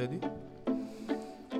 Ready? 0.00 0.18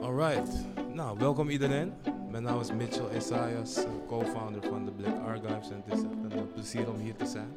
Alright. 0.03 0.50
Nou, 0.94 1.19
welkom 1.19 1.48
iedereen. 1.48 1.92
Mijn 2.30 2.42
naam 2.42 2.60
is 2.60 2.72
Mitchell 2.72 3.08
Esaias, 3.14 3.76
eh, 3.76 3.90
co-founder 4.06 4.62
van 4.62 4.85
de 4.85 4.90
Black 4.90 5.19
Archives. 5.19 5.71
En 5.71 5.82
het 5.85 5.98
is 5.98 6.03
echt 6.04 6.12
een 6.22 6.32
eh, 6.32 6.42
plezier 6.53 6.90
om 6.90 6.96
hier 6.96 7.17
te 7.17 7.26
zijn. 7.26 7.49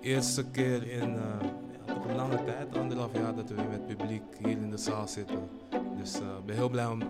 Eerste 0.00 0.44
keer 0.44 0.90
in 0.90 1.14
uh, 1.14 2.06
een 2.08 2.16
lange 2.16 2.44
tijd, 2.44 2.76
anderhalf 2.76 3.12
jaar, 3.12 3.34
dat 3.34 3.48
we 3.48 3.62
met 3.70 3.86
publiek 3.86 4.22
hier 4.38 4.58
in 4.58 4.70
de 4.70 4.76
zaal 4.76 5.08
zitten. 5.08 5.48
Dus 5.98 6.14
ik 6.14 6.44
ben 6.46 6.56
heel 6.56 6.68
blij 6.68 6.86
om 6.86 7.02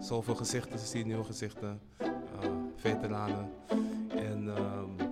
zoveel 0.00 0.34
gezichten 0.34 0.78
te 0.78 0.86
zien, 0.86 1.06
nieuwe 1.06 1.24
gezichten, 1.24 1.80
veteranen. 2.76 3.50
En 4.08 4.48
ehm, 4.56 5.08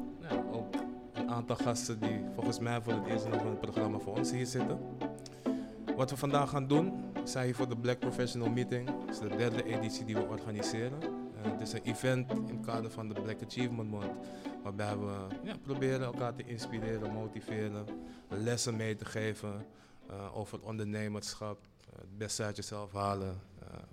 ook 0.52 0.74
een 1.12 1.30
aantal 1.30 1.56
gasten 1.56 2.00
die 2.00 2.20
volgens 2.34 2.58
mij 2.58 2.82
voor 2.82 2.92
het 2.92 3.06
eerst 3.06 3.28
nog 3.28 3.40
in 3.40 3.48
het 3.48 3.60
programma 3.60 3.98
voor 3.98 4.16
ons 4.16 4.30
hier 4.30 4.46
zitten. 4.46 4.78
Wat 5.96 6.10
we 6.10 6.16
vandaag 6.16 6.50
gaan 6.50 6.66
doen, 6.66 6.95
zijn 7.28 7.44
hier 7.44 7.54
voor 7.54 7.68
de 7.68 7.76
Black 7.76 7.98
Professional 7.98 8.50
Meeting. 8.50 8.88
Het 9.00 9.10
is 9.10 9.18
de 9.18 9.36
derde 9.36 9.64
editie 9.64 10.04
die 10.04 10.14
we 10.14 10.22
organiseren. 10.22 11.02
Uh, 11.02 11.42
het 11.42 11.60
is 11.60 11.72
een 11.72 11.82
event 11.82 12.30
in 12.30 12.56
het 12.56 12.66
kader 12.66 12.90
van 12.90 13.08
de 13.08 13.20
Black 13.20 13.42
Achievement 13.42 13.90
Month. 13.90 14.26
Waarbij 14.62 14.98
we 14.98 15.26
ja, 15.44 15.56
proberen 15.62 16.00
elkaar 16.00 16.34
te 16.34 16.44
inspireren, 16.44 17.12
motiveren, 17.12 17.86
lessen 18.28 18.76
mee 18.76 18.96
te 18.96 19.04
geven 19.04 19.66
uh, 20.10 20.36
over 20.36 20.62
ondernemerschap, 20.62 21.58
uh, 21.64 21.98
het 22.00 22.18
beste 22.18 22.42
uit 22.42 22.56
jezelf 22.56 22.92
halen, 22.92 23.40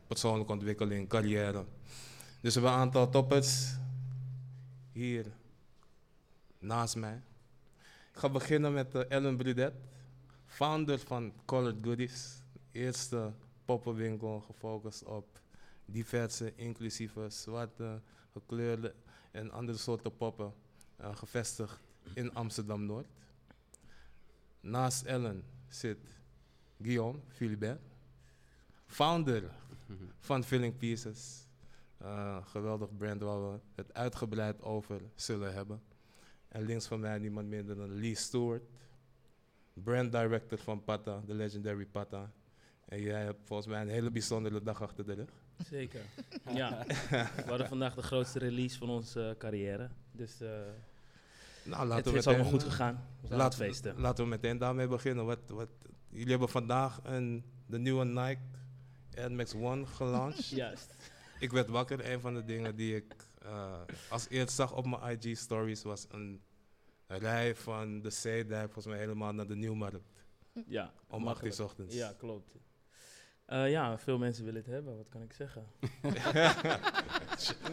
persoonlijke 0.08 0.52
ontwikkeling, 0.52 1.10
carrière. 1.10 1.66
Dus 2.42 2.56
we 2.56 2.60
hebben 2.60 2.72
een 2.72 2.86
aantal 2.86 3.10
toppers 3.10 3.76
hier 4.92 5.26
naast 6.60 6.96
mij. 6.96 7.22
Ik 8.14 8.20
ga 8.20 8.30
beginnen 8.30 8.74
met 8.74 9.08
Ellen 9.08 9.38
Brudet 9.38 9.74
founder 10.46 11.00
van 11.00 11.34
Colored 11.46 11.76
Goodies. 11.82 12.43
Eerste 12.74 13.34
poppenwinkel 13.66 14.40
gefocust 14.40 15.04
op 15.04 15.40
diverse, 15.86 16.54
inclusieve, 16.56 17.30
zwarte, 17.30 18.02
gekleurde 18.32 18.94
en 19.32 19.52
andere 19.52 19.78
soorten 19.78 20.16
poppen. 20.18 20.54
Uh, 21.02 21.16
gevestigd 21.16 21.80
in 22.14 22.34
Amsterdam-Noord. 22.34 23.08
Naast 24.60 25.06
Ellen 25.06 25.44
zit 25.68 25.98
Guillaume 26.82 27.20
Philibert, 27.28 27.82
founder 28.86 29.52
van 30.20 30.44
Filling 30.44 30.78
Pieces. 30.78 31.48
Uh, 32.02 32.46
geweldig 32.46 32.98
brand 32.98 33.22
waar 33.22 33.52
we 33.52 33.60
het 33.76 33.94
uitgebreid 33.94 34.62
over 34.62 35.02
zullen 35.16 35.54
hebben. 35.54 35.82
En 36.48 36.62
links 36.62 36.88
van 36.88 37.00
mij 37.00 37.18
niemand 37.18 37.48
minder 37.48 37.76
dan 37.76 38.00
Lee 38.00 38.16
Stewart, 38.16 38.64
brand 39.74 40.12
director 40.12 40.58
van 40.58 40.84
Pata, 40.84 41.22
de 41.26 41.34
legendary 41.34 41.86
Pata. 41.86 42.32
En 42.86 43.02
jij 43.02 43.24
hebt 43.24 43.40
volgens 43.46 43.68
mij 43.68 43.82
een 43.82 43.88
hele 43.88 44.12
bijzondere 44.12 44.62
dag 44.62 44.82
achter 44.82 45.06
de 45.06 45.14
rug. 45.14 45.30
Zeker. 45.70 46.02
ja. 46.54 46.86
We 47.10 47.44
hadden 47.46 47.68
vandaag 47.68 47.96
de 47.96 48.02
grootste 48.02 48.40
release 48.40 48.78
van 48.78 48.90
onze 48.90 49.30
uh, 49.30 49.38
carrière. 49.38 49.90
Dus 50.12 50.42
uh, 50.42 50.50
nou, 51.64 51.88
laten 51.88 52.04
het 52.04 52.12
we 52.12 52.18
is 52.18 52.28
allemaal 52.28 52.46
goed 52.46 52.64
gegaan. 52.64 53.08
Laat, 53.30 53.56
feesten. 53.56 54.00
Laten 54.00 54.24
we 54.24 54.30
meteen 54.30 54.58
daarmee 54.58 54.88
beginnen. 54.88 55.26
Wat, 55.26 55.40
wat, 55.48 55.70
jullie 56.10 56.30
hebben 56.30 56.50
vandaag 56.50 57.00
een, 57.04 57.44
de 57.66 57.80
nieuwe 57.80 58.06
Nike 58.06 58.42
Air 59.16 59.32
Max 59.32 59.54
One 59.54 59.86
gelanceerd. 59.86 60.50
Juist. 60.66 60.94
Ik 61.40 61.52
werd 61.52 61.70
wakker. 61.70 62.12
Een 62.12 62.20
van 62.22 62.34
de 62.34 62.46
dingen 62.46 62.76
die 62.76 62.96
ik 62.96 63.16
uh, 63.46 63.82
als 64.10 64.30
eerst 64.30 64.56
zag 64.56 64.74
op 64.74 64.86
mijn 64.86 65.20
IG 65.20 65.38
stories 65.38 65.84
was 65.84 66.06
een 66.10 66.42
rij 67.08 67.56
van 67.56 68.02
de 68.02 68.10
Zeedijk 68.10 68.64
volgens 68.64 68.86
mij 68.86 68.98
helemaal 68.98 69.34
naar 69.34 69.48
de 69.48 69.56
Nieuwmarkt. 69.56 70.24
Ja. 70.68 70.94
Om 71.08 71.28
8 71.28 71.46
uur 71.46 71.64
ochtends. 71.64 71.96
Ja, 71.96 72.14
klopt. 72.18 72.56
Uh, 73.48 73.70
ja, 73.70 73.98
veel 73.98 74.18
mensen 74.18 74.46
willen 74.46 74.62
het 74.62 74.70
hebben, 74.70 74.98
wat 74.98 75.10
kan 75.10 75.22
ik 75.22 75.34
zeggen? 75.34 75.66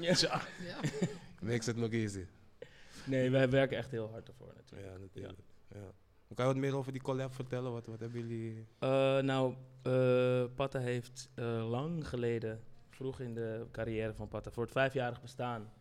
ja. 0.01 0.41
Makes 1.41 1.69
it 1.69 1.77
look 1.77 1.93
easy. 1.93 2.27
Nee, 3.07 3.31
wij 3.31 3.51
werken 3.51 3.77
echt 3.77 3.91
heel 3.91 4.11
hard 4.11 4.29
ervoor 4.29 4.53
natuurlijk. 4.57 4.93
Ja, 4.93 4.99
natuurlijk. 4.99 5.39
Ja. 5.69 5.93
Kan 6.35 6.47
je 6.47 6.53
wat 6.53 6.61
meer 6.61 6.77
over 6.77 6.93
die 6.93 7.03
collab 7.03 7.35
vertellen? 7.35 7.73
Wat, 7.73 7.87
wat 7.87 8.01
hebben 8.01 8.21
jullie... 8.21 8.67
Uh, 8.81 9.19
nou, 9.19 9.55
uh, 9.87 10.45
Patta 10.55 10.79
heeft 10.79 11.31
lang 11.69 12.09
geleden, 12.09 12.61
vroeg 12.89 13.21
in 13.21 13.35
de 13.35 13.67
carrière 13.73 14.15
van 14.15 14.29
Patta, 14.29 14.51
voor 14.51 14.63
het 14.63 14.73
vijfjarig 14.73 15.21
bestaan, 15.21 15.73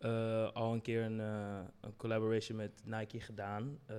uh, 0.00 0.52
al 0.52 0.72
een 0.72 0.82
keer 0.82 1.02
een, 1.02 1.18
uh, 1.18 1.58
een, 1.80 1.96
collaboration 1.96 2.56
met 2.56 2.82
Nike 2.84 3.20
gedaan. 3.20 3.78
Uh, 3.90 3.96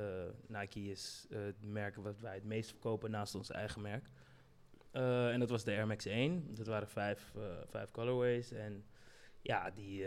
Nike 0.47 0.79
is 0.79 1.25
het 1.29 1.55
merk 1.63 1.95
wat 1.95 2.19
wij 2.19 2.33
het 2.33 2.43
meest 2.43 2.69
verkopen 2.69 3.11
naast 3.11 3.35
ons 3.35 3.51
eigen 3.51 3.81
merk. 3.81 4.09
En 4.91 5.39
dat 5.39 5.49
was 5.49 5.63
de 5.63 5.71
Air 5.71 5.87
Max 5.87 6.05
1. 6.05 6.55
Dat 6.55 6.67
waren 6.67 6.87
vijf, 6.87 7.33
vijf 7.69 7.91
colorways. 7.91 8.51
En 8.51 8.85
ja, 9.41 9.69
die 9.71 10.03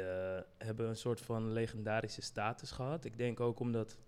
hebben 0.58 0.88
een 0.88 0.96
soort 0.96 1.20
van 1.20 1.52
legendarische 1.52 2.22
status 2.22 2.70
gehad. 2.70 3.04
Ik 3.04 3.18
denk 3.18 3.40
ook 3.40 3.60
omdat 3.60 3.98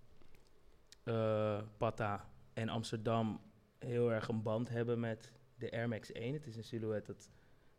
Pata 1.77 2.29
en 2.53 2.69
Amsterdam 2.69 3.41
heel 3.79 4.13
erg 4.13 4.29
een 4.29 4.43
band 4.43 4.69
hebben 4.69 5.01
met 5.01 5.33
de 5.59 5.71
Air 5.73 5.89
Max 5.89 6.13
1. 6.13 6.33
Het 6.33 6.47
is 6.47 6.57
een 6.57 6.65
silhouet 6.65 7.07
dat 7.07 7.31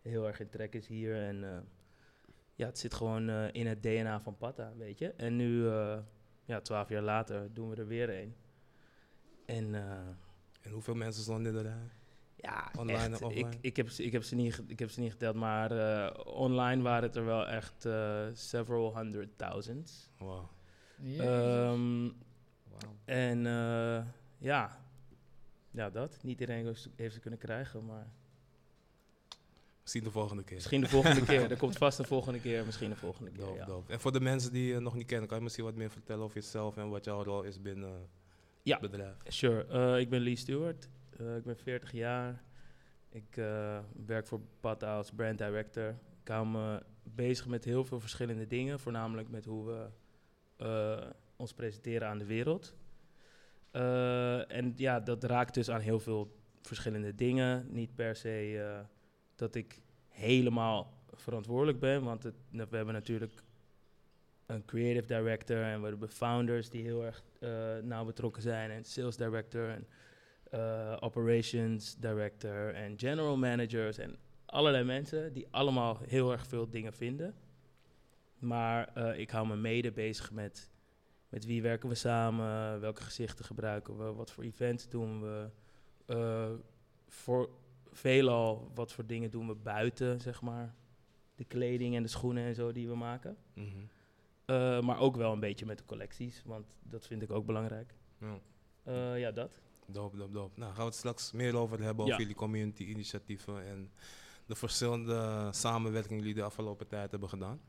heel 0.02 0.28
erg 0.28 0.40
in 0.40 0.50
trek 0.50 0.74
is 0.74 0.88
hier. 0.88 1.16
En 1.16 1.68
ja, 2.56 2.66
het 2.66 2.80
zit 2.80 2.94
gewoon 2.94 3.30
in 3.30 3.68
het 3.68 3.84
DNA 3.84 4.20
van 4.20 4.38
Pata, 4.38 4.74
weet 4.78 4.98
je. 5.00 5.12
En 5.12 5.36
nu, 5.36 5.66
ja, 6.46 6.62
twaalf 6.62 6.90
jaar 6.90 7.02
later, 7.02 7.54
doen 7.54 7.70
we 7.70 7.76
er 7.76 7.88
weer 7.88 8.10
een. 8.10 8.36
En, 9.46 9.76
en 10.62 10.72
hoeveel 10.72 10.96
mensen 10.96 11.24
stonden 11.24 11.56
er 11.56 11.64
daar? 11.64 11.97
Ja, 12.40 12.72
online 12.78 12.98
echt, 12.98 13.06
en 13.06 13.26
offline? 13.28 13.50
Ik, 13.50 13.58
ik, 13.62 13.76
heb, 13.76 13.90
ik, 13.90 14.12
heb 14.12 14.24
ze 14.24 14.36
niet, 14.36 14.64
ik 14.68 14.80
heb 14.80 14.90
ze 14.90 15.00
niet 15.00 15.12
geteld, 15.12 15.36
maar 15.36 15.72
online 16.26 16.82
waren 16.82 17.04
het 17.04 17.16
er 17.16 17.26
wel 17.26 17.48
echt 17.48 17.88
several 18.34 18.98
hundred 18.98 19.30
thousands. 19.38 20.10
Wow. 20.18 20.46
Yeah. 21.02 21.72
Um, 21.72 22.14
wow. 22.64 22.92
En 23.06 23.46
ja, 24.38 24.78
ja, 25.72 25.90
dat. 25.90 26.20
Niet 26.24 26.40
iedereen 26.40 26.76
heeft 26.96 27.14
ze 27.14 27.20
kunnen 27.20 27.40
krijgen, 27.40 27.86
maar... 27.86 28.08
Misschien 29.82 30.04
de 30.04 30.12
volgende 30.12 30.44
keer. 30.44 30.56
Misschien 30.56 30.82
de 30.82 30.88
volgende 30.88 31.26
keer. 31.26 31.50
Er 31.52 31.58
komt 31.58 31.78
vast 31.78 32.00
een 32.00 32.06
volgende 32.06 32.40
keer, 32.40 32.66
misschien 32.66 32.90
de 32.90 32.96
volgende 32.96 33.32
keer. 33.32 33.46
Dope, 33.46 33.58
ja. 33.58 33.66
dope. 33.66 33.92
En 33.92 34.00
voor 34.00 34.12
de 34.12 34.20
mensen 34.20 34.52
die 34.52 34.74
je 34.74 34.80
nog 34.80 34.96
niet 34.96 35.08
kennen, 35.08 35.28
kan 35.28 35.38
je 35.38 35.44
misschien 35.44 35.66
wat 35.66 35.76
meer 35.76 35.90
vertellen 35.90 36.24
over 36.24 36.36
jezelf 36.36 36.78
en 36.78 36.90
wat 36.90 37.06
jouw 37.06 37.24
rol 37.24 37.44
is 37.44 37.62
binnen 37.62 38.10
ja. 38.64 38.80
het 38.80 38.92
bedrijf? 38.92 39.16
Sure. 39.28 39.66
Uh, 39.72 40.00
ik 40.00 40.10
ben 40.10 40.22
Lee 40.22 40.36
Stewart. 40.36 40.90
Uh, 41.22 41.36
ik 41.36 41.44
ben 41.44 41.58
40 41.58 41.92
jaar. 41.92 42.44
Ik 43.10 43.38
uh, 43.38 43.80
werk 44.06 44.28
voor 44.28 44.42
Pata 44.60 44.96
als 44.96 45.12
brand 45.12 45.38
director. 45.38 45.96
Ik 46.22 46.28
hou 46.28 46.48
me 46.48 46.84
bezig 47.04 47.48
met 47.48 47.64
heel 47.64 47.86
veel 47.86 48.00
verschillende 48.00 48.48
dingen, 48.48 48.80
voornamelijk 48.80 49.30
met 49.30 49.46
hoe 49.46 49.66
we 49.66 49.88
ons 51.36 51.54
presenteren 51.54 52.08
aan 52.08 52.18
de 52.18 52.26
wereld. 52.26 52.76
en 54.48 54.74
ja, 54.76 55.00
dat 55.00 55.24
raakt 55.24 55.54
dus 55.54 55.70
aan 55.70 55.80
heel 55.80 56.00
veel 56.00 56.38
verschillende 56.62 57.16
dingen. 57.16 57.68
Niet 57.70 57.96
per 57.96 58.16
se 58.16 58.86
dat 59.36 59.56
ik 59.56 59.82
helemaal 60.08 61.04
verantwoordelijk 61.14 61.80
ben. 61.80 62.04
Want 62.04 62.24
we 62.50 62.68
hebben 62.70 62.94
natuurlijk 62.94 63.44
een 64.46 64.66
creative 64.66 65.08
director 65.08 65.64
en 65.64 65.82
we 65.82 65.88
hebben 65.88 66.10
founders 66.10 66.70
die 66.70 66.84
heel 66.84 67.06
erg 67.06 67.24
nauw 67.84 68.06
betrokken 68.06 68.42
zijn. 68.42 68.72
En 68.72 68.84
sales 68.84 69.18
director 69.18 69.70
en 69.70 69.88
uh, 70.54 70.98
operations 71.00 71.96
director 71.96 72.74
en 72.74 73.00
general 73.00 73.38
managers 73.38 73.98
en 73.98 74.18
allerlei 74.46 74.84
mensen 74.84 75.34
die 75.34 75.48
allemaal 75.52 76.00
heel 76.08 76.32
erg 76.32 76.48
veel 76.48 76.70
dingen 76.70 76.94
vinden. 76.94 77.36
Maar 78.40 78.90
uh, 78.98 79.20
ik 79.20 79.30
hou 79.30 79.48
me 79.48 79.56
mede 79.56 79.92
bezig 79.92 80.32
met, 80.32 80.70
met 81.30 81.46
wie 81.46 81.62
werken 81.62 81.90
we 81.90 81.96
samen, 81.96 82.80
welke 82.80 83.02
gezichten 83.02 83.46
gebruiken 83.46 83.98
we, 83.98 84.14
wat 84.14 84.32
voor 84.32 84.44
events 84.44 84.90
doen 84.90 85.22
we. 85.22 85.50
voor 87.08 87.50
veelal 87.92 88.72
wat 88.76 88.94
voor 88.94 89.06
dingen 89.06 89.32
doen 89.32 89.48
we 89.48 89.56
buiten, 89.56 90.22
zeg 90.22 90.42
maar. 90.42 90.76
De 91.36 91.46
kleding 91.46 91.96
en 91.96 92.02
de 92.02 92.10
schoenen 92.10 92.44
en 92.44 92.56
zo 92.56 92.72
die 92.72 92.88
we 92.88 92.96
maken. 92.96 93.38
Mm 93.54 93.70
-hmm. 94.46 94.86
maar 94.86 95.00
ook 95.00 95.16
wel 95.16 95.34
een 95.34 95.40
beetje 95.40 95.66
met 95.66 95.78
de 95.78 95.86
collecties, 95.86 96.44
want 96.46 96.78
dat 96.84 97.08
vind 97.08 97.22
ik 97.22 97.32
ook 97.32 97.46
belangrijk. 97.46 97.94
Ja, 98.86 99.16
ja 99.16 99.32
dat. 99.32 99.62
Doop, 99.92 100.18
doop, 100.18 100.34
doop. 100.34 100.58
Nou, 100.58 100.70
gaan 100.74 100.80
we 100.80 100.86
het 100.86 100.96
straks 100.96 101.32
meer 101.32 101.56
over 101.56 101.82
hebben, 101.82 102.06
over 102.06 102.20
jullie 102.20 102.36
community-initiatieven 102.36 103.68
en 103.68 103.92
de 104.46 104.56
verschillende 104.56 105.50
samenwerkingen 105.52 106.18
die 106.18 106.28
jullie 106.28 106.42
de 106.42 106.48
afgelopen 106.50 106.88
tijd 106.88 107.12
hebben 107.12 107.30
gedaan. 107.30 107.60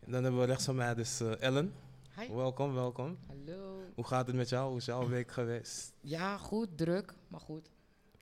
En 0.00 0.12
dan 0.12 0.22
hebben 0.22 0.40
we 0.40 0.46
rechts 0.46 0.64
van 0.64 0.74
mij 0.74 0.94
dus 0.94 1.20
uh, 1.20 1.40
Ellen. 1.42 1.74
Hi. 2.18 2.34
Welkom, 2.34 2.74
welkom. 2.74 3.18
Hallo. 3.26 3.82
Hoe 3.94 4.04
gaat 4.04 4.26
het 4.26 4.36
met 4.36 4.48
jou? 4.48 4.68
Hoe 4.68 4.78
is 4.78 4.84
jouw 4.84 5.08
week 5.08 5.30
geweest? 5.30 5.92
Ja, 6.00 6.36
goed, 6.36 6.68
druk, 6.78 7.14
maar 7.28 7.40
goed. 7.40 7.70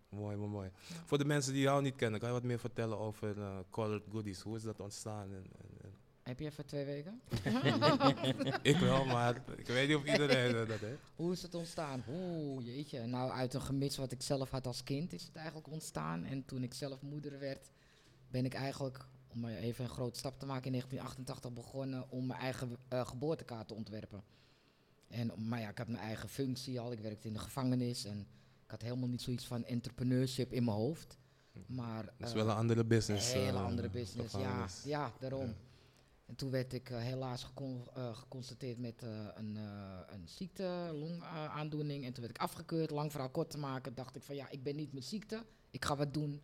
Mooi, 0.08 0.36
mooi, 0.36 0.50
mooi. 0.50 0.70
Voor 1.04 1.18
de 1.18 1.24
mensen 1.24 1.52
die 1.52 1.62
jou 1.62 1.82
niet 1.82 1.96
kennen, 1.96 2.20
kan 2.20 2.28
je 2.28 2.34
wat 2.34 2.44
meer 2.44 2.58
vertellen 2.58 2.98
over 2.98 3.38
uh, 3.38 3.58
Colored 3.70 4.02
Goodies? 4.10 4.40
Hoe 4.40 4.56
is 4.56 4.62
dat 4.62 4.80
ontstaan? 4.80 5.32
En, 5.32 5.46
en, 5.81 5.81
Heb 6.22 6.38
je 6.38 6.44
even 6.44 6.66
twee 6.66 6.84
weken? 6.84 7.20
ik 8.62 8.76
wel, 8.76 9.04
maar 9.04 9.42
ik 9.56 9.66
weet 9.66 9.88
niet 9.88 9.96
of 9.96 10.04
iedereen 10.04 10.54
eh, 10.54 10.68
dat 10.68 10.80
heeft. 10.80 11.02
Hoe 11.16 11.32
is 11.32 11.42
het 11.42 11.54
ontstaan? 11.54 12.04
Oeh, 12.08 12.66
jeetje. 12.66 13.06
Nou, 13.06 13.30
uit 13.30 13.54
een 13.54 13.62
gemis 13.62 13.96
wat 13.96 14.12
ik 14.12 14.22
zelf 14.22 14.50
had 14.50 14.66
als 14.66 14.84
kind 14.84 15.12
is 15.12 15.24
het 15.24 15.36
eigenlijk 15.36 15.70
ontstaan. 15.70 16.24
En 16.24 16.44
toen 16.44 16.62
ik 16.62 16.74
zelf 16.74 17.02
moeder 17.02 17.38
werd, 17.38 17.70
ben 18.30 18.44
ik 18.44 18.54
eigenlijk, 18.54 19.06
om 19.28 19.46
even 19.46 19.84
een 19.84 19.90
grote 19.90 20.18
stap 20.18 20.38
te 20.38 20.46
maken, 20.46 20.64
in 20.64 20.72
1988 20.72 21.52
begonnen 21.52 22.10
om 22.10 22.26
mijn 22.26 22.40
eigen 22.40 22.76
eh, 22.88 23.06
geboortekaart 23.06 23.68
te 23.68 23.74
ontwerpen. 23.74 24.22
En, 25.08 25.32
maar 25.36 25.60
ja, 25.60 25.68
ik 25.68 25.78
had 25.78 25.88
mijn 25.88 26.02
eigen 26.02 26.28
functie 26.28 26.80
al. 26.80 26.92
Ik 26.92 27.00
werkte 27.00 27.26
in 27.26 27.32
de 27.32 27.38
gevangenis 27.38 28.04
en 28.04 28.20
ik 28.64 28.70
had 28.70 28.82
helemaal 28.82 29.08
niet 29.08 29.22
zoiets 29.22 29.46
van 29.46 29.64
entrepreneurship 29.64 30.52
in 30.52 30.64
mijn 30.64 30.76
hoofd. 30.76 31.16
Maar, 31.66 32.04
Dat 32.04 32.28
is 32.28 32.34
eh, 32.34 32.34
wel 32.34 32.48
een 32.48 32.56
andere 32.56 32.84
business. 32.84 33.32
een 33.32 33.40
hele 33.40 33.58
eh, 33.58 33.64
andere 33.64 33.88
business, 33.88 34.34
ja, 34.34 34.66
ja, 34.84 35.12
daarom. 35.20 35.46
Ja. 35.46 35.54
En 36.32 36.38
toen 36.38 36.50
werd 36.50 36.72
ik 36.72 36.90
eh, 36.90 36.98
helaas 36.98 37.44
gecon- 37.44 37.86
eh, 37.94 38.16
geconstateerd 38.16 38.78
met 38.78 39.02
eh, 39.02 39.26
een, 39.34 39.56
een 40.08 40.28
ziekte, 40.28 40.90
longaandoening. 40.92 42.04
en 42.04 42.12
toen 42.12 42.22
werd 42.22 42.36
ik 42.36 42.42
afgekeurd. 42.42 42.90
Lang 42.90 43.10
verhaal 43.10 43.30
kort 43.30 43.50
te 43.50 43.58
maken, 43.58 43.94
dacht 43.94 44.16
ik 44.16 44.22
van 44.22 44.34
ja, 44.34 44.50
ik 44.50 44.62
ben 44.62 44.76
niet 44.76 44.92
met 44.92 45.04
ziekte. 45.04 45.44
Ik 45.70 45.84
ga 45.84 45.96
wat 45.96 46.14
doen 46.14 46.42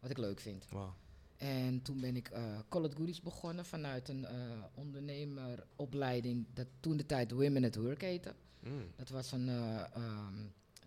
wat 0.00 0.10
ik 0.10 0.18
leuk 0.18 0.40
vind. 0.40 0.68
Wauw. 0.70 0.94
En 1.36 1.82
toen 1.82 2.00
ben 2.00 2.16
ik 2.16 2.32
Call 2.68 2.84
It 2.84 2.94
Goodies 2.94 3.20
begonnen 3.20 3.64
vanuit 3.64 4.08
een 4.08 4.26
ondernemeropleiding. 4.74 6.46
Dat 6.52 6.66
toen 6.80 6.96
de 6.96 7.06
tijd 7.06 7.30
Women 7.30 7.64
at 7.64 7.74
Work 7.74 8.00
heette. 8.00 8.34
Mm. 8.60 8.82
Dat 8.96 9.08
was 9.08 9.32
een, 9.32 9.48
eh, 9.48 9.94
ehm, 9.94 10.38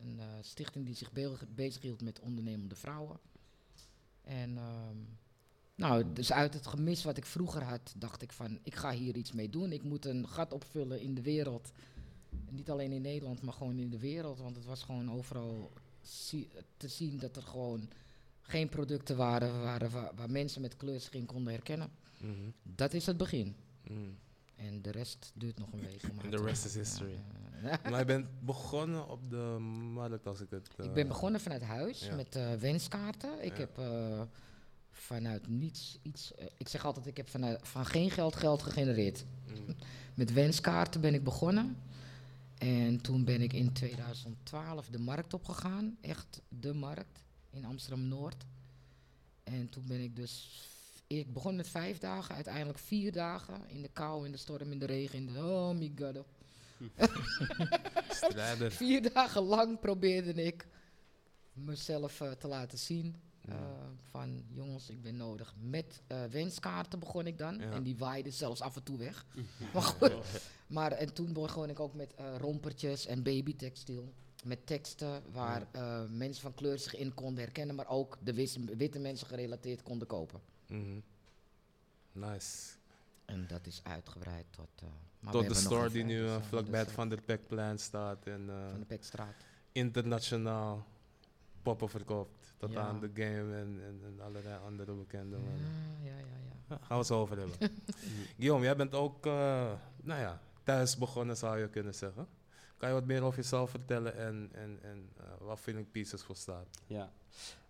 een 0.01 0.19
stichting 0.41 0.85
die 0.85 0.95
zich 0.95 1.11
be 1.11 1.37
bezighield 1.55 2.01
met 2.01 2.19
ondernemende 2.19 2.75
vrouwen. 2.75 3.19
En 4.21 4.57
ehm, 4.57 4.97
nou, 5.75 6.13
dus 6.13 6.31
uit 6.31 6.53
het 6.53 6.67
gemis 6.67 7.03
wat 7.03 7.17
ik 7.17 7.25
vroeger 7.25 7.63
had, 7.63 7.93
dacht 7.97 8.21
ik 8.21 8.31
van, 8.31 8.59
ik 8.63 8.75
ga 8.75 8.91
hier 8.91 9.15
iets 9.15 9.31
mee 9.31 9.49
doen. 9.49 9.71
Ik 9.71 9.83
moet 9.83 10.05
een 10.05 10.27
gat 10.27 10.53
opvullen 10.53 11.01
in 11.01 11.13
de 11.13 11.21
wereld. 11.21 11.71
En 12.47 12.55
niet 12.55 12.69
alleen 12.69 12.91
in 12.91 13.01
Nederland, 13.01 13.41
maar 13.41 13.53
gewoon 13.53 13.77
in 13.79 13.89
de 13.89 13.99
wereld. 13.99 14.39
Want 14.39 14.55
het 14.55 14.65
was 14.65 14.83
gewoon 14.83 15.11
overal 15.11 15.71
zie- 16.01 16.49
te 16.77 16.87
zien 16.87 17.17
dat 17.19 17.35
er 17.35 17.43
gewoon 17.43 17.89
geen 18.41 18.69
producten 18.69 19.17
waren, 19.17 19.61
waren 19.61 19.91
waar, 19.91 20.11
waar 20.15 20.29
mensen 20.31 20.61
met 20.61 20.77
kleur 20.77 20.99
zich 20.99 21.13
in 21.13 21.25
konden 21.25 21.53
herkennen. 21.53 21.89
Mhm. 22.17 22.49
Dat 22.63 22.93
is 22.93 23.05
het 23.05 23.17
begin. 23.17 23.55
Mm. 23.87 24.17
En 24.55 24.81
de 24.81 24.91
rest 24.91 25.31
duurt 25.35 25.57
nog 25.59 25.71
een 25.73 25.79
week. 25.81 25.99
te- 26.29 26.43
rest 26.43 26.65
is 26.65 26.73
history. 26.75 27.19
ja. 27.63 27.79
Maar 27.89 27.99
je 27.99 28.05
bent 28.05 28.27
begonnen 28.39 29.07
op 29.09 29.29
de 29.29 29.57
markt 29.93 30.27
als 30.27 30.41
ik 30.41 30.49
het... 30.49 30.67
Ik 30.77 30.93
ben 30.93 31.03
eh, 31.03 31.07
begonnen 31.07 31.41
vanuit 31.41 31.61
huis 31.61 32.05
ja. 32.05 32.15
met 32.15 32.35
eh, 32.35 32.53
wenskaarten. 32.53 33.45
Ik 33.45 33.51
Ja. 33.53 33.59
heb 33.59 33.77
eh, 33.77 34.21
vanuit 34.93 35.47
niets 35.47 35.97
iets. 36.01 36.35
eh, 36.35 36.45
ik 36.57 36.67
zeg 36.67 36.85
altijd, 36.85 37.05
ik 37.07 37.17
heb 37.17 37.29
vanuit, 37.29 37.59
van 37.67 37.85
geen 37.85 38.11
geld 38.11 38.35
geld 38.35 38.61
gegenereerd. 38.63 39.25
mm. 39.47 39.75
Met 40.13 40.33
wenskaarten 40.33 41.01
ben 41.01 41.13
ik 41.13 41.23
begonnen. 41.23 41.77
En 42.57 43.01
toen 43.01 43.23
ben 43.25 43.41
ik 43.41 43.53
in 43.53 43.73
2012 43.73 44.87
de 44.87 44.99
markt 44.99 45.33
opgegaan. 45.33 45.97
Echt 46.01 46.41
de 46.49 46.73
markt 46.73 47.23
in 47.49 47.65
Amsterdam 47.65 48.07
Noord. 48.07 48.45
En 49.43 49.69
toen 49.69 49.83
ben 49.87 49.99
ik 50.03 50.15
dus. 50.15 50.61
Ik 51.07 51.33
begon 51.33 51.55
met 51.55 51.67
vijf 51.67 51.97
dagen, 51.97 52.35
uiteindelijk 52.35 52.79
vier 52.79 53.11
dagen. 53.11 53.69
In 53.69 53.81
de 53.81 53.89
kou, 53.93 54.25
in 54.25 54.31
de 54.31 54.37
storm, 54.37 54.71
in 54.71 54.79
de 54.79 54.85
regen. 54.85 55.17
In 55.19 55.25
de, 55.25 55.39
oh 55.39 55.71
my 55.77 55.91
god. 55.95 56.25
Vier 58.73 59.13
dagen 59.13 59.41
lang 59.41 59.79
probeerde 59.79 60.33
ik 60.33 60.67
mezelf 61.53 62.21
eh, 62.21 62.31
te 62.31 62.47
laten 62.47 62.77
zien. 62.77 63.15
Eh, 63.47 63.55
van 64.09 64.43
jongens, 64.47 64.89
ik 64.89 65.01
ben 65.01 65.15
nodig. 65.17 65.55
Met 65.59 66.01
eh, 66.07 66.23
wenskaarten 66.25 66.99
begon 66.99 67.27
ik 67.27 67.37
dan. 67.37 67.57
Ja. 67.59 67.71
En 67.71 67.83
die 67.83 67.97
waaiden 67.97 68.33
zelfs 68.33 68.61
af 68.61 68.75
en 68.75 68.83
toe 68.83 68.97
weg. 68.97 69.25
maar 69.73 69.81
goed. 69.81 70.13
Maar 70.67 70.91
en 70.91 71.13
toen 71.13 71.33
begon 71.33 71.69
ik 71.69 71.79
ook 71.79 71.93
met 71.93 72.13
eh, 72.15 72.35
rompertjes 72.37 73.05
en 73.05 73.23
babytextiel. 73.23 74.13
Met 74.43 74.65
teksten 74.67 75.23
waar 75.31 75.67
mensen 76.09 76.41
van 76.41 76.53
kleur 76.53 76.79
zich 76.79 76.95
in 76.95 77.13
konden 77.13 77.43
herkennen. 77.43 77.75
Maar 77.75 77.87
ook 77.87 78.17
de 78.23 78.33
wis- 78.33 78.57
witte 78.77 78.99
mensen 78.99 79.27
gerelateerd 79.27 79.83
konden 79.83 80.07
kopen. 80.07 80.41
Mhm. 80.67 80.99
Nice. 82.11 82.71
En 83.25 83.47
dat 83.47 83.67
is 83.67 83.79
uitgebreid 83.83 84.45
tot... 84.49 84.69
maar 85.19 85.31
Tot 85.33 85.47
de 85.47 85.53
store 85.53 85.89
die 85.89 86.03
nu 86.03 86.27
vlakbij 86.47 86.79
het 86.79 86.91
Van 86.91 87.09
der 87.09 87.21
Pekplein 87.21 87.79
staat 87.79 88.27
en 88.27 88.45
Van 88.71 88.79
de 88.79 88.85
Pekstraat. 88.85 89.35
internationaal 89.71 90.85
poppen 91.61 91.89
verkoopt. 91.89 92.42
Tot 92.63 92.71
Ja. 92.71 92.81
aan 92.81 92.99
de 92.99 93.09
game 93.13 93.55
en, 93.55 93.79
en, 93.87 94.01
en 94.05 94.19
allerlei 94.21 94.57
andere 94.65 94.93
bekende 94.93 95.35
mannen. 95.37 95.61
Ja, 96.03 96.09
ja, 96.09 96.17
ja. 96.17 96.17
ja. 96.19 96.51
Ja, 96.69 96.75
gaan 96.77 96.87
we 96.87 96.95
het 96.95 97.05
zo 97.05 97.19
over 97.21 97.37
hebben. 97.37 97.55
Guillaume, 98.37 98.63
jij 98.65 98.75
bent 98.75 98.93
ook, 98.95 99.25
eh, 99.25 99.71
nou 100.03 100.19
ja, 100.21 100.41
thuis 100.63 100.97
begonnen 100.97 101.37
zou 101.37 101.59
je 101.59 101.69
kunnen 101.69 101.93
zeggen. 101.95 102.27
Kan 102.77 102.89
je 102.89 102.95
wat 102.95 103.05
meer 103.05 103.21
over 103.23 103.39
jezelf 103.39 103.69
vertellen 103.69 104.17
en, 104.17 104.49
en, 104.53 104.79
en 104.81 105.09
eh, 105.17 105.23
wat 105.39 105.59
Feeling 105.59 105.91
Pieces 105.91 106.23
voor 106.23 106.35
staat? 106.35 106.67
Ja. 106.87 107.11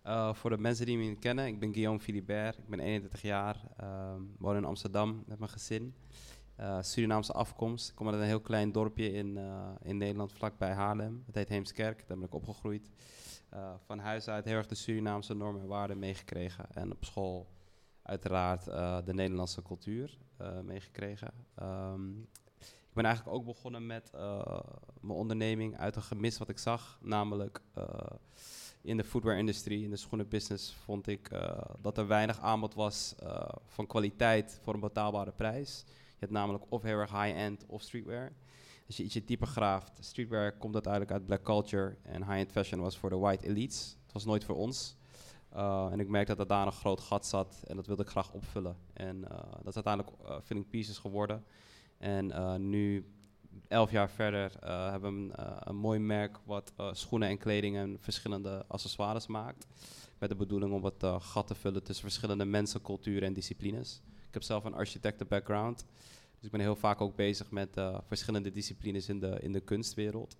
Eh, 0.02 0.34
voor 0.34 0.50
de 0.50 0.58
mensen 0.58 0.86
die 0.86 0.96
me 0.98 1.04
niet 1.04 1.18
kennen, 1.18 1.46
ik 1.46 1.58
ben 1.58 1.72
Guillaume 1.72 2.00
Philibert, 2.00 2.58
ik 2.58 2.68
ben 2.68 2.80
31 2.80 3.22
jaar, 3.22 3.60
ehm, 3.76 4.20
woon 4.38 4.56
in 4.56 4.64
Amsterdam 4.64 5.22
met 5.26 5.38
mijn 5.38 5.50
gezin. 5.50 5.94
Eh, 6.56 6.78
Surinaamse 6.82 7.32
afkomst, 7.32 7.88
ik 7.88 7.94
kom 7.94 8.06
uit 8.08 8.16
een 8.16 8.22
heel 8.22 8.40
klein 8.40 8.72
dorpje 8.72 9.12
in, 9.12 9.36
eh, 9.38 9.68
in 9.82 9.96
Nederland, 9.96 10.32
vlakbij 10.32 10.72
Haarlem. 10.72 11.22
Het 11.26 11.34
heet 11.34 11.48
Heemskerk, 11.48 12.04
daar 12.06 12.16
ben 12.18 12.26
ik 12.26 12.34
opgegroeid. 12.34 12.90
Eh, 13.54 13.74
van 13.86 13.98
huis 13.98 14.28
uit 14.28 14.44
heel 14.44 14.56
erg 14.56 14.66
de 14.66 14.74
Surinaamse 14.74 15.34
normen 15.34 15.60
en 15.60 15.66
waarden 15.66 15.98
meegekregen. 15.98 16.66
En 16.72 16.92
op 16.92 17.04
school 17.04 17.48
uiteraard 18.02 18.68
eh, 18.68 18.98
de 19.04 19.14
Nederlandse 19.14 19.62
cultuur 19.62 20.18
eh, 20.36 20.60
meegekregen. 20.60 21.32
Ehm, 21.54 22.20
ik 22.58 22.92
ben 23.00 23.04
eigenlijk 23.04 23.36
ook 23.36 23.44
begonnen 23.44 23.86
met 23.86 24.10
mijn 25.00 25.18
onderneming 25.18 25.78
uit 25.78 25.96
een 25.96 26.02
gemis 26.02 26.38
wat 26.38 26.48
ik 26.48 26.58
zag, 26.58 26.98
namelijk... 27.02 27.60
in 28.82 28.96
de 28.96 29.04
footwear-industrie, 29.04 29.84
in 29.84 29.90
de 29.90 29.96
schoenenbusiness, 29.96 30.74
vond 30.74 31.06
ik 31.06 31.30
dat 31.80 31.98
er 31.98 32.06
weinig 32.06 32.40
aanbod 32.40 32.74
was 32.74 33.14
van 33.66 33.86
kwaliteit 33.86 34.60
voor 34.62 34.74
een 34.74 34.80
betaalbare 34.80 35.32
prijs. 35.32 35.84
Je 35.86 36.20
hebt 36.20 36.32
namelijk 36.32 36.64
of 36.68 36.82
heel 36.82 36.98
erg 36.98 37.10
high-end 37.10 37.64
of 37.66 37.82
streetwear. 37.82 38.32
Als 38.86 38.96
je 38.96 39.02
ietsje 39.02 39.24
dieper 39.24 39.46
graaft, 39.46 39.98
streetwear 40.00 40.56
komt 40.56 40.74
uiteindelijk 40.74 41.12
uit 41.12 41.26
black 41.26 41.42
culture 41.42 41.96
en 42.02 42.22
high-end 42.22 42.50
fashion 42.50 42.80
was 42.80 42.96
voor 42.96 43.10
de 43.10 43.16
white 43.16 43.46
elites. 43.46 43.96
Het 44.02 44.12
was 44.12 44.24
nooit 44.24 44.44
voor 44.44 44.56
ons. 44.56 44.96
Uh, 45.56 45.88
en 45.92 46.00
ik 46.00 46.08
merkte 46.08 46.34
dat 46.34 46.48
daar 46.48 46.66
een 46.66 46.72
groot 46.72 47.00
gat 47.00 47.26
zat 47.26 47.62
en 47.66 47.76
dat 47.76 47.86
wilde 47.86 48.02
ik 48.02 48.08
graag 48.08 48.32
opvullen. 48.32 48.76
En 48.92 49.16
uh, 49.16 49.28
dat 49.62 49.66
is 49.66 49.74
uiteindelijk 49.74 50.16
uh, 50.22 50.36
Filling 50.42 50.68
Pieces 50.68 50.98
geworden. 50.98 51.44
En 51.98 52.68
nu 52.68 53.12
elf 53.68 53.90
jaar 53.90 54.10
verder 54.10 54.52
hebben 54.90 55.28
we 55.28 55.32
een, 55.32 55.32
een, 55.68 55.76
mooi 55.76 55.98
merk 55.98 56.38
wat 56.44 56.72
schoenen 56.92 57.28
en 57.28 57.38
kleding 57.38 57.76
en 57.76 57.96
verschillende 58.00 58.64
accessoires 58.68 59.26
maakt. 59.26 59.66
Met 60.18 60.28
de 60.28 60.36
bedoeling 60.36 60.72
om 60.72 60.92
uh, 61.04 61.20
gat 61.20 61.46
te 61.46 61.54
vullen 61.54 61.82
tussen 61.82 62.04
verschillende 62.04 62.44
mensen, 62.44 62.82
culturen 62.82 63.28
en 63.28 63.32
disciplines. 63.32 64.02
Ik 64.26 64.34
heb 64.34 64.42
zelf 64.42 64.64
een 64.64 64.74
architecten 64.74 65.28
background. 65.28 65.84
Dus 66.44 66.52
ik 66.52 66.58
ben 66.58 66.68
heel 66.68 66.80
vaak 66.80 67.00
ook 67.00 67.16
bezig 67.16 67.50
met 67.50 67.76
uh, 67.76 67.98
verschillende 68.06 68.50
disciplines 68.50 69.08
in 69.08 69.20
de, 69.20 69.38
in 69.40 69.52
de 69.52 69.60
kunstwereld. 69.60 70.36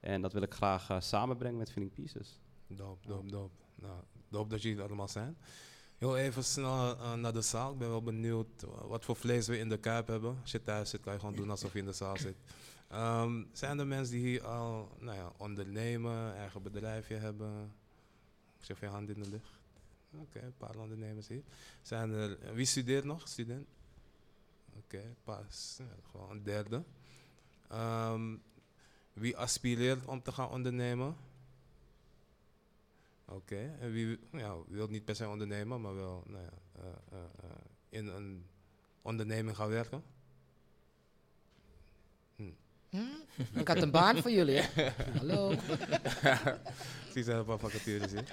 En 0.00 0.22
dat 0.22 0.32
wil 0.32 0.42
ik 0.42 0.54
graag 0.54 0.90
uh, 0.90 1.00
samenbrengen 1.00 1.58
met 1.58 1.70
Filling 1.70 1.92
Pieces. 1.92 2.40
Doop, 2.66 3.06
doop, 3.06 3.30
doop. 3.30 3.52
Nou, 3.74 4.02
doop 4.28 4.50
dat 4.50 4.62
jullie 4.62 4.78
er 4.78 4.84
allemaal 4.84 5.08
zijn. 5.08 5.36
Heel 5.98 6.16
even 6.16 6.44
snel 6.44 6.96
uh, 6.96 7.14
naar 7.14 7.32
de 7.32 7.40
zaal. 7.40 7.72
Ik 7.72 7.78
ben 7.78 7.88
wel 7.88 8.02
benieuwd 8.02 8.64
wat 8.86 9.04
voor 9.04 9.16
vlees 9.16 9.46
we 9.46 9.58
in 9.58 9.68
de 9.68 9.76
kuip 9.76 10.06
hebben. 10.06 10.38
Als 10.42 10.52
je 10.52 10.62
thuis 10.62 10.90
zit, 10.90 11.00
kan 11.00 11.12
je 11.12 11.18
gewoon 11.18 11.34
doen 11.34 11.50
alsof 11.50 11.72
je 11.72 11.78
in 11.78 11.84
de 11.84 11.92
zaal 11.92 12.16
zit. 12.16 12.36
Um, 12.92 13.48
zijn 13.52 13.78
er 13.78 13.86
mensen 13.86 14.14
die 14.14 14.24
hier 14.24 14.46
al 14.46 14.96
nou 14.98 15.16
ja, 15.16 15.32
ondernemen, 15.36 16.34
eigen 16.34 16.62
bedrijfje 16.62 17.14
hebben? 17.14 17.72
Ik 18.58 18.64
zeg 18.64 18.80
je 18.80 18.86
hand 18.86 19.08
in 19.08 19.22
de 19.22 19.28
lucht. 19.28 19.60
Oké, 20.18 20.40
een 20.40 20.56
paar 20.56 20.76
ondernemers 20.76 21.28
hier. 21.28 21.42
Zijn 21.82 22.10
er, 22.10 22.54
wie 22.54 22.66
studeert 22.66 23.04
nog? 23.04 23.28
Student? 23.28 23.66
Oké, 24.76 24.96
okay, 24.96 25.14
pas. 25.24 25.76
Ja, 25.78 26.10
gewoon 26.10 26.30
een 26.30 26.42
derde. 26.42 26.82
Um, 27.72 28.42
wie 29.12 29.36
aspireert 29.36 30.06
om 30.06 30.22
te 30.22 30.32
gaan 30.32 30.48
ondernemen? 30.48 31.16
Oké, 33.24 33.34
okay. 33.34 33.74
en 33.80 33.92
wie 33.92 34.18
ja, 34.32 34.54
wil 34.68 34.88
niet 34.88 35.04
per 35.04 35.16
se 35.16 35.28
ondernemen, 35.28 35.80
maar 35.80 35.94
wel 35.94 36.22
nou 36.26 36.42
ja, 36.42 36.82
uh, 36.82 36.84
uh, 37.12 37.18
uh, 37.44 37.50
in 37.88 38.06
een 38.06 38.46
onderneming 39.02 39.56
gaan 39.56 39.68
werken? 39.68 40.02
Hm. 42.36 42.50
Hm? 42.88 43.58
Ik 43.58 43.68
had 43.68 43.82
een 43.82 43.90
baan 43.90 44.16
voor 44.16 44.30
jullie, 44.30 44.56
hè? 44.60 44.90
Hallo. 45.18 45.54
Zie 47.12 47.22
zijn 47.22 47.38
een 47.38 47.44
paar 47.44 47.58
vacatures 47.58 48.10
hier. 48.10 48.32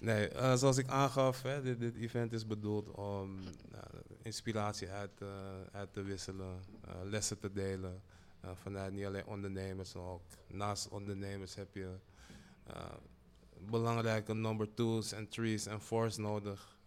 Nee, 0.00 0.30
zoals 0.56 0.76
ik 0.76 0.88
aangaf, 0.88 1.42
hè, 1.42 1.62
dit, 1.62 1.78
dit, 1.78 1.96
event 1.96 2.32
is 2.32 2.46
bedoeld 2.46 2.90
om 2.90 3.38
uh, 3.38 3.80
inspiratie 4.22 4.90
uit, 4.90 5.20
uh, 5.22 5.28
uit 5.72 5.92
te 5.92 6.02
wisselen, 6.02 6.60
lessen 7.04 7.38
te 7.38 7.52
delen. 7.52 8.02
vanuit 8.54 8.92
niet 8.92 9.04
alleen 9.04 9.26
ondernemers, 9.26 9.94
maar 9.94 10.04
ook 10.04 10.22
naast 10.46 10.88
ondernemers 10.88 11.54
heb 11.54 11.74
je 11.74 11.98
belangrijke 13.58 14.34
number 14.34 14.74
twos 14.74 15.12
en 15.12 15.28
threes 15.28 15.66
en 15.66 15.80
fours 15.80 16.16
nodig 16.16 16.78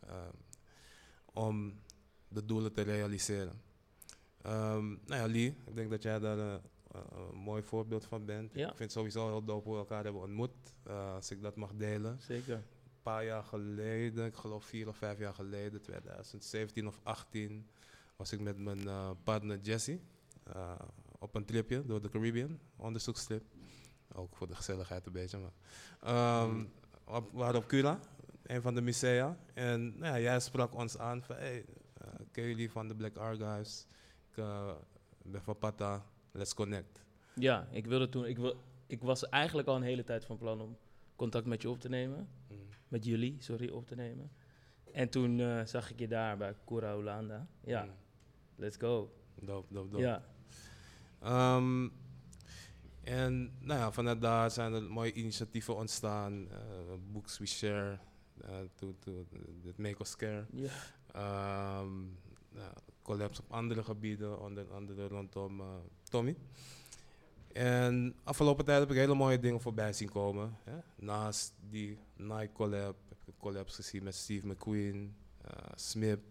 om 1.34 1.82
de 2.28 2.46
doelen 2.46 2.74
te 2.74 2.82
realiseren. 2.82 3.62
Ehm, 4.44 4.88
nou 4.88 5.22
ja, 5.22 5.28
Lee, 5.28 5.56
ik 5.66 5.76
denk 5.76 5.90
dat 5.90 6.04
jij 6.04 6.20
daar 6.20 6.38
eh, 6.38 6.54
eh, 6.54 7.02
een 7.32 7.38
mooi 7.38 7.64
voorbeeld 7.64 8.06
van 8.06 8.26
bent. 8.26 8.54
Ja. 8.54 8.62
Ik 8.62 8.68
vind 8.68 8.80
het 8.80 8.92
sowieso 8.92 9.28
heel 9.28 9.44
dope 9.44 9.64
hoe 9.64 9.74
we 9.74 9.80
elkaar 9.80 10.04
hebben 10.04 10.22
ontmoet. 10.22 10.52
eh, 10.84 11.14
als 11.14 11.32
ik 11.32 11.42
dat 11.42 11.56
mag 11.56 11.72
delen. 11.76 12.18
Zeker. 12.22 12.64
Een 13.04 13.12
paar 13.12 13.26
jaar 13.26 13.44
geleden, 13.44 14.26
ik 14.26 14.36
geloof 14.36 14.66
vier 14.66 14.88
of 14.88 14.98
vijf 14.98 15.20
jaar 15.20 15.34
geleden, 15.34 15.82
2017 15.82 16.88
of 16.88 17.00
18, 17.04 17.70
was 18.16 18.32
ik 18.32 18.40
met 18.40 18.58
mijn 18.58 18.88
eh, 18.88 19.10
partner 19.24 19.60
Jesse 19.60 20.00
eh, 20.44 20.80
op 21.20 21.36
een 21.36 21.46
tripje 21.46 21.86
door 21.86 22.02
de 22.02 22.10
Caribbean, 22.10 22.60
onderzoekstrip. 22.76 23.44
Ook 24.14 24.36
voor 24.36 24.48
de 24.48 24.56
gezelligheid 24.56 25.06
een 25.06 25.12
beetje. 25.12 25.38
Maar. 25.38 25.52
Ehm, 26.02 26.66
op, 27.04 27.32
we 27.32 27.38
waren 27.38 27.60
op 27.60 27.68
Cura, 27.68 28.00
een 28.44 28.62
van 28.62 28.76
de 28.76 28.82
musea. 28.82 29.38
En 29.54 29.98
nou 29.98 30.14
ja, 30.14 30.20
jij 30.20 30.40
sprak 30.40 30.76
ons 30.76 30.98
aan 30.98 31.24
van, 31.24 31.36
hey, 31.36 31.66
eh, 31.94 32.08
ken 32.32 32.48
jullie 32.48 32.72
van 32.72 32.88
de 32.88 32.96
Black 32.96 33.18
Archives? 33.18 33.88
Ik 34.30 35.32
ben 35.32 35.44
van 35.44 35.58
Pata, 35.58 36.06
let's 36.32 36.54
connect. 36.54 37.04
Ja, 37.36 37.68
ik 37.72 37.86
wilde 37.86 38.10
toen. 38.10 38.26
Ik, 38.26 38.38
wil, 38.38 38.56
ik 38.88 39.02
was 39.02 39.30
eigenlijk 39.30 39.68
al 39.68 39.76
een 39.76 39.82
hele 39.82 40.04
tijd 40.04 40.26
van 40.26 40.38
plan 40.38 40.62
om 40.62 40.78
contact 41.16 41.46
met 41.46 41.62
je 41.62 41.70
op 41.70 41.80
te 41.80 41.90
nemen. 41.90 42.28
Met 42.94 43.06
jullie, 43.06 43.36
sorry, 43.40 43.70
op 43.70 43.88
te 43.88 43.96
nemen. 43.96 44.32
En 44.92 45.10
toen 45.10 45.40
eh, 45.40 45.66
zag 45.66 45.92
ik 45.92 46.00
je 46.00 46.08
daar 46.08 46.38
bij 46.38 46.56
Cura 46.66 46.94
Holanda. 46.94 47.48
Ja, 47.64 47.84
Mm. 47.84 47.92
let's 48.56 48.78
go. 48.78 49.14
Dope, 49.42 49.74
dope. 49.74 49.98
Ja, 49.98 50.24
Ehm, 51.22 51.90
en 53.04 53.52
nou 53.60 53.80
ja, 53.80 53.92
vanuit 53.92 54.22
daar 54.22 54.52
zijn 54.52 54.74
er 54.74 54.84
mooie 54.84 55.14
initiatieven 55.14 55.76
ontstaan. 55.76 56.48
eh 56.52 56.58
Books 57.12 57.38
We 57.38 57.46
Share, 57.46 58.00
eh, 58.42 58.50
to, 58.76 58.96
to, 59.00 59.26
het 59.66 59.78
Make 59.78 60.02
Us 60.02 60.16
Care. 60.16 60.46
ja. 60.54 61.84
Collabs 63.02 63.40
op 63.40 63.52
andere 63.52 63.84
gebieden, 63.84 64.40
onder 64.42 64.72
andere 64.74 65.08
rondom 65.08 65.62
Tommy. 66.04 66.36
En 67.54 68.16
afgelopen 68.24 68.66
tijd 68.66 68.80
heb 68.80 68.90
ik 68.92 68.96
hele 68.98 69.14
mooie 69.16 69.40
dingen 69.40 69.62
voorbij 69.62 69.94
zien 69.94 70.10
komen. 70.10 70.58
Hè. 70.64 70.78
Naast 70.96 71.54
die 71.70 71.98
Nike 72.16 72.50
collab 72.54 72.96
heb 73.10 73.18
ik 73.26 73.34
collabs 73.38 73.76
gezien 73.76 74.04
met 74.04 74.16
Steve 74.16 74.48
McQueen, 74.48 75.16
eh 75.42 75.52
Smip, 75.76 76.22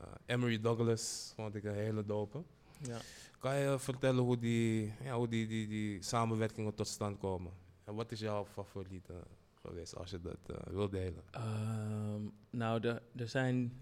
eh, 0.00 0.06
Emery 0.26 0.60
Douglas, 0.60 1.32
vond 1.36 1.54
ik 1.54 1.64
een 1.64 1.74
hele 1.74 2.04
dope. 2.04 2.42
ja. 2.80 2.98
Kan 3.38 3.56
je 3.56 3.78
vertellen 3.78 4.22
hoe 4.22 4.38
die, 4.38 4.92
ja, 5.02 5.16
hoe 5.16 5.28
die, 5.28 5.46
die, 5.46 5.68
die 5.68 6.02
samenwerkingen 6.02 6.74
tot 6.74 6.86
stand 6.88 7.18
komen? 7.18 7.52
En 7.84 7.94
wat 7.94 8.12
is 8.12 8.20
jouw 8.20 8.44
favoriete 8.46 9.14
geweest 9.54 9.96
als 9.96 10.10
je 10.10 10.20
dat 10.20 10.38
eh 10.46 10.56
wil 10.72 10.88
delen? 10.88 11.22
Ehm, 11.30 12.22
nou, 12.50 12.86
er, 12.88 13.02
er 13.16 13.28
zijn. 13.28 13.80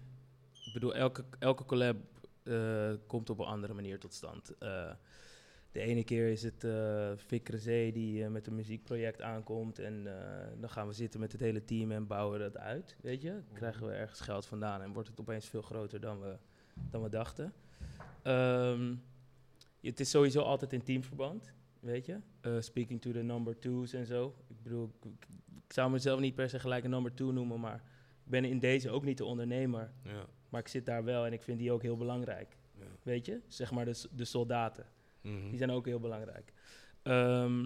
Ik 0.65 0.73
bedoel, 0.73 0.95
elke, 0.95 1.25
elke 1.39 1.65
collab 1.65 1.97
komt 3.07 3.29
op 3.29 3.39
een 3.39 3.45
andere 3.45 3.73
manier 3.73 3.99
tot 3.99 4.13
stand. 4.13 4.53
De 5.75 5.81
ene 5.81 6.03
keer 6.03 6.31
is 6.31 6.43
het 6.43 6.63
uh, 6.63 7.11
Vic 7.15 7.63
die 7.93 8.23
eh, 8.23 8.29
met 8.29 8.47
een 8.47 8.55
muziekproject 8.55 9.21
aankomt. 9.21 9.79
En 9.79 10.07
eh, 10.07 10.47
dan 10.59 10.69
gaan 10.69 10.87
we 10.87 10.93
zitten 10.93 11.19
met 11.19 11.31
het 11.31 11.41
hele 11.41 11.65
team 11.65 11.91
en 11.91 12.07
bouwen 12.07 12.39
dat 12.39 12.57
uit. 12.57 12.95
Weet 13.01 13.21
je, 13.21 13.41
krijgen 13.53 13.87
we 13.87 13.93
ergens 13.93 14.19
geld 14.19 14.45
vandaan 14.45 14.81
en 14.81 14.93
wordt 14.93 15.09
het 15.09 15.19
opeens 15.19 15.49
veel 15.49 15.61
groter 15.61 15.99
dan 15.99 16.21
we, 16.21 16.37
dan 16.89 17.03
we 17.03 17.09
dachten. 17.09 17.53
Ehm, 18.21 18.95
het 19.81 19.99
is 19.99 20.09
sowieso 20.09 20.41
altijd 20.41 20.73
in 20.73 20.83
teamverband, 20.83 21.53
weet 21.79 22.05
je. 22.05 22.19
Speaking 22.59 23.01
to 23.01 23.11
the 23.11 23.21
number 23.21 23.59
twos 23.59 23.93
en 23.93 24.05
zo. 24.05 24.35
Ik 24.47 24.63
bedoel, 24.63 24.91
ik, 25.03 25.27
zou 25.73 25.91
mezelf 25.91 26.19
niet 26.19 26.35
per 26.35 26.49
se 26.49 26.59
gelijk 26.59 26.83
een 26.83 26.89
number 26.89 27.13
two 27.13 27.31
noemen, 27.31 27.59
maar 27.59 27.83
ik 28.25 28.31
ben 28.31 28.45
in 28.45 28.59
deze 28.59 28.89
ook 28.89 29.03
niet 29.03 29.17
de 29.17 29.25
ondernemer. 29.25 29.91
Ja. 30.03 30.25
Maar 30.49 30.61
ik 30.61 30.67
zit 30.67 30.85
daar 30.85 31.03
wel 31.03 31.25
en 31.25 31.33
ik 31.33 31.41
vind 31.41 31.59
die 31.59 31.71
ook 31.71 31.81
heel 31.81 31.97
belangrijk. 31.97 32.57
Ja. 32.79 32.85
Weet 33.03 33.25
je, 33.25 33.41
zeg 33.47 33.71
maar 33.71 33.85
de, 33.85 34.07
de 34.11 34.25
soldaten. 34.25 34.85
Mhm. 35.25 35.49
Die 35.49 35.57
zijn 35.57 35.71
ook 35.71 35.85
heel 35.85 35.99
belangrijk. 35.99 36.53
Ehm, 37.01 37.65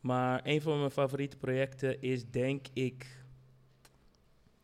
maar 0.00 0.40
een 0.44 0.62
van 0.62 0.78
mijn 0.78 0.90
favoriete 0.90 1.36
projecten 1.36 2.02
is 2.02 2.30
denk 2.30 2.66
ik... 2.72 3.22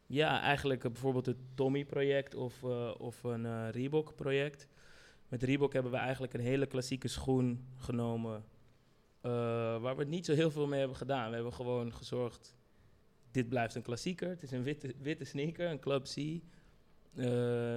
Ja, 0.06 0.40
eigenlijk 0.40 0.82
bijvoorbeeld 0.82 1.26
het 1.26 1.36
Tommy-project 1.54 2.34
of, 2.34 2.62
eh, 2.62 2.94
of 2.98 3.22
een 3.22 3.46
eh, 3.46 3.68
Reebok-project. 3.70 4.68
Met 5.28 5.42
Reebok 5.42 5.72
hebben 5.72 5.92
we 5.92 5.98
eigenlijk 5.98 6.34
een 6.34 6.40
hele 6.40 6.66
klassieke 6.66 7.08
schoen 7.08 7.66
genomen... 7.76 8.44
eh, 9.20 9.30
waar 9.80 9.96
we 9.96 10.04
niet 10.04 10.26
zo 10.26 10.34
heel 10.34 10.50
veel 10.50 10.66
mee 10.66 10.78
hebben 10.78 10.96
gedaan. 10.96 11.28
We 11.28 11.34
hebben 11.34 11.52
gewoon 11.52 11.94
gezorgd... 11.94 12.56
Dit 13.30 13.48
blijft 13.48 13.74
een 13.74 13.82
klassieker. 13.82 14.28
Het 14.28 14.42
is 14.42 14.50
een 14.50 14.62
witte, 14.62 14.94
witte 15.00 15.24
sneaker, 15.24 15.70
een 15.70 15.80
Club 15.80 16.04
C. 16.04 16.16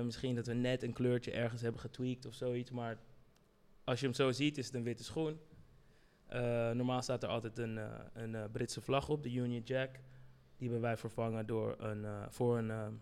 Misschien 0.03 0.35
dat 0.35 0.47
we 0.47 0.53
net 0.53 0.83
een 0.83 0.93
kleurtje 0.93 1.31
ergens 1.31 1.61
hebben 1.61 1.81
getweakt 1.81 2.25
of 2.25 2.33
zoiets. 2.33 2.71
Maar 2.71 2.97
als 3.83 3.99
je 3.99 4.05
hem 4.05 4.15
zo 4.15 4.31
ziet, 4.31 4.57
is 4.57 4.65
het 4.65 4.75
een 4.75 4.83
witte 4.83 5.03
schoen. 5.03 5.39
Eh, 6.27 6.71
normaal 6.71 7.01
staat 7.01 7.23
er 7.23 7.29
altijd 7.29 7.57
een, 7.57 7.77
eh, 7.77 7.99
een 8.13 8.35
eh, 8.35 8.43
Britse 8.51 8.81
vlag 8.81 9.09
op, 9.09 9.23
de 9.23 9.31
Union 9.33 9.61
Jack. 9.63 9.91
Die 10.57 10.69
hebben 10.69 10.81
wij 10.81 10.97
vervangen 10.97 11.45
door 11.45 11.75
een, 11.79 12.31
voor 12.31 12.57
een 12.57 12.99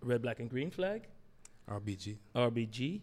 Red, 0.00 0.20
Black 0.20 0.40
and 0.40 0.50
Green 0.50 0.72
flag, 0.72 0.98
RBG. 1.64 2.16
RBG. 2.32 2.98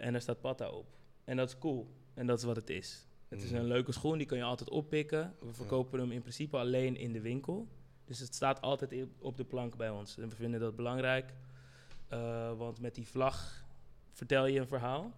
En 0.00 0.12
daar 0.12 0.20
staat 0.20 0.40
Pata 0.40 0.70
op. 0.70 0.86
En 1.24 1.36
dat 1.36 1.48
is 1.48 1.58
cool. 1.58 1.88
En 2.14 2.26
dat 2.26 2.38
is 2.38 2.44
wat 2.44 2.56
het 2.56 2.70
is. 2.70 3.06
Het 3.28 3.42
is 3.42 3.50
Mhm. 3.50 3.60
een 3.60 3.66
leuke 3.66 3.92
schoen, 3.92 4.18
die 4.18 4.26
kan 4.26 4.38
je 4.38 4.44
altijd 4.44 4.70
oppikken. 4.70 5.34
We 5.40 5.52
verkopen 5.52 6.00
hem 6.00 6.10
in 6.12 6.20
principe 6.20 6.56
alleen 6.56 6.96
in 6.96 7.12
de 7.12 7.20
winkel. 7.20 7.68
Dus 8.04 8.18
het 8.18 8.34
staat 8.34 8.60
altijd 8.60 9.06
op 9.18 9.36
de 9.36 9.44
plank 9.44 9.76
bij 9.76 9.90
ons. 9.90 10.18
En 10.18 10.28
we 10.28 10.34
vinden 10.34 10.60
dat 10.60 10.76
belangrijk. 10.76 11.32
want 12.56 12.80
met 12.80 12.94
die 12.94 13.06
vlag 13.08 13.64
vertel 14.12 14.46
je 14.46 14.60
een 14.60 14.66
verhaal. 14.66 15.12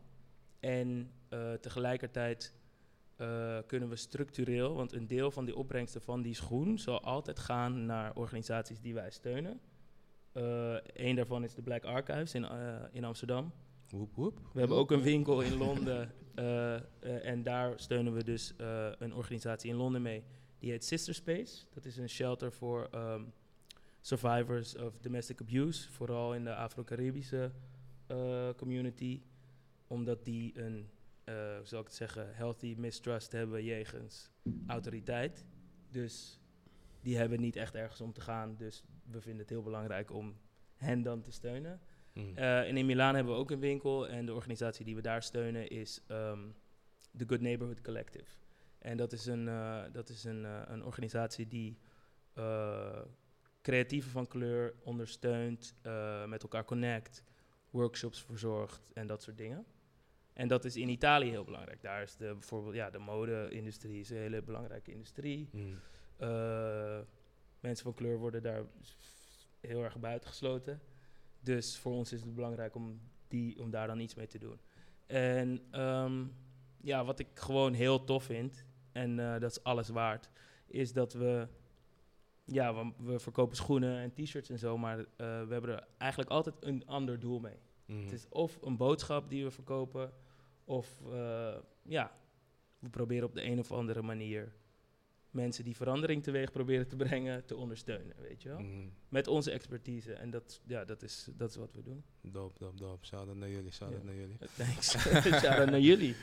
En 0.65 1.11
eh, 1.29 1.53
tegelijkertijd 1.53 2.55
eh, 3.17 3.59
kunnen 3.67 3.89
we 3.89 3.97
structureel, 3.97 4.75
want 4.75 4.93
een 4.93 5.07
deel 5.07 5.31
van 5.31 5.45
die 5.45 5.57
opbrengsten 5.57 6.03
van 6.03 6.23
die 6.23 6.35
schoen 6.35 6.79
zal 6.79 7.01
altijd 7.01 7.39
gaan 7.39 7.87
naar 7.87 8.15
organisaties 8.15 8.81
die 8.81 8.95
wij 8.95 9.11
steunen. 9.11 9.61
Eén 10.93 11.17
daarvan 11.17 11.45
is 11.45 11.55
de 11.55 11.63
Black 11.63 11.85
Archives 11.85 12.35
in, 12.35 12.45
eh, 12.45 12.83
in 12.93 13.05
Amsterdam. 13.05 13.53
Woep 13.91 14.15
woep. 14.15 14.41
We 14.53 14.59
hebben 14.59 14.77
ook 14.77 14.91
een 14.91 15.03
winkel 15.03 15.41
in 15.41 15.57
Londen 15.57 16.13
eh, 16.35 16.75
eh, 16.75 16.81
en 17.01 17.43
daar 17.43 17.73
steunen 17.81 18.15
we 18.15 18.25
dus 18.25 18.57
eh, 18.57 18.89
een 18.99 19.15
organisatie 19.15 19.71
in 19.71 19.77
Londen 19.77 20.03
mee. 20.03 20.25
Die 20.59 20.71
heet 20.71 20.85
Sister 20.85 21.15
Space. 21.15 21.65
Dat 21.75 21.85
is 21.85 21.97
een 21.97 22.09
shelter 22.09 22.53
voor 22.53 22.89
ehm, 22.91 23.23
survivors 24.01 24.77
of 24.77 24.99
domestic 25.01 25.41
abuse, 25.41 25.91
vooral 25.91 26.35
in 26.35 26.45
de 26.45 26.55
Afro-Caribische 26.55 27.51
eh, 28.07 28.49
community. 28.57 29.23
Omdat 29.95 30.25
die 30.25 30.59
een, 30.59 30.91
eh, 31.25 31.35
hoe 31.35 31.67
zal 31.67 31.81
ik 31.81 31.87
het 31.87 31.95
zeggen, 31.95 32.35
healthy 32.35 32.75
mistrust 32.79 33.33
hebben 33.33 33.65
jegens 33.65 34.31
autoriteit. 34.67 35.45
Dus 35.91 36.41
die 37.01 37.17
hebben 37.17 37.41
niet 37.41 37.57
echt 37.57 37.75
ergens 37.75 38.01
om 38.01 38.13
te 38.13 38.21
gaan. 38.21 38.57
Dus 38.57 38.85
we 39.11 39.21
vinden 39.21 39.41
het 39.41 39.51
heel 39.51 39.63
belangrijk 39.63 40.11
om 40.11 40.37
hen 40.77 41.03
dan 41.03 41.23
te 41.23 41.33
steunen. 41.33 41.81
Mhm. 42.13 42.37
Eh, 42.37 42.69
en 42.69 42.77
in 42.77 42.87
Milaan 42.87 43.15
hebben 43.15 43.33
we 43.33 43.39
ook 43.39 43.51
een 43.51 43.61
winkel. 43.61 44.09
En 44.09 44.27
de 44.27 44.35
organisatie 44.35 44.85
die 44.85 44.95
we 44.95 45.03
daar 45.03 45.23
steunen 45.23 45.69
is 45.69 46.03
ehm 46.07 46.49
The 47.17 47.25
Good 47.27 47.41
Neighborhood 47.41 47.81
Collective. 47.81 48.31
En 48.79 48.97
dat 48.97 49.13
is 49.13 49.27
een, 49.27 49.49
eh, 49.49 49.83
dat 49.93 50.09
is 50.09 50.25
een, 50.25 50.45
een 50.73 50.85
organisatie 50.85 51.49
die 51.49 51.79
creatieven 53.63 54.11
van 54.11 54.27
kleur 54.27 54.75
ondersteunt, 54.83 55.75
met 56.27 56.43
elkaar 56.43 56.65
connect, 56.65 57.25
workshops 57.71 58.23
verzorgt 58.23 58.93
en 58.93 59.07
dat 59.07 59.23
soort 59.23 59.39
dingen. 59.39 59.67
En 60.35 60.49
dat 60.49 60.65
is 60.65 60.77
in 60.77 60.89
Italië 60.89 61.31
heel 61.31 61.45
belangrijk. 61.45 61.83
Daar 61.83 62.03
is 62.03 62.17
de, 62.17 62.33
bijvoorbeeld 62.33 62.75
ja, 62.75 62.91
de 62.91 62.99
mode-industrie 62.99 64.01
is 64.01 64.11
een 64.11 64.17
hele 64.17 64.43
belangrijke 64.43 64.91
industrie. 64.91 65.49
Mhm. 65.53 65.65
Eh, 66.17 67.01
mensen 67.61 67.85
van 67.85 67.95
kleur 67.95 68.19
worden 68.19 68.43
daar 68.43 68.65
heel 69.61 69.83
erg 69.85 69.99
buitengesloten. 69.99 70.81
Dus 71.41 71.79
voor 71.79 71.93
ons 71.93 72.13
is 72.13 72.21
het 72.21 72.35
belangrijk 72.35 72.75
om, 72.75 73.01
die, 73.29 73.61
om 73.61 73.71
daar 73.71 73.87
dan 73.87 74.01
iets 74.01 74.15
mee 74.15 74.27
te 74.27 74.39
doen. 74.39 74.61
En 75.07 75.61
ehm, 75.71 76.25
ja, 76.81 77.05
wat 77.05 77.19
ik 77.19 77.29
gewoon 77.35 77.73
heel 77.73 78.05
tof 78.05 78.25
vind, 78.25 78.65
en 78.93 79.19
eh, 79.19 79.41
dat 79.41 79.51
is 79.51 79.63
alles 79.63 79.89
waard, 79.89 80.31
is 80.67 80.93
dat 80.93 81.13
we, 81.13 81.49
ja, 82.45 82.75
we, 82.75 82.93
we 82.99 83.19
verkopen 83.19 83.57
schoenen 83.57 83.99
en 83.99 84.13
t-shirts 84.13 84.51
en 84.51 84.59
zo, 84.59 84.79
maar 84.79 84.99
eh, 84.99 85.07
we 85.17 85.53
hebben 85.53 85.71
er 85.71 85.87
eigenlijk 85.99 86.31
altijd 86.31 86.55
een 86.61 86.87
ander 86.87 87.21
doel 87.21 87.41
mee. 87.41 87.59
Mhm. 87.87 88.03
Het 88.03 88.13
is 88.13 88.29
of 88.29 88.59
een 88.63 88.77
boodschap 88.77 89.29
die 89.31 89.45
we 89.45 89.51
verkopen, 89.51 90.13
of 90.65 90.89
eh, 91.13 91.55
ja, 91.83 92.13
we 92.79 92.89
proberen 92.89 93.29
op 93.29 93.35
de 93.35 93.43
een 93.45 93.59
of 93.59 93.73
andere 93.73 94.03
manier 94.03 94.53
mensen 95.31 95.65
die 95.65 95.77
verandering 95.77 96.23
teweeg 96.23 96.51
proberen 96.51 96.89
te 96.89 96.97
brengen, 96.97 97.45
te 97.45 97.57
ondersteunen, 97.57 98.17
weet 98.21 98.43
je 98.43 98.49
wel. 98.49 98.59
Mhm. 98.59 98.89
Met 99.09 99.27
onze 99.27 99.51
expertise. 99.51 100.13
En 100.13 100.31
dat, 100.31 100.61
ja, 100.67 100.85
dat, 100.85 101.03
is, 101.03 101.29
dat 101.37 101.51
is 101.51 101.57
wat 101.57 101.73
we 101.75 101.83
doen. 101.83 102.05
Dope, 102.21 102.59
dope, 102.59 102.77
dope. 102.77 103.07
Shout-out 103.07 103.37
naar 103.37 103.49
jullie, 103.49 103.71
shout-out 103.73 104.01
Ja. 104.01 104.07
naar 104.07 104.15
jullie. 104.15 104.37
Thanks. 104.59 104.91
Shout-out 105.43 105.71
naar 105.71 105.81
jullie. 105.81 106.15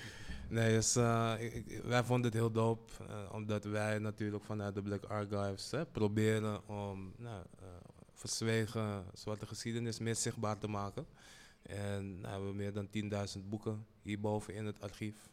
Nee, 0.50 0.74
dus, 0.74 0.95
eh, 0.95 1.33
ik- 1.39 1.81
wij 1.83 2.03
vonden 2.03 2.25
het 2.25 2.33
heel 2.39 2.51
dope, 2.51 2.91
eh, 3.10 3.29
omdat 3.33 3.63
wij 3.63 4.00
natuurlijk 4.00 4.43
vanuit 4.43 4.75
de 4.75 4.81
Black 4.81 5.03
Archives 5.03 5.71
hè, 5.71 5.86
proberen 5.86 6.67
om 6.67 7.13
nou, 7.17 7.45
eh, 7.60 7.65
verzwegen 8.13 9.05
zwarte 9.13 9.45
geschiedenis 9.45 10.00
meer 10.00 10.15
zichtbaar 10.15 10.57
te 10.57 10.67
maken. 10.67 11.05
En 11.71 12.21
we 12.21 12.27
hebben 12.27 12.55
meer 12.55 12.73
dan 12.73 12.87
10.000 13.37 13.47
boeken 13.49 13.85
hierboven 14.01 14.53
in 14.53 14.65
het 14.65 14.81
archief. 14.81 15.29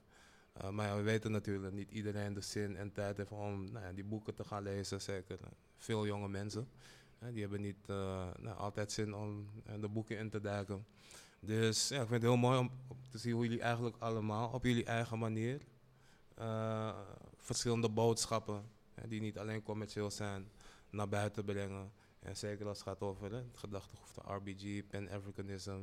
Uh, 0.62 0.70
maar 0.70 0.96
we 0.96 1.02
weten 1.02 1.30
natuurlijk 1.30 1.74
niet 1.74 1.90
iedereen 1.90 2.34
de 2.34 2.40
zin 2.40 2.76
en 2.76 2.92
tijd 2.92 3.16
heeft 3.16 3.30
om 3.30 3.70
nou 3.72 3.84
ja, 3.84 3.92
die 3.92 4.04
boeken 4.04 4.34
te 4.34 4.44
gaan 4.44 4.62
lezen. 4.62 5.00
Zeker 5.00 5.38
veel 5.76 6.06
jonge 6.06 6.28
mensen. 6.28 6.68
die 7.32 7.40
hebben 7.40 7.60
niet 7.60 7.86
nou, 7.86 8.56
altijd 8.56 8.92
zin 8.92 9.14
om 9.14 9.48
de 9.80 9.88
boeken 9.88 10.18
in 10.18 10.30
te 10.30 10.40
duiken. 10.40 10.86
Dus 11.40 11.88
ja, 11.88 12.02
ik 12.02 12.08
vind 12.08 12.22
het 12.22 12.30
heel 12.30 12.36
mooi 12.36 12.58
om 12.58 12.70
te 13.10 13.18
zien 13.18 13.32
hoe 13.32 13.44
jullie 13.44 13.60
eigenlijk 13.60 13.96
allemaal 13.98 14.50
op 14.52 14.64
jullie 14.64 14.84
eigen 14.84 15.18
manier 15.18 15.60
verschillende 17.36 17.88
boodschappen, 17.88 18.62
die 19.08 19.20
niet 19.20 19.38
alleen 19.38 19.62
commercieel 19.62 20.10
zijn, 20.10 20.48
naar 20.90 21.08
buiten 21.08 21.44
brengen. 21.44 21.92
En 22.18 22.36
zeker 22.36 22.66
als 22.66 22.78
het 22.78 22.88
gaat 22.88 23.00
over 23.00 23.32
het 23.32 23.44
gedachtegoed 23.54 24.08
van 24.08 24.36
RBG, 24.36 24.86
Pan-Africanism, 24.86 25.80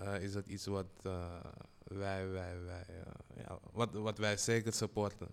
uh, 0.00 0.22
is 0.22 0.32
dat 0.32 0.46
iets 0.46 0.66
wat 0.66 0.86
uh, 1.06 1.40
wij, 1.84 2.30
wij, 2.30 2.60
wij, 2.60 2.86
uh, 2.88 3.44
ja, 3.44 3.58
wat, 3.72 3.92
wat 3.92 4.18
wij 4.18 4.36
zeker 4.36 4.72
supporten. 4.72 5.28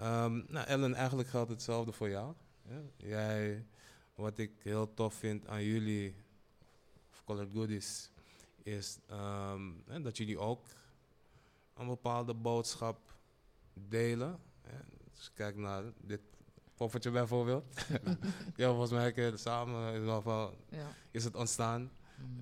Um, 0.00 0.44
nou 0.48 0.66
Ellen, 0.66 0.94
eigenlijk 0.94 1.28
geldt 1.28 1.50
hetzelfde 1.50 1.92
voor 1.92 2.08
jou. 2.08 2.34
Ja? 2.68 2.80
Jij, 2.96 3.66
wat 4.14 4.38
ik 4.38 4.52
heel 4.62 4.94
tof 4.94 5.14
vind 5.14 5.46
aan 5.46 5.62
jullie, 5.62 6.14
of 7.10 7.22
Colored 7.24 7.50
Goodies, 7.52 8.10
is 8.62 8.98
um, 9.10 9.84
dat 10.02 10.16
jullie 10.16 10.38
ook 10.38 10.64
een 11.74 11.86
bepaalde 11.86 12.34
boodschap 12.34 12.98
delen. 13.74 14.38
Dus 15.14 15.32
kijk 15.34 15.56
naar 15.56 15.82
dit 16.00 16.20
poffertje 16.74 17.10
bijvoorbeeld. 17.10 17.64
ja, 18.56 18.68
volgens 18.68 18.90
mij 18.90 19.32
samen 19.34 19.88
in 19.92 20.00
ieder 20.00 20.14
geval 20.14 20.54
ja. 20.68 20.88
is 21.10 21.24
het 21.24 21.34
ontstaan. 21.36 21.90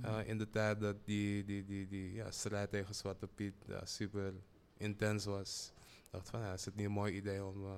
Uh, 0.05 0.29
in 0.29 0.39
de 0.39 0.51
tijd 0.51 0.81
dat 0.81 0.97
die, 1.05 1.45
die, 1.45 1.65
die, 1.65 1.89
die 1.89 2.13
ja, 2.13 2.31
strijd 2.31 2.71
tegen 2.71 2.95
Zwarte 2.95 3.27
Piet 3.27 3.55
super 3.85 4.35
intens 4.77 5.25
was. 5.25 5.73
Ik 5.77 6.09
dacht 6.11 6.31
van, 6.31 6.41
ja, 6.41 6.53
is 6.53 6.65
het 6.65 6.77
niet 6.77 6.87
een 6.87 6.93
mooi 6.93 7.15
idee 7.15 7.45
om 7.45 7.65
uh, 7.65 7.71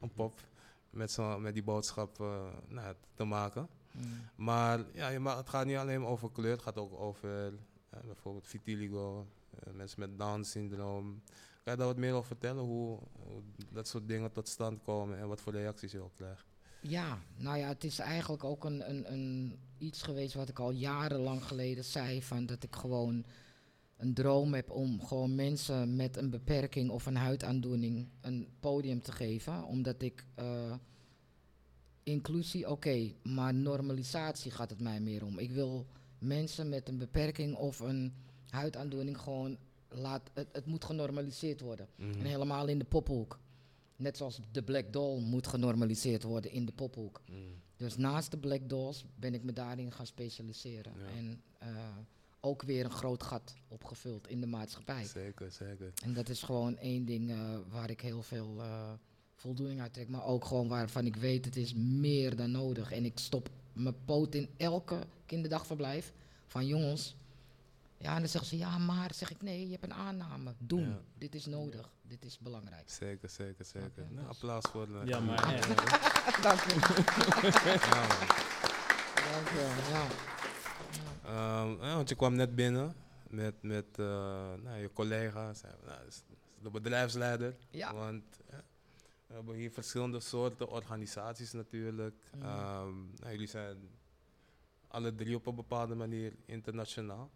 een 0.00 0.12
pop 0.12 0.34
met, 0.90 1.10
zo, 1.10 1.38
met 1.38 1.54
die 1.54 1.62
boodschap 1.62 2.20
uh, 2.20 2.46
nou, 2.68 2.94
te 3.14 3.24
maken. 3.24 3.68
Mm. 3.92 4.02
Maar 4.36 4.84
ja, 4.92 5.08
je 5.08 5.18
mag, 5.18 5.36
het 5.36 5.48
gaat 5.48 5.66
niet 5.66 5.76
alleen 5.76 6.04
over 6.04 6.30
kleur, 6.30 6.52
het 6.52 6.62
gaat 6.62 6.78
ook 6.78 6.98
over 6.98 7.52
bijvoorbeeld 8.04 8.46
vitiligo, 8.46 9.26
mensen 9.72 10.00
met 10.00 10.18
Down-syndroom. 10.18 11.22
Kan 11.62 11.72
je 11.72 11.78
daar 11.78 11.86
wat 11.86 11.96
meer 11.96 12.12
over 12.12 12.26
vertellen, 12.26 12.64
hoe, 12.64 12.98
hoe, 13.12 13.42
dat 13.72 13.88
soort 13.88 14.08
dingen 14.08 14.32
tot 14.32 14.48
stand 14.48 14.82
komen 14.82 15.18
en 15.18 15.28
wat 15.28 15.40
voor 15.40 15.52
reacties 15.52 15.92
je 15.92 16.00
ook 16.00 16.14
krijgt? 16.14 16.49
Ja, 16.80 17.18
nou 17.36 17.58
ja, 17.58 17.68
het 17.68 17.84
is 17.84 17.98
eigenlijk 17.98 18.44
ook 18.44 18.64
een, 18.64 18.90
een, 18.90 19.12
een 19.12 19.58
iets 19.78 20.02
geweest 20.02 20.34
wat 20.34 20.48
ik 20.48 20.58
al 20.58 20.70
jarenlang 20.70 21.44
geleden 21.44 21.84
zei, 21.84 22.22
van 22.22 22.46
dat 22.46 22.62
ik 22.62 22.76
gewoon 22.76 23.24
een 23.96 24.14
droom 24.14 24.54
heb 24.54 24.70
om 24.70 25.02
gewoon 25.04 25.34
mensen 25.34 25.96
met 25.96 26.16
een 26.16 26.30
beperking 26.30 26.90
of 26.90 27.06
een 27.06 27.16
huidaandoening 27.16 28.08
een 28.20 28.48
podium 28.60 29.02
te 29.02 29.12
geven. 29.12 29.64
Omdat 29.64 30.02
ik 30.02 30.24
uh, 30.38 30.74
inclusie, 32.02 32.70
oké, 32.70 33.12
maar 33.22 33.54
normalisatie 33.54 34.50
gaat 34.50 34.70
het 34.70 34.80
mij 34.80 35.00
meer 35.00 35.24
om. 35.24 35.38
Ik 35.38 35.50
wil 35.50 35.86
mensen 36.18 36.68
met 36.68 36.88
een 36.88 36.98
beperking 36.98 37.56
of 37.56 37.80
een 37.80 38.12
huidaandoening 38.48 39.18
gewoon 39.18 39.56
laat, 39.88 40.30
het, 40.32 40.48
het 40.52 40.66
moet 40.66 40.84
genormaliseerd 40.84 41.60
worden. 41.60 41.88
En 41.98 42.08
mhm. 42.08 42.24
helemaal 42.24 42.66
in 42.66 42.78
de 42.78 42.84
pophoek. 42.84 43.38
Net 44.00 44.16
zoals 44.16 44.40
de 44.52 44.62
Black 44.62 44.92
Doll 44.92 45.20
moet 45.20 45.46
genormaliseerd 45.46 46.22
worden 46.22 46.50
in 46.50 46.64
de 46.66 46.72
pophoek. 46.72 47.20
Mhm. 47.26 47.38
Dus 47.76 47.96
naast 47.96 48.30
de 48.30 48.38
Black 48.38 48.68
Dolls 48.68 49.04
ben 49.14 49.34
ik 49.34 49.42
me 49.42 49.52
daarin 49.52 49.92
gaan 49.92 50.06
specialiseren. 50.06 50.92
En 51.16 51.42
uh, 51.62 51.68
ook 52.40 52.62
weer 52.62 52.84
een 52.84 52.90
groot 52.90 53.22
gat 53.22 53.54
opgevuld 53.68 54.28
in 54.28 54.40
de 54.40 54.46
maatschappij. 54.46 55.04
Zeker, 55.04 55.52
zeker. 55.52 55.92
En 56.04 56.12
dat 56.14 56.28
is 56.28 56.42
gewoon 56.42 56.76
één 56.76 57.04
ding 57.04 57.30
uh, 57.30 57.58
waar 57.68 57.90
ik 57.90 58.00
heel 58.00 58.22
veel 58.22 58.56
uh, 58.58 58.92
voldoening 59.34 59.80
uit 59.80 59.92
trek. 59.92 60.08
Maar 60.08 60.24
ook 60.24 60.44
gewoon 60.44 60.68
waarvan 60.68 61.06
ik 61.06 61.16
weet 61.16 61.44
het 61.44 61.56
is 61.56 61.74
meer 61.74 62.36
dan 62.36 62.50
nodig. 62.50 62.92
En 62.92 63.04
ik 63.04 63.18
stop 63.18 63.50
mijn 63.72 64.04
poot 64.04 64.34
in 64.34 64.48
elke 64.56 64.98
kinderdagverblijf. 65.26 66.12
Van 66.46 66.66
jongens, 66.66 67.16
ja, 68.00 68.14
en 68.14 68.20
dan 68.20 68.28
zeggen 68.28 68.50
ze, 68.50 68.56
ja, 68.56 68.78
maar 68.78 69.14
zeg 69.14 69.30
ik, 69.30 69.42
nee, 69.42 69.64
je 69.64 69.70
hebt 69.70 69.82
een 69.82 69.94
aanname. 69.94 70.54
Doen. 70.58 70.96
Dit 71.18 71.34
is 71.34 71.46
nodig. 71.46 71.92
Dit 72.02 72.24
is 72.24 72.38
belangrijk. 72.38 72.90
Zeker, 72.90 73.28
zeker, 73.28 73.64
zeker. 73.64 74.06
nou, 74.10 74.28
applaus 74.28 74.64
voor 74.70 74.86
de... 74.86 75.00
Ja, 75.04 75.20
maar... 75.20 75.36
Dank 76.42 76.60
je. 76.60 76.74
ja, 76.74 78.06
Dank 79.32 79.48
je, 79.48 79.88
ja. 79.90 80.06
Um, 81.62 81.82
ja, 81.82 81.94
want 81.94 82.08
je 82.08 82.14
kwam 82.14 82.34
net 82.34 82.54
binnen 82.54 82.94
met, 83.28 83.62
met 83.62 83.86
uh, 83.96 84.06
nou, 84.62 84.78
je 84.80 84.92
collega's, 84.92 85.62
nou, 85.62 85.98
de 86.62 86.70
bedrijfsleider. 86.70 87.56
Ja. 87.70 87.94
Want 87.94 88.24
we 89.26 89.34
hebben 89.34 89.54
hier 89.54 89.70
verschillende 89.70 90.20
soorten 90.20 90.68
organisaties 90.68 91.52
natuurlijk. 91.52 92.30
Mm. 92.36 92.42
Um, 92.42 93.12
nou, 93.16 93.30
jullie 93.30 93.46
zijn 93.46 93.76
alle 94.86 95.14
drie 95.14 95.36
op 95.36 95.46
een 95.46 95.54
bepaalde 95.54 95.94
manier 95.94 96.32
internationaal. 96.46 97.30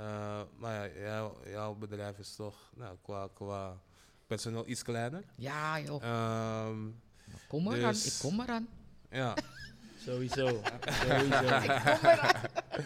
Uh, 0.00 0.40
maar 0.56 0.98
ja, 0.98 1.30
jouw, 1.46 1.74
bedrijf 1.74 2.18
is 2.18 2.34
toch 2.34 2.70
nou, 2.74 2.96
qua, 3.02 3.28
qua 3.34 3.80
personeel 4.26 4.68
iets 4.68 4.82
kleiner. 4.82 5.24
Ja, 5.36 5.80
joh. 5.80 6.66
Um, 6.68 7.00
kom 7.48 7.72
eraan, 7.72 7.92
dus, 7.92 8.14
ik 8.14 8.20
kom 8.20 8.40
eraan. 8.40 8.68
Ja. 9.10 9.34
Sowieso. 10.06 10.46
Sowieso. 11.06 11.56
ik 11.56 11.82
kom 11.84 12.10
eraan. 12.10 12.40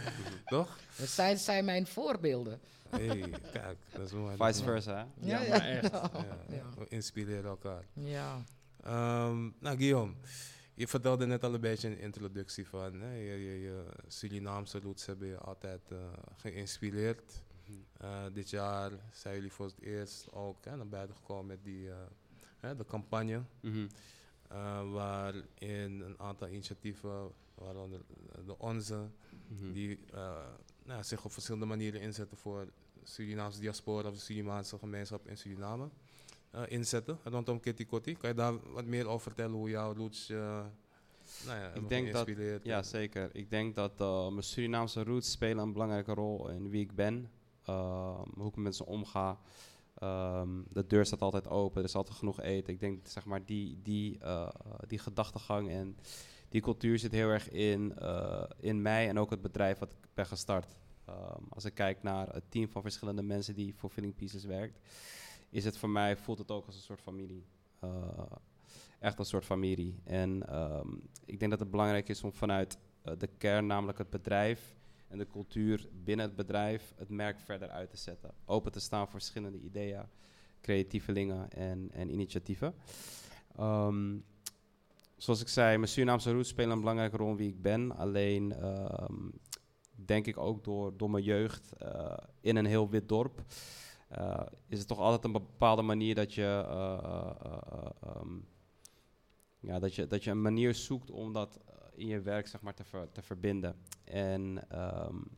Toch? 0.46 0.78
Dat 0.96 1.08
zijn, 1.08 1.38
zijn 1.38 1.64
mijn 1.64 1.86
voorbeelden. 1.86 2.60
hey, 2.90 3.30
kijk, 3.52 3.78
dat 3.92 4.06
is 4.06 4.12
mooi. 4.12 4.36
Vice 4.36 4.62
versa, 4.62 5.06
Ja, 5.20 5.40
ja, 5.40 5.54
ja, 5.54 5.60
echt. 5.60 5.90
Ja, 5.90 6.64
we 6.78 6.86
inspireren 6.88 7.50
elkaar. 7.50 7.84
Ja. 7.92 8.42
Um, 8.86 9.54
nou, 9.58 9.76
Guillaume. 9.76 10.12
Je 10.80 10.88
vertelde 10.88 11.26
net 11.26 11.44
al 11.44 11.54
een 11.54 11.60
beetje 11.60 11.88
een 11.88 11.98
introductie 11.98 12.66
van 12.66 13.00
hè, 13.00 13.14
je, 13.14 13.44
je, 13.44 13.60
je, 13.60 13.84
Surinaamse 14.06 14.80
roots 14.80 15.06
hebben 15.06 15.28
je 15.28 15.38
altijd 15.38 15.80
uh, 15.92 15.98
geïnspireerd. 16.36 17.42
Uh, 18.02 18.24
dit 18.32 18.50
jaar 18.50 18.92
zijn 19.12 19.34
jullie 19.34 19.52
voor 19.52 19.66
het 19.66 19.80
eerst 19.80 20.32
ook 20.32 20.64
hè, 20.64 20.76
naar 20.76 20.88
buiten 20.88 21.16
gekomen 21.16 21.46
met 21.46 21.64
die, 21.64 21.86
uh, 21.86 21.94
hè, 22.58 22.76
de 22.76 22.84
campagne. 22.84 23.42
Mm 23.60 23.72
-hmm. 23.72 24.92
waarin 24.92 26.00
een 26.00 26.18
aantal 26.18 26.48
initiatieven, 26.48 27.30
waaronder 27.54 28.00
de 28.46 28.58
onze, 28.58 28.96
mm 28.96 29.58
-hmm. 29.58 29.72
die 29.72 29.98
nou, 30.84 31.04
zich 31.04 31.24
op 31.24 31.32
verschillende 31.32 31.66
manieren 31.66 32.00
inzetten 32.00 32.36
voor 32.38 32.68
Surinaamse 33.02 33.60
diaspora 33.60 34.08
of 34.08 34.14
de 34.14 34.20
Surinaamse 34.20 34.78
gemeenschap 34.78 35.28
in 35.28 35.36
Suriname 35.36 35.88
uh, 36.54 36.62
inzetten 36.68 37.18
rondom 37.24 37.60
Kitty 37.60 37.86
Kotti. 37.86 38.16
Kan 38.16 38.28
je 38.28 38.34
daar 38.34 38.72
wat 38.72 38.84
meer 38.84 39.08
over 39.08 39.20
vertellen 39.20 39.56
hoe 39.56 39.70
jouw 39.70 39.94
roots 39.94 40.30
uh, 40.30 40.64
nou 41.46 41.58
ja, 41.58 41.72
ik 41.74 41.88
denk 41.88 42.12
dat, 42.12 42.28
Ja, 42.62 42.82
zeker. 42.82 43.30
Ik 43.32 43.50
denk 43.50 43.74
dat 43.74 44.00
uh, 44.00 44.28
mijn 44.28 44.42
Surinaamse 44.42 45.04
roots 45.04 45.30
spelen 45.30 45.64
een 45.64 45.72
belangrijke 45.72 46.14
rol 46.14 46.48
in 46.48 46.70
wie 46.70 46.80
ik 46.80 46.94
ben, 46.94 47.30
ehm, 47.64 48.28
hoe 48.34 48.48
ik 48.48 48.54
met 48.54 48.64
mensen 48.64 48.86
omga. 48.86 49.38
Um, 50.02 50.66
de 50.72 50.86
deur 50.86 51.06
staat 51.06 51.20
altijd 51.22 51.48
open, 51.48 51.78
er 51.78 51.88
is 51.88 51.94
altijd 51.94 52.16
genoeg 52.16 52.40
eten. 52.40 52.72
Ik 52.72 52.80
denk 52.80 53.06
zeg 53.06 53.24
maar 53.24 53.44
die, 53.44 53.80
die, 53.82 54.18
die 54.86 54.98
gedachtegang 54.98 55.70
en 55.70 55.96
die 56.48 56.60
cultuur 56.60 56.98
zit 56.98 57.12
heel 57.12 57.28
erg 57.28 57.50
in, 57.50 57.94
in 58.60 58.82
mij 58.82 59.08
en 59.08 59.18
ook 59.18 59.30
het 59.30 59.42
bedrijf 59.42 59.78
wat 59.78 59.92
ik 59.92 60.08
ben 60.14 60.26
gestart. 60.26 60.76
Um, 61.08 61.46
als 61.48 61.64
ik 61.64 61.74
kijk 61.74 62.02
naar 62.02 62.28
het 62.28 62.44
team 62.48 62.68
van 62.68 62.82
verschillende 62.82 63.22
mensen 63.22 63.54
die 63.54 63.74
voor 63.74 63.90
Filling 63.90 64.14
Pieces 64.14 64.44
werkt, 64.44 64.78
is 65.50 65.64
het 65.64 65.76
voor 65.76 65.90
mij, 65.90 66.16
voelt 66.16 66.38
het 66.38 66.50
ook 66.50 66.66
als 66.66 66.74
een 66.74 66.82
soort 66.82 67.00
familie. 67.00 67.46
Uh, 67.84 67.90
echt 68.98 69.18
een 69.18 69.24
soort 69.24 69.44
familie. 69.44 70.00
En 70.04 70.60
um, 70.60 71.02
ik 71.24 71.38
denk 71.38 71.50
dat 71.50 71.60
het 71.60 71.70
belangrijk 71.70 72.08
is 72.08 72.22
om 72.22 72.32
vanuit 72.32 72.78
uh, 73.04 73.12
de 73.18 73.26
kern, 73.26 73.66
namelijk 73.66 73.98
het 73.98 74.10
bedrijf 74.10 74.78
en 75.08 75.18
de 75.18 75.26
cultuur 75.26 75.88
binnen 75.92 76.26
het 76.26 76.36
bedrijf, 76.36 76.92
het 76.96 77.08
merk 77.08 77.40
verder 77.40 77.68
uit 77.68 77.90
te 77.90 77.96
zetten. 77.96 78.34
Open 78.44 78.72
te 78.72 78.80
staan 78.80 79.08
voor 79.08 79.20
verschillende 79.20 79.58
ideeën, 79.58 80.02
creatievelingen 80.60 81.50
en, 81.50 81.88
en 81.92 82.10
initiatieven. 82.10 82.74
Um, 83.60 84.24
zoals 85.16 85.40
ik 85.40 85.48
zei, 85.48 85.76
mijn 85.76 85.90
Surinaamse 85.90 86.32
roots 86.32 86.48
spelen 86.48 86.70
een 86.70 86.80
belangrijke 86.80 87.16
rol 87.16 87.30
in 87.30 87.36
wie 87.36 87.48
ik 87.48 87.62
ben. 87.62 87.96
Alleen 87.96 88.64
um, 88.64 89.32
denk 89.94 90.26
ik 90.26 90.38
ook 90.38 90.64
door, 90.64 90.96
door 90.96 91.10
mijn 91.10 91.24
jeugd 91.24 91.72
uh, 91.82 92.16
in 92.40 92.56
een 92.56 92.66
heel 92.66 92.88
wit 92.88 93.08
dorp. 93.08 93.42
Uh, 94.18 94.40
is 94.68 94.78
het 94.78 94.88
toch 94.88 94.98
altijd 94.98 95.24
een 95.24 95.32
bepaalde 95.32 95.82
manier 95.82 96.14
dat 96.14 96.34
je, 96.34 96.64
uh, 96.68 98.16
um, 98.16 98.46
ja, 99.60 99.78
dat 99.78 99.94
je, 99.94 100.06
dat 100.06 100.24
je 100.24 100.30
een 100.30 100.42
manier 100.42 100.74
zoekt 100.74 101.10
om 101.10 101.32
dat 101.32 101.60
in 101.94 102.06
je 102.06 102.20
werk 102.20 102.46
zeg 102.46 102.60
maar, 102.60 102.74
te, 102.74 102.84
te 103.12 103.22
verbinden. 103.22 103.76
En 104.04 104.64
um, 105.06 105.30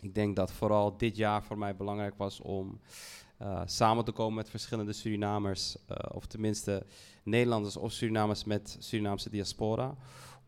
ik 0.00 0.14
denk 0.14 0.36
dat 0.36 0.52
vooral 0.52 0.96
dit 0.96 1.16
jaar 1.16 1.42
voor 1.42 1.58
mij 1.58 1.76
belangrijk 1.76 2.14
was 2.16 2.40
om 2.40 2.80
uh, 3.42 3.62
samen 3.64 4.04
te 4.04 4.12
komen 4.12 4.34
met 4.34 4.50
verschillende 4.50 4.92
Surinamers, 4.92 5.76
of 6.12 6.26
tenminste 6.26 6.86
Nederlanders 7.22 7.76
of 7.76 7.92
Surinamers 7.92 8.44
met 8.44 8.76
Surinaamse 8.78 9.30
diaspora 9.30 9.96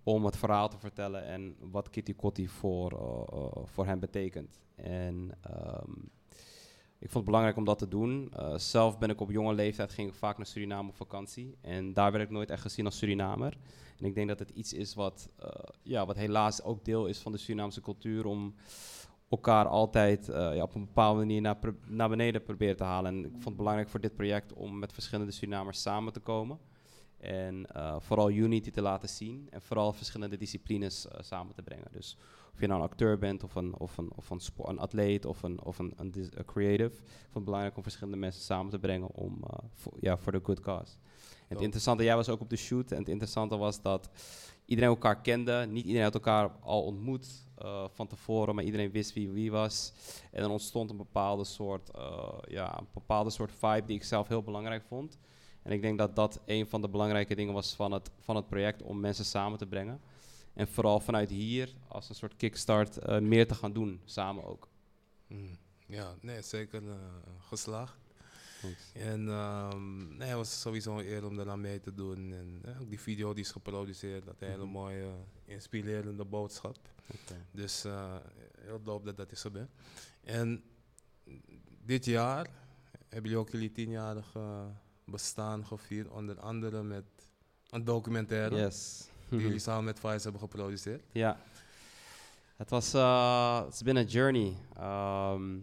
om 0.06 0.24
het 0.24 0.36
verhaal 0.36 0.68
te 0.68 0.78
vertellen 0.78 1.24
en 1.24 1.56
wat 1.60 1.90
Kitty 1.90 2.14
Kotti 2.14 2.48
voor, 2.48 2.92
eh, 2.92 3.38
eh, 3.38 3.62
voor 3.64 3.86
hem 3.86 4.00
betekent. 4.00 4.60
En 4.74 5.30
ehm, 5.40 5.90
ik 6.98 7.10
vond 7.10 7.14
het 7.14 7.24
belangrijk 7.24 7.56
om 7.56 7.64
dat 7.64 7.78
te 7.78 7.88
doen. 7.88 8.32
Eh, 8.32 8.58
zelf 8.58 8.98
ben 8.98 9.10
ik 9.10 9.20
op 9.20 9.30
jonge 9.30 9.54
leeftijd 9.54 9.92
ging 9.92 10.08
ik 10.08 10.14
vaak 10.14 10.36
naar 10.36 10.46
Suriname 10.46 10.88
op 10.88 10.96
vakantie. 10.96 11.56
En 11.60 11.92
daar 11.92 12.12
werd 12.12 12.24
ik 12.24 12.30
nooit 12.30 12.50
echt 12.50 12.62
gezien 12.62 12.84
als 12.84 12.98
Surinamer. 12.98 13.58
En 13.98 14.04
ik 14.04 14.14
denk 14.14 14.28
dat 14.28 14.38
het 14.38 14.50
iets 14.50 14.72
is 14.72 14.94
wat, 14.94 15.28
eh, 15.38 15.48
ja, 15.82 16.06
wat 16.06 16.16
helaas 16.16 16.62
ook 16.62 16.84
deel 16.84 17.06
is 17.06 17.18
van 17.18 17.32
de 17.32 17.38
Surinaamse 17.38 17.80
cultuur 17.80 18.26
om 18.26 18.54
elkaar 19.28 19.66
altijd 19.66 20.28
eh, 20.28 20.54
ja, 20.54 20.62
op 20.62 20.74
een 20.74 20.84
bepaalde 20.84 21.18
manier 21.18 21.40
naar, 21.40 21.58
naar 21.86 22.08
beneden 22.08 22.42
proberen 22.42 22.76
te 22.76 22.84
halen. 22.84 23.12
En 23.12 23.24
ik 23.24 23.30
vond 23.30 23.44
het 23.44 23.56
belangrijk 23.56 23.88
voor 23.88 24.00
dit 24.00 24.16
project 24.16 24.52
om 24.52 24.78
met 24.78 24.92
verschillende 24.92 25.32
Surinamers 25.32 25.82
samen 25.82 26.12
te 26.12 26.20
komen. 26.20 26.58
En 27.18 27.66
vooral 27.98 28.30
unity 28.30 28.70
te 28.70 28.82
laten 28.82 29.08
zien. 29.08 29.46
En 29.50 29.62
vooral 29.62 29.92
verschillende 29.92 30.36
disciplines 30.36 31.06
samen 31.18 31.54
te 31.54 31.62
brengen. 31.62 31.88
Dus 31.92 32.16
of 32.56 32.62
je 32.62 32.68
nou 32.68 32.82
een 32.82 32.88
acteur 32.88 33.18
bent, 33.18 33.42
of 33.42 33.54
een, 33.54 33.74
of 33.78 33.96
een, 33.98 34.10
of 34.14 34.30
een, 34.30 34.40
spo- 34.40 34.68
een 34.68 34.78
atleet, 34.78 35.24
of 35.24 35.42
een, 35.42 35.62
of 35.62 35.78
een, 35.78 35.92
een, 35.96 36.12
creative. 36.46 36.94
Ik 36.94 37.08
vond 37.20 37.34
het 37.34 37.44
belangrijk 37.44 37.76
om 37.76 37.82
verschillende 37.82 38.18
mensen 38.18 38.42
samen 38.42 38.70
te 38.70 38.78
brengen 38.78 39.08
om, 39.14 39.38
eh, 39.50 39.58
voor, 39.72 39.92
ja, 40.00 40.16
voor 40.16 40.32
de 40.32 40.40
good 40.42 40.60
cause. 40.60 40.92
En 41.48 41.54
het 41.54 41.60
interessante, 41.60 42.04
jij 42.04 42.16
was 42.16 42.28
ook 42.28 42.40
op 42.40 42.50
de 42.50 42.56
shoot. 42.56 42.90
En 42.90 42.98
het 42.98 43.08
interessante 43.08 43.56
was 43.56 43.82
dat 43.82 44.10
iedereen 44.64 44.90
elkaar 44.90 45.20
kende. 45.20 45.66
Niet 45.68 45.84
iedereen 45.84 46.04
had 46.04 46.14
elkaar 46.14 46.50
al 46.60 46.82
ontmoet 46.82 47.46
eh, 47.58 47.84
van 47.92 48.06
tevoren, 48.06 48.54
maar 48.54 48.64
iedereen 48.64 48.90
wist 48.90 49.12
wie 49.12 49.30
wie 49.30 49.50
was. 49.50 49.92
En 50.32 50.42
er 50.42 50.50
ontstond 50.50 50.90
een 50.90 50.96
bepaalde 50.96 51.44
soort, 51.44 51.90
eh, 51.90 52.38
ja, 52.48 52.78
een 52.78 52.86
bepaalde 52.92 53.30
soort 53.30 53.52
vibe 53.52 53.86
die 53.86 53.96
ik 53.96 54.04
zelf 54.04 54.28
heel 54.28 54.42
belangrijk 54.42 54.84
vond. 54.84 55.18
En 55.62 55.72
ik 55.72 55.82
denk 55.82 55.98
dat 55.98 56.16
dat 56.16 56.40
een 56.46 56.66
van 56.66 56.80
de 56.80 56.88
belangrijke 56.88 57.34
dingen 57.34 57.54
was 57.54 57.74
van 57.74 57.92
het, 57.92 58.10
van 58.18 58.36
het 58.36 58.48
project 58.48 58.82
om 58.82 59.00
mensen 59.00 59.24
samen 59.24 59.58
te 59.58 59.66
brengen. 59.66 60.00
En 60.56 60.68
vooral 60.68 61.00
vanuit 61.00 61.30
hier 61.30 61.74
als 61.88 62.08
een 62.08 62.14
soort 62.14 62.36
kickstart 62.36 62.96
eh, 62.98 63.18
meer 63.18 63.48
te 63.48 63.54
gaan 63.54 63.72
doen, 63.72 64.00
samen 64.04 64.44
ook. 64.44 64.68
Mm. 65.26 65.58
Ja, 65.86 66.14
nee, 66.20 66.42
zeker 66.42 66.88
eh, 66.90 66.94
geslaagd. 67.38 67.96
Thanks. 68.60 68.92
En 68.92 69.28
ehm, 69.28 70.16
nee, 70.16 70.28
het 70.28 70.36
was 70.36 70.60
sowieso 70.60 70.98
een 70.98 71.06
eer 71.06 71.24
om 71.26 71.36
daaraan 71.36 71.60
mee 71.60 71.80
te 71.80 71.94
doen. 71.94 72.32
En 72.32 72.60
eh, 72.64 72.80
ook 72.80 72.88
die 72.88 73.00
video 73.00 73.32
die 73.34 73.44
is 73.44 73.50
geproduceerd, 73.50 74.24
dat 74.24 74.34
een 74.38 74.48
hele 74.48 74.62
Mhm. 74.64 74.72
mooie, 74.72 75.10
inspirerende 75.44 76.24
boodschap. 76.24 76.76
Dus 77.50 77.82
heel 78.60 78.82
dope 78.82 79.04
dat 79.04 79.16
dat 79.16 79.32
is 79.32 79.40
gebeurd. 79.40 79.70
En 80.22 80.62
dit 81.84 82.04
jaar 82.04 82.46
hebben 83.08 83.22
jullie 83.30 83.36
ook 83.38 83.50
jullie 83.50 83.72
tienjarig 83.72 84.34
eh, 84.34 84.66
bestaan 85.04 85.66
gevierd, 85.66 86.08
onder 86.08 86.40
andere 86.40 86.82
met 86.82 87.04
een 87.70 87.84
documentaire 87.84 88.56
Yes. 88.56 89.08
Die 89.28 89.40
jullie 89.40 89.58
samen 89.68 89.84
met 89.84 90.00
Vice 90.00 90.22
hebben 90.22 90.40
geproduceerd. 90.40 91.02
Ja. 91.12 91.38
Het 92.56 92.70
was 92.70 92.94
eh, 92.94 93.64
het 93.64 93.74
is 93.74 93.82
been 93.82 93.96
een 93.96 94.06
journey. 94.06 94.56
Ehm, 94.76 95.56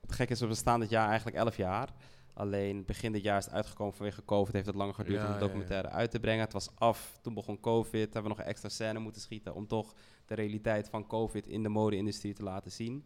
het 0.00 0.12
gekke 0.12 0.32
is, 0.32 0.40
we 0.40 0.46
bestaan 0.46 0.80
dit 0.80 0.90
jaar 0.90 1.08
eigenlijk 1.08 1.36
11 1.36 1.56
jaar. 1.56 1.88
Alleen 2.32 2.84
begin 2.84 3.12
dit 3.12 3.22
jaar 3.22 3.38
is 3.38 3.44
het 3.44 3.54
uitgekomen 3.54 3.94
vanwege 3.94 4.24
COVID. 4.24 4.52
Heeft 4.54 4.66
het 4.66 4.74
langer 4.74 4.94
geduurd 4.94 5.20
Ja, 5.20 5.26
om 5.26 5.26
de 5.26 5.32
ja, 5.32 5.40
ja. 5.40 5.46
documentaire 5.46 5.88
uit 5.88 6.10
te 6.10 6.20
brengen. 6.20 6.44
Het 6.44 6.52
was 6.52 6.70
af, 6.74 7.18
toen 7.22 7.34
begon 7.34 7.60
COVID. 7.60 8.12
Hebben 8.12 8.22
we 8.22 8.38
nog 8.38 8.46
extra 8.46 8.68
scène 8.68 8.98
moeten 8.98 9.20
schieten 9.20 9.54
om 9.54 9.66
toch 9.66 9.94
de 10.26 10.34
realiteit 10.34 10.88
van 10.88 11.06
COVID 11.06 11.46
in 11.46 11.62
de 11.62 11.68
mode-industrie 11.68 12.34
te 12.34 12.42
laten 12.42 12.70
zien. 12.70 13.04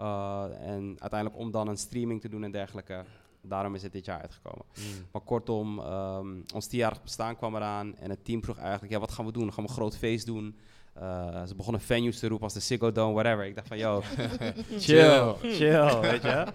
Uh, 0.00 0.44
en 0.60 0.96
uiteindelijk 0.98 1.40
om 1.40 1.50
dan 1.50 1.68
een 1.68 1.76
streaming 1.76 2.20
te 2.20 2.28
doen 2.28 2.44
en 2.44 2.50
dergelijke. 2.50 3.04
Daarom 3.42 3.74
is 3.74 3.82
het 3.82 3.92
dit 3.92 4.04
jaar 4.04 4.20
uitgekomen. 4.20 4.64
Maar 5.12 5.22
kortom, 5.22 5.78
ehm, 5.78 6.28
ons 6.54 6.66
tienjarig 6.66 7.02
bestaan 7.02 7.36
kwam 7.36 7.56
eraan 7.56 7.96
en 7.96 8.10
het 8.10 8.24
team 8.24 8.42
vroeg 8.42 8.58
eigenlijk, 8.58 8.92
ja, 8.92 8.98
wat 8.98 9.12
gaan 9.12 9.26
we 9.26 9.32
doen? 9.32 9.52
Gaan 9.52 9.64
we 9.64 9.70
een 9.70 9.76
groot 9.76 9.96
feest 9.96 10.26
doen? 10.26 10.56
Uh, 11.02 11.42
ze 11.46 11.54
begonnen 11.54 11.80
venues 11.80 12.18
te 12.18 12.28
roepen 12.28 12.44
als 12.44 12.54
de 12.54 12.60
Ziggo 12.60 12.92
Dome, 12.92 13.12
whatever. 13.12 13.44
Ik 13.44 13.54
dacht 13.54 13.68
van, 13.68 13.78
yo, 13.78 14.02
chill, 14.78 15.34
chill, 15.34 16.00
weet 16.00 16.22
je. 16.22 16.46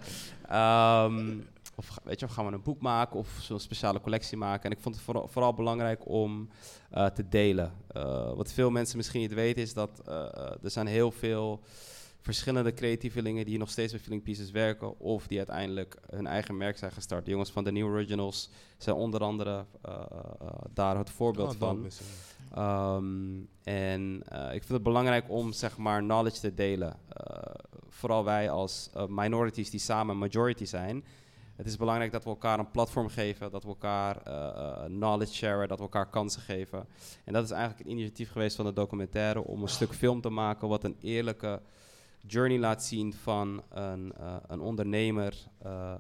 Ehm, 0.48 1.38
of 1.76 2.00
weet 2.04 2.20
je, 2.20 2.26
of 2.26 2.32
gaan 2.32 2.46
we 2.46 2.52
een 2.52 2.64
boek 2.64 2.82
maken 2.82 3.20
of 3.20 3.38
zo'n 3.42 3.60
speciale 3.60 4.02
collectie 4.02 4.38
maken? 4.38 4.64
En 4.64 4.72
ik 4.72 4.80
vond 4.82 4.96
het 4.96 5.04
vooral, 5.04 5.28
vooral 5.28 5.54
belangrijk 5.54 6.10
om 6.10 6.50
uh, 6.94 7.06
te 7.06 7.30
delen. 7.30 7.74
Uh, 7.98 8.34
wat 8.34 8.54
veel 8.54 8.70
mensen 8.70 8.98
misschien 8.98 9.22
niet 9.22 9.34
weten 9.34 9.62
is 9.62 9.74
dat 9.74 10.02
uh, 10.08 10.14
er 10.64 10.72
zijn 10.72 10.88
heel 10.88 11.12
veel 11.12 11.60
verschillende 12.24 12.74
creatievelingen 12.74 13.46
die 13.46 13.58
nog 13.58 13.70
steeds 13.70 13.92
bij 13.92 14.02
Feeling 14.02 14.24
Pieces 14.24 14.52
werken 14.52 15.00
of 15.00 15.28
die 15.28 15.38
uiteindelijk 15.38 15.98
hun 16.10 16.28
eigen 16.28 16.58
merk 16.58 16.78
zijn 16.78 16.92
gestart. 16.92 17.26
De 17.26 17.32
jongens 17.32 17.52
van 17.52 17.64
de 17.64 17.72
New 17.72 17.86
Originals 17.86 18.50
zijn 18.78 18.96
onder 18.96 19.22
andere 19.22 19.66
uh, 19.86 19.94
uh, 20.42 20.50
daar 20.74 20.98
het 20.98 21.10
voorbeeld 21.10 21.56
Oh, 21.60 21.60
van. 21.60 21.88
Um, 22.58 23.50
en 23.64 24.24
uh, 24.34 24.46
ik 24.46 24.64
vind 24.64 24.70
het 24.70 24.84
belangrijk 24.84 25.30
om 25.30 25.54
zeg 25.54 25.78
maar 25.78 26.02
knowledge 26.02 26.40
te 26.40 26.54
delen. 26.54 26.98
Vooral 27.90 28.24
wij 28.24 28.50
als 28.50 28.90
minorities 29.08 29.70
die 29.70 29.80
samen 29.80 30.18
majority 30.18 30.66
zijn. 30.66 31.06
Het 31.56 31.66
is 31.66 31.78
belangrijk 31.78 32.12
dat 32.12 32.24
we 32.24 32.30
elkaar 32.30 32.60
een 32.60 32.72
platform 32.72 33.08
geven, 33.08 33.52
dat 33.52 33.64
we 33.64 33.70
elkaar 33.70 34.22
knowledge 34.86 35.34
sharen, 35.34 35.68
dat 35.68 35.78
we 35.78 35.84
elkaar 35.84 36.10
kansen 36.10 36.42
geven. 36.42 36.88
En 37.24 37.34
dat 37.34 37.44
is 37.44 37.52
eigenlijk 37.52 37.86
een 37.86 37.92
initiatief 37.92 38.32
geweest 38.32 38.56
van 38.56 38.66
de 38.66 38.74
documentaire 38.74 39.44
om 39.44 39.62
een 39.62 39.68
stuk 39.68 39.94
film 39.94 40.22
te 40.22 40.30
maken 40.30 40.68
wat 40.68 40.84
een 40.84 40.98
eerlijke 41.02 41.62
journey 42.28 42.60
laat 42.60 42.84
zien 42.84 43.14
van 43.14 43.64
een, 43.70 44.14
uh, 44.20 44.36
een 44.48 44.60
ondernemer. 44.62 45.48
Uh, 45.66 45.96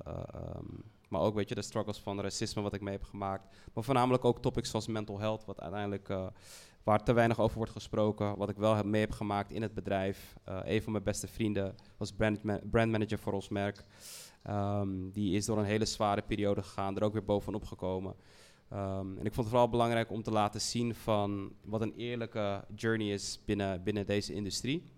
um, 0.57 0.83
maar 1.09 1.21
ook 1.21 1.35
weet 1.35 1.49
je, 1.49 1.55
de 1.55 1.61
struggles 1.61 1.99
van 1.99 2.21
racisme 2.21 2.61
wat 2.61 2.73
ik 2.73 2.81
mee 2.81 2.93
heb 2.93 3.03
gemaakt. 3.03 3.55
Maar 3.73 3.83
voornamelijk 3.83 4.25
ook 4.25 4.41
topics 4.41 4.69
zoals 4.69 4.87
mental 4.87 5.19
health, 5.19 5.45
wat 5.45 5.61
uiteindelijk 5.61 6.13
waar 6.83 7.03
te 7.03 7.13
weinig 7.13 7.39
over 7.39 7.57
wordt 7.57 7.71
gesproken. 7.71 8.37
Wat 8.37 8.49
ik 8.49 8.55
wel 8.55 8.75
heb 8.75 8.85
mee 8.85 9.01
heb 9.01 9.11
gemaakt 9.11 9.51
in 9.51 9.61
het 9.61 9.73
bedrijf. 9.73 10.35
Een 10.43 10.81
van 10.81 10.91
mijn 10.91 11.03
beste 11.03 11.27
vrienden 11.27 11.75
was 11.97 12.11
brandma 12.11 12.59
brandmanager 12.71 13.19
voor 13.19 13.33
ons 13.33 13.49
merk. 13.49 13.83
Um, 14.49 15.11
die 15.11 15.35
is 15.35 15.45
door 15.45 15.57
een 15.57 15.65
hele 15.65 15.85
zware 15.85 16.21
periode 16.21 16.63
gegaan, 16.63 16.95
er 16.95 17.03
ook 17.03 17.13
weer 17.13 17.23
bovenop 17.23 17.65
gekomen. 17.65 18.15
Um, 18.73 19.17
en 19.17 19.25
ik 19.25 19.33
vond 19.33 19.35
het 19.35 19.47
vooral 19.47 19.69
belangrijk 19.69 20.11
om 20.11 20.23
te 20.23 20.31
laten 20.31 20.61
zien 20.61 20.95
van 20.95 21.53
wat 21.61 21.81
een 21.81 21.93
eerlijke 21.95 22.65
journey 22.75 23.13
is 23.13 23.39
binnen, 23.45 23.83
binnen 23.83 24.05
deze 24.05 24.33
industrie 24.33 24.92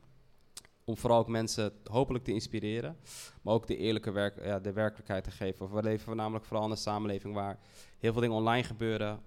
om 0.85 0.97
vooral 0.97 1.19
ook 1.19 1.27
mensen 1.27 1.73
hopelijk 1.83 2.23
te 2.23 2.31
inspireren, 2.31 2.97
maar 3.41 3.53
ook 3.53 3.67
de 3.67 3.77
eerlijke 3.77 4.11
werk, 4.11 4.43
ja, 4.43 4.59
de 4.59 4.73
werkelijkheid 4.73 5.23
te 5.23 5.31
geven. 5.31 5.73
We 5.73 5.83
leven 5.83 6.15
namelijk 6.15 6.45
vooral 6.45 6.65
in 6.65 6.71
een 6.71 6.77
samenleving 6.77 7.33
waar 7.33 7.59
heel 7.99 8.11
veel 8.11 8.21
dingen 8.21 8.37
online 8.37 8.63
gebeuren. 8.63 9.19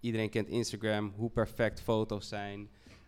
Iedereen 0.00 0.30
kent 0.30 0.48
Instagram, 0.48 1.12
hoe 1.16 1.30
perfect 1.30 1.80
foto's 1.80 2.28
zijn. 2.28 2.60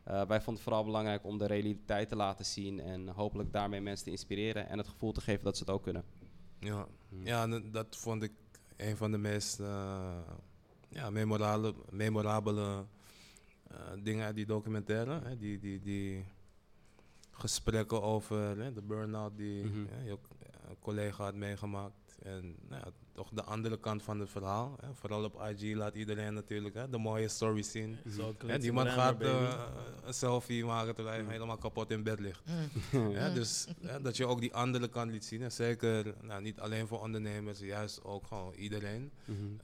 Uh, 0.09 0.15
wij 0.27 0.37
vonden 0.37 0.55
het 0.55 0.63
vooral 0.63 0.85
belangrijk 0.85 1.25
om 1.25 1.39
de 1.39 1.47
realiteit 1.47 2.09
te 2.09 2.17
laten 2.17 2.45
zien 2.45 2.81
en 2.81 3.09
hopelijk 3.09 3.53
daarmee 3.53 3.81
mensen 3.81 4.05
te 4.05 4.11
inspireren 4.11 4.69
en 4.69 4.79
het 4.79 4.89
gevoel 4.89 5.13
te 5.13 5.21
geven 5.21 5.45
dat 5.45 5.57
ze 5.57 5.63
het 5.63 5.73
ook 5.73 5.83
kunnen. 5.83 6.05
Ja, 6.59 6.87
ja 7.09 7.47
dat 7.47 7.97
vond 7.97 8.23
ik 8.23 8.33
een 8.77 8.97
van 8.97 9.11
de 9.11 9.19
meest 9.19 9.61
uh, 9.61 10.19
ja, 10.89 11.11
memorabele, 11.11 11.75
memorabele 11.91 12.85
uh, 13.73 13.79
dingen 14.03 14.25
uit 14.25 14.35
die 14.35 14.47
documentaire. 14.47 15.21
Hè, 15.25 15.37
die, 15.37 15.59
die, 15.59 15.81
die 15.81 16.25
gesprekken 17.41 18.03
over 18.03 18.59
hè, 18.59 18.73
de 18.73 18.83
burn-out 18.83 19.37
die 19.37 19.65
mm 19.65 19.73
-hmm. 19.73 19.87
hè, 19.91 20.09
je 20.09 20.19
collega 20.81 21.25
had 21.25 21.35
meegemaakt. 21.35 21.95
En 22.23 22.57
nou 22.69 22.83
ja, 22.85 22.91
toch 23.13 23.29
de 23.33 23.43
andere 23.43 23.79
kant 23.79 24.03
van 24.03 24.21
het 24.21 24.31
verhaal. 24.31 24.77
Hè. 24.81 24.95
Vooral 24.95 25.25
op 25.25 25.43
IG 25.49 25.75
laat 25.75 25.95
iedereen 25.95 26.35
natuurlijk 26.35 26.75
hè, 26.75 26.89
de 26.89 26.99
mooie 26.99 27.29
stories 27.29 27.71
zien. 27.71 27.97
Mm 28.05 28.59
die 28.61 28.73
man 28.73 28.87
gaat 28.87 29.23
uh, 29.23 29.65
een 30.05 30.15
selfie 30.15 30.65
maken 30.65 30.95
terwijl 30.95 31.17
hij 31.17 31.25
mm 31.25 31.31
helemaal 31.31 31.57
kapot 31.57 31.91
in 31.91 32.03
bed 32.03 32.21
ligt. 32.21 32.43
ja, 33.19 33.31
dus 33.31 33.67
hè, 33.81 34.01
dat 34.01 34.17
je 34.17 34.27
ook 34.27 34.41
die 34.41 34.55
andere 34.55 34.89
kant 34.89 35.11
liet 35.11 35.25
zien. 35.25 35.43
En 35.43 35.53
zeker 35.53 36.15
nou, 36.23 36.43
niet 36.43 36.61
alleen 36.61 36.87
voor 36.87 37.01
ondernemers, 37.01 37.59
juist 37.59 38.05
ook 38.05 38.27
gewoon 38.27 38.55
iedereen. 38.55 39.13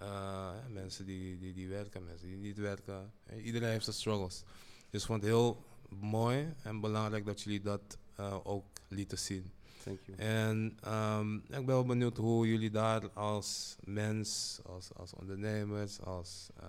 Uh, 0.00 0.50
mensen 0.70 1.06
die, 1.06 1.38
die, 1.38 1.52
die 1.52 1.68
werken, 1.68 2.04
mensen 2.04 2.28
die 2.28 2.36
niet 2.36 2.58
werken. 2.58 3.12
Iedereen 3.42 3.70
heeft 3.70 3.84
zijn 3.84 3.96
struggles. 3.96 4.44
Dus 4.90 5.00
ik 5.00 5.06
vond 5.06 5.22
het 5.22 5.30
heel 5.30 5.64
mooi 5.88 6.54
en 6.62 6.80
belangrijk 6.80 7.24
dat 7.24 7.42
jullie 7.42 7.60
dat 7.60 7.98
uh, 8.20 8.36
ook 8.42 8.64
lieten 8.88 9.18
zien. 9.18 9.50
Thank 9.82 10.00
you. 10.04 10.18
En 10.18 10.78
um, 10.92 11.36
ik 11.36 11.48
ben 11.48 11.66
wel 11.66 11.84
benieuwd 11.84 12.16
hoe 12.16 12.48
jullie 12.48 12.70
daar 12.70 13.10
als 13.10 13.76
mens, 13.84 14.60
als, 14.64 14.94
als 14.94 15.12
ondernemers, 15.12 16.00
als 16.00 16.48
uh, 16.60 16.64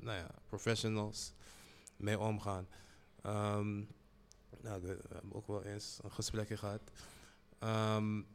nou 0.00 0.18
ja, 0.18 0.30
professionals 0.48 1.32
mee 1.96 2.18
omgaan. 2.18 2.66
Um, 3.26 3.88
nou, 4.60 4.82
we 4.82 4.98
hebben 5.12 5.32
ook 5.32 5.46
wel 5.46 5.62
eens 5.62 5.98
een 6.02 6.12
gesprekje 6.12 6.56
gehad. 6.56 6.90
Um, 7.60 8.26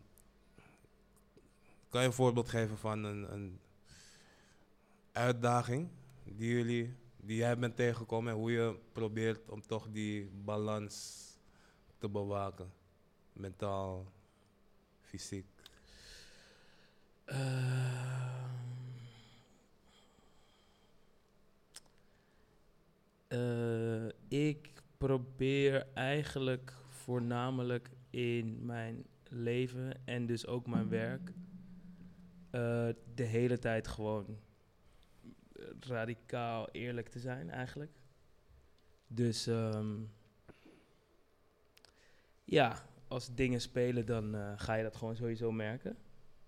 kan 1.89 2.01
je 2.01 2.07
een 2.07 2.13
voorbeeld 2.13 2.49
geven 2.49 2.77
van 2.77 3.03
een, 3.03 3.33
een 3.33 3.59
uitdaging 5.11 5.89
die 6.23 6.49
jullie 6.49 6.95
die 7.27 7.37
jij 7.37 7.57
bent 7.57 7.75
tegengekomen 7.75 8.33
en 8.33 8.39
hoe 8.39 8.51
je 8.51 8.75
probeert 8.91 9.49
om 9.49 9.61
toch 9.61 9.87
die 9.91 10.29
balans 10.43 11.25
te 11.97 12.09
bewaken? 12.09 12.71
Mentaal, 13.33 14.05
fysiek. 15.01 15.45
Eh, 23.27 24.07
ik 24.27 24.73
probeer 24.97 25.87
eigenlijk 25.93 26.73
voornamelijk 26.89 27.89
in 28.09 28.65
mijn 28.65 29.05
leven 29.29 30.05
en 30.05 30.25
dus 30.25 30.45
ook 30.45 30.67
mijn 30.67 30.89
werk 30.89 31.29
eh, 32.49 32.87
de 33.15 33.23
hele 33.23 33.59
tijd 33.59 33.87
gewoon 33.87 34.37
radicaal 35.79 36.69
eerlijk 36.71 37.09
te 37.09 37.19
zijn 37.19 37.49
eigenlijk. 37.49 37.91
Dus 39.07 39.47
ehm, 39.47 39.95
ja, 42.43 42.85
als 43.07 43.35
dingen 43.35 43.61
spelen 43.61 44.05
dan 44.05 44.35
eh, 44.35 44.53
ga 44.55 44.73
je 44.73 44.83
dat 44.83 44.95
gewoon 44.95 45.15
sowieso 45.15 45.51
merken, 45.51 45.97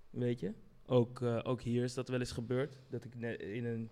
weet 0.09 0.39
je. 0.39 0.53
Ook, 0.85 1.21
eh, 1.21 1.39
ook 1.43 1.61
hier 1.61 1.83
is 1.83 1.93
dat 1.93 2.07
wel 2.07 2.19
eens 2.19 2.31
gebeurd, 2.31 2.77
dat 2.89 3.03
ik 3.03 3.15
net 3.15 3.39
in 3.39 3.65
een 3.65 3.89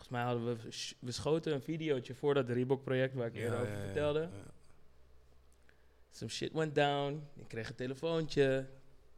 Volgens 0.00 0.08
mij 0.08 0.22
hadden 0.22 0.56
we, 0.56 0.70
we 0.98 1.12
schoten 1.12 1.52
een 1.52 1.62
videootje 1.62 2.14
voor 2.14 2.34
dat 2.34 2.48
Reebok-project 2.48 3.14
waar 3.14 3.26
ik 3.26 3.34
eerder 3.34 3.60
over 3.60 3.76
vertelde. 3.76 4.20
ja. 4.20 4.52
Some 6.10 6.30
shit 6.30 6.52
went 6.52 6.74
down. 6.74 7.22
Ik 7.36 7.48
kreeg 7.48 7.68
een 7.68 7.74
telefoontje. 7.74 8.68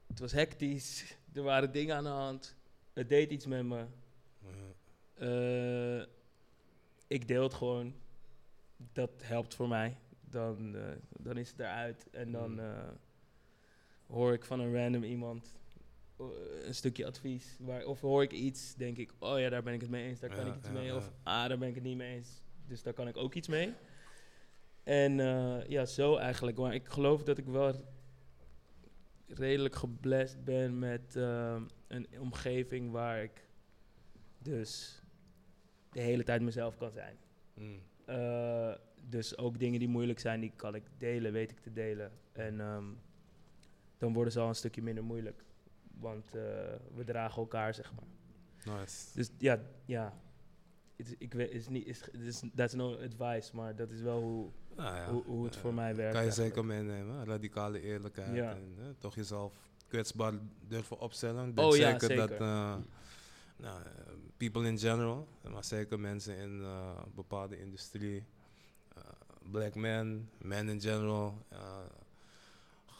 Het 0.07 0.19
was 0.19 0.33
hectisch. 0.33 1.17
Er 1.33 1.43
waren 1.43 1.73
dingen 1.73 1.97
aan 1.97 2.05
de 2.05 2.11
hand. 2.11 2.57
Het 2.93 3.09
deed 3.09 3.31
iets 3.31 3.47
met 3.47 3.65
me. 3.65 3.85
Eh, 5.23 6.03
ik 7.07 7.29
deel 7.29 7.43
het 7.43 7.55
gewoon. 7.55 7.95
Dat 8.93 9.11
helpt 9.23 9.55
voor 9.55 9.69
mij. 9.69 9.97
Dan, 10.21 10.77
eh, 10.77 10.83
dan 11.19 11.37
is 11.37 11.51
het 11.51 11.59
eruit. 11.59 12.09
En 12.11 12.33
dan 12.33 12.51
Mm. 12.53 12.59
eh, 12.59 12.89
hoor 14.07 14.33
ik 14.33 14.45
van 14.45 14.61
een 14.61 14.75
random 14.75 15.03
iemand 15.05 15.55
een 16.63 16.75
stukje 16.75 17.07
advies. 17.07 17.57
Waar, 17.61 17.85
of 17.85 18.01
hoor 18.01 18.23
ik 18.23 18.33
iets, 18.33 18.75
denk 18.75 18.97
ik, 18.97 19.13
oh 19.19 19.39
ja, 19.39 19.49
daar 19.49 19.63
ben 19.63 19.75
ik 19.75 19.81
het 19.81 19.91
mee 19.91 20.09
eens. 20.09 20.21
Daar 20.21 20.31
kan 20.31 20.45
Ja, 20.47 20.51
ik 20.53 20.57
iets 20.59 20.67
ja, 20.67 20.73
mee. 20.73 20.85
ja. 20.85 20.97
Of 20.97 21.13
ah, 21.23 21.49
daar 21.49 21.59
ben 21.59 21.69
ik 21.69 21.75
het 21.75 21.85
niet 21.85 21.97
mee 21.97 22.15
eens. 22.17 22.43
Dus 22.67 22.83
daar 22.83 22.93
kan 22.93 23.09
ik 23.09 23.17
ook 23.17 23.35
iets 23.35 23.49
mee. 23.49 23.75
En 24.83 25.13
ja, 25.69 25.85
zo 25.85 26.17
eigenlijk. 26.17 26.57
Maar 26.59 26.75
ik 26.75 26.89
geloof 26.89 27.23
dat 27.23 27.39
ik 27.39 27.45
wel 27.47 27.85
redelijk 29.27 29.75
geblest 29.75 30.45
ben 30.45 30.79
met 30.79 31.15
een 31.89 32.09
omgeving 32.19 32.91
waar 32.91 33.23
ik 33.23 33.47
dus 34.39 35.02
de 35.93 36.01
hele 36.01 36.23
tijd 36.23 36.43
mezelf 36.43 36.77
kan 36.77 36.91
zijn. 36.91 37.17
Mm. 37.55 37.81
Eh, 38.05 38.73
dus 39.09 39.39
ook 39.39 39.59
dingen 39.59 39.79
die 39.79 39.89
moeilijk 39.89 40.19
zijn, 40.19 40.41
die 40.41 40.53
kan 40.57 40.75
ik 40.75 40.83
delen, 40.99 41.33
weet 41.33 41.51
ik 41.51 41.61
te 41.61 41.73
delen. 41.73 42.13
En 42.33 42.61
ehm, 42.61 42.85
dan 43.99 44.13
worden 44.13 44.33
ze 44.33 44.41
al 44.41 44.49
een 44.49 44.55
stukje 44.55 44.83
minder 44.83 45.05
moeilijk. 45.05 45.45
Want 45.99 46.35
eh, 46.35 46.43
we 46.95 47.05
dragen 47.05 47.43
elkaar, 47.43 47.75
zeg 47.75 47.93
maar. 47.95 48.79
Nice. 48.79 49.07
Dus 49.15 49.31
ja, 49.39 49.61
ja. 49.85 50.21
Ik 51.19 51.35
weet, 51.35 51.51
is 51.51 51.69
niet, 51.69 51.87
is, 51.87 52.09
is, 52.09 52.43
that's 52.55 52.75
no 52.75 52.97
advice, 52.97 53.57
maar 53.57 53.77
dat 53.77 53.91
is 53.91 54.01
wel 54.01 54.21
hoe, 54.21 54.51
Nou 54.77 54.97
ja, 54.97 55.11
hoe, 55.11 55.25
hoe 55.25 55.45
het 55.45 55.57
voor 55.57 55.75
mij 55.75 55.95
werkt. 55.95 56.15
Kan 56.15 56.23
je 56.23 56.29
eigenlijk. 56.29 56.55
zeker 56.55 56.65
meenemen, 56.65 57.25
radicale 57.25 57.81
eerlijkheid. 57.81 58.35
Ja. 58.35 58.51
En 58.51 58.75
eh, 58.79 58.85
toch 58.99 59.15
jezelf 59.15 59.71
kwetsbaar 59.89 60.33
durven 60.69 60.99
opstellen. 60.99 61.49
Ik 61.49 61.59
Oh 61.59 61.71
denk 61.71 61.83
ja, 61.83 61.99
zeker, 61.99 62.17
dat 62.17 62.29
zeker. 62.29 62.79
Nou, 63.63 63.83
eh, 63.83 64.13
people 64.37 64.67
in 64.67 64.79
general, 64.79 65.29
maar 65.51 65.65
zeker 65.65 66.01
mensen 66.01 66.37
in 66.37 66.61
eh, 66.63 67.03
bepaalde 67.15 67.59
industrie, 67.59 68.25
eh, 68.95 69.03
black 69.51 69.75
men, 69.75 70.31
men 70.39 70.69
in 70.69 70.81
general, 70.81 71.39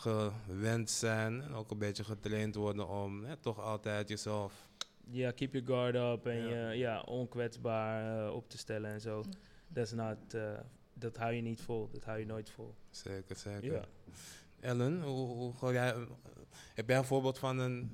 gewend 0.03 0.91
zijn 0.91 1.43
en 1.43 1.53
ook 1.53 1.71
een 1.71 1.79
beetje 1.79 2.05
getraind 2.05 2.55
worden 2.55 2.89
om 2.89 3.25
eh, 3.25 3.33
toch 3.41 3.61
altijd 3.61 4.09
jezelf 4.09 4.69
Ja, 5.11 5.31
keep 5.31 5.53
your 5.53 5.67
guard 5.67 5.95
up 5.95 6.27
en 6.27 6.49
je 6.49 6.79
ja, 6.79 7.01
onkwetsbaar 7.01 8.33
op 8.33 8.49
te 8.49 8.59
stellen 8.59 8.91
en 8.91 9.01
zo. 9.01 9.25
That's 9.73 9.93
not, 9.93 10.35
eh, 10.35 10.59
dat 10.95 11.17
hou 11.17 11.33
je 11.33 11.43
niet 11.43 11.61
vol, 11.61 11.89
dat 11.93 12.05
hou 12.05 12.19
je 12.19 12.27
nooit 12.27 12.51
vol. 12.51 12.75
Zeker, 12.91 13.37
zeker. 13.37 13.73
Ja. 13.73 13.85
Ellen, 14.61 15.03
hoe, 15.03 15.53
hoe, 15.59 15.73
jij, 15.73 15.95
heb 16.75 16.89
jij 16.89 16.99
een 16.99 17.05
voorbeeld 17.05 17.39
van 17.39 17.59
een... 17.59 17.91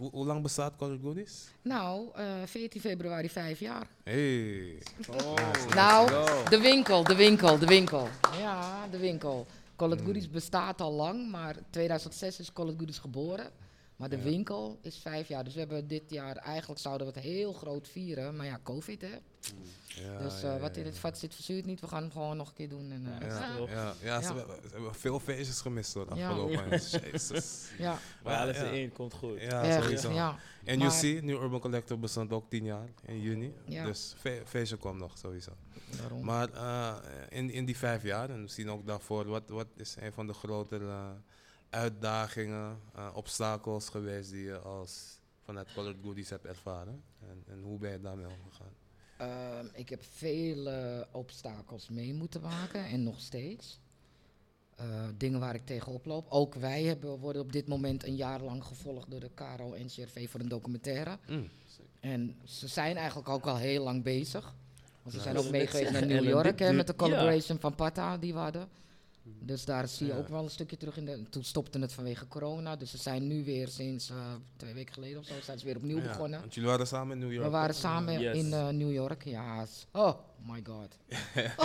Hoe, 0.00 0.10
hoe 0.10 0.26
lang 0.26 0.42
bestaat 0.42 0.76
Colored 0.76 1.00
Goodies? 1.02 1.48
Nou, 1.62 2.08
eh 2.14 2.42
14 2.46 2.80
februari, 2.80 3.28
vijf 3.30 3.60
jaar. 3.60 3.86
Hey. 4.04 4.78
Nou, 5.74 6.10
de 6.48 6.58
winkel, 6.60 7.04
de 7.04 7.14
winkel, 7.14 7.58
de 7.58 7.66
winkel. 7.66 8.08
Ja, 8.38 8.86
de 8.90 8.98
winkel. 8.98 9.46
Call 9.76 9.92
It 9.92 9.98
Mm. 10.00 10.04
Goodies 10.04 10.30
bestaat 10.30 10.80
al 10.80 10.92
lang, 10.92 11.30
maar 11.30 11.56
2006 11.70 12.38
is 12.40 12.52
Call 12.52 12.68
It 12.68 12.74
Goodies 12.78 12.98
geboren. 12.98 13.50
Maar 13.96 14.08
de 14.08 14.16
Ja. 14.16 14.22
winkel 14.22 14.78
is 14.82 14.96
vijf 14.96 15.28
jaar. 15.28 15.44
Dus 15.44 15.52
we 15.54 15.58
hebben 15.60 15.88
dit 15.88 16.02
jaar, 16.10 16.36
eigenlijk 16.36 16.80
zouden 16.80 17.06
we 17.06 17.12
het 17.12 17.22
heel 17.22 17.52
groot 17.52 17.88
vieren. 17.88 18.36
Maar 18.36 18.46
ja, 18.46 18.58
COVID 18.62 19.00
hè. 19.02 19.18
Ja, 19.86 20.18
dus 20.18 20.40
ja, 20.40 20.54
eh, 20.54 20.60
wat 20.60 20.76
in 20.76 20.84
het 20.84 20.98
vat 20.98 21.18
zit, 21.18 21.34
verzuurt 21.34 21.64
niet. 21.64 21.80
We 21.80 21.86
gaan 21.86 22.02
hem 22.02 22.10
gewoon 22.12 22.36
nog 22.36 22.48
een 22.48 22.54
keer 22.54 22.68
doen. 22.68 22.90
En, 22.92 23.20
eh, 23.20 23.26
Ja. 23.28 23.36
ja. 23.36 23.56
Ja, 23.58 23.66
ja, 23.72 23.94
ja, 24.02 24.20
ze, 24.22 24.26
hebben- 24.34 24.56
ze 24.62 24.68
hebben 24.74 24.94
veel 24.94 25.20
feestjes 25.20 25.60
gemist 25.60 25.94
hoor, 25.94 26.16
Ja. 26.16 26.28
afgelopen 26.28 26.52
jaar. 26.56 26.68
Jezus. 27.12 27.68
ja, 27.78 27.98
Maar 28.22 28.36
alles 28.36 28.56
ja. 28.56 28.64
erin 28.64 28.92
komt 28.92 29.14
goed. 29.14 29.40
Ja, 29.40 29.62
echt, 29.62 29.82
sowieso. 29.82 30.10
ja. 30.12 30.38
En 30.64 30.78
Maar- 30.78 31.04
UC, 31.04 31.22
New 31.22 31.42
Urban 31.42 31.60
Collective, 31.60 31.98
bestond 32.00 32.32
ook 32.32 32.50
tien 32.50 32.64
jaar 32.64 32.88
in 33.04 33.20
juni. 33.20 33.54
Ja. 33.64 33.84
Dus 33.84 34.14
fe 34.18 34.42
feestje 34.44 34.76
komt 34.76 34.98
nog 34.98 35.18
sowieso. 35.18 35.52
Daarom. 36.00 36.24
Maar 36.24 36.52
eh, 36.52 36.96
in, 37.28 37.50
in 37.50 37.64
die 37.64 37.76
vijf 37.76 38.02
jaar, 38.02 38.30
en 38.30 38.42
misschien 38.42 38.70
ook 38.70 38.86
daarvoor, 38.86 39.26
wat, 39.26 39.42
wat 39.48 39.66
is 39.76 39.96
een 40.00 40.12
van 40.12 40.26
de 40.26 40.32
grotere 40.32 41.14
uitdagingen, 41.70 42.78
eh, 42.94 43.08
obstakels 43.14 43.88
geweest 43.88 44.30
die 44.30 44.42
je 44.42 44.58
als 44.58 45.18
vanuit 45.44 45.72
Colored 45.74 45.96
Goodies 46.02 46.30
hebt 46.30 46.44
ervaren? 46.44 47.02
En, 47.28 47.42
en 47.46 47.62
hoe 47.62 47.78
ben 47.78 47.90
je 47.90 48.00
daarmee 48.00 48.26
omgegaan? 48.26 48.72
Ehm, 49.20 49.66
ik 49.72 49.88
heb 49.88 50.02
vele 50.02 51.06
obstakels 51.12 51.88
mee 51.88 52.14
moeten 52.14 52.40
maken 52.40 52.84
en 52.84 53.02
nog 53.02 53.20
steeds. 53.20 53.80
Eh, 54.76 54.86
dingen 55.16 55.40
waar 55.40 55.54
ik 55.54 55.66
tegenop 55.66 56.06
loop. 56.06 56.26
Ook 56.28 56.54
wij 56.54 56.82
hebben, 56.82 57.18
worden 57.18 57.42
op 57.42 57.52
dit 57.52 57.68
moment 57.68 58.04
een 58.04 58.16
jaar 58.16 58.42
lang 58.42 58.64
gevolgd 58.64 59.10
door 59.10 59.20
de 59.20 59.30
KRO 59.34 59.72
en 59.72 59.86
CRV 59.86 60.30
voor 60.30 60.40
een 60.40 60.48
documentaire. 60.48 61.18
Mm. 61.28 61.48
En 62.00 62.36
ze 62.44 62.68
zijn 62.68 62.96
eigenlijk 62.96 63.28
ook 63.28 63.46
al 63.46 63.56
heel 63.56 63.84
lang 63.84 64.02
bezig. 64.02 64.54
Want 65.02 65.14
ze 65.14 65.20
zijn 65.20 65.36
ook 65.36 65.42
dat 65.42 65.52
mee 65.52 65.60
wil 65.60 65.70
ik 65.70 65.76
geweest 65.76 65.92
naar 65.92 66.06
New 66.06 66.24
York 66.24 66.58
hè, 66.58 66.72
met 66.72 66.86
de 66.86 66.94
ja. 66.96 67.04
collaboration 67.04 67.58
van 67.58 67.74
Pata 67.74 68.18
die 68.18 68.32
we 68.32 68.38
hadden. 68.38 68.68
Dus 69.38 69.64
daar 69.64 69.88
zie 69.88 70.06
je 70.06 70.12
Ja. 70.12 70.18
ook 70.18 70.28
wel 70.28 70.42
een 70.42 70.50
stukje 70.50 70.76
terug 70.76 70.96
in. 70.96 71.04
De, 71.04 71.22
toen 71.30 71.44
stopte 71.44 71.78
het 71.78 71.92
vanwege 71.92 72.28
corona. 72.28 72.76
Dus 72.76 72.90
ze 72.90 72.96
zijn 72.98 73.26
nu 73.26 73.44
weer 73.44 73.68
sinds 73.68 74.10
eh, 74.10 74.16
twee 74.56 74.74
weken 74.74 74.94
geleden 74.94 75.18
of 75.18 75.24
zo 75.26 75.34
zijn 75.42 75.58
ze 75.58 75.64
weer 75.64 75.76
opnieuw 75.76 75.96
Ja, 76.00 76.02
begonnen. 76.08 76.40
Want 76.40 76.54
jullie 76.54 76.68
waren 76.70 76.86
samen 76.86 77.12
in 77.12 77.18
New 77.18 77.32
York. 77.32 77.44
We 77.44 77.50
waren 77.50 77.74
samen 77.74 78.20
Yes. 78.20 78.36
in 78.36 78.52
eh, 78.52 78.68
New 78.68 78.92
York. 78.92 79.24
Ja, 79.24 79.66
oh 79.92 80.14
my 80.46 80.62
god. 80.66 80.96
Oh. 81.56 81.64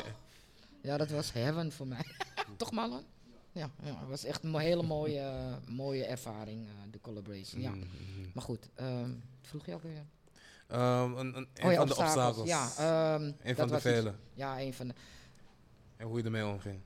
Ja, 0.81 0.97
dat 0.97 1.09
was 1.09 1.33
heaven 1.33 1.71
voor 1.71 1.87
mij. 1.87 2.05
Toch 2.57 2.71
Marlon? 2.71 3.03
Ja, 3.51 3.69
ja, 3.83 3.99
het 3.99 4.09
was 4.09 4.23
echt 4.23 4.43
een 4.43 4.49
mo- 4.49 4.57
hele 4.57 4.83
mooie, 4.83 5.31
mooie 5.67 6.05
ervaring, 6.05 6.65
eh, 6.67 6.71
de 6.91 6.99
collaboration. 7.01 7.61
Ja. 7.61 7.69
Mm, 7.71 7.77
mm. 8.17 8.31
Maar 8.33 8.43
goed, 8.43 8.69
ehm, 8.75 9.09
vroeg 9.41 9.65
je 9.65 9.73
ook 9.73 9.81
weer? 9.83 10.05
Ehm, 10.67 11.11
een, 11.17 11.17
een, 11.17 11.47
een 11.53 11.65
Oh 11.65 11.71
ja, 11.71 11.77
van 11.77 11.87
de 11.87 11.95
obstakels. 11.97 12.47
Ja, 12.47 12.69
ehm, 12.77 13.23
een 13.23 13.35
dat 13.43 13.55
van 13.55 13.67
de 13.67 13.73
iets- 13.73 13.83
vele. 13.83 14.13
Ja, 14.33 14.59
een 14.61 14.73
van 14.73 14.87
de. 14.87 14.93
En 15.97 16.07
hoe 16.07 16.17
je 16.17 16.23
ermee 16.23 16.45
omging. 16.45 16.79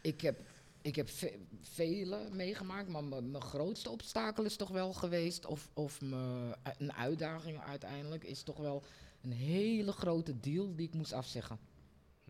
Ik 0.00 0.20
heb, 0.20 0.40
ik 0.82 0.96
heb 0.96 1.08
ve- 1.10 1.38
vele 1.60 2.28
meegemaakt, 2.32 2.88
maar 2.88 3.04
mijn 3.04 3.42
grootste 3.42 3.90
obstakel 3.90 4.44
is 4.44 4.56
toch 4.56 4.68
wel 4.68 4.92
geweest, 4.92 5.46
of, 5.46 5.70
of 5.72 6.00
me- 6.00 6.54
een 6.78 6.92
uitdaging 6.92 7.60
uiteindelijk, 7.60 8.24
is 8.24 8.42
toch 8.42 8.56
wel 8.56 8.82
een 9.20 9.32
hele 9.32 9.92
grote 9.92 10.40
deal 10.40 10.74
die 10.74 10.86
ik 10.86 10.94
moest 10.94 11.12
afzeggen. 11.12 11.58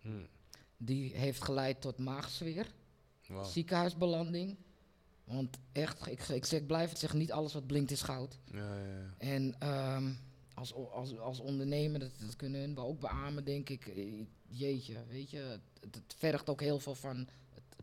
Mm. 0.03 0.27
Die 0.77 1.15
heeft 1.17 1.43
geleid 1.45 1.81
tot 1.81 1.99
maagzweer, 1.99 2.67
Wow. 3.29 3.45
ziekenhuisbelanding. 3.45 4.57
Want 5.25 5.57
echt, 5.73 6.07
ik, 6.07 6.29
ik, 6.29 6.45
zeg, 6.45 6.61
ik 6.61 6.67
blijf 6.67 6.89
het 6.91 6.99
zeggen, 6.99 7.19
niet 7.19 7.33
alles 7.33 7.53
wat 7.53 7.67
blinkt 7.67 7.91
is 7.91 8.03
goud. 8.03 8.39
Ja, 8.53 8.77
ja, 8.79 8.87
ja. 8.87 9.15
En 9.19 9.55
ehm, 9.59 10.13
als, 10.55 10.75
als, 10.75 11.19
als 11.19 11.41
ondernemer, 11.41 12.01
dat, 12.01 12.11
dat 12.21 12.37
kunnen 12.37 12.61
hun 12.61 12.75
wel 12.75 12.87
ook 12.87 13.01
beamen, 13.01 13.45
denk 13.45 13.69
ik. 13.69 13.87
eh, 13.87 14.25
Jeetje, 14.53 15.05
weet 15.09 15.31
je, 15.31 15.39
het, 15.81 15.95
het 15.95 16.15
vergt 16.17 16.49
ook 16.49 16.61
heel 16.61 16.79
veel 16.79 16.95
van 16.95 17.29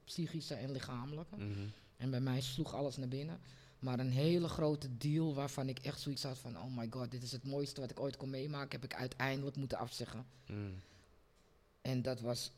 psychische 0.07 0.53
en 0.53 0.71
lichamelijke. 0.71 1.35
Mhm. 1.35 1.67
En 1.97 2.09
bij 2.09 2.19
mij 2.19 2.41
sloeg 2.41 2.73
alles 2.73 2.97
naar 2.97 3.07
binnen. 3.07 3.39
Maar 3.79 3.99
een 3.99 4.11
hele 4.11 4.47
grote 4.47 4.97
deal 4.97 5.33
waarvan 5.33 5.69
ik 5.69 5.79
echt 5.79 5.99
zoiets 5.99 6.23
had 6.23 6.37
van... 6.37 6.57
oh 6.57 6.77
my 6.77 6.87
god, 6.89 7.11
dit 7.11 7.23
is 7.23 7.31
het 7.31 7.43
mooiste 7.43 7.81
wat 7.81 7.91
ik 7.91 7.99
ooit 7.99 8.17
kon 8.17 8.29
meemaken... 8.29 8.79
heb 8.79 8.91
ik 8.91 8.97
uiteindelijk 8.97 9.55
moeten 9.55 9.77
afzeggen. 9.77 10.25
Mm. 10.47 10.73
En 11.81 12.01
dat 12.01 12.19
was... 12.21 12.51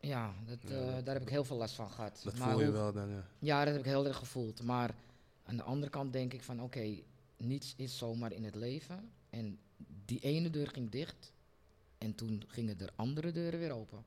Ja, 0.00 0.34
dat, 0.46 0.58
Ja, 0.62 0.68
eh, 0.68 0.94
dat- 0.94 1.04
daar 1.04 1.14
heb 1.14 1.22
ik 1.22 1.28
heel 1.28 1.44
veel 1.44 1.56
last 1.56 1.74
van 1.74 1.90
gehad. 1.90 2.20
Dat 2.24 2.36
Maar 2.38 2.50
voel 2.50 2.58
je 2.60 2.64
hoe- 2.64 2.74
wel 2.74 2.92
dan, 2.92 3.08
ja. 3.10 3.24
Ja, 3.38 3.64
dat 3.64 3.72
heb 3.74 3.82
ik 3.84 3.90
heel 3.90 4.06
erg 4.06 4.16
gevoeld. 4.16 4.62
Maar 4.62 4.94
aan 5.44 5.56
de 5.56 5.62
andere 5.62 5.90
kant 5.90 6.12
denk 6.12 6.32
ik 6.32 6.42
van... 6.42 6.62
oké, 6.62 6.98
niets 7.36 7.74
is 7.76 7.98
zomaar 7.98 8.32
in 8.32 8.44
het 8.44 8.54
leven. 8.54 9.10
En 9.30 9.58
die 10.04 10.20
ene 10.20 10.50
deur 10.50 10.68
ging 10.68 10.90
dicht... 10.90 11.32
en 11.98 12.14
toen 12.14 12.44
gingen 12.46 12.80
er 12.80 12.90
andere 12.96 13.32
deuren 13.32 13.58
weer 13.58 13.72
open. 13.72 14.04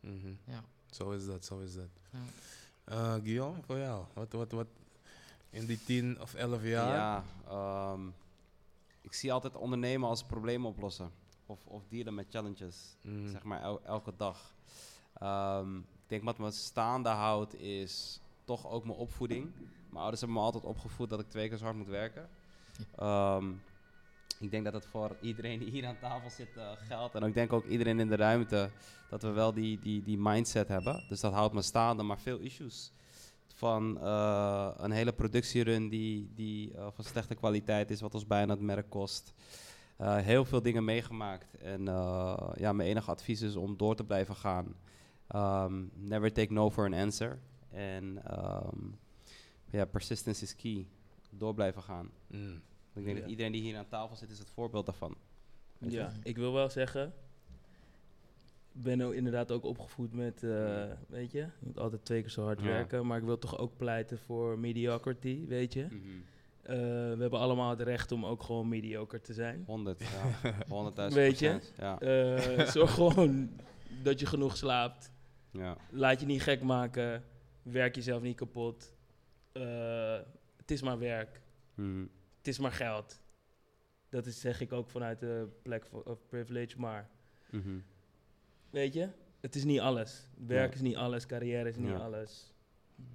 Mhm. 0.00 0.32
Ja. 0.44 0.64
Zo 0.90 1.10
is 1.10 1.26
dat, 1.26 1.44
zo 1.44 1.58
is 1.58 1.74
dat. 1.74 1.88
Ja. 2.12 2.18
Eh, 2.84 3.12
Guillaume, 3.14 3.62
voor 3.66 3.78
jou, 3.78 4.04
wat, 4.14 4.32
wat, 4.32 4.52
wat 4.52 4.66
in 5.50 5.66
die 5.66 5.84
tien 5.84 6.20
of 6.20 6.34
elf 6.34 6.62
jaar? 6.64 6.94
Ja, 6.94 7.24
ehm, 7.48 8.00
ik 9.00 9.12
zie 9.12 9.32
altijd 9.32 9.56
ondernemen 9.56 10.08
als 10.08 10.22
probleem 10.24 10.66
oplossen. 10.66 11.10
of, 11.46 11.58
of 11.66 11.82
dealen 11.88 12.14
met 12.14 12.26
challenges. 12.30 12.96
Mm. 13.00 13.30
Zeg 13.30 13.42
maar 13.42 13.60
el- 13.62 13.82
elke 13.84 14.12
dag. 14.16 14.54
Ehm, 15.12 15.76
ik 15.78 15.84
denk 16.06 16.22
wat 16.22 16.38
me 16.38 16.50
staande 16.50 17.08
houdt 17.08 17.54
is 17.54 18.20
toch 18.44 18.66
ook 18.66 18.84
mijn 18.84 18.98
opvoeding. 18.98 19.52
Mijn 19.88 19.96
ouders 20.00 20.20
hebben 20.20 20.38
me 20.38 20.44
altijd 20.44 20.64
opgevoed 20.64 21.10
dat 21.10 21.20
ik 21.20 21.28
twee 21.28 21.48
keer 21.48 21.56
zo 21.58 21.64
hard 21.64 21.76
moet 21.76 21.86
werken. 21.86 22.28
Ehm, 22.96 23.52
ik 24.40 24.50
denk 24.50 24.64
dat 24.64 24.72
het 24.72 24.86
voor 24.86 25.16
iedereen 25.20 25.58
die 25.58 25.70
hier 25.70 25.86
aan 25.86 25.98
tafel 25.98 26.30
zit 26.30 26.56
eh, 26.56 26.70
geldt. 26.88 27.14
En 27.14 27.22
ik 27.22 27.34
denk 27.34 27.52
ook 27.52 27.64
iedereen 27.64 28.00
in 28.00 28.08
de 28.08 28.16
ruimte 28.16 28.70
dat 29.10 29.22
we 29.22 29.30
wel 29.30 29.52
die, 29.52 29.78
die, 29.78 30.02
die 30.02 30.18
mindset 30.18 30.68
hebben. 30.68 31.04
Dus 31.08 31.20
dat 31.20 31.32
houdt 31.32 31.54
me 31.54 31.62
staande, 31.62 32.02
maar 32.02 32.18
veel 32.18 32.38
issues. 32.38 32.92
Van 33.54 34.00
eh, 34.00 34.70
een 34.76 34.90
hele 34.90 35.12
productierun 35.12 35.88
die, 35.88 36.30
die 36.34 36.74
eh, 36.74 36.86
van 36.92 37.04
slechte 37.04 37.34
kwaliteit 37.34 37.90
is, 37.90 38.00
wat 38.00 38.14
ons 38.14 38.26
bijna 38.26 38.52
het 38.52 38.62
merk 38.62 38.90
kost. 38.90 39.34
Heel 40.02 40.44
veel 40.44 40.62
dingen 40.62 40.84
meegemaakt. 40.84 41.54
En 41.54 41.84
ja, 42.54 42.72
mijn 42.72 42.88
enige 42.88 43.10
advies 43.10 43.40
is 43.40 43.56
om 43.56 43.76
door 43.76 43.96
te 43.96 44.04
blijven 44.04 44.36
gaan. 44.36 44.74
Ehm, 45.26 45.84
never 45.94 46.32
take 46.32 46.52
no 46.52 46.70
for 46.70 46.84
an 46.84 46.92
answer. 46.92 47.38
En 47.70 48.20
ehm, 48.24 48.78
ja, 49.70 49.84
persistence 49.84 50.42
is 50.42 50.56
key. 50.56 50.86
Door 51.30 51.54
blijven 51.54 51.82
gaan. 51.82 52.10
Mm. 52.26 52.62
Ik 52.96 53.04
denk 53.04 53.20
dat 53.20 53.28
iedereen 53.30 53.52
die 53.52 53.62
hier 53.62 53.76
aan 53.76 53.88
tafel 53.88 54.16
zit, 54.16 54.30
is 54.30 54.38
het 54.38 54.50
voorbeeld 54.50 54.86
daarvan. 54.86 55.16
Weet 55.78 55.92
je? 55.92 55.98
Ja, 55.98 56.12
ik 56.22 56.36
wil 56.36 56.52
wel 56.52 56.70
zeggen, 56.70 57.12
ik 58.74 58.82
ben 58.82 59.00
ook 59.00 59.12
inderdaad 59.12 59.50
ook 59.52 59.64
opgevoed 59.64 60.12
met, 60.12 60.42
eh, 60.42 60.84
weet 61.08 61.30
je, 61.32 61.38
je 61.38 61.48
moet 61.66 61.78
altijd 61.78 62.04
twee 62.04 62.20
keer 62.20 62.30
zo 62.30 62.44
hard 62.44 62.60
Ja. 62.60 62.66
werken, 62.66 63.06
maar 63.06 63.18
ik 63.18 63.24
wil 63.24 63.38
toch 63.38 63.58
ook 63.58 63.76
pleiten 63.76 64.18
voor 64.18 64.58
mediocrity, 64.58 65.46
weet 65.46 65.72
je. 65.72 65.84
Mhm. 65.84 65.96
Eh, 66.62 66.74
we 67.14 67.16
hebben 67.20 67.38
allemaal 67.38 67.70
het 67.70 67.80
recht 67.80 68.12
om 68.12 68.26
ook 68.26 68.42
gewoon 68.42 68.68
mediocre 68.68 69.20
te 69.20 69.32
zijn. 69.32 69.62
100, 69.66 70.00
ja. 70.00 70.52
100.000 70.68 71.14
Weet 71.14 71.38
je? 71.38 71.60
Ja. 71.78 72.00
Eh, 72.00 72.66
zorg 72.76 72.94
gewoon 72.94 73.50
dat 74.02 74.20
je 74.20 74.26
genoeg 74.26 74.56
slaapt. 74.56 75.10
ja. 75.50 75.76
Laat 75.90 76.20
je 76.20 76.26
niet 76.26 76.42
gek 76.42 76.62
maken. 76.62 77.24
Werk 77.62 77.94
jezelf 77.94 78.22
niet 78.22 78.36
kapot. 78.36 78.94
Het 80.56 80.70
is 80.70 80.82
maar 80.82 80.98
werk. 80.98 81.40
Mhm. 81.74 82.04
Het 82.46 82.54
is 82.54 82.60
maar 82.60 82.72
geld. 82.72 83.20
Dat 84.08 84.26
is, 84.26 84.40
zeg 84.40 84.60
ik 84.60 84.72
ook 84.72 84.90
vanuit 84.90 85.20
de 85.20 85.48
plek 85.62 85.86
van- 85.86 86.04
of 86.04 86.26
privilege, 86.28 86.78
maar 86.78 87.08
Mhm. 87.50 87.78
weet 88.70 88.94
je, 88.94 89.08
het 89.40 89.54
is 89.54 89.64
niet 89.64 89.80
alles. 89.80 90.28
Werk 90.46 90.68
Ja. 90.68 90.74
is 90.74 90.80
niet 90.80 90.96
alles, 90.96 91.26
carrière 91.26 91.68
is 91.68 91.76
niet 91.76 91.88
Ja. 91.88 91.96
alles. 91.96 92.52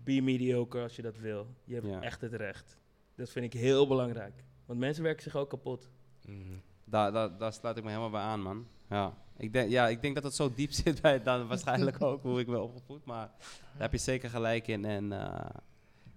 Be 0.04 0.22
mediocre 0.22 0.82
als 0.82 0.96
je 0.96 1.02
dat 1.02 1.17
wil. 1.17 1.48
Je 1.63 1.74
hebt 1.74 1.88
Ja. 1.88 2.02
echt 2.02 2.22
het 2.22 2.34
recht. 2.34 2.78
Dat 3.15 3.30
vind 3.30 3.46
ik 3.54 3.60
heel 3.60 3.88
belangrijk. 3.88 4.44
Want 4.65 4.80
mensen 4.80 5.04
werken 5.04 5.24
zich 5.24 5.36
ook 5.36 5.50
kapot. 5.50 5.89
Mm. 6.26 6.62
Daar, 6.84 7.12
daar, 7.12 7.38
daar 7.38 7.54
sluit 7.54 7.78
ik 7.78 7.84
me 7.84 7.89
helemaal 7.89 8.10
bij 8.12 8.22
aan, 8.22 8.41
man. 8.41 8.67
Ja. 8.89 9.17
Ik, 9.38 9.54
denk, 9.54 9.70
ja, 9.70 9.88
ik 9.88 10.02
denk 10.02 10.15
dat 10.15 10.24
het 10.24 10.34
zo 10.36 10.54
diep 10.54 10.72
zit 10.84 11.02
bij 11.02 11.24
dan 11.24 11.48
waarschijnlijk 11.48 12.02
ook 12.04 12.22
hoe 12.24 12.39
ik 12.39 12.46
ben 12.46 12.63
opgevoed. 12.63 13.06
Maar 13.06 13.28
daar 13.72 13.82
heb 13.82 13.91
je 13.91 13.98
zeker 13.98 14.30
gelijk 14.30 14.67
in. 14.67 14.86
En 14.86 15.12
eh 15.12 15.50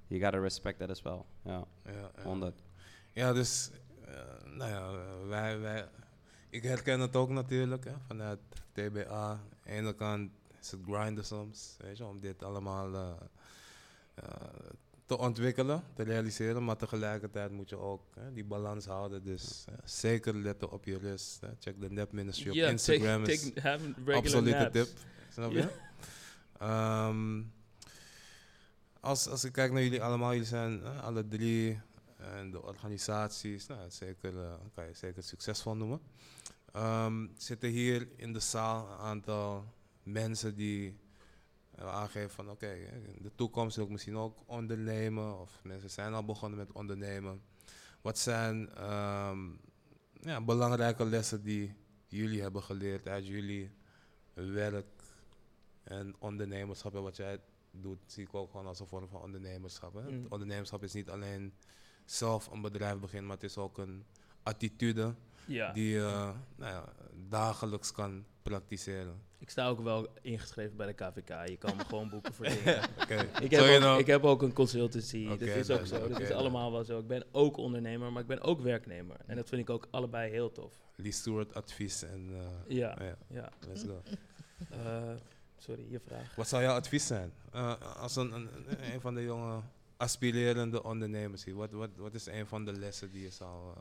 you 0.06 0.22
gotta 0.22 0.38
respect 0.38 0.78
that 0.78 0.90
as 0.90 1.02
well. 1.02 1.22
Ja, 1.44 1.64
Ja, 1.84 1.92
ja. 2.16 2.22
100. 2.22 2.62
Ja, 3.14 3.32
dus, 3.32 3.70
eh, 4.04 4.14
nou 4.44 4.70
ja, 4.70 4.90
wij, 5.26 5.58
wij, 5.58 5.88
ik 6.50 6.62
herken 6.62 7.00
het 7.00 7.16
ook 7.16 7.28
natuurlijk, 7.28 7.84
hè, 7.84 7.92
vanuit 8.06 8.38
TBA. 8.72 9.06
Aan 9.08 9.40
de 9.64 9.70
ene 9.70 9.94
kant 9.94 10.30
is 10.60 10.70
het 10.70 10.80
grinden 10.86 11.24
soms, 11.24 11.76
weet 11.78 11.96
je, 11.96 12.04
om 12.04 12.20
dit 12.20 12.42
allemaal 12.42 12.94
eh, 12.94 13.10
eh, 14.14 14.24
te 15.06 15.18
ontwikkelen, 15.18 15.82
te 15.94 16.02
realiseren. 16.02 16.64
Maar 16.64 16.76
tegelijkertijd 16.76 17.50
moet 17.50 17.68
je 17.68 17.76
ook 17.76 18.02
hè, 18.14 18.32
die 18.32 18.44
balans 18.44 18.86
houden. 18.86 19.24
Dus 19.24 19.64
zeker 19.84 20.36
letten 20.36 20.70
op 20.70 20.84
je 20.84 20.98
rust. 20.98 21.40
Hè. 21.40 21.48
Check 21.58 21.80
de 21.80 21.90
Nap 21.90 22.12
Ministry 22.12 22.50
op 22.50 22.70
Instagram. 22.70 23.24
take, 23.24 23.32
is 23.32 23.52
take, 23.54 24.14
absolute 24.14 24.50
naps. 24.50 24.72
tip. 24.72 24.88
Snap 25.28 25.52
je? 25.52 25.68
Ehm, 26.58 27.42
als, 29.00 29.28
als 29.28 29.44
ik 29.44 29.52
kijk 29.52 29.72
naar 29.72 29.82
jullie 29.82 30.02
allemaal, 30.02 30.32
jullie 30.32 30.46
zijn 30.46 30.84
alle 30.84 31.28
drie 31.28 31.80
en 32.32 32.50
de 32.50 32.62
organisaties, 32.62 33.66
nou, 33.66 33.90
zeker, 33.90 34.42
eh, 34.42 34.54
kan 34.74 34.86
je 34.86 34.94
zeker 34.94 35.22
succesvol 35.22 35.76
noemen. 35.76 36.00
Ehm, 36.72 37.26
zitten 37.36 37.68
hier 37.68 38.08
in 38.16 38.32
de 38.32 38.40
zaal 38.40 38.92
een 38.92 38.98
aantal 38.98 39.64
mensen 40.02 40.54
die 40.54 41.02
eh, 41.70 41.88
aangeven 41.88 42.30
van 42.30 42.50
oké, 42.50 42.66
eh, 42.66 42.94
in 42.94 43.22
de 43.22 43.34
toekomst 43.34 43.76
wil 43.76 43.84
ik 43.84 43.90
misschien 43.90 44.16
ook 44.16 44.38
ondernemen 44.46 45.40
of 45.40 45.60
mensen 45.62 45.90
zijn 45.90 46.14
al 46.14 46.24
begonnen 46.24 46.58
met 46.58 46.72
ondernemen. 46.72 47.42
Wat 48.00 48.18
zijn 48.18 48.74
ehm, 48.74 49.50
ja, 50.20 50.40
belangrijke 50.40 51.04
lessen 51.04 51.42
die 51.42 51.74
jullie 52.06 52.42
hebben 52.42 52.62
geleerd 52.62 53.08
uit 53.08 53.26
jullie 53.26 53.70
werk 54.34 54.86
en 55.82 56.14
ondernemerschap 56.18 56.94
en 56.94 57.02
wat 57.02 57.16
jij 57.16 57.40
doet, 57.70 57.98
zie 58.06 58.24
ik 58.24 58.34
ook 58.34 58.50
gewoon 58.50 58.66
als 58.66 58.80
een 58.80 58.86
vorm 58.86 59.08
van 59.08 59.20
ondernemerschap. 59.20 59.94
Hè? 59.94 60.10
Mm. 60.10 60.26
Ondernemerschap 60.28 60.82
is 60.82 60.92
niet 60.92 61.10
alleen 61.10 61.54
zelf 62.04 62.50
een 62.50 62.60
bedrijf 62.62 62.98
beginnen, 62.98 63.26
maar 63.26 63.36
het 63.36 63.44
is 63.50 63.56
ook 63.58 63.78
een 63.78 64.04
attitude 64.42 65.14
Ja, 65.44 65.72
die 65.72 65.88
je 65.88 66.32
nou 66.56 66.72
ja, 66.72 66.84
dagelijks 67.28 67.92
kan 67.92 68.24
praktiseren. 68.42 69.20
ik 69.38 69.50
sta 69.50 69.68
ook 69.68 69.80
wel 69.80 70.08
ingeschreven 70.22 70.76
bij 70.76 70.86
de 70.86 70.92
KVK. 70.92 71.48
Je 71.48 71.56
kan 71.56 71.76
me 71.76 71.84
gewoon 71.84 72.08
boeken 72.08 72.34
voor 72.34 72.44
dingen. 72.54 72.82
Ik 73.40 73.50
heb, 73.50 73.60
ook, 73.74 73.80
nou- 73.80 73.98
ik 73.98 74.06
heb 74.06 74.24
ook 74.24 74.42
een 74.42 74.52
consultancy, 74.52 75.26
Oké, 75.30 75.38
dat 75.46 75.56
is 75.56 75.70
ook 75.70 75.86
zo. 75.86 76.08
Dat 76.08 76.20
is 76.20 76.30
allemaal 76.30 76.72
wel 76.72 76.84
zo. 76.84 76.98
Ik 76.98 77.06
ben 77.06 77.24
ook 77.32 77.56
ondernemer, 77.56 78.12
maar 78.12 78.22
ik 78.22 78.28
ben 78.28 78.40
ook 78.42 78.60
werknemer. 78.60 79.16
En 79.26 79.36
dat 79.36 79.48
vind 79.48 79.60
ik 79.60 79.70
ook 79.70 79.88
allebei 79.90 80.30
heel 80.30 80.52
tof. 80.52 80.72
Lee 80.96 81.12
Stewart 81.12 81.54
advies 81.54 82.02
en 82.02 82.28
eh, 82.32 82.76
Ja, 82.76 82.96
ja, 83.00 83.16
ja. 83.28 83.48
let's 83.68 83.82
go. 83.82 84.02
Eh, 84.70 85.02
sorry, 85.58 85.86
je 85.90 86.00
vraag. 86.06 86.34
Wat 86.34 86.48
zou 86.48 86.62
jouw 86.62 86.74
advies 86.76 87.06
zijn 87.06 87.32
Eh, 87.52 87.74
als 88.00 88.16
een, 88.16 88.32
een, 88.32 88.48
een 88.94 89.00
van 89.00 89.14
de 89.14 89.22
jonge 89.22 89.60
aspirerende 89.96 90.82
ondernemers 90.82 91.44
hier? 91.44 91.54
Wat, 91.54 91.72
wat, 91.72 91.90
wat 91.96 92.14
is 92.14 92.26
een 92.26 92.46
van 92.46 92.64
de 92.64 92.72
lessen 92.72 93.10
die 93.10 93.22
je 93.22 93.30
zou, 93.30 93.74
eh, 93.74 93.80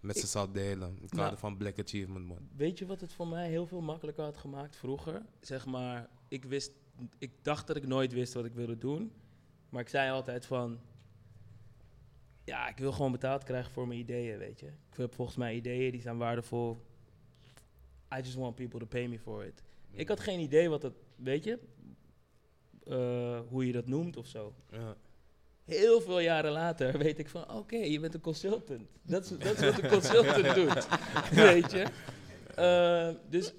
met 0.00 0.16
ze 0.18 0.26
zou 0.26 0.52
delen 0.52 0.88
in 0.96 1.02
het 1.02 1.12
Nou- 1.12 1.22
kader 1.22 1.38
van 1.38 1.56
Black 1.56 1.78
Achievement 1.78 2.24
Month? 2.26 2.50
Weet 2.56 2.78
je 2.78 2.86
wat 2.86 3.00
het 3.00 3.12
voor 3.12 3.28
mij 3.28 3.48
heel 3.48 3.66
veel 3.66 3.80
makkelijker 3.80 4.24
had 4.24 4.36
gemaakt 4.36 4.76
vroeger? 4.76 5.22
Zeg 5.40 5.66
maar, 5.66 6.08
ik 6.28 6.44
wist, 6.44 6.72
ik 7.18 7.30
dacht 7.42 7.66
dat 7.66 7.76
ik 7.76 7.86
nooit 7.86 8.12
wist 8.12 8.34
wat 8.34 8.44
ik 8.44 8.54
wilde 8.54 8.78
doen. 8.78 9.12
Maar 9.68 9.80
ik 9.80 9.88
zei 9.88 10.10
altijd 10.10 10.46
van, 10.46 10.80
ja, 12.44 12.68
ik 12.68 12.76
wil 12.78 12.92
gewoon 12.92 13.12
betaald 13.12 13.44
krijgen 13.44 13.72
voor 13.72 13.86
mijn 13.88 14.00
ideeën, 14.00 14.38
weet 14.38 14.60
je. 14.60 14.66
Ik 14.66 14.96
heb 14.96 15.14
volgens 15.14 15.36
mij 15.36 15.54
ideeën 15.54 15.92
die 15.92 16.00
zijn 16.00 16.18
waardevol. 16.18 16.84
I 18.14 18.16
just 18.16 18.34
want 18.34 18.54
people 18.54 18.78
to 18.78 18.86
pay 18.86 19.06
me 19.06 19.18
for 19.18 19.44
it. 19.44 19.62
Ik 19.90 20.08
had 20.08 20.20
geen 20.20 20.40
idee 20.40 20.68
wat 20.68 20.80
dat, 20.80 20.92
weet 21.16 21.44
je, 21.44 21.58
eh, 22.84 23.40
hoe 23.48 23.66
je 23.66 23.72
dat 23.72 23.86
noemt 23.86 24.16
of 24.16 24.26
zo. 24.26 24.54
Ja. 24.70 24.96
Heel 25.66 26.00
veel 26.00 26.18
jaren 26.20 26.52
later 26.52 26.98
weet 26.98 27.18
ik 27.18 27.28
van, 27.28 27.50
oké, 27.50 27.76
je 27.76 28.00
bent 28.00 28.14
een 28.14 28.20
consultant. 28.20 28.88
Dat 29.02 29.24
is, 29.24 29.28
dat 29.28 29.58
is 29.62 29.70
wat 29.70 29.82
een 29.82 29.88
consultant 29.90 30.54
doet, 30.54 30.86
weet 31.50 31.70
je. 31.70 31.86
Eh, 32.54 33.14
dus 33.30 33.52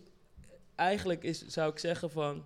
eigenlijk 0.75 1.23
is, 1.23 1.47
zou 1.47 1.71
ik 1.71 1.79
zeggen 1.79 2.09
van, 2.09 2.45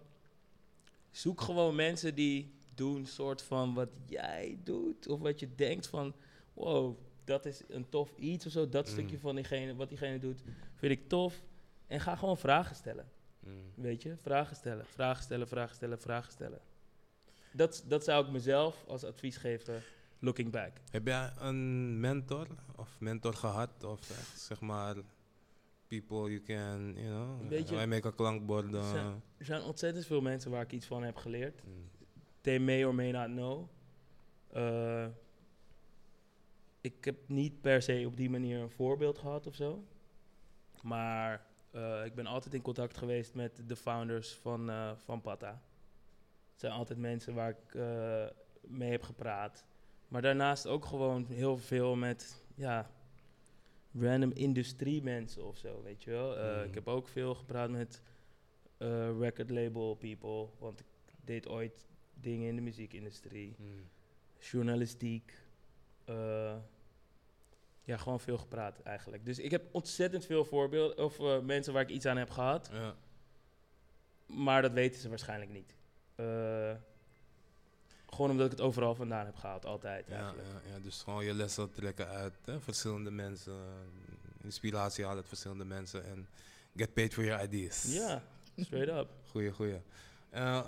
zoek 1.12 1.42
gewoon 1.42 1.76
mensen 1.76 2.16
die 2.16 2.54
doen 2.76 3.06
soort 3.06 3.42
van 3.42 3.74
wat 3.74 3.90
jij 4.06 4.58
doet. 4.64 5.08
Of 5.08 5.20
wat 5.20 5.40
je 5.40 5.56
denkt 5.56 5.88
van, 5.88 6.14
wow, 6.54 6.98
dat 7.24 7.46
is 7.46 7.62
een 7.68 7.90
tof 7.90 8.10
iets 8.18 8.46
of 8.46 8.52
zo. 8.52 8.70
Dat 8.70 8.86
Mm. 8.86 8.92
stukje 8.92 9.20
van 9.20 9.36
diegene, 9.36 9.76
wat 9.76 9.90
diegene 9.90 10.20
doet, 10.20 10.42
vind 10.76 10.92
ik 10.92 11.08
tof. 11.08 11.42
En 11.88 12.00
ga 12.00 12.16
gewoon 12.16 12.38
vragen 12.38 12.76
stellen. 12.76 13.10
Mm. 13.40 13.52
Weet 13.76 14.02
je, 14.02 14.16
vragen 14.18 14.56
stellen, 14.56 14.86
vragen 14.86 15.24
stellen, 15.24 15.48
vragen 15.48 15.76
stellen, 15.76 16.00
vragen 16.02 16.32
stellen. 16.32 16.60
Dat, 17.54 17.84
dat 17.88 18.04
zou 18.04 18.26
ik 18.26 18.32
mezelf 18.32 18.84
als 18.88 19.04
advies 19.04 19.38
geven, 19.38 19.82
looking 20.20 20.52
back. 20.52 20.72
Heb 20.92 21.08
jij 21.08 21.32
een 21.40 22.00
mentor 22.00 22.48
of 22.76 22.96
mentor 23.00 23.34
gehad? 23.34 23.84
Of 23.84 24.10
echt, 24.10 24.40
zeg 24.40 24.60
maar, 24.62 24.96
people 25.88 26.18
you 26.30 26.42
can, 26.42 26.94
you 26.96 27.08
know, 27.08 27.50
Weet 27.50 27.70
je- 27.70 27.76
wij 27.76 27.88
maken 27.88 28.16
klankborden. 28.16 28.84
Zijn- 28.84 29.22
Er 29.38 29.46
zijn 29.46 29.62
ontzettend 29.62 30.06
veel 30.06 30.22
mensen 30.22 30.52
waar 30.52 30.62
ik 30.62 30.72
iets 30.72 30.86
van 30.86 31.04
heb 31.04 31.16
geleerd. 31.16 31.64
Mm. 31.66 31.90
They 32.42 32.60
may 32.60 32.84
or 32.84 32.96
may 32.96 33.12
not 33.12 33.26
know. 33.26 33.68
Eh, 34.52 35.08
ik 36.82 37.06
heb 37.06 37.16
niet 37.28 37.62
per 37.62 37.82
se 37.82 38.04
op 38.06 38.18
die 38.18 38.30
manier 38.30 38.60
een 38.60 38.70
voorbeeld 38.70 39.18
gehad 39.18 39.48
of 39.48 39.56
zo. 39.56 39.84
Maar 40.82 41.46
eh, 41.72 42.06
ik 42.06 42.16
ben 42.16 42.26
altijd 42.26 42.54
in 42.54 42.62
contact 42.62 42.98
geweest 42.98 43.34
met 43.34 43.62
de 43.66 43.76
founders 43.76 44.34
van, 44.34 44.70
eh, 44.70 44.92
van 44.96 45.22
Pata. 45.22 45.62
Zijn 46.62 46.74
altijd 46.74 47.00
mensen 47.00 47.34
waar 47.34 47.50
ik 47.50 47.74
eh, 47.76 48.26
mee 48.62 48.92
heb 48.92 49.04
gepraat. 49.04 49.66
Maar 50.08 50.22
daarnaast 50.22 50.68
ook 50.68 50.86
gewoon 50.86 51.26
heel 51.26 51.58
veel 51.58 51.96
met 51.96 52.44
ja, 52.56 52.92
random 54.00 54.32
industriemensen 54.32 55.46
of 55.46 55.58
zo, 55.58 55.82
weet 55.84 56.04
je 56.04 56.12
wel. 56.12 56.38
Eh, 56.38 56.56
Mhm. 56.58 56.68
Ik 56.68 56.74
heb 56.74 56.88
ook 56.88 57.08
veel 57.08 57.36
gepraat 57.36 57.70
met 57.70 58.02
eh, 58.78 59.20
record 59.20 59.50
label 59.50 59.96
people, 59.96 60.48
want 60.60 60.80
ik 60.80 60.86
deed 61.24 61.48
ooit 61.48 61.88
dingen 62.14 62.48
in 62.48 62.56
de 62.56 62.62
muziekindustrie, 62.62 63.56
Mm. 63.60 63.88
journalistiek. 64.40 65.34
ja, 67.84 67.98
gewoon 67.98 68.20
veel 68.20 68.38
gepraat 68.38 68.80
eigenlijk. 68.82 69.26
Dus 69.26 69.40
ik 69.40 69.52
heb 69.52 69.64
ontzettend 69.72 70.26
veel 70.26 70.46
voorbeelden 70.46 70.98
of 71.06 71.42
mensen 71.44 71.74
waar 71.74 71.82
ik 71.82 71.90
iets 71.90 72.06
aan 72.06 72.18
heb 72.18 72.30
gehad. 72.30 72.70
Ja. 72.74 72.96
Maar 74.26 74.62
dat 74.62 74.72
weten 74.72 75.02
ze 75.02 75.10
waarschijnlijk 75.10 75.52
niet. 75.52 75.76
Eh, 76.16 76.72
gewoon 78.10 78.32
omdat 78.32 78.46
ik 78.46 78.52
het 78.52 78.62
overal 78.62 78.96
vandaan 78.96 79.26
heb 79.26 79.36
gehaald, 79.36 79.66
altijd 79.66 80.06
Ja, 80.08 80.14
eigenlijk. 80.16 80.48
ja, 80.48 80.72
ja, 80.74 80.80
dus 80.84 81.02
gewoon 81.02 81.26
je 81.26 81.34
lessen 81.34 81.72
trekken 81.72 82.08
uit 82.08 82.34
hè, 82.46 82.60
verschillende 82.60 83.12
mensen. 83.12 83.54
Inspiratie 84.42 85.04
halen 85.04 85.18
uit 85.20 85.28
verschillende 85.28 85.66
mensen. 85.66 86.06
En 86.06 86.28
get 86.76 86.94
paid 86.94 87.14
for 87.14 87.24
your 87.24 87.44
ideas. 87.44 87.84
Ja, 87.84 88.24
straight 88.58 88.98
up. 89.00 89.10
Goeie, 89.32 89.52
goeie. 89.52 89.82
Eh, 90.30 90.58
eh, 90.58 90.66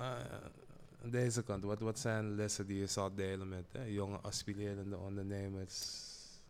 aan 1.03 1.09
deze 1.09 1.43
kant, 1.43 1.63
wat, 1.63 1.79
wat 1.79 1.99
zijn 1.99 2.35
lessen 2.35 2.65
die 2.67 2.79
je 2.79 2.87
zou 2.87 3.11
delen 3.15 3.49
met 3.49 3.65
hè, 3.71 3.83
jonge 3.83 4.17
aspirerende 4.17 4.97
ondernemers? 4.97 6.01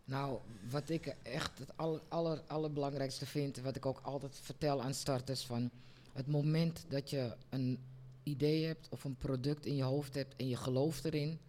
Nou, 0.05 0.39
wat 0.69 0.89
ik 0.89 1.15
echt 1.23 1.59
het 1.59 1.77
aller, 1.77 2.01
aller, 2.07 2.41
allerbelangrijkste 2.47 3.25
vind, 3.25 3.57
wat 3.57 3.75
ik 3.75 3.85
ook 3.85 3.99
altijd 4.03 4.39
vertel 4.41 4.81
aan 4.81 4.93
starters, 4.93 5.45
van 5.45 5.69
het 6.13 6.27
moment 6.27 6.85
dat 6.87 7.09
je 7.09 7.35
een 7.49 7.79
idee 8.23 8.65
hebt 8.65 8.89
of 8.89 9.03
een 9.03 9.15
product 9.15 9.65
in 9.65 9.75
je 9.75 9.83
hoofd 9.83 10.13
hebt 10.13 10.35
en 10.35 10.47
je 10.47 10.55
gelooft 10.55 11.05
erin, 11.05 11.39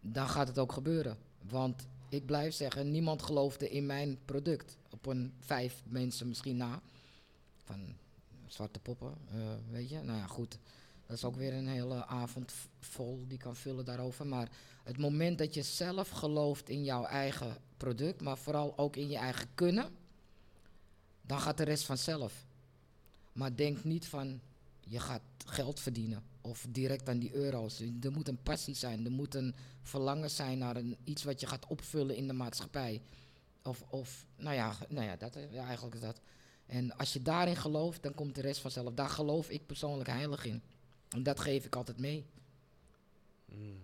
dan 0.00 0.28
gaat 0.28 0.48
het 0.48 0.58
ook 0.58 0.72
gebeuren. 0.72 1.18
Want 1.48 1.86
ik 2.08 2.26
blijf 2.26 2.54
zeggen, 2.54 2.90
niemand 2.90 3.22
geloofde 3.22 3.70
in 3.70 3.86
mijn 3.86 4.18
product. 4.24 4.76
Op 4.90 5.06
een 5.06 5.32
vijf 5.38 5.82
mensen 5.84 6.28
misschien 6.28 6.56
na. 6.56 6.82
Van 7.64 7.96
zwarte 8.46 8.78
poppen, 8.78 9.14
eh, 9.30 9.38
weet 9.70 9.88
je. 9.88 10.02
Nou 10.02 10.18
ja, 10.18 10.26
goed. 10.26 10.58
Dat 11.06 11.16
is 11.16 11.24
ook 11.24 11.36
weer 11.36 11.52
een 11.52 11.68
hele 11.68 12.06
avond 12.06 12.52
vol 12.78 13.24
die 13.28 13.38
kan 13.38 13.56
vullen 13.56 13.84
daarover. 13.84 14.26
Maar 14.26 14.48
het 14.84 14.98
moment 14.98 15.38
dat 15.38 15.54
je 15.54 15.62
zelf 15.62 16.08
gelooft 16.08 16.68
in 16.68 16.84
jouw 16.84 17.04
eigen 17.04 17.56
product, 17.76 18.20
maar 18.20 18.38
vooral 18.38 18.78
ook 18.78 18.96
in 18.96 19.08
je 19.08 19.16
eigen 19.16 19.48
kunnen, 19.54 19.88
dan 21.22 21.40
gaat 21.40 21.56
de 21.56 21.64
rest 21.64 21.84
vanzelf. 21.84 22.46
Maar 23.32 23.56
denk 23.56 23.84
niet 23.84 24.06
van 24.06 24.40
je 24.90 25.00
gaat 25.00 25.22
geld 25.46 25.80
verdienen 25.80 26.22
of 26.40 26.66
direct 26.68 27.08
aan 27.08 27.18
die 27.18 27.34
euro's. 27.34 27.80
Er 27.80 28.12
moet 28.12 28.28
een 28.28 28.42
passie 28.42 28.74
zijn, 28.74 29.04
er 29.04 29.10
moet 29.10 29.34
een 29.34 29.54
verlangen 29.82 30.30
zijn 30.30 30.58
naar 30.58 30.76
een, 30.76 30.96
iets 31.04 31.22
wat 31.22 31.40
je 31.40 31.46
gaat 31.46 31.66
opvullen 31.66 32.16
in 32.16 32.26
de 32.26 32.32
maatschappij. 32.32 33.02
Of, 33.62 33.82
of 33.90 34.26
nou, 34.36 34.54
ja, 34.54 34.76
nou 34.88 35.06
ja, 35.06 35.16
dat, 35.16 35.36
ja, 35.50 35.64
eigenlijk 35.64 35.94
is 35.94 36.00
dat. 36.00 36.20
En 36.66 36.96
als 36.96 37.12
je 37.12 37.22
daarin 37.22 37.56
gelooft, 37.56 38.02
dan 38.02 38.14
komt 38.14 38.34
de 38.34 38.40
rest 38.40 38.60
vanzelf. 38.60 38.94
Daar 38.94 39.08
geloof 39.08 39.50
ik 39.50 39.66
persoonlijk 39.66 40.08
heilig 40.08 40.44
in. 40.44 40.62
En 41.08 41.22
dat 41.22 41.40
geef 41.40 41.64
ik 41.64 41.76
altijd 41.76 41.98
mee. 41.98 42.26
Mm. 43.44 43.78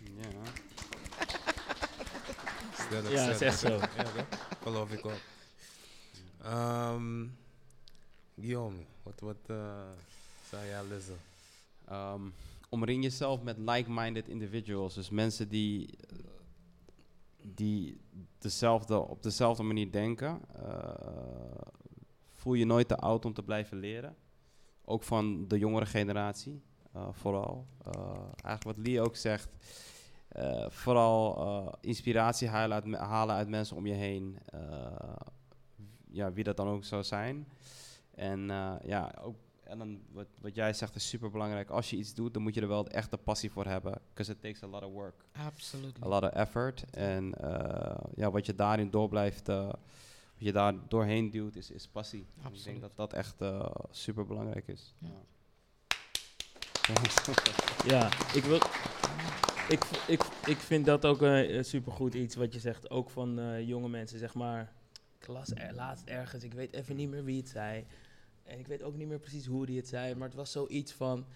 Ja. 0.00 0.28
Ja, 2.90 3.02
dat 3.02 3.10
is 3.10 3.40
echt 3.40 3.58
zo. 3.58 3.68
Ja, 3.68 4.02
dat 4.02 4.38
geloof 4.62 4.92
ik 4.92 5.06
ook. 5.06 5.20
Ehm, 6.42 7.26
Guillaume, 8.40 8.76
wat, 9.02 9.20
wat 9.20 9.36
eh, 9.46 9.56
zou 10.50 10.66
jij 10.66 10.84
lezen? 10.84 11.16
Ehm, 11.84 12.20
omring 12.68 13.02
jezelf 13.02 13.42
met 13.42 13.58
like-minded 13.58 14.28
individuals. 14.28 14.94
Dus 14.94 15.10
mensen 15.10 15.48
die, 15.48 15.98
die 17.42 18.00
dezelfde, 18.38 18.98
op 18.98 19.22
dezelfde 19.22 19.62
manier 19.62 19.90
denken. 19.90 20.40
Eh, 20.54 21.60
voel 22.30 22.54
je 22.54 22.64
nooit 22.64 22.88
te 22.88 22.96
oud 22.96 23.24
om 23.24 23.32
te 23.32 23.42
blijven 23.42 23.78
leren. 23.78 24.16
Ook 24.84 25.02
van 25.02 25.48
de 25.48 25.58
jongere 25.58 25.86
generatie, 25.86 26.62
eh, 26.92 27.08
vooral. 27.12 27.66
Eigenlijk 28.44 28.62
wat 28.62 28.86
Lee 28.86 29.00
ook 29.00 29.16
zegt. 29.16 29.48
vooral 30.68 31.78
inspiratie 31.80 32.48
halen 32.48 32.82
uit, 32.82 33.00
halen 33.00 33.34
uit 33.34 33.48
mensen 33.48 33.76
om 33.76 33.86
je 33.86 33.94
heen. 33.94 34.38
Ja, 36.10 36.32
wie 36.32 36.44
dat 36.44 36.56
dan 36.56 36.68
ook 36.68 36.84
zou 36.84 37.02
zijn. 37.02 37.46
En 38.16 38.50
eh, 38.50 38.74
ja, 38.82 39.14
ook 39.20 39.36
en 39.66 39.78
dan 39.78 40.00
wat, 40.12 40.26
wat 40.40 40.54
jij 40.54 40.72
zegt 40.72 40.94
is 40.94 41.08
super 41.08 41.30
belangrijk. 41.30 41.70
Als 41.70 41.90
je 41.90 41.96
iets 41.96 42.14
doet, 42.14 42.34
dan 42.34 42.42
moet 42.42 42.54
je 42.54 42.60
er 42.60 42.68
wel 42.68 42.86
echt 42.86 43.10
de 43.10 43.16
passie 43.16 43.50
voor 43.50 43.64
hebben. 43.64 44.00
Because 44.08 44.32
it 44.32 44.40
takes 44.40 44.62
a 44.62 44.66
lot 44.66 44.82
of 44.82 44.92
work, 44.92 45.24
Absoluut. 45.32 46.02
a 46.04 46.08
lot 46.08 46.22
of 46.22 46.30
effort. 46.30 46.84
En 46.90 47.34
eh, 47.34 48.04
ja, 48.14 48.30
wat 48.30 48.46
je 48.46 48.54
daarin 48.54 48.90
door 48.90 49.08
blijft, 49.08 49.48
eh, 49.48 49.66
wat 49.66 49.76
je 50.36 50.52
daar 50.52 50.74
doorheen 50.88 51.30
duwt, 51.30 51.56
is, 51.56 51.70
is 51.70 51.86
passie. 51.86 52.26
Ik 52.52 52.64
denk 52.64 52.80
dat 52.80 52.96
dat 52.96 53.12
echt 53.12 53.40
eh, 53.40 53.70
super 53.90 54.26
belangrijk 54.26 54.68
is. 54.68 54.94
Ja. 54.98 55.08
Ja, 57.86 58.06
ik 58.34 58.44
wil. 58.44 58.60
Ik, 59.68 59.84
ik, 60.06 60.22
ik 60.46 60.56
vind 60.56 60.86
dat 60.86 61.04
ook 61.04 61.20
een 61.20 61.64
supergoed 61.64 62.14
iets 62.14 62.34
wat 62.34 62.52
je 62.52 62.60
zegt. 62.60 62.90
Ook 62.90 63.10
van 63.10 63.38
eh, 63.38 63.68
jonge 63.68 63.88
mensen, 63.88 64.18
zeg 64.18 64.34
maar. 64.34 64.72
Ik 65.18 65.26
las 65.26 65.50
er 65.50 65.74
laatst 65.74 66.06
ergens, 66.06 66.44
ik 66.44 66.52
weet 66.52 66.72
even 66.72 66.96
niet 66.96 67.08
meer 67.08 67.24
wie 67.24 67.36
het 67.36 67.48
zei. 67.48 67.86
En 68.46 68.58
ik 68.58 68.66
weet 68.66 68.82
ook 68.82 68.96
niet 68.96 69.08
meer 69.08 69.18
precies 69.18 69.46
hoe 69.46 69.66
die 69.66 69.76
het 69.76 69.88
zei. 69.88 70.14
Maar 70.14 70.28
het 70.28 70.36
was 70.36 70.52
zoiets 70.52 70.92
van. 70.92 71.26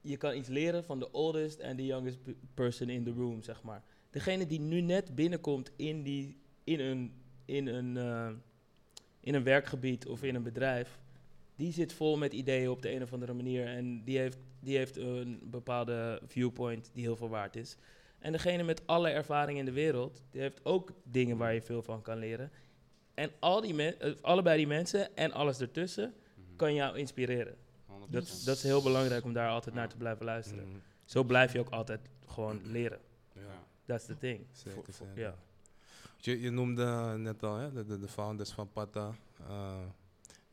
je 0.00 0.16
kan 0.16 0.36
iets 0.36 0.48
leren 0.48 0.84
van 0.84 0.98
de 0.98 1.12
oldest 1.12 1.58
en 1.58 1.76
the 1.76 1.86
youngest 1.86 2.18
person 2.54 2.88
in 2.88 3.04
the 3.04 3.12
room, 3.12 3.42
zeg 3.42 3.62
maar. 3.62 3.82
Degene 4.10 4.46
die 4.46 4.60
nu 4.60 4.80
net 4.80 5.14
binnenkomt 5.14 5.70
in, 5.76 6.02
die, 6.02 6.36
in, 6.64 6.80
een, 6.80 7.12
in, 7.44 7.66
een, 7.66 7.96
eh, 7.96 8.30
in 9.20 9.34
een 9.34 9.42
werkgebied 9.42 10.06
of 10.06 10.22
in 10.22 10.34
een 10.34 10.42
bedrijf 10.42 11.00
die 11.56 11.72
zit 11.72 11.92
vol 11.92 12.16
met 12.16 12.32
ideeën 12.32 12.70
op 12.70 12.82
de 12.82 12.94
een 12.94 13.02
of 13.02 13.12
andere 13.12 13.32
manier. 13.32 13.66
En 13.66 14.04
die 14.04 14.18
heeft, 14.18 14.38
die 14.60 14.76
heeft 14.76 14.96
een 14.96 15.40
bepaalde 15.44 16.20
viewpoint 16.26 16.90
die 16.94 17.02
heel 17.02 17.16
veel 17.16 17.28
waard 17.28 17.56
is. 17.56 17.76
En 18.18 18.32
degene 18.32 18.62
met 18.62 18.86
alle 18.86 19.08
ervaring 19.08 19.58
in 19.58 19.64
de 19.64 19.72
wereld, 19.72 20.22
die 20.30 20.40
heeft 20.40 20.64
ook 20.64 20.92
dingen 21.04 21.36
waar 21.36 21.54
je 21.54 21.62
veel 21.62 21.82
van 21.82 22.02
kan 22.02 22.18
leren. 22.18 22.50
En 23.14 23.30
al 23.38 23.60
die 23.60 23.74
men, 23.74 24.00
eh, 24.00 24.12
allebei 24.20 24.56
die 24.56 24.66
mensen 24.66 25.16
en 25.16 25.32
alles 25.32 25.60
ertussen 25.60 26.14
kan 26.56 26.74
jou 26.74 26.98
inspireren. 26.98 27.56
100%. 27.86 28.10
Dat, 28.10 28.42
dat 28.44 28.56
is 28.56 28.62
heel 28.62 28.82
belangrijk 28.82 29.24
om 29.24 29.32
daar 29.32 29.50
altijd 29.50 29.74
naar 29.74 29.88
te 29.88 29.96
blijven 29.96 30.24
luisteren. 30.24 30.68
Mm, 30.68 30.82
Zo 31.04 31.22
blijf 31.24 31.52
je 31.52 31.58
ook 31.60 31.70
altijd 31.70 32.00
gewoon 32.26 32.60
leren. 32.64 32.98
ja, 33.34 33.64
That's 33.86 34.06
the 34.06 34.16
thing. 34.18 34.46
zeker. 34.52 34.82
Ja. 35.14 35.34
Je, 36.16 36.40
je 36.40 36.50
noemde 36.50 37.14
net 37.18 37.42
al 37.42 37.56
hè, 37.56 37.72
de, 37.72 37.84
de, 37.86 37.98
de 37.98 38.08
founders 38.08 38.50
van 38.50 38.72
Pata, 38.72 39.14
eh, 39.48 39.74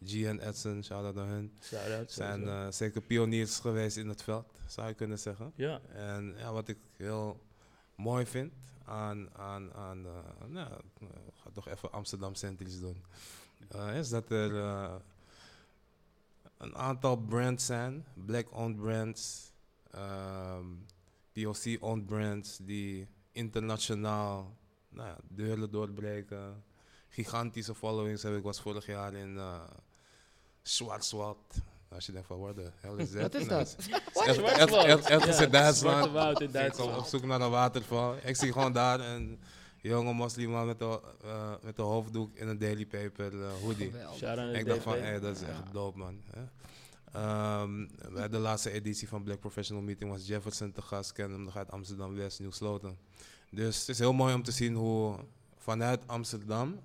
G 0.05 0.23
en 0.23 0.47
Edson, 0.47 0.83
shout-out 0.83 1.17
aan 1.17 1.27
hun. 1.27 1.53
Shout-out. 1.61 2.11
Zijn 2.11 2.47
eh, 2.47 2.67
zeker 2.71 3.01
pioniers 3.01 3.59
geweest 3.59 3.97
in 3.97 4.07
het 4.07 4.23
veld, 4.23 4.61
zou 4.67 4.87
je 4.87 4.93
kunnen 4.93 5.19
zeggen. 5.19 5.51
ja. 5.55 5.81
En 5.93 6.35
ja, 6.37 6.53
wat 6.53 6.67
ik 6.67 6.77
heel 6.97 7.39
mooi 7.95 8.25
vind 8.25 8.53
aan, 8.89 9.29
aan, 9.35 9.73
aan 9.73 10.05
eh, 10.05 10.47
nou, 10.47 10.73
ik 10.99 11.33
ga 11.33 11.49
toch 11.53 11.67
even 11.67 11.91
Amsterdam 11.91 12.35
centrisch 12.35 12.79
doen, 12.79 13.03
eh, 13.67 13.97
is 13.97 14.09
dat 14.09 14.31
er 14.31 14.57
eh, 14.57 14.95
een 16.57 16.75
aantal 16.75 17.17
brands 17.17 17.65
zijn, 17.65 18.05
black-owned 18.25 18.77
brands, 18.77 19.51
ehm, 19.91 20.65
POC-owned 21.31 22.05
brands, 22.05 22.57
die 22.57 23.07
internationaal 23.31 24.57
nou 24.89 25.07
ja, 25.07 25.17
deuren 25.27 25.71
doorbreken. 25.71 26.63
Gigantische 27.09 27.75
followings 27.75 28.23
heb 28.23 28.35
ik 28.35 28.43
was 28.43 28.61
vorig 28.61 28.85
jaar 28.85 29.13
in 29.13 29.35
uh, 29.35 29.63
Schwarzwald. 30.61 31.55
Als 31.89 32.05
je 32.05 32.11
denkt 32.11 32.27
van, 32.27 32.39
what 32.39 32.55
the 32.55 32.71
hell 32.79 32.95
is 32.97 33.11
that? 33.11 33.21
Wat 33.21 33.35
is 33.35 33.47
dat? 33.47 33.75
Ergens 35.05 35.37
Ja, 35.37 35.43
in 35.45 35.51
Duitsland. 35.51 35.75
Zwarte 35.95 36.11
Woud 36.11 36.41
in 36.41 36.47
Ik 36.47 36.53
Duitsland. 36.53 36.97
op 36.97 37.05
zoek 37.05 37.25
naar 37.25 37.41
een 37.41 37.49
waterval. 37.49 38.15
Ik 38.23 38.35
zie 38.35 38.51
gewoon 38.51 38.73
daar 38.73 38.99
een 38.99 39.39
jonge 39.81 40.13
moslimman 40.13 40.65
met 40.65 40.81
een 40.81 40.99
eh, 41.23 41.53
met 41.61 41.77
een 41.77 41.83
hoofddoek 41.85 42.35
in 42.35 42.47
een 42.47 42.57
daily 42.57 42.85
paper 42.85 43.41
eh, 43.43 43.49
hoodie. 43.61 43.87
Ik 43.87 43.93
de 43.93 44.63
dacht 44.63 44.81
van, 44.83 44.93
hé, 44.97 45.19
dat 45.19 45.35
is 45.35 45.41
Ja. 45.41 45.47
echt 45.47 45.73
dope, 45.73 45.97
man. 45.97 46.21
hè. 46.31 46.41
Ehm, 47.13 47.87
bij 48.13 48.29
de 48.29 48.37
laatste 48.37 48.71
editie 48.71 49.07
van 49.07 49.23
Black 49.23 49.39
Professional 49.39 49.83
Meeting 49.83 50.11
was 50.11 50.27
Jefferson 50.27 50.71
te 50.71 50.81
gast. 50.81 51.11
Ken 51.11 51.31
hem 51.31 51.43
nog 51.43 51.57
uit 51.57 51.71
Amsterdam-West, 51.71 52.39
Nieuw-Sloten. 52.39 52.97
Dus 53.51 53.79
het 53.79 53.89
is 53.89 53.99
heel 53.99 54.13
mooi 54.13 54.33
om 54.33 54.43
te 54.43 54.51
zien 54.51 54.75
hoe 54.75 55.15
vanuit 55.57 56.01
Amsterdam 56.07 56.79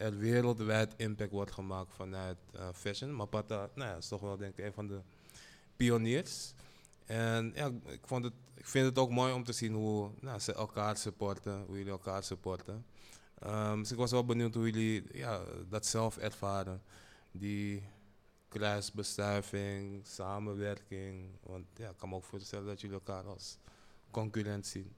er 0.00 0.18
wereldwijd 0.18 0.94
impact 0.96 1.30
wordt 1.30 1.52
gemaakt 1.52 1.92
vanuit 1.94 2.36
eh, 2.52 2.68
fashion. 2.72 3.16
Maar 3.16 3.26
Pata 3.26 3.70
nou 3.74 3.90
ja, 3.90 3.96
is 3.96 4.08
toch 4.08 4.20
wel 4.20 4.36
denk 4.36 4.58
ik 4.58 4.64
een 4.64 4.72
van 4.72 4.86
de 4.86 5.00
pioniers. 5.76 6.52
En 7.06 7.52
ja, 7.54 7.70
ik, 7.86 8.00
vond 8.04 8.24
het, 8.24 8.32
ik 8.54 8.66
vind 8.66 8.86
het 8.86 8.98
ook 8.98 9.10
mooi 9.10 9.32
om 9.32 9.44
te 9.44 9.52
zien 9.52 9.72
hoe 9.74 10.10
nou, 10.20 10.38
ze 10.38 10.52
elkaar 10.54 10.96
supporten, 10.96 11.62
hoe 11.66 11.76
jullie 11.76 11.92
elkaar 11.92 12.22
supporten. 12.22 12.86
Ehm, 13.38 13.78
dus 13.78 13.90
ik 13.90 13.96
was 13.98 14.10
wel 14.10 14.24
benieuwd 14.24 14.54
hoe 14.54 14.64
jullie 14.70 15.02
ja, 15.12 15.40
dat 15.68 15.86
zelf 15.86 16.16
ervaren. 16.16 16.82
Die 17.32 17.82
kruisbestuiving, 18.48 20.06
samenwerking. 20.06 21.30
Want 21.42 21.66
ja, 21.76 21.88
ik 21.88 21.96
kan 21.96 22.08
me 22.08 22.14
ook 22.14 22.24
voorstellen 22.24 22.66
dat 22.66 22.80
jullie 22.80 22.96
elkaar 22.96 23.24
als 23.24 23.56
concurrent 24.10 24.66
zien. 24.66 24.92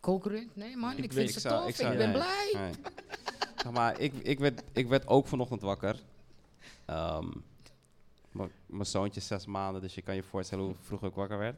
Concurrent? 0.00 0.56
Nee 0.56 0.76
man, 0.76 0.90
ik, 0.96 0.96
Ik 1.04 1.12
vind 1.12 1.14
weet- 1.14 1.30
ze 1.30 1.36
ik 1.36 1.40
zou- 1.54 1.66
tof. 1.66 1.78
ik 1.80 1.96
ben 1.98 1.98
nee. 1.98 2.12
blij. 2.12 2.50
Nee. 2.54 2.72
Zeg 3.62 3.72
maar 3.72 4.00
ik, 4.00 4.14
ik, 4.14 4.38
werd, 4.38 4.62
ik 4.72 4.88
werd 4.88 5.06
ook 5.06 5.26
vanochtend 5.26 5.62
wakker. 5.62 6.00
Ehm, 6.84 7.28
mijn 8.66 8.86
zoontje 8.86 9.20
is 9.20 9.26
zes 9.26 9.46
maanden, 9.46 9.80
dus 9.82 9.94
je 9.94 10.02
kan 10.02 10.14
je 10.14 10.22
voorstellen 10.22 10.64
hoe 10.64 10.74
vroeg 10.80 11.02
ik 11.02 11.14
wakker 11.14 11.38
werd. 11.38 11.56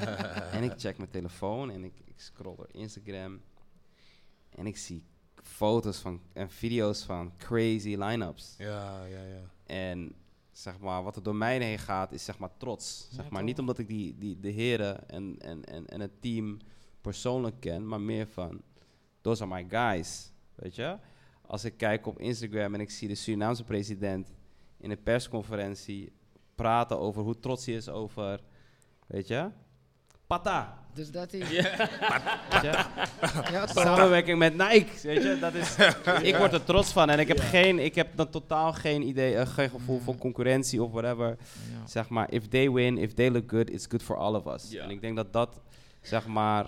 en 0.56 0.62
ik 0.62 0.72
check 0.76 0.98
mijn 0.98 1.10
telefoon 1.10 1.70
en 1.70 1.84
ik, 1.84 1.92
ik 2.04 2.20
scroll 2.20 2.56
door 2.56 2.68
Instagram. 2.70 3.40
En 4.50 4.66
ik 4.66 4.76
zie 4.76 5.02
foto's 5.42 5.98
van, 5.98 6.20
en 6.32 6.50
video's 6.50 7.02
van 7.02 7.32
crazy 7.36 7.96
line-ups. 7.96 8.54
Ja, 8.58 9.04
ja, 9.04 9.22
ja. 9.22 9.40
En 9.66 10.14
zeg 10.52 10.78
maar, 10.78 11.02
wat 11.02 11.16
er 11.16 11.22
door 11.22 11.36
mij 11.36 11.58
heen 11.58 11.78
gaat, 11.78 12.12
is 12.12 12.24
zeg 12.24 12.38
maar 12.38 12.56
trots. 12.56 12.98
Zeg 13.10 13.24
Ja, 13.24 13.30
maar, 13.30 13.30
toch? 13.30 13.48
niet 13.48 13.58
omdat 13.58 13.78
ik 13.78 13.88
die, 13.88 14.18
die, 14.18 14.40
de 14.40 14.50
heren 14.50 15.08
en, 15.08 15.36
en, 15.38 15.64
en, 15.64 15.86
en 15.86 16.00
het 16.00 16.22
team 16.22 16.58
persoonlijk 17.00 17.60
ken, 17.60 17.88
maar 17.88 18.00
meer 18.00 18.26
van, 18.26 18.60
those 19.20 19.44
are 19.44 19.54
my 19.54 19.66
guys. 19.68 20.30
Weet 20.54 20.74
je? 20.74 20.98
Als 21.46 21.64
ik 21.64 21.76
kijk 21.76 22.06
op 22.06 22.18
Instagram 22.18 22.74
en 22.74 22.80
ik 22.80 22.90
zie 22.90 23.08
de 23.08 23.14
Surinaamse 23.14 23.64
president 23.64 24.34
in 24.78 24.90
een 24.90 25.02
persconferentie 25.02 26.12
praten 26.54 26.98
over 26.98 27.22
hoe 27.22 27.38
trots 27.38 27.66
hij 27.66 27.74
is 27.74 27.88
over, 27.88 28.40
weet 29.06 29.28
je? 29.28 29.50
Pata. 30.26 30.84
Dus 30.94 31.10
dat 31.10 31.32
is... 31.32 31.50
Ja? 32.62 33.66
Samenwerking 33.66 34.38
met 34.38 34.56
Nike, 34.56 34.92
weet 35.02 35.22
je, 35.22 35.38
dat 35.40 35.54
is, 35.54 35.76
ik 36.22 36.36
word 36.36 36.52
er 36.52 36.64
trots 36.64 36.92
van 36.92 37.10
en 37.10 37.18
ik 37.18 37.28
heb, 37.28 37.38
geen, 37.38 37.78
ik 37.78 37.94
heb 37.94 38.16
dan 38.16 38.30
totaal 38.30 38.72
geen 38.72 39.02
idee, 39.02 39.36
eh, 39.36 39.46
geen 39.46 39.70
gevoel 39.70 39.98
voor 39.98 40.16
concurrentie 40.16 40.82
of 40.82 40.90
whatever. 40.90 41.36
Zeg 41.84 42.08
maar, 42.08 42.32
if 42.32 42.48
they 42.48 42.70
win, 42.70 42.98
if 42.98 43.14
they 43.14 43.30
look 43.30 43.50
good, 43.50 43.70
it's 43.70 43.86
good 43.88 44.02
for 44.02 44.16
all 44.16 44.34
of 44.34 44.46
us. 44.46 44.74
En 44.74 44.90
ik 44.90 45.00
denk 45.00 45.16
dat 45.16 45.32
dat, 45.32 45.60
zeg 46.00 46.26
maar, 46.26 46.66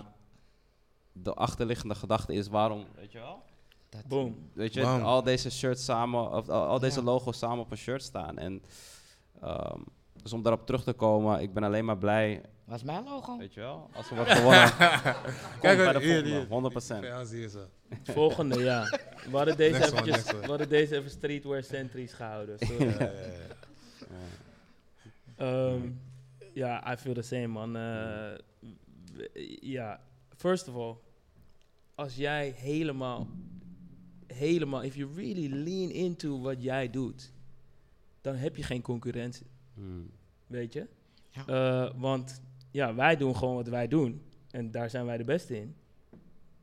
de 1.11 1.33
achterliggende 1.33 1.95
gedachte 1.95 2.33
is 2.33 2.47
waarom, 2.47 2.85
weet 2.95 3.11
je 3.11 3.19
wel? 3.19 3.43
Dat- 3.89 4.07
Boom. 4.07 4.49
Weet 4.53 4.73
je, 4.73 4.83
al 4.85 5.23
deze 5.23 5.51
shirts 5.51 5.83
samen, 5.85 6.31
of 6.31 6.49
al, 6.49 6.65
al 6.65 6.79
deze 6.79 6.99
Ja. 6.99 7.05
logo's 7.05 7.37
samen 7.37 7.59
op 7.59 7.71
een 7.71 7.77
shirt 7.77 8.03
staan. 8.03 8.37
En, 8.37 8.63
ehm, 9.41 9.79
dus 10.21 10.33
om 10.33 10.43
daarop 10.43 10.65
terug 10.65 10.83
te 10.83 10.93
komen, 10.93 11.41
ik 11.41 11.53
ben 11.53 11.63
alleen 11.63 11.85
maar 11.85 11.97
blij, 11.97 12.41
Was 12.65 12.83
mijn 12.83 13.03
logo? 13.03 13.37
weet 13.37 13.53
je 13.53 13.59
wel, 13.59 13.89
als 13.93 14.09
we 14.09 14.15
wat 14.15 14.27
gewonnen. 14.31 14.69
Kom 15.59 15.75
bij 15.77 15.93
de 15.93 15.99
hier, 15.99 16.23
volgende, 16.23 16.29
hier. 16.29 16.47
100%. 16.47 17.03
Ja, 17.03 17.23
zie 17.23 17.39
je 17.41 17.49
zo. 17.49 17.65
Volgende, 18.03 18.59
ja. 18.59 18.83
We 19.29 19.37
hadden 19.37 19.57
deze, 19.57 19.79
Next 19.79 19.91
eventjes, 19.93 20.31
one. 20.33 20.39
we 20.41 20.47
hadden 20.47 20.69
deze 20.69 20.95
even 20.97 21.09
streetwear 21.09 21.63
centuries 21.63 22.13
gehouden. 22.13 22.55
Ja, 22.79 22.85
ja, 22.85 23.11
ja. 23.11 23.47
Ehm, 25.35 25.89
Ja, 26.53 26.91
I 26.93 26.97
feel 26.97 27.13
the 27.13 27.21
same, 27.21 27.47
man. 27.47 27.75
Eh, 27.75 28.37
Ja, 29.61 29.99
first 30.37 30.67
of 30.67 30.75
all, 30.75 30.95
als 31.95 32.15
jij 32.15 32.53
helemaal, 32.57 33.27
helemaal, 34.33 34.83
if 34.83 34.95
you 34.95 35.13
really 35.15 35.49
lean 35.63 35.89
into 35.91 36.41
wat 36.41 36.63
jij 36.63 36.89
doet, 36.89 37.31
dan 38.21 38.35
heb 38.35 38.55
je 38.55 38.63
geen 38.63 38.81
concurrentie, 38.81 39.45
Hmm. 39.73 40.09
weet 40.47 40.73
je? 40.73 40.87
Ja. 41.29 41.45
Eh, 41.45 41.93
want 41.99 42.41
ja, 42.71 42.95
wij 42.95 43.15
doen 43.15 43.35
gewoon 43.35 43.55
wat 43.55 43.67
wij 43.67 43.87
doen 43.87 44.21
en 44.51 44.71
daar 44.71 44.89
zijn 44.89 45.05
wij 45.05 45.17
de 45.17 45.23
beste 45.23 45.57
in. 45.57 45.75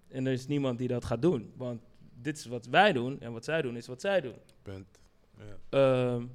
En 0.08 0.26
er 0.26 0.32
is 0.32 0.46
niemand 0.46 0.78
die 0.78 0.88
dat 0.88 1.04
gaat 1.04 1.22
doen, 1.22 1.52
want 1.56 1.80
dit 2.22 2.36
is 2.36 2.46
wat 2.46 2.66
wij 2.66 2.92
doen 2.92 3.20
en 3.20 3.32
wat 3.32 3.44
zij 3.44 3.62
doen 3.62 3.76
is 3.76 3.86
wat 3.86 4.00
zij 4.00 4.20
doen. 4.20 4.36
Punt. 4.62 4.98
Ja. 5.38 5.56
Ehm, 5.68 6.26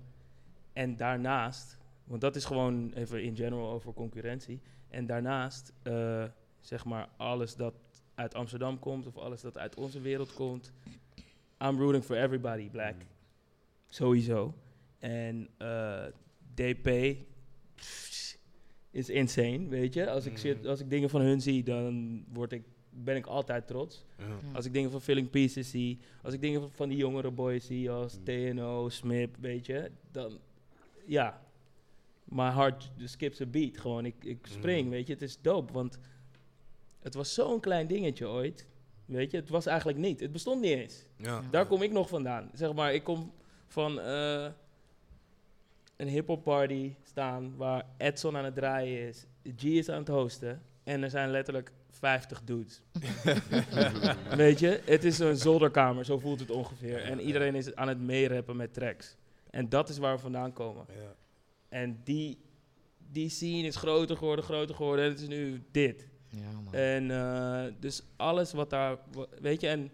en 0.73 0.95
daarnaast, 0.95 1.77
want 2.03 2.21
dat 2.21 2.35
is 2.35 2.45
gewoon 2.45 2.91
even 2.93 3.23
in 3.23 3.35
general 3.35 3.69
over 3.71 3.93
concurrentie. 3.93 4.59
En 4.89 5.05
daarnaast, 5.05 5.73
eh, 5.81 6.23
zeg 6.59 6.85
maar, 6.85 7.09
alles 7.17 7.55
dat 7.55 7.73
uit 8.15 8.35
Amsterdam 8.35 8.79
komt 8.79 9.05
of 9.07 9.17
alles 9.17 9.41
dat 9.41 9.57
uit 9.57 9.75
onze 9.75 10.01
wereld 10.01 10.33
komt. 10.33 10.73
I'm 11.61 11.77
rooting 11.77 12.03
for 12.03 12.15
everybody, 12.15 12.69
black. 12.69 12.95
Sowieso. 13.89 14.53
En 14.99 15.49
eh, 15.57 16.05
DP 16.53 17.15
pff, 17.75 18.37
is 18.91 19.09
insane, 19.09 19.67
weet 19.67 19.93
je. 19.93 20.09
Als 20.09 20.25
ik, 20.25 20.43
Mhm. 20.43 20.67
als 20.67 20.79
ik 20.79 20.89
dingen 20.89 21.09
van 21.09 21.21
hun 21.21 21.41
zie, 21.41 21.63
dan 21.63 22.23
word 22.33 22.51
ik, 22.51 22.63
ben 22.89 23.15
ik 23.15 23.25
altijd 23.25 23.67
trots. 23.67 24.05
Ja. 24.17 24.25
Ja. 24.27 24.33
Als 24.53 24.65
ik 24.65 24.73
dingen 24.73 24.91
van 24.91 25.01
Filling 25.01 25.29
Pieces 25.29 25.69
zie, 25.69 25.99
als 26.23 26.33
ik 26.33 26.41
dingen 26.41 26.61
van- 26.61 26.71
van 26.71 26.89
die 26.89 26.97
jongere 26.97 27.31
boys 27.31 27.65
zie 27.65 27.89
als 27.91 28.17
Mm. 28.17 28.23
TNO, 28.23 28.89
Smip, 28.89 29.35
weet 29.39 29.65
je, 29.65 29.91
dan 30.11 30.39
ja, 31.05 31.41
my 32.23 32.49
heart 32.51 32.91
just 32.97 33.13
skips 33.13 33.41
a 33.41 33.45
beat. 33.45 33.77
Gewoon, 33.77 34.05
ik, 34.05 34.15
ik 34.23 34.45
spring, 34.47 34.83
Mm. 34.85 34.89
weet 34.91 35.07
je, 35.07 35.13
het 35.13 35.21
is 35.21 35.41
dope, 35.41 35.73
want 35.73 35.99
het 36.99 37.13
was 37.13 37.33
zo'n 37.33 37.59
klein 37.59 37.87
dingetje 37.87 38.27
ooit, 38.27 38.67
weet 39.11 39.31
je, 39.31 39.37
het 39.37 39.49
was 39.49 39.65
eigenlijk 39.65 39.97
niet, 39.97 40.19
het 40.19 40.31
bestond 40.31 40.61
niet 40.61 40.71
eens. 40.71 41.05
Ja. 41.15 41.41
Daar 41.51 41.65
kom 41.65 41.81
ik 41.81 41.91
nog 41.91 42.09
vandaan. 42.09 42.49
Zeg 42.53 42.73
maar, 42.73 42.93
ik 42.93 43.03
kom 43.03 43.31
van 43.67 43.99
eh, 43.99 44.47
een 45.95 46.07
hip-hop 46.07 46.43
party 46.43 46.93
staan 47.03 47.55
waar 47.55 47.85
Edson 47.97 48.37
aan 48.37 48.45
het 48.45 48.55
draaien 48.55 49.07
is, 49.07 49.25
G 49.55 49.63
is 49.63 49.89
aan 49.89 49.99
het 49.99 50.07
hosten 50.07 50.61
en 50.83 51.03
er 51.03 51.09
zijn 51.09 51.29
letterlijk 51.29 51.71
50 51.89 52.41
dudes. 52.43 52.81
Weet 54.35 54.59
je, 54.59 54.81
het 54.85 55.03
is 55.03 55.19
een 55.19 55.37
zolderkamer, 55.37 56.05
zo 56.05 56.19
voelt 56.19 56.39
het 56.39 56.51
ongeveer. 56.51 57.03
En 57.03 57.19
iedereen 57.19 57.55
is 57.55 57.75
aan 57.75 57.87
het 57.87 57.99
meerappen 57.99 58.55
met 58.55 58.73
tracks. 58.73 59.17
En 59.49 59.69
dat 59.69 59.89
is 59.89 59.97
waar 59.97 60.15
we 60.15 60.21
vandaan 60.21 60.53
komen. 60.53 60.85
Ja. 60.89 61.15
En 61.69 62.01
die, 62.03 62.37
die 62.97 63.29
scene 63.29 63.67
is 63.67 63.75
groter 63.75 64.17
geworden, 64.17 64.45
groter 64.45 64.75
geworden. 64.75 65.05
En 65.05 65.11
het 65.11 65.19
is 65.19 65.27
nu 65.27 65.63
dit. 65.71 66.07
Ja, 66.31 66.51
man. 66.51 66.73
En 66.73 67.11
eh, 67.11 67.73
dus 67.79 68.03
alles 68.15 68.53
wat 68.53 68.69
daar, 68.69 68.97
weet 69.41 69.61
je, 69.61 69.67
en 69.67 69.91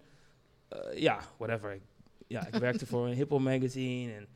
eh, 0.68 0.98
ja, 1.00 1.22
whatever. 1.38 1.74
Ik, 1.74 1.82
ja, 2.28 2.48
ik 2.48 2.56
werkte 2.56 2.86
voor 2.86 3.08
een 3.08 3.14
hip-hop 3.14 3.40
magazine 3.40 4.14
en 4.14 4.28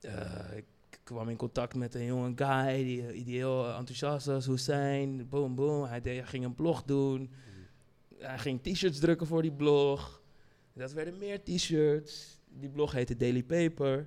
eh, 0.00 0.56
ik 0.56 0.64
kwam 1.02 1.28
in 1.28 1.36
contact 1.36 1.74
met 1.74 1.94
een 1.94 2.04
jonge 2.04 2.32
guy 2.36 2.84
die, 2.84 3.24
die 3.24 3.36
heel 3.36 3.74
enthousiast 3.74 4.26
was, 4.26 4.46
Hussein, 4.46 5.28
boom, 5.28 5.54
boom. 5.54 5.84
Hij, 5.84 6.00
deed, 6.00 6.18
hij 6.18 6.26
ging 6.26 6.44
een 6.44 6.54
blog 6.54 6.82
doen, 6.82 7.30
hij 8.18 8.38
ging 8.38 8.62
t-shirts 8.62 8.98
drukken 8.98 9.26
voor 9.26 9.42
die 9.42 9.52
blog. 9.52 10.22
Dat 10.72 10.92
werden 10.92 11.18
meer 11.18 11.42
t-shirts. 11.42 12.41
Die 12.60 12.68
blog 12.68 12.92
heette 12.92 13.16
Daily 13.16 13.42
Paper. 13.42 14.06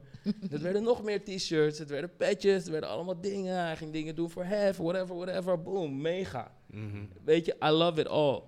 dat 0.49 0.61
werden 0.67 0.83
nog 0.83 1.03
meer 1.03 1.23
t-shirts, 1.23 1.79
het 1.79 1.89
werden 1.89 2.15
patches, 2.15 2.53
het 2.63 2.67
werden 2.67 2.89
allemaal 2.89 3.21
dingen. 3.21 3.55
Hij 3.63 3.77
ging 3.77 3.91
dingen 3.91 4.15
doen 4.15 4.29
voor 4.29 4.43
Hef, 4.43 4.77
whatever, 4.77 5.15
whatever, 5.15 5.61
boom, 5.61 6.01
mega. 6.01 6.51
Mhm. 6.65 7.05
Weet 7.23 7.45
je, 7.45 7.55
I 7.63 7.69
love 7.69 7.99
it 7.99 8.07
all. 8.07 8.41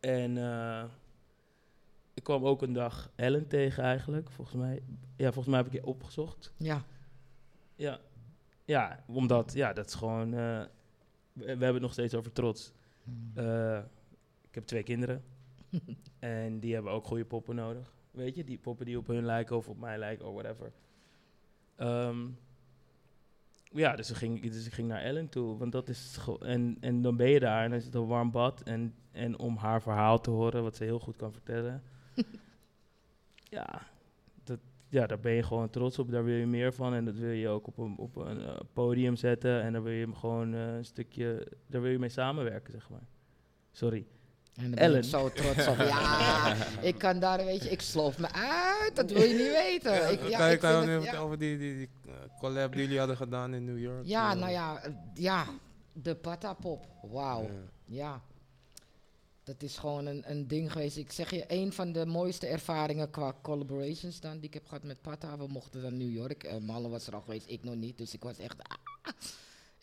En 0.00 0.38
eh, 0.38 0.84
ik 2.14 2.22
kwam 2.22 2.44
ook 2.46 2.62
een 2.62 2.72
dag 2.72 3.10
Ellen 3.14 3.48
tegen 3.48 3.82
eigenlijk, 3.82 4.30
volgens 4.30 4.56
mij. 4.56 4.82
Ja, 5.16 5.24
volgens 5.32 5.46
mij 5.46 5.56
heb 5.56 5.66
ik 5.66 5.72
je 5.72 5.86
opgezocht. 5.86 6.52
Ja. 6.56 6.84
Ja, 7.74 8.00
ja 8.64 9.04
omdat, 9.06 9.52
ja, 9.52 9.72
dat 9.72 9.86
is 9.86 9.94
gewoon... 9.94 10.34
eh, 10.34 10.62
we, 11.32 11.44
we 11.44 11.46
hebben 11.46 11.72
het 11.72 11.80
nog 11.82 11.92
steeds 11.92 12.14
over 12.14 12.32
trots. 12.32 12.72
Mm. 13.04 13.30
Eh, 13.34 13.78
ik 14.48 14.54
heb 14.54 14.64
twee 14.64 14.82
kinderen. 14.82 15.24
en 16.18 16.60
die 16.60 16.74
hebben 16.74 16.92
ook 16.92 17.06
goede 17.06 17.24
poppen 17.24 17.54
nodig. 17.54 17.92
Weet 18.12 18.34
je, 18.34 18.44
die 18.44 18.58
poppen 18.58 18.86
die 18.86 18.98
op 18.98 19.06
hun 19.06 19.24
lijken 19.24 19.56
of 19.56 19.68
op 19.68 19.78
mij 19.78 19.98
lijken 19.98 20.26
of 20.26 20.32
whatever. 20.34 20.72
Ehm, 21.76 22.28
ja, 23.62 23.96
dus 23.96 24.10
ik, 24.10 24.16
ging, 24.16 24.42
dus 24.42 24.66
ik 24.66 24.72
ging 24.72 24.88
naar 24.88 25.02
Ellen 25.02 25.28
toe. 25.28 25.58
Want 25.58 25.72
dat 25.72 25.88
is 25.88 26.18
en, 26.40 26.76
en 26.80 27.02
dan 27.02 27.16
ben 27.16 27.28
je 27.28 27.40
daar 27.40 27.64
en 27.64 27.70
dan 27.70 27.78
is 27.78 27.84
het 27.84 27.94
een 27.94 28.06
warm 28.06 28.30
bad. 28.30 28.62
En, 28.62 28.94
en 29.12 29.38
om 29.38 29.56
haar 29.56 29.82
verhaal 29.82 30.20
te 30.20 30.30
horen, 30.30 30.62
wat 30.62 30.76
ze 30.76 30.84
heel 30.84 30.98
goed 30.98 31.16
kan 31.16 31.32
vertellen. 31.32 31.82
ja, 33.58 33.86
dat, 34.44 34.58
ja, 34.88 35.06
daar 35.06 35.20
ben 35.20 35.32
je 35.32 35.42
gewoon 35.42 35.70
trots 35.70 35.98
op. 35.98 36.10
Daar 36.10 36.24
wil 36.24 36.36
je 36.36 36.46
meer 36.46 36.72
van. 36.72 36.94
En 36.94 37.04
dat 37.04 37.16
wil 37.16 37.30
je 37.30 37.48
ook 37.48 37.66
op 37.66 37.78
een, 37.78 37.96
op 37.96 38.16
een 38.16 38.40
eh, 38.40 38.60
podium 38.72 39.16
zetten. 39.16 39.62
En 39.62 39.72
daar 39.72 39.82
wil 39.82 39.92
je 39.92 40.04
hem 40.04 40.14
gewoon 40.14 40.54
eh, 40.54 40.74
een 40.74 40.84
stukje. 40.84 41.46
Daar 41.66 41.80
wil 41.80 41.90
je 41.90 41.98
mee 41.98 42.08
samenwerken, 42.08 42.72
zeg 42.72 42.90
maar. 42.90 43.06
Sorry. 43.70 44.06
En 44.56 44.62
dan 44.62 44.70
ben 44.70 44.78
Ellen. 44.78 44.98
ik 44.98 45.04
zo 45.04 45.30
trots 45.30 45.66
op. 45.66 45.76
Ja, 45.76 46.56
ik 46.90 46.98
kan 46.98 47.18
daar, 47.18 47.44
weet 47.44 47.62
je, 47.62 47.70
ik 47.70 47.80
sloof 47.80 48.18
me 48.18 48.32
uit. 48.32 48.96
Dat 48.96 49.10
wil 49.10 49.22
je 49.22 49.34
niet 49.34 49.52
weten. 49.52 50.12
Ik, 50.12 50.28
ja, 50.28 50.38
kan 50.38 50.50
ik 50.50 50.58
kan 50.60 50.70
je 50.70 50.76
vind 50.76 50.86
nu 50.86 50.92
het- 50.92 51.02
even 51.04 51.16
ja. 51.18 51.22
over 51.24 51.38
die, 51.38 51.58
die, 51.58 51.74
die 51.76 51.88
eh, 52.06 52.12
collab 52.40 52.72
die 52.72 52.80
jullie 52.82 52.98
hadden 52.98 53.16
gedaan 53.16 53.54
in 53.54 53.64
New 53.64 53.78
York? 53.78 54.04
Ja, 54.04 54.32
Eh, 54.32 54.38
nou 54.38 54.50
ja, 54.52 54.80
ja, 55.14 55.46
de 55.92 56.14
Patapop. 56.14 56.86
Wauw. 57.02 57.42
ja. 57.42 57.50
Ja. 57.84 58.22
Dat 59.44 59.62
is 59.62 59.78
gewoon 59.78 60.06
een, 60.06 60.22
een 60.30 60.48
ding 60.48 60.72
geweest. 60.72 60.96
Ik 60.96 61.12
zeg 61.12 61.30
je, 61.30 61.44
een 61.48 61.72
van 61.72 61.92
de 61.92 62.06
mooiste 62.06 62.46
ervaringen 62.46 63.10
qua 63.10 63.34
collaborations 63.42 64.20
dan 64.20 64.32
die 64.38 64.46
ik 64.48 64.54
heb 64.54 64.66
gehad 64.66 64.82
met 64.82 65.00
Pata. 65.02 65.38
We 65.38 65.46
mochten 65.46 65.82
naar 65.82 65.92
New 65.92 66.10
York. 66.10 66.44
Uh, 66.44 66.56
Malle 66.56 66.88
was 66.88 67.06
er 67.06 67.14
al 67.14 67.20
geweest, 67.20 67.46
ik 67.48 67.64
nog 67.64 67.74
niet. 67.74 67.98
Dus 67.98 68.14
ik 68.14 68.22
was 68.22 68.38
echt... 68.38 68.56
ah, 68.62 69.12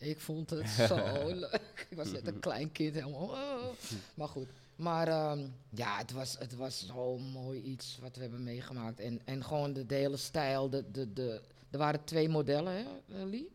ik 0.00 0.20
vond 0.20 0.50
het 0.50 0.68
zo 0.88 1.26
leuk. 1.34 1.86
Ik 1.90 1.96
was 1.96 2.12
net 2.12 2.26
een 2.26 2.40
klein 2.40 2.72
kind 2.72 2.94
helemaal... 2.94 3.28
oh. 3.28 3.64
Maar 4.14 4.28
goed. 4.28 4.48
Maar 4.76 5.08
ehm, 5.08 5.46
ja, 5.70 5.96
het 5.98 6.12
was, 6.12 6.36
het 6.38 6.54
was 6.56 6.86
zo 6.86 7.18
mooi 7.18 7.62
iets 7.62 7.98
wat 8.00 8.14
we 8.16 8.20
hebben 8.22 8.42
meegemaakt. 8.44 9.00
En, 9.00 9.20
en 9.24 9.44
gewoon 9.44 9.72
de, 9.72 9.86
de 9.86 9.94
hele 9.94 10.16
stijl. 10.16 10.70
De, 10.70 10.90
de, 10.90 11.12
de, 11.12 11.40
er 11.70 11.78
waren 11.78 12.04
twee 12.04 12.28
modellen, 12.28 12.72
hè, 12.72 13.24
Lee? 13.24 13.48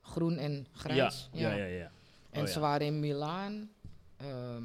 Groen 0.00 0.36
en 0.36 0.66
grijs. 0.72 1.28
Ja, 1.32 1.50
ja, 1.50 1.56
ja. 1.56 1.64
ja. 1.64 1.90
En 2.30 2.40
Oh, 2.42 2.46
ze 2.48 2.54
ja. 2.54 2.60
waren 2.60 2.86
in 2.86 3.00
Milaan, 3.00 3.70
ehm, 4.16 4.64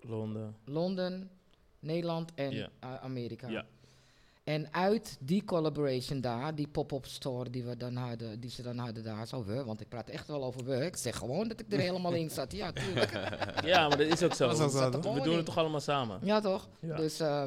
Londen. 0.00 0.56
Londen, 0.64 1.30
Nederland 1.78 2.34
en 2.34 2.50
Ja. 2.50 2.70
Amerika. 2.80 3.48
Ja. 3.48 3.66
En 4.46 4.72
uit 4.74 5.16
die 5.20 5.44
collaboration 5.44 6.20
daar, 6.20 6.54
die 6.54 6.68
pop-up 6.68 7.06
store 7.06 7.50
die, 7.50 7.64
we 7.64 7.76
dan 7.76 7.96
hadden, 7.96 8.40
die 8.40 8.50
ze 8.50 8.62
dan 8.62 8.78
hadden 8.78 9.02
daar, 9.04 9.26
zo 9.26 9.44
we, 9.44 9.64
want 9.64 9.80
ik 9.80 9.88
praat 9.88 10.08
echt 10.08 10.26
wel 10.28 10.44
over 10.44 10.64
we. 10.64 10.76
Ik 10.86 10.96
zeg 10.96 11.16
gewoon 11.16 11.48
dat 11.48 11.60
ik 11.60 11.72
er 11.72 11.78
helemaal 11.78 12.12
in 12.12 12.30
zat. 12.30 12.52
Ja, 12.52 12.72
tuurlijk. 12.72 13.12
Ja, 13.64 13.88
maar 13.88 13.98
dat 13.98 14.06
is 14.06 14.22
ook 14.22 14.34
zo. 14.34 14.46
Dat 14.48 14.56
is 14.58 14.62
ook 14.64 14.70
zo, 14.70 14.78
Zat 14.78 14.92
toch? 15.02 15.14
We 15.14 15.20
doen 15.20 15.30
in. 15.30 15.36
het 15.36 15.46
toch 15.46 15.58
allemaal 15.58 15.80
samen? 15.80 16.18
Ja, 16.22 16.40
toch? 16.40 16.68
Ja. 16.80 16.96
Dus, 16.96 17.20
eh, 17.20 17.44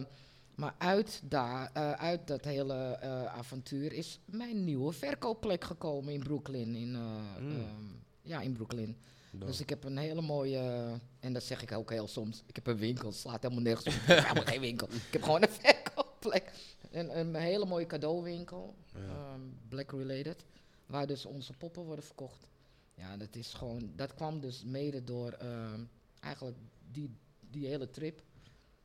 maar 0.55 0.75
uit, 0.77 1.21
daar, 1.23 1.69
eh, 1.73 1.91
uit 1.91 2.27
dat 2.27 2.43
hele 2.45 2.73
eh, 2.75 3.25
avontuur 3.25 3.93
is 3.93 4.19
mijn 4.25 4.63
nieuwe 4.63 4.91
verkoopplek 4.91 5.63
gekomen 5.63 6.13
in 6.13 6.19
Brooklyn. 6.23 6.75
In, 6.75 6.95
eh, 6.95 7.41
Mm. 7.41 7.49
ehm, 7.51 7.83
ja, 8.21 8.41
in 8.41 8.53
Brooklyn. 8.53 8.97
Dus 9.31 9.59
ik 9.59 9.69
heb 9.69 9.83
een 9.83 9.97
hele 9.97 10.21
mooie, 10.21 10.89
en 11.19 11.33
dat 11.33 11.43
zeg 11.43 11.61
ik 11.61 11.71
ook 11.71 11.89
heel 11.91 12.07
soms, 12.07 12.43
ik 12.47 12.55
heb 12.55 12.67
een 12.67 12.77
winkel, 12.77 13.11
slaat 13.11 13.41
helemaal 13.41 13.63
nergens 13.63 13.95
op. 13.95 14.01
Ik 14.01 14.07
heb 14.07 14.17
helemaal 14.23 14.43
geen 14.43 14.61
winkel. 14.61 14.87
Ik 14.87 15.01
heb 15.13 15.23
gewoon 15.23 15.41
een 15.41 15.49
verkoopplek. 15.61 16.51
Een, 16.91 17.17
een 17.19 17.35
hele 17.35 17.65
mooie 17.65 17.85
cadeauwinkel, 17.85 18.75
Ja. 18.93 18.99
ehm, 18.99 19.41
black 19.67 19.91
related, 19.91 20.45
waar 20.85 21.07
dus 21.07 21.25
onze 21.25 21.53
poppen 21.53 21.83
worden 21.83 22.05
verkocht. 22.05 22.49
Ja, 22.93 23.17
dat 23.17 23.35
is 23.35 23.53
gewoon, 23.53 23.91
dat 23.95 24.13
kwam 24.13 24.39
dus 24.39 24.63
mede 24.63 25.03
door 25.03 25.31
ehm, 25.31 25.83
eigenlijk 26.19 26.57
die, 26.91 27.15
die 27.49 27.67
hele 27.67 27.89
trip. 27.89 28.21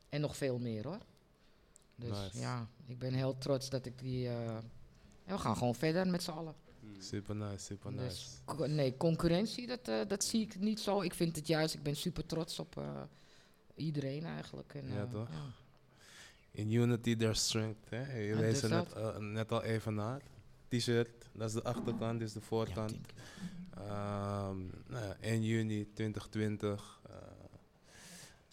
En 0.09 0.21
nog 0.21 0.37
veel 0.37 0.59
meer 0.59 0.87
hoor. 0.87 0.99
Dus 1.95 2.09
Nice. 2.09 2.39
ja, 2.39 2.67
ik 2.85 2.99
ben 2.99 3.13
heel 3.13 3.37
trots 3.37 3.69
dat 3.69 3.85
ik 3.85 3.99
die, 3.99 4.27
eh, 4.27 4.55
en 4.55 4.63
we 5.25 5.37
gaan 5.37 5.57
gewoon 5.57 5.75
verder 5.75 6.07
met 6.07 6.23
z'n 6.23 6.31
allen. 6.31 6.55
Super 6.99 7.35
nice, 7.35 7.65
super 7.65 7.91
nice. 7.91 8.03
Dus 8.05 8.41
co- 8.45 8.65
nee, 8.65 8.97
concurrentie, 8.97 9.67
dat, 9.67 9.87
eh, 9.87 9.99
dat 10.07 10.23
zie 10.23 10.41
ik 10.41 10.59
niet 10.59 10.79
zo. 10.79 11.01
Ik 11.01 11.13
vind 11.13 11.35
het 11.35 11.47
juist, 11.47 11.73
ik 11.73 11.83
ben 11.83 11.95
super 11.95 12.25
trots 12.25 12.59
op 12.59 12.77
eh, 12.77 13.01
iedereen 13.75 14.25
eigenlijk. 14.25 14.73
En, 14.73 14.87
Ja, 14.93 15.05
toch? 15.07 15.29
In 16.55 16.71
unity 16.71 17.15
there's 17.15 17.43
strength. 17.43 17.89
Hè? 17.89 18.17
Je 18.17 18.35
wees 18.35 18.61
er 18.61 18.69
net, 18.69 18.93
eh, 18.93 19.17
net 19.17 19.51
al 19.51 19.63
even 19.63 19.93
naar. 19.93 20.21
T-shirt, 20.67 21.29
dat 21.33 21.47
is 21.47 21.53
de 21.53 21.63
achterkant, 21.63 22.19
dit 22.19 22.27
is 22.27 22.33
de 22.33 22.41
voorkant. 22.41 22.91
thank 22.91 23.05
you. 23.07 23.87
Ehm, 23.87 24.57
nou 24.87 25.13
1 25.19 25.43
juni 25.43 25.93
2020. 25.93 26.99
eh, 27.09 27.15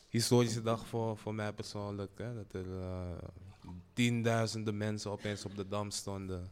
historische 0.08 0.62
dag 0.62 0.86
voor, 0.86 1.16
voor 1.16 1.34
mij 1.34 1.52
persoonlijk. 1.52 2.18
Hè, 2.18 2.34
dat 2.34 2.52
er 2.52 2.80
eh, 2.80 3.28
tienduizenden 3.92 4.76
mensen 4.76 5.10
opeens 5.10 5.44
op 5.44 5.56
de 5.56 5.68
dam 5.68 5.90
stonden. 5.90 6.50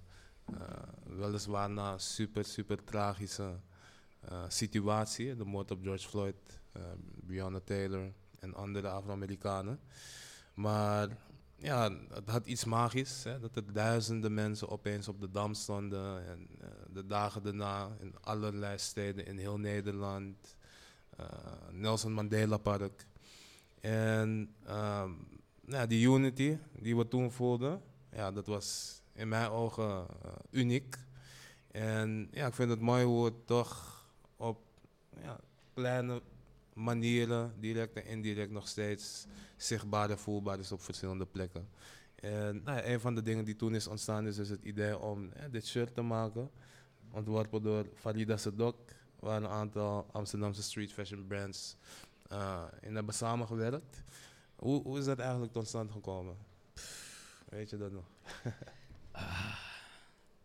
Weliswaar 1.07 1.71
na 1.71 1.93
een 1.93 2.01
super, 2.01 2.45
super 2.45 2.85
tragische 2.85 3.61
situatie. 4.49 5.37
De 5.37 5.45
moord 5.45 5.71
op 5.71 5.83
George 5.83 6.09
Floyd, 6.09 6.61
Breonna 7.27 7.61
Taylor 7.65 8.13
en 8.41 8.55
andere 8.55 8.89
Afro-Amerikanen. 8.89 9.81
Maar 10.55 11.09
ja, 11.61 11.91
het 12.09 12.29
had 12.29 12.47
iets 12.47 12.65
magisch. 12.65 13.25
Hè, 13.25 13.41
dat 13.41 13.57
er 13.57 13.73
duizenden 13.73 14.35
mensen 14.35 14.69
opeens 14.69 15.09
op 15.09 15.21
de 15.21 15.31
dam 15.31 15.55
stonden. 15.55 16.27
En 16.27 16.49
eh, 16.61 16.69
de 16.93 17.07
dagen 17.07 17.43
daarna 17.43 17.97
in 18.01 18.15
allerlei 18.21 18.79
steden 18.79 19.27
in 19.27 19.39
heel 19.39 19.59
Nederland. 19.59 20.57
eh, 21.17 21.27
Nelson 21.71 22.13
Mandela 22.13 22.57
Park. 22.57 23.07
En 23.81 24.55
ehm, 24.65 25.11
nou, 25.61 25.83
ja, 25.83 25.87
die 25.87 26.09
unity 26.09 26.59
die 26.81 26.97
we 26.97 27.09
toen 27.09 27.33
voelden, 27.33 27.83
ja, 28.13 28.33
dat 28.33 28.47
was 28.47 28.99
in 29.13 29.29
mijn 29.29 29.51
ogen 29.51 30.07
eh, 30.23 30.33
uniek. 30.51 30.97
En 31.71 32.29
ja, 32.33 32.47
ik 32.47 32.55
vind 32.55 32.71
het 32.71 32.81
mooi 32.81 33.05
hoe 33.05 33.25
het 33.25 33.47
toch 33.47 34.05
op 34.37 34.59
ja, 35.23 35.41
kleine 35.75 36.23
manieren, 36.81 37.55
direct 37.59 37.93
en 37.97 38.05
indirect, 38.05 38.51
nog 38.51 38.69
steeds 38.69 39.27
zichtbaar 39.57 40.11
en 40.11 40.19
voelbaar 40.19 40.59
is 40.59 40.73
op 40.73 40.83
verschillende 40.83 41.27
plekken. 41.27 41.69
En 42.15 42.63
nou 42.63 42.81
een 42.83 43.01
van 43.01 43.15
de 43.15 43.23
dingen 43.23 43.45
die 43.45 43.57
toen 43.57 43.75
is 43.75 43.87
ontstaan 43.87 44.27
is 44.27 44.37
dus 44.37 44.49
het 44.49 44.63
idee 44.63 44.99
om 44.99 45.33
eh, 45.33 45.45
dit 45.51 45.67
shirt 45.67 45.95
te 45.95 46.03
maken. 46.03 46.51
Ontworpen 47.11 47.63
door 47.63 47.87
Farida 47.95 48.37
Sedok, 48.37 48.77
waar 49.21 49.43
een 49.43 49.49
aantal 49.49 50.07
Amsterdamse 50.13 50.63
street 50.63 50.93
fashion 50.93 51.27
brands 51.27 51.77
eh, 52.29 52.65
in 52.81 52.95
hebben 52.95 53.15
samengewerkt. 53.15 54.03
Hoe, 54.57 54.83
hoe 54.83 54.99
is 54.99 55.05
dat 55.05 55.19
eigenlijk 55.19 55.53
tot 55.53 55.67
stand 55.69 55.91
gekomen? 55.93 56.37
Weet 57.49 57.71
je 57.71 57.77
dat 57.77 57.93
nog? 57.93 58.05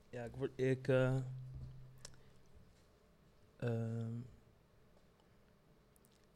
Ja, 0.10 0.24
ik 0.24 0.36
word. 0.36 0.52
Ik. 0.56 0.88
eh, 0.88 1.16
ehm, 3.58 4.14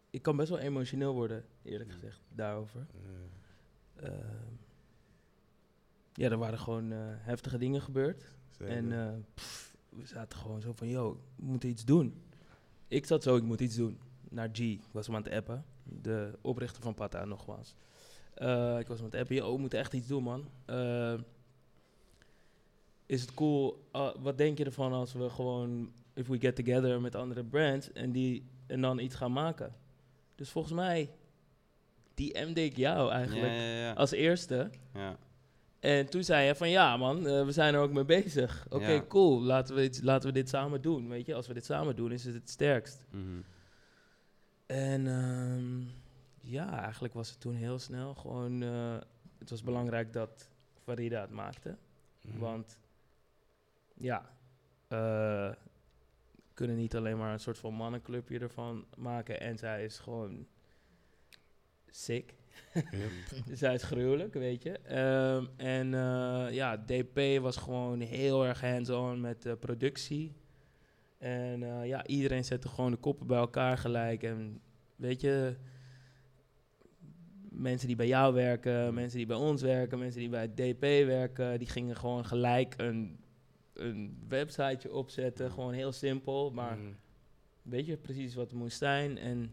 ik 0.10 0.22
kan 0.22 0.36
best 0.36 0.50
wel 0.50 0.60
emotioneel 0.60 1.14
worden, 1.14 1.46
eerlijk 1.64 1.92
gezegd, 1.92 2.22
daarover. 2.30 2.86
Eh, 2.94 3.10
Ehm, 4.04 4.54
ja, 6.14 6.30
er 6.30 6.38
waren 6.38 6.60
gewoon 6.60 6.92
eh, 6.92 6.98
heftige 7.02 7.58
dingen 7.58 7.82
gebeurd. 7.82 8.24
zeker. 8.58 8.76
En 8.76 8.92
eh, 8.92 9.14
pff, 9.34 9.76
we 9.90 10.06
zaten 10.06 10.40
gewoon 10.40 10.62
zo 10.62 10.74
van, 10.74 10.88
yo, 10.88 11.22
we 11.36 11.46
moeten 11.46 11.70
iets 11.70 11.86
doen. 11.86 12.22
Ik 12.88 13.06
zat 13.06 13.24
zo, 13.24 13.36
ik 13.36 13.44
moet 13.44 13.62
iets 13.62 13.76
doen. 13.76 14.00
Naar 14.30 14.50
G, 14.54 14.60
ik 14.60 14.82
was 14.92 15.08
hem 15.08 15.16
aan 15.16 15.24
het 15.24 15.34
appen. 15.34 15.66
De 15.84 16.38
oprichter 16.42 16.82
van 16.82 16.94
Pata, 16.94 17.26
nogmaals. 17.26 17.76
Eh, 18.34 18.80
ik 18.80 18.88
was 18.88 18.98
hem 18.98 19.06
aan 19.06 19.12
het 19.12 19.22
appen, 19.22 19.36
yo, 19.36 19.54
we 19.54 19.60
moeten 19.60 19.80
echt 19.80 19.94
iets 19.94 20.08
doen, 20.08 20.24
man. 20.24 20.50
Is 23.06 23.22
het 23.22 23.34
cool, 23.34 23.88
ah, 23.92 24.16
wat 24.20 24.38
denk 24.38 24.58
je 24.58 24.66
ervan 24.66 24.92
als 24.94 25.14
we 25.14 25.30
gewoon, 25.30 25.92
if 26.14 26.28
we 26.28 26.40
get 26.40 26.56
together 26.56 27.02
met 27.02 27.16
andere 27.16 27.44
brands 27.44 27.92
en, 27.92 28.12
die, 28.12 28.50
en 28.68 28.82
dan 28.82 29.00
iets 29.00 29.16
gaan 29.16 29.32
maken? 29.32 29.76
Dus 30.40 30.50
volgens 30.50 30.74
mij, 30.74 31.10
DM'de 32.14 32.64
ik 32.64 32.76
jou 32.78 33.12
eigenlijk 33.12 33.52
ja, 33.52 33.62
ja. 33.62 33.94
als 33.94 34.12
eerste. 34.12 34.70
ja. 34.94 35.18
En 35.80 36.10
toen 36.10 36.24
zei 36.24 36.48
je 36.48 36.56
van 36.56 36.70
ja 36.70 36.98
man, 36.98 37.28
eh, 37.28 37.46
we 37.46 37.52
zijn 37.52 37.74
er 37.74 37.80
ook 37.80 37.92
mee 37.92 38.06
bezig. 38.06 38.66
Oké, 38.70 39.08
cool, 39.08 39.42
laten 39.42 39.76
we, 39.76 39.84
iets, 39.84 40.02
laten 40.02 40.28
we 40.28 40.34
dit 40.34 40.50
samen 40.50 40.82
doen. 40.82 41.10
Weet 41.10 41.26
je, 41.26 41.36
als 41.36 41.48
we 41.48 41.54
dit 41.54 41.66
samen 41.66 41.96
doen 41.96 42.12
is 42.12 42.24
het 42.26 42.34
het 42.34 42.50
sterkst. 42.50 43.06
Mhm. 43.12 43.42
En 44.66 45.08
ehm, 45.08 45.82
ja, 46.52 46.82
eigenlijk 46.82 47.14
was 47.14 47.30
het 47.30 47.40
toen 47.40 47.56
heel 47.56 47.80
snel 47.80 48.16
gewoon... 48.16 48.62
eh, 48.64 48.98
het 49.40 49.50
was 49.50 49.64
belangrijk 49.64 50.14
dat 50.14 50.50
Farida 50.84 51.22
het 51.22 51.32
maakte. 51.32 51.78
Mhm. 52.22 52.40
Want 52.40 52.80
ja, 53.94 54.30
eh, 54.88 55.52
kunnen 56.60 56.78
niet 56.78 56.96
alleen 56.96 57.18
maar 57.18 57.34
een 57.34 57.40
soort 57.40 57.58
van 57.58 57.74
mannenclubje 57.74 58.40
ervan 58.40 58.86
maken. 58.96 59.40
En 59.40 59.58
zij 59.58 59.84
is 59.84 60.00
gewoon 60.00 60.48
sick. 61.90 62.36
Yep. 62.74 63.12
Zij 63.58 63.74
is 63.74 63.84
gruwelijk, 63.84 64.34
weet 64.34 64.64
je. 64.64 64.72
Ehm, 64.80 65.46
en 65.58 65.94
eh, 65.94 66.54
ja, 66.54 66.78
DP 66.78 67.42
was 67.42 67.58
gewoon 67.58 68.00
heel 68.00 68.46
erg 68.46 68.62
hands-on 68.62 69.22
met 69.22 69.42
de 69.42 69.56
productie. 69.56 70.36
En 71.18 71.64
eh, 71.64 71.88
ja, 71.88 72.06
iedereen 72.08 72.44
zette 72.44 72.68
gewoon 72.68 72.92
de 72.92 72.98
koppen 72.98 73.28
bij 73.28 73.38
elkaar 73.38 73.78
gelijk. 73.78 74.24
En 74.24 74.62
weet 74.96 75.22
je, 75.22 75.56
mensen 77.50 77.88
die 77.88 77.96
bij 77.96 78.08
jou 78.08 78.34
werken, 78.34 78.94
mensen 78.94 79.18
die 79.18 79.28
bij 79.28 79.38
ons 79.38 79.62
werken, 79.62 80.00
mensen 80.00 80.20
die 80.20 80.30
bij 80.30 80.54
DP 80.54 80.82
werken, 81.06 81.60
die 81.60 81.70
gingen 81.70 81.96
gewoon 81.96 82.26
gelijk 82.26 82.74
een, 82.78 83.20
een 83.80 84.24
websiteje 84.28 84.94
opzetten. 84.94 85.52
Gewoon 85.52 85.74
heel 85.74 85.92
simpel, 85.92 86.52
maar 86.52 86.78
Mhm. 86.78 86.92
weet 87.62 87.86
je 87.86 87.98
precies 87.98 88.36
wat 88.36 88.50
het 88.50 88.60
moest 88.60 88.78
zijn. 88.78 89.18
En 89.18 89.52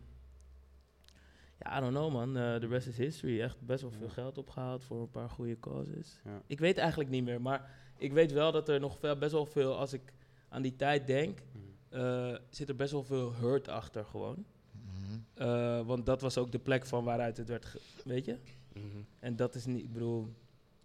ja, 1.59 1.77
I 1.77 1.81
don't 1.81 1.93
know 1.95 2.13
man, 2.13 2.37
Eh, 2.37 2.55
the 2.57 2.67
rest 2.67 2.87
is 2.87 2.97
history. 2.97 3.41
Echt 3.41 3.61
best 3.61 3.83
wel 3.83 3.91
veel 3.91 4.07
Ja. 4.07 4.13
geld 4.13 4.39
opgehaald 4.39 4.85
voor 4.85 5.01
een 5.01 5.11
paar 5.11 5.31
goede 5.31 5.59
causes. 5.61 6.21
Ja. 6.25 6.43
Ik 6.47 6.59
weet 6.59 6.79
eigenlijk 6.79 7.11
niet 7.11 7.25
meer, 7.25 7.41
maar 7.41 7.71
ik 7.99 8.13
weet 8.13 8.33
wel 8.33 8.53
dat 8.53 8.69
er 8.69 8.81
nog 8.81 8.99
veel, 8.99 9.17
best 9.17 9.33
wel 9.33 9.47
veel, 9.47 9.79
als 9.79 9.93
ik 9.93 10.13
aan 10.49 10.63
die 10.63 10.77
tijd 10.77 11.07
denk, 11.07 11.39
Mhm. 11.53 12.01
eh, 12.01 12.37
zit 12.51 12.69
er 12.69 12.77
best 12.77 12.93
wel 12.93 13.05
veel 13.05 13.35
hurt 13.35 13.69
achter 13.69 14.05
gewoon. 14.05 14.45
Mhm. 14.73 15.19
Eh, 15.35 15.81
want 15.87 16.07
dat 16.07 16.21
was 16.21 16.39
ook 16.39 16.53
de 16.53 16.59
plek 16.59 16.87
van 16.87 17.05
waaruit 17.05 17.37
het 17.37 17.49
werd, 17.49 17.65
ge- 17.65 17.81
weet 18.05 18.25
je? 18.25 18.39
Mhm. 18.73 18.85
En 19.19 19.37
dat 19.37 19.55
is 19.55 19.67
niet, 19.67 19.83
ik 19.85 19.93
bedoel, 19.93 20.29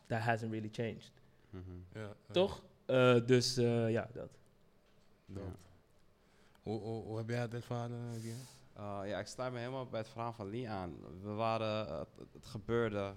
that 0.08 0.20
hasn't 0.20 0.52
really 0.52 0.70
changed. 0.72 1.12
Mhm. 1.50 1.64
Ja, 1.94 2.00
ja. 2.02 2.16
Toch? 2.32 2.64
Eh, 2.86 3.26
dus 3.26 3.58
eh, 3.58 3.92
ja, 3.92 4.10
dat. 4.14 4.30
Ja. 5.26 5.42
Hoe, 6.64 6.80
hoe, 6.80 7.04
hoe 7.04 7.18
heb 7.18 7.30
jij 7.30 7.40
het 7.40 7.54
ervaren, 7.54 8.20
Guillaume? 8.20 8.44
Uh, 8.78 9.10
ja, 9.10 9.20
ik 9.20 9.28
sluit 9.28 9.54
me 9.54 9.60
helemaal 9.60 9.86
bij 9.86 10.00
het 10.00 10.10
verhaal 10.10 10.34
van 10.34 10.50
Lee 10.50 10.70
aan. 10.70 10.96
We 11.22 11.32
waren, 11.32 11.98
het, 11.98 12.08
het 12.34 12.46
gebeurde, 12.46 13.14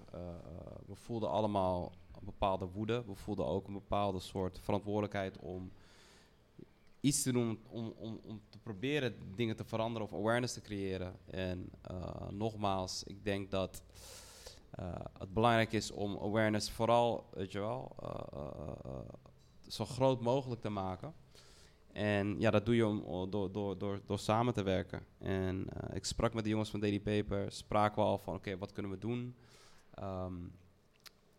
we 0.86 0.94
voelden 0.94 1.30
allemaal 1.30 1.92
een 2.18 2.24
bepaalde 2.24 2.66
woede. 2.66 3.04
We 3.06 3.14
voelden 3.14 3.46
ook 3.46 3.66
een 3.66 3.72
bepaalde 3.72 4.20
soort 4.20 4.58
verantwoordelijkheid 4.58 5.38
om 5.38 5.72
iets 7.04 7.22
te 7.22 7.32
doen 7.32 7.60
om, 7.70 7.94
om, 7.96 8.20
om 8.24 8.40
te 8.48 8.58
proberen 8.58 9.14
dingen 9.34 9.56
te 9.56 9.64
veranderen 9.64 10.08
of 10.08 10.14
awareness 10.14 10.54
te 10.54 10.60
creëren. 10.60 11.14
En 11.30 11.70
uh, 11.90 12.28
nogmaals, 12.30 13.02
ik 13.04 13.24
denk 13.24 13.50
dat 13.50 13.82
uh, 14.80 14.94
het 15.18 15.34
belangrijk 15.34 15.72
is 15.72 15.90
om 15.90 16.18
awareness 16.18 16.70
vooral, 16.70 17.24
weet 17.30 17.52
je 17.52 17.58
wel, 17.58 17.96
uh, 18.02 18.10
zo 19.68 19.84
groot 19.84 20.20
mogelijk 20.20 20.60
te 20.60 20.68
maken. 20.68 21.14
En 21.92 22.40
ja, 22.40 22.50
dat 22.50 22.66
doe 22.66 22.74
je 22.74 22.86
om, 22.86 23.30
door, 23.30 23.52
door, 23.52 23.78
door, 23.78 24.00
door 24.06 24.18
samen 24.18 24.54
te 24.54 24.62
werken. 24.62 25.06
En 25.18 25.66
uh, 25.76 25.96
ik 25.96 26.04
sprak 26.04 26.34
met 26.34 26.44
de 26.44 26.50
jongens 26.50 26.70
van 26.70 26.80
Daily 26.80 27.00
Paper, 27.00 27.52
spraken 27.52 28.02
we 28.02 28.08
al 28.08 28.18
van 28.18 28.34
oké, 28.34 28.58
wat 28.58 28.72
kunnen 28.72 28.92
we 28.92 28.98
doen? 28.98 29.36
Um, 30.02 30.52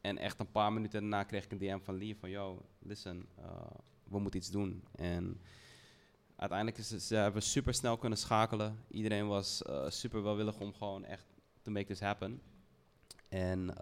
En 0.02 0.18
echt 0.18 0.40
een 0.40 0.52
paar 0.52 0.74
minuten 0.74 1.00
daarna 1.00 1.24
kreeg 1.24 1.44
ik 1.44 1.52
een 1.52 1.58
DM 1.58 1.80
van 1.80 1.98
Lee 1.98 2.18
van, 2.18 2.30
yo, 2.30 2.66
listen, 2.80 3.28
uh, 3.40 3.46
we 4.04 4.20
moeten 4.20 4.40
iets 4.40 4.52
doen. 4.52 4.84
En 4.96 5.42
uiteindelijk 6.36 6.78
is 6.78 6.90
het, 6.92 7.02
ze 7.02 7.16
hebben 7.16 7.42
super 7.42 7.74
snel 7.74 7.98
kunnen 7.98 8.18
schakelen. 8.18 8.80
Iedereen 8.88 9.28
was 9.28 9.62
uh, 9.70 9.90
super 9.90 10.24
welwillig 10.24 10.60
om 10.60 10.74
gewoon 10.74 11.04
echt 11.06 11.26
to 11.62 11.72
make 11.72 11.86
this 11.86 12.00
happen. 12.00 12.42
En 13.30 13.74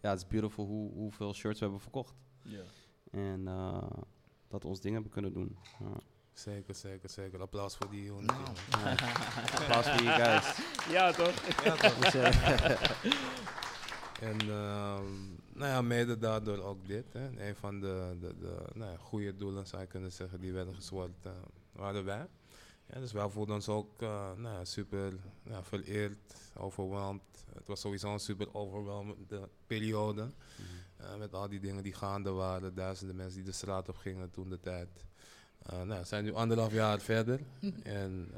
ja, 0.00 0.10
het 0.10 0.18
is 0.18 0.26
beautiful 0.26 0.66
hoe, 0.66 0.92
hoeveel 0.92 1.34
shirts 1.34 1.58
we 1.58 1.64
hebben 1.64 1.82
verkocht. 1.82 2.14
Ja. 2.42 2.62
En 3.10 3.40
uh, 3.40 3.82
dat 4.48 4.62
we 4.62 4.68
ons 4.68 4.80
dingen 4.80 5.02
hebben 5.02 5.12
kunnen 5.12 5.32
doen. 5.32 5.58
Ja. 5.78 6.00
Zeker, 6.32 6.74
zeker, 6.74 7.10
zeker. 7.10 7.40
Applaus 7.40 7.76
voor 7.76 7.90
die 7.90 8.04
jongen. 8.04 8.24
Nou. 8.24 8.40
Ja. 8.70 8.90
Applaus 9.58 9.88
voor 9.88 10.02
you 10.02 10.22
guys. 10.22 10.58
Ja, 10.96 11.12
toch? 11.12 11.34
Ja, 11.64 11.76
toch? 11.76 11.98
Dus, 12.10 12.14
En 14.20 14.40
um, 14.40 15.38
nou 15.52 15.70
ja, 15.70 15.82
mede 15.82 16.18
daardoor 16.18 16.58
ook 16.58 16.86
dit. 16.86 17.12
Hè. 17.12 17.48
Een 17.48 17.56
van 17.56 17.80
de, 17.80 18.16
de, 18.20 18.38
de 18.38 18.56
nou 18.74 18.90
ja, 18.90 18.96
goede 18.96 19.36
doelen, 19.36 19.66
zou 19.66 19.82
je 19.82 19.88
kunnen 19.88 20.12
zeggen, 20.12 20.40
die 20.40 20.52
werden 20.52 20.74
gezwoord, 20.74 21.26
uh, 21.26 21.32
waren 21.72 22.04
wij. 22.04 22.26
Ja, 22.86 23.00
dus 23.00 23.12
wij 23.12 23.28
voelden 23.28 23.54
ons 23.54 23.68
ook 23.68 24.02
uh, 24.02 24.30
nou 24.36 24.56
ja, 24.56 24.64
super 24.64 25.12
ja, 25.42 25.62
vereerd, 25.62 26.34
overweldigd. 26.56 27.44
Het 27.54 27.66
was 27.66 27.80
sowieso 27.80 28.12
een 28.12 28.20
super 28.20 28.54
overweldigende 28.54 29.48
periode. 29.66 30.22
Mm 30.22 30.32
-hmm. 30.56 30.66
Uh, 31.02 31.16
met 31.18 31.34
al 31.34 31.48
die 31.48 31.60
dingen 31.60 31.82
die 31.82 31.94
gaande 31.94 32.30
waren, 32.30 32.74
duizenden 32.74 33.16
mensen 33.16 33.36
die 33.36 33.44
de 33.44 33.52
straat 33.52 33.88
op 33.88 33.96
gingen 33.96 34.30
toen 34.30 34.48
de 34.48 34.60
tijd. 34.60 34.88
Uh, 35.72 35.82
nou, 35.82 36.00
we 36.00 36.06
zijn 36.06 36.24
nu 36.24 36.34
anderhalf 36.34 36.72
jaar 36.72 37.00
verder. 37.00 37.40
en 37.82 38.32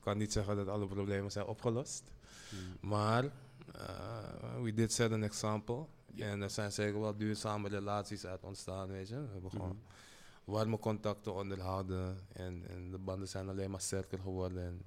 kan 0.00 0.18
niet 0.18 0.32
zeggen 0.32 0.56
dat 0.56 0.68
alle 0.68 0.86
problemen 0.86 1.30
zijn 1.30 1.46
opgelost. 1.46 2.10
Mm. 2.50 2.88
Maar 2.88 3.24
uh, 3.24 4.62
we 4.62 4.74
did 4.74 4.92
set 4.92 5.12
an 5.12 5.22
example. 5.22 5.86
Yeah. 6.14 6.30
En 6.30 6.42
er 6.42 6.50
zijn 6.50 6.72
zeker 6.72 7.00
wel 7.00 7.16
duurzame 7.16 7.68
relaties 7.68 8.26
uit 8.26 8.42
ontstaan, 8.42 8.88
weet 8.88 9.08
je. 9.08 9.14
We 9.14 9.28
hebben 9.32 9.50
gewoon 9.50 9.76
mm. 9.76 10.52
warme 10.54 10.78
contacten 10.78 11.34
onderhouden. 11.34 12.18
En, 12.32 12.64
en, 12.68 12.90
de 12.90 12.98
banden 12.98 13.28
zijn 13.28 13.48
alleen 13.48 13.70
maar 13.70 13.80
sterker 13.80 14.18
geworden. 14.18 14.62
En 14.62 14.84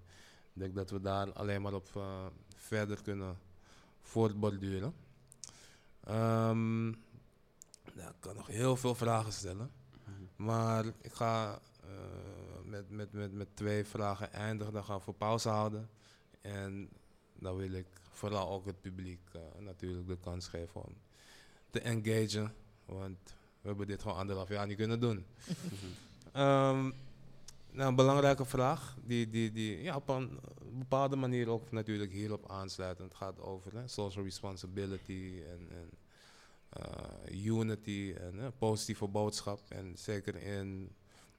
ik 0.53 0.59
denk 0.61 0.76
dat 0.76 0.89
we 0.89 1.01
daar 1.01 1.34
alleen 1.34 1.61
maar 1.61 1.74
op 1.74 1.89
verder 2.55 3.01
kunnen 3.01 3.38
voortborduren. 4.01 4.93
Um, 6.10 6.89
nou, 7.93 8.10
ik 8.10 8.20
kan 8.20 8.36
nog 8.36 8.47
heel 8.47 8.76
veel 8.76 8.95
vragen 8.95 9.34
stellen. 9.34 9.72
Mm. 10.06 10.45
Maar 10.45 10.86
ik 10.86 11.14
ga 11.14 11.60
uh, 11.84 11.89
met, 12.64 12.89
met, 12.89 13.14
met, 13.14 13.34
met 13.34 13.56
twee 13.56 13.86
vragen 13.86 14.34
eindigen. 14.34 14.74
Dan 14.74 14.84
gaan 14.84 14.97
we 14.97 15.04
voor 15.04 15.14
pauze 15.14 15.49
houden. 15.49 15.89
En 16.41 16.89
dan 17.34 17.56
wil 17.56 17.72
ik 17.72 17.88
vooral 18.12 18.49
ook 18.49 18.66
het 18.66 18.82
publiek 18.82 19.20
uh, 19.36 19.41
natuurlijk 19.60 20.08
de 20.08 20.18
kans 20.18 20.47
geven 20.47 20.84
om 20.84 20.95
te 21.70 21.80
engagen. 21.82 22.54
Want 22.86 23.18
we 23.62 23.68
hebben 23.68 23.88
dit 23.88 24.01
gewoon 24.01 24.18
anderhalf 24.18 24.49
jaar 24.49 24.68
niet 24.68 24.78
kunnen 24.78 24.99
doen. 24.99 25.26
um, 26.36 26.93
nou, 27.74 27.89
een 27.89 27.95
belangrijke 27.95 28.45
vraag 28.45 28.97
die, 29.03 29.30
die, 29.30 29.51
die 29.51 29.82
ja, 29.82 29.95
op 29.95 30.09
een 30.09 30.39
bepaalde 30.71 31.15
manier 31.15 31.49
ook 31.49 31.71
natuurlijk 31.71 32.11
hierop 32.11 32.49
aansluit. 32.49 32.97
Het 32.97 33.13
gaat 33.13 33.39
over 33.39 33.76
hè, 33.76 33.88
social 33.88 34.24
responsibility 34.24 35.41
en, 35.47 35.67
en 35.69 35.89
uh, 36.78 37.45
unity 37.45 38.15
en 38.17 38.53
positieve 38.57 39.07
boodschap. 39.07 39.59
En 39.69 39.97
zeker 39.97 40.36
in, 40.36 40.95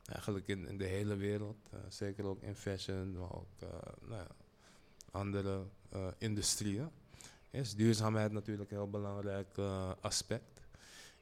eigenlijk 0.07 0.49
in, 0.49 0.78
de 0.78 0.85
hele 0.85 1.16
wereld. 1.16 1.57
Uh, 1.74 1.80
zeker 1.89 2.24
ook 2.24 2.43
in 2.43 2.55
fashion, 2.55 3.18
maar 3.18 3.35
ook 3.35 3.49
nou 4.01 4.22
ja, 4.22 4.28
andere 5.11 5.64
industrieën. 6.18 6.89
Is 7.51 7.74
duurzaamheid 7.74 8.32
natuurlijk 8.32 8.70
een 8.70 8.76
heel 8.76 8.91
belangrijk 8.91 9.59
aspect. 10.01 10.61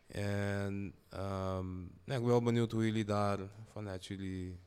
En 0.07 0.95
um, 1.15 1.85
ik 1.85 1.91
ben 2.05 2.25
wel 2.25 2.43
benieuwd 2.43 2.73
hoe 2.73 2.85
jullie 2.85 3.05
daar 3.05 3.39
vanuit 3.73 4.07
jullie 4.07 4.59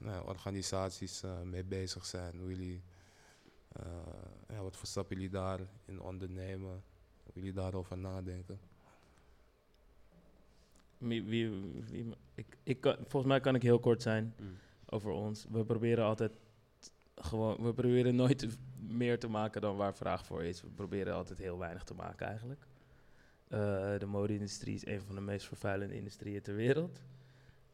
nou, 0.00 0.26
organisaties 0.26 1.22
uh, 1.24 1.42
mee 1.42 1.64
bezig 1.64 2.06
zijn. 2.06 2.38
Hoe 2.38 2.48
jullie, 2.48 2.82
ja, 4.48 4.62
wat 4.62 4.76
voor 4.76 4.86
stappen 4.86 5.16
jullie 5.16 5.30
daarin 5.30 6.00
ondernemen. 6.00 6.82
Hoe 7.22 7.32
jullie 7.34 7.52
daarover 7.52 7.98
nadenken. 7.98 8.58
Wie, 10.98 11.22
wie, 11.22 11.50
wie, 11.90 12.14
ik, 12.34 12.46
ik 12.62 12.80
kan, 12.80 12.96
volgens 12.96 13.24
mij 13.24 13.40
kan 13.40 13.54
ik 13.54 13.62
heel 13.62 13.80
kort 13.80 14.02
zijn 14.02 14.34
mm. 14.38 14.56
over 14.86 15.10
ons. 15.10 15.46
We 15.50 15.64
proberen 15.64 16.04
altijd 16.04 16.32
gewoon, 17.14 17.62
we 17.62 17.72
proberen 17.72 18.14
nooit 18.14 18.46
meer 18.88 19.18
te 19.18 19.28
maken 19.28 19.60
dan 19.60 19.76
waar 19.76 19.94
vraag 19.94 20.26
voor 20.26 20.44
is. 20.44 20.62
We 20.62 20.68
proberen 20.68 21.14
altijd 21.14 21.38
heel 21.38 21.58
weinig 21.58 21.84
te 21.84 21.94
maken 21.94 22.26
eigenlijk. 22.26 22.66
Uh, 23.48 23.58
de 23.98 24.06
mode-industrie 24.06 24.74
is 24.74 24.86
een 24.86 25.00
van 25.00 25.14
de 25.14 25.20
meest 25.20 25.46
vervuilende 25.46 25.94
industrieën 25.94 26.42
ter 26.42 26.54
wereld. 26.54 27.02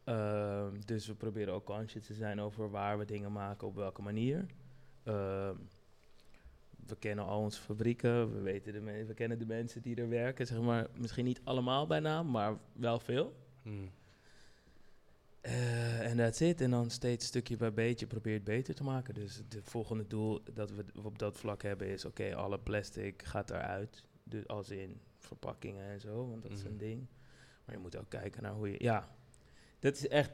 Uh, 0.09 0.67
dus 0.85 1.07
we 1.07 1.15
proberen 1.15 1.55
ook 1.55 1.65
conscious 1.65 2.07
te 2.07 2.15
zijn 2.15 2.41
over 2.41 2.71
waar 2.71 2.99
we 2.99 3.05
dingen 3.05 3.33
maken, 3.33 3.67
op 3.67 3.75
welke 3.75 4.03
manier. 4.03 4.47
Uh, 5.05 5.51
we 6.87 6.97
kennen 6.99 7.25
al 7.25 7.41
onze 7.41 7.61
fabrieken, 7.61 8.33
we, 8.33 8.41
weten 8.41 8.73
de 8.73 9.05
we 9.05 9.15
kennen 9.15 9.39
de 9.39 9.47
mensen 9.47 9.83
die 9.83 9.97
er 9.97 10.09
werken. 10.09 10.47
Zeg 10.47 10.61
maar, 10.61 10.87
misschien 10.95 11.25
niet 11.25 11.41
allemaal 11.45 11.87
bij 11.87 12.01
naam, 12.01 12.31
maar 12.31 12.57
wel 12.73 12.99
veel. 12.99 13.37
Hmm. 13.63 13.91
En 15.41 16.19
uh, 16.19 16.25
that's 16.25 16.41
it. 16.41 16.61
En 16.61 16.71
dan 16.71 16.91
steeds 16.91 17.27
stukje 17.27 17.57
bij 17.57 17.73
beetje 17.73 18.07
probeert 18.07 18.45
beter 18.45 18.75
te 18.75 18.85
maken. 18.85 19.15
Dus 19.15 19.37
het 19.37 19.59
volgende 19.63 20.07
doel 20.07 20.43
dat 20.53 20.71
we 20.71 20.85
op 21.03 21.19
dat 21.19 21.37
vlak 21.37 21.63
hebben 21.63 21.89
is... 21.89 22.05
oké, 22.05 22.23
okay, 22.23 22.35
alle 22.35 22.59
plastic 22.59 23.23
gaat 23.23 23.51
eruit. 23.51 24.05
Dus 24.25 24.49
als 24.49 24.71
in 24.71 25.01
verpakkingen 25.19 25.85
en 25.85 26.01
zo, 26.01 26.29
want 26.29 26.43
dat 26.43 26.51
mm 26.51 26.57
-hmm. 26.57 26.67
is 26.67 26.71
een 26.71 26.79
ding. 26.79 27.07
Maar 27.65 27.75
je 27.75 27.81
moet 27.81 27.97
ook 27.97 28.09
kijken 28.09 28.43
naar 28.43 28.53
hoe 28.53 28.71
je... 28.71 28.77
Ja, 28.79 29.16
dat 29.79 29.95
is 29.95 30.09
echt... 30.09 30.33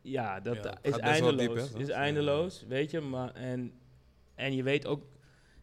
Ja, 0.00 0.40
dat 0.40 0.64
ja, 0.64 0.78
is 0.82 0.96
eindeloos. 0.96 1.70
Diep, 1.70 1.80
is 1.80 1.88
eindeloos, 1.88 2.60
ja. 2.60 2.66
weet 2.66 2.90
je. 2.90 3.00
Maar, 3.00 3.34
en, 3.34 3.72
en 4.34 4.54
je 4.54 4.62
weet 4.62 4.86
ook 4.86 5.02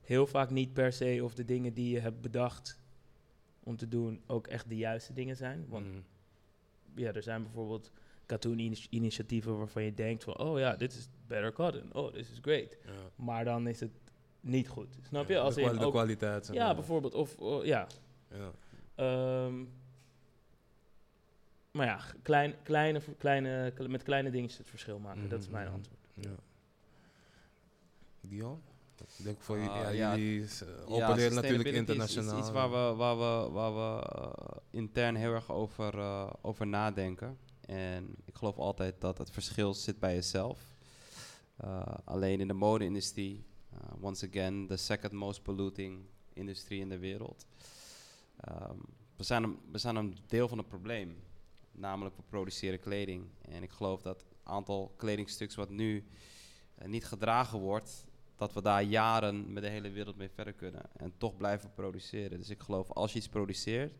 heel 0.01 0.27
vaak 0.27 0.49
niet 0.49 0.73
per 0.73 0.93
se 0.93 1.19
of 1.23 1.33
de 1.33 1.45
dingen 1.45 1.73
die 1.73 1.89
je 1.89 1.99
hebt 1.99 2.21
bedacht 2.21 2.79
om 3.63 3.75
te 3.75 3.87
doen... 3.87 4.21
ook 4.27 4.47
echt 4.47 4.69
de 4.69 4.77
juiste 4.77 5.13
dingen 5.13 5.35
zijn. 5.35 5.65
Want 5.67 5.85
mm. 5.85 6.03
ja, 6.95 7.13
er 7.13 7.23
zijn 7.23 7.43
bijvoorbeeld 7.43 7.91
cartoon-initiatieven 8.25 9.57
waarvan 9.57 9.83
je 9.83 9.93
denkt 9.93 10.23
van, 10.23 10.37
oh 10.37 10.59
ja, 10.59 10.75
dit 10.75 10.93
is 10.93 11.09
better 11.27 11.53
cotton, 11.53 11.93
oh, 11.93 12.13
this 12.13 12.31
is 12.31 12.37
great. 12.41 12.77
Ja. 12.85 12.91
Maar 13.15 13.45
dan 13.45 13.67
is 13.67 13.79
het 13.79 13.91
niet 14.39 14.67
goed. 14.67 14.97
Snap 15.01 15.27
je? 15.27 15.33
Ja, 15.33 15.39
Als 15.39 15.55
de, 15.55 15.61
kwali- 15.61 15.79
de 15.79 15.89
kwaliteit. 15.89 16.49
Ja, 16.53 16.73
bijvoorbeeld. 16.73 17.13
Of, 17.13 17.37
oh, 17.37 17.65
ja. 17.65 17.87
ja. 18.29 19.45
Um, 19.45 19.69
maar 21.75 21.85
ja, 21.85 21.99
klein, 22.21 22.55
kleine, 22.63 23.01
kleine, 23.17 23.73
met 23.87 24.03
kleine 24.03 24.31
dingetjes 24.31 24.57
het 24.57 24.69
verschil 24.69 24.99
maken. 24.99 25.29
Dat 25.29 25.41
is 25.41 25.49
mijn 25.49 25.67
antwoord. 25.67 25.99
Ja. 26.13 26.35
Ik 29.17 29.23
denk 29.23 29.41
voor 29.41 29.57
uh, 29.57 29.65
ja, 29.65 29.89
ja, 29.89 30.17
jullie 30.17 30.41
uh, 30.41 30.91
opereren 30.91 31.35
natuurlijk 31.35 31.69
internationaal. 31.69 32.33
Is 32.33 32.39
iets 32.39 32.51
waar 32.51 32.71
we, 32.71 32.95
waar 32.95 33.17
we, 33.17 33.51
waar 33.51 33.73
we 33.73 34.07
uh, 34.15 34.57
intern 34.69 35.15
heel 35.15 35.33
erg 35.33 35.51
over, 35.51 35.95
uh, 35.95 36.29
over 36.41 36.67
nadenken. 36.67 37.37
En 37.61 38.15
ik 38.25 38.35
geloof 38.35 38.57
altijd 38.57 39.01
dat 39.01 39.17
het 39.17 39.31
verschil 39.31 39.73
zit 39.73 39.99
bij 39.99 40.13
jezelf. 40.13 40.59
Uh, 41.63 41.83
alleen 42.03 42.39
in 42.39 42.47
de 42.47 42.53
mode-industrie, 42.53 43.45
uh, 43.73 44.03
once 44.03 44.27
again, 44.27 44.67
the 44.67 44.77
second 44.77 45.11
most 45.11 45.41
polluting 45.41 46.05
industrie 46.33 46.79
in 46.79 46.89
de 46.89 46.99
wereld. 46.99 47.45
Um, 48.49 48.81
we, 49.15 49.23
zijn 49.23 49.43
een, 49.43 49.59
we 49.71 49.77
zijn 49.77 49.95
een 49.95 50.17
deel 50.27 50.47
van 50.47 50.57
het 50.57 50.67
probleem. 50.67 51.23
Namelijk, 51.77 52.15
we 52.15 52.21
produceren 52.29 52.79
kleding. 52.79 53.25
En 53.41 53.63
ik 53.63 53.71
geloof 53.71 54.01
dat 54.01 54.19
het 54.19 54.35
aantal 54.43 54.93
kledingstuks 54.97 55.55
wat 55.55 55.69
nu 55.69 56.03
uh, 56.81 56.87
niet 56.87 57.05
gedragen 57.05 57.59
wordt, 57.59 58.05
dat 58.35 58.53
we 58.53 58.61
daar 58.61 58.83
jaren 58.83 59.53
met 59.53 59.63
de 59.63 59.69
hele 59.69 59.89
wereld 59.89 60.17
mee 60.17 60.29
verder 60.29 60.53
kunnen. 60.53 60.81
En 60.97 61.13
toch 61.17 61.37
blijven 61.37 61.73
produceren. 61.73 62.37
Dus 62.37 62.49
ik 62.49 62.59
geloof, 62.59 62.91
als 62.91 63.11
je 63.11 63.17
iets 63.17 63.29
produceert, 63.29 63.93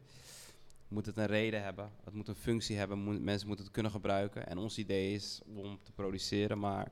moet 0.88 1.06
het 1.06 1.18
een 1.18 1.26
reden 1.26 1.64
hebben. 1.64 1.92
Het 2.04 2.14
moet 2.14 2.28
een 2.28 2.36
functie 2.36 2.78
hebben. 2.78 3.24
Mensen 3.24 3.48
moeten 3.48 3.66
het 3.66 3.74
kunnen 3.74 3.92
gebruiken. 3.92 4.48
En 4.48 4.58
ons 4.58 4.78
idee 4.78 5.14
is 5.14 5.42
om 5.56 5.80
te 5.84 5.92
produceren, 5.92 6.60
maar 6.60 6.92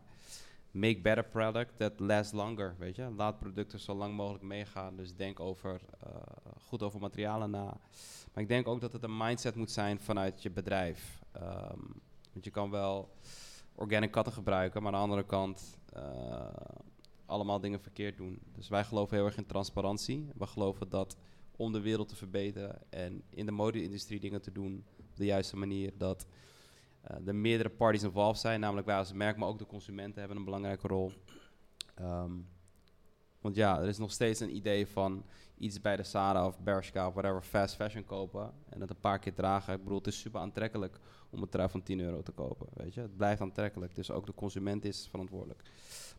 make 0.73 1.01
better 1.01 1.23
product 1.23 1.77
that 1.77 1.99
lasts 1.99 2.33
longer. 2.33 2.75
Weet 2.77 2.95
je, 2.95 3.09
laat 3.15 3.39
producten 3.39 3.79
zo 3.79 3.93
lang 3.93 4.15
mogelijk 4.15 4.43
meegaan. 4.43 4.95
Dus 4.95 5.15
denk 5.15 5.39
over 5.39 5.81
uh, 6.07 6.13
goed 6.65 6.83
over 6.83 6.99
materialen 6.99 7.49
na. 7.49 7.63
Maar 8.33 8.43
ik 8.43 8.47
denk 8.47 8.67
ook 8.67 8.81
dat 8.81 8.93
het 8.93 9.03
een 9.03 9.17
mindset 9.17 9.55
moet 9.55 9.71
zijn 9.71 9.99
vanuit 9.99 10.41
je 10.41 10.51
bedrijf. 10.51 11.21
Um, 11.35 12.01
want 12.33 12.45
je 12.45 12.51
kan 12.51 12.69
wel 12.69 13.09
organic 13.75 14.11
katten 14.11 14.33
gebruiken, 14.33 14.83
maar 14.83 14.93
aan 14.93 14.97
de 14.97 15.03
andere 15.03 15.25
kant 15.25 15.77
uh, 15.95 16.47
allemaal 17.25 17.59
dingen 17.59 17.79
verkeerd 17.79 18.17
doen. 18.17 18.39
Dus 18.55 18.69
wij 18.69 18.83
geloven 18.83 19.17
heel 19.17 19.25
erg 19.25 19.37
in 19.37 19.45
transparantie. 19.45 20.29
We 20.37 20.47
geloven 20.47 20.89
dat 20.89 21.17
om 21.55 21.71
de 21.71 21.81
wereld 21.81 22.09
te 22.09 22.15
verbeteren 22.15 22.81
en 22.89 23.23
in 23.29 23.45
de 23.45 23.51
mode-industrie 23.51 24.19
dingen 24.19 24.41
te 24.41 24.51
doen 24.51 24.85
op 24.97 25.05
de 25.15 25.25
juiste 25.25 25.57
manier. 25.57 25.93
Dat 25.97 26.25
uh, 27.11 27.27
er 27.27 27.35
meerdere 27.35 27.69
parties 27.69 28.03
involved 28.03 28.41
zijn, 28.41 28.59
namelijk 28.59 28.87
wij 28.87 28.97
als 28.97 29.13
merk, 29.13 29.37
maar 29.37 29.47
ook 29.47 29.59
de 29.59 29.65
consumenten 29.65 30.19
hebben 30.19 30.37
een 30.37 30.45
belangrijke 30.45 30.87
rol. 30.87 31.11
Um, 32.01 32.47
Want 33.41 33.55
ja, 33.55 33.79
er 33.79 33.87
is 33.87 33.97
nog 33.97 34.11
steeds 34.11 34.39
een 34.39 34.55
idee 34.55 34.87
van 34.87 35.25
iets 35.57 35.81
bij 35.81 35.95
de 35.95 36.03
Zara 36.03 36.47
of 36.47 36.59
Bershka 36.59 37.07
of 37.07 37.13
whatever 37.13 37.41
fast 37.41 37.75
fashion 37.75 38.05
kopen 38.05 38.53
en 38.69 38.81
het 38.81 38.89
een 38.89 38.99
paar 38.99 39.19
keer 39.19 39.33
dragen. 39.33 39.73
Ik 39.73 39.83
bedoel, 39.83 39.97
het 39.97 40.07
is 40.07 40.19
super 40.19 40.39
aantrekkelijk 40.39 40.99
om 41.29 41.41
een 41.41 41.49
trui 41.49 41.69
van 41.69 41.83
10 41.83 41.99
euro 41.99 42.21
te 42.21 42.31
kopen, 42.31 42.67
weet 42.73 42.93
je. 42.93 43.01
Het 43.01 43.17
blijft 43.17 43.41
aantrekkelijk, 43.41 43.95
dus 43.95 44.11
ook 44.11 44.25
de 44.25 44.33
consument 44.33 44.85
is 44.85 45.07
verantwoordelijk. 45.09 45.61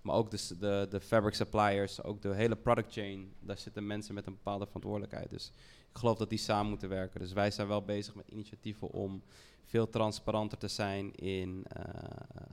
Maar 0.02 0.16
ook 0.16 0.30
de, 0.30 0.56
de, 0.58 0.86
de 0.90 1.00
fabric 1.00 1.34
suppliers, 1.34 2.02
ook 2.02 2.22
de 2.22 2.34
hele 2.34 2.56
product 2.56 2.92
chain, 2.92 3.32
daar 3.40 3.58
zitten 3.58 3.86
mensen 3.86 4.14
met 4.14 4.26
een 4.26 4.34
bepaalde 4.34 4.66
verantwoordelijkheid. 4.66 5.30
Dus 5.30 5.52
ik 5.94 6.00
geloof 6.00 6.18
dat 6.18 6.28
die 6.28 6.38
samen 6.38 6.68
moeten 6.68 6.88
werken. 6.88 7.20
Dus 7.20 7.32
wij 7.32 7.50
zijn 7.50 7.68
wel 7.68 7.82
bezig 7.82 8.14
met 8.14 8.28
initiatieven 8.28 8.90
om 8.90 9.22
veel 9.64 9.88
transparanter 9.88 10.58
te 10.58 10.68
zijn 10.68 11.14
in 11.14 11.64
eh, 11.68 11.84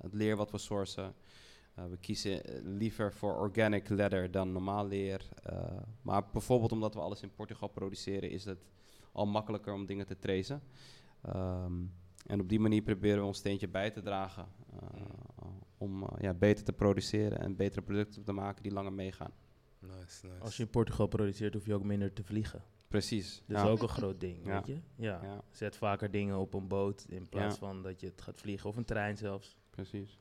het 0.02 0.14
leer 0.14 0.36
wat 0.36 0.52
we 0.52 0.58
sourcen. 0.58 1.14
Eh, 1.74 1.86
we 1.86 1.98
kiezen 1.98 2.44
eh, 2.44 2.62
liever 2.64 3.14
voor 3.14 3.36
organic 3.36 3.90
leather 3.90 4.32
dan 4.32 4.52
normaal 4.52 4.88
leer. 4.88 5.30
Eh, 5.44 5.82
maar 6.02 6.24
bijvoorbeeld 6.32 6.72
omdat 6.72 6.94
we 6.94 7.00
alles 7.00 7.22
in 7.22 7.34
Portugal 7.34 7.68
produceren, 7.68 8.30
is 8.30 8.46
het 8.46 8.66
al 9.12 9.26
makkelijker 9.26 9.74
om 9.74 9.86
dingen 9.86 10.06
te 10.06 10.20
tracen. 10.20 10.62
Ehm, 11.22 11.74
en 12.26 12.40
op 12.40 12.50
die 12.50 12.60
manier 12.60 12.82
proberen 12.82 13.20
we 13.20 13.26
ons 13.26 13.38
steentje 13.38 13.68
bij 13.68 13.92
te 13.92 14.02
dragen 14.02 14.48
eh, 14.72 15.48
om 15.78 16.08
ja, 16.20 16.34
beter 16.34 16.64
te 16.64 16.74
produceren 16.74 17.40
en 17.40 17.56
betere 17.56 17.82
producten 17.82 18.24
te 18.24 18.32
maken 18.32 18.64
die 18.64 18.72
langer 18.72 18.94
meegaan. 18.94 19.32
Nice, 19.80 20.28
nice. 20.28 20.40
Als 20.40 20.58
je 20.58 20.64
in 20.64 20.70
Portugal 20.70 21.08
produceert, 21.08 21.54
hoef 21.54 21.66
je 21.66 21.74
ook 21.74 21.84
minder 21.84 22.14
te 22.14 22.24
vliegen. 22.24 22.64
Precies. 22.92 23.44
Dat 23.48 23.58
ja. 23.58 23.64
is 23.64 23.70
ook 23.70 23.82
een 23.82 23.88
groot 23.90 24.20
ding, 24.20 24.46
Ja. 24.46 24.54
weet 24.54 24.68
je? 24.68 24.80
Ja. 24.96 25.20
Ja, 25.24 25.42
Zet 25.52 25.76
vaker 25.76 26.12
dingen 26.12 26.38
op 26.38 26.54
een 26.54 26.68
boot 26.68 27.06
in 27.10 27.30
plaats 27.30 27.54
Ja. 27.54 27.60
van 27.60 27.84
dat 27.84 28.00
je 28.02 28.08
het 28.08 28.22
gaat 28.22 28.42
vliegen. 28.42 28.70
Of 28.70 28.76
een 28.76 28.86
trein 28.86 29.18
zelfs. 29.18 29.58
precies. 29.70 30.20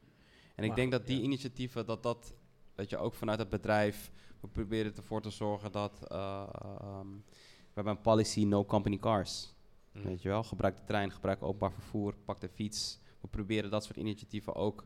En 0.54 0.64
ik 0.64 0.74
denk 0.74 0.90
dat 0.90 1.06
die 1.06 1.16
ja. 1.16 1.22
initiatieven, 1.22 1.86
dat 1.86 2.02
dat, 2.02 2.34
weet 2.74 2.90
je, 2.90 2.96
ook 2.96 3.14
vanuit 3.14 3.38
het 3.38 3.48
bedrijf, 3.48 4.10
we 4.40 4.48
proberen 4.48 4.96
ervoor 4.96 5.22
te 5.22 5.30
zorgen 5.30 5.72
dat, 5.72 6.06
eh, 6.10 6.48
ehm, 6.52 7.08
we 7.42 7.74
hebben 7.74 7.92
een 7.92 8.00
policy 8.00 8.44
no 8.44 8.64
company 8.64 8.98
cars. 8.98 9.54
Mm. 9.92 10.02
Weet 10.02 10.22
je 10.22 10.28
wel, 10.28 10.42
gebruik 10.42 10.76
de 10.76 10.84
trein, 10.84 11.12
gebruik 11.12 11.42
openbaar 11.42 11.72
vervoer, 11.72 12.14
pak 12.24 12.40
de 12.40 12.48
fiets. 12.48 13.00
We 13.20 13.28
proberen 13.28 13.70
dat 13.70 13.84
soort 13.84 13.96
initiatieven 13.96 14.54
ook 14.54 14.84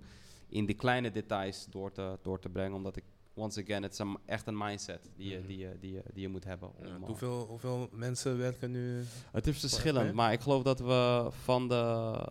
in 0.48 0.66
de 0.66 0.74
kleine 0.74 1.10
details 1.10 1.66
door 1.70 1.92
te, 1.92 2.18
door 2.22 2.38
te 2.38 2.48
brengen, 2.48 2.76
omdat 2.76 2.96
ik, 2.96 3.04
once 3.36 3.62
again, 3.62 3.82
het 3.82 3.92
is 3.92 3.98
een, 3.98 4.18
echt 4.26 4.46
een 4.46 4.56
mindset 4.58 5.10
die 5.16 5.30
je, 5.30 5.38
Mhm. 5.38 5.46
die 5.46 5.58
je, 5.58 5.76
die 5.80 5.92
je, 5.92 6.02
die 6.12 6.22
je 6.22 6.28
moet 6.28 6.44
hebben. 6.44 6.68
Om, 6.78 6.86
Ja, 6.86 6.94
eh, 6.94 7.02
hoeveel, 7.02 7.46
hoeveel 7.48 7.88
mensen 7.92 8.38
werken 8.38 8.70
nu? 8.70 9.02
het 9.32 9.46
is 9.46 9.58
verschillend, 9.60 10.12
maar 10.12 10.32
ik 10.32 10.40
geloof 10.40 10.62
dat 10.62 10.78
we 10.80 11.28
van 11.42 11.68
de, 11.68 11.74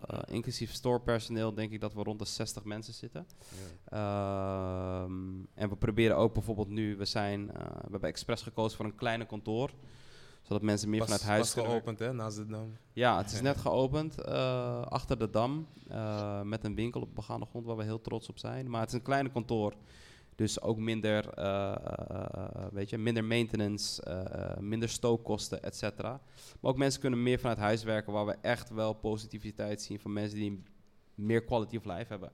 eh, 0.06 0.18
inclusief 0.34 0.72
storepersoneel, 0.72 1.54
denk 1.54 1.72
ik 1.72 1.80
dat 1.80 1.94
we 1.94 2.02
rond 2.02 2.18
de 2.18 2.24
60 2.24 2.64
mensen 2.64 2.94
zitten. 2.94 3.26
Ehm, 3.84 5.12
en 5.54 5.68
we 5.68 5.76
proberen 5.78 6.16
ook 6.16 6.32
bijvoorbeeld 6.34 6.68
nu, 6.68 6.96
we, 6.96 7.04
zijn, 7.04 7.50
eh, 7.52 7.66
we 7.66 7.90
hebben 7.90 8.08
expres 8.08 8.42
gekozen 8.42 8.76
voor 8.76 8.86
een 8.86 8.94
kleine 8.94 9.26
kantoor, 9.26 9.70
zodat 10.42 10.62
mensen 10.62 10.90
meer 10.90 11.02
vanuit 11.02 11.22
huis 11.22 11.52
kunnen 11.52 11.70
werken. 11.70 11.86
geopend, 11.96 12.08
hè, 12.08 12.22
naast 12.22 12.36
de 12.36 12.46
dam. 12.46 12.76
Ja, 12.92 13.16
het 13.16 13.32
is 13.32 13.40
net 13.50 13.56
geopend 13.56 14.24
achter 14.88 15.18
de 15.18 15.30
dam 15.30 15.66
met 16.42 16.64
een 16.64 16.74
winkel 16.74 17.00
op 17.00 17.14
begaande 17.14 17.46
grond 17.46 17.66
waar 17.66 17.76
we 17.76 17.84
heel 17.84 18.00
trots 18.00 18.28
op 18.28 18.38
zijn. 18.38 18.70
Maar 18.70 18.80
het 18.80 18.88
is 18.88 18.94
een 18.94 19.02
kleine 19.02 19.30
kantoor, 19.30 19.74
dus 20.34 20.60
ook 20.60 20.78
minder, 20.78 21.28
eh, 21.28 21.74
eh, 21.74 22.26
eh, 22.34 22.66
weet 22.72 22.90
je, 22.90 22.98
minder 22.98 23.24
maintenance, 23.24 24.02
minder 24.60 24.88
stookkosten, 24.88 25.62
et 25.62 25.76
cetera. 25.76 26.20
Maar 26.60 26.70
ook 26.72 26.78
mensen 26.78 27.00
kunnen 27.00 27.22
meer 27.22 27.38
vanuit 27.38 27.58
huis 27.58 27.82
werken 27.82 28.12
waar 28.12 28.26
we 28.26 28.36
echt 28.40 28.70
wel 28.70 28.92
positiviteit 28.92 29.82
zien 29.82 30.00
van 30.00 30.12
mensen 30.12 30.38
die 30.38 30.62
meer 31.14 31.44
quality 31.44 31.76
of 31.76 31.84
life 31.84 32.06
hebben. 32.08 32.32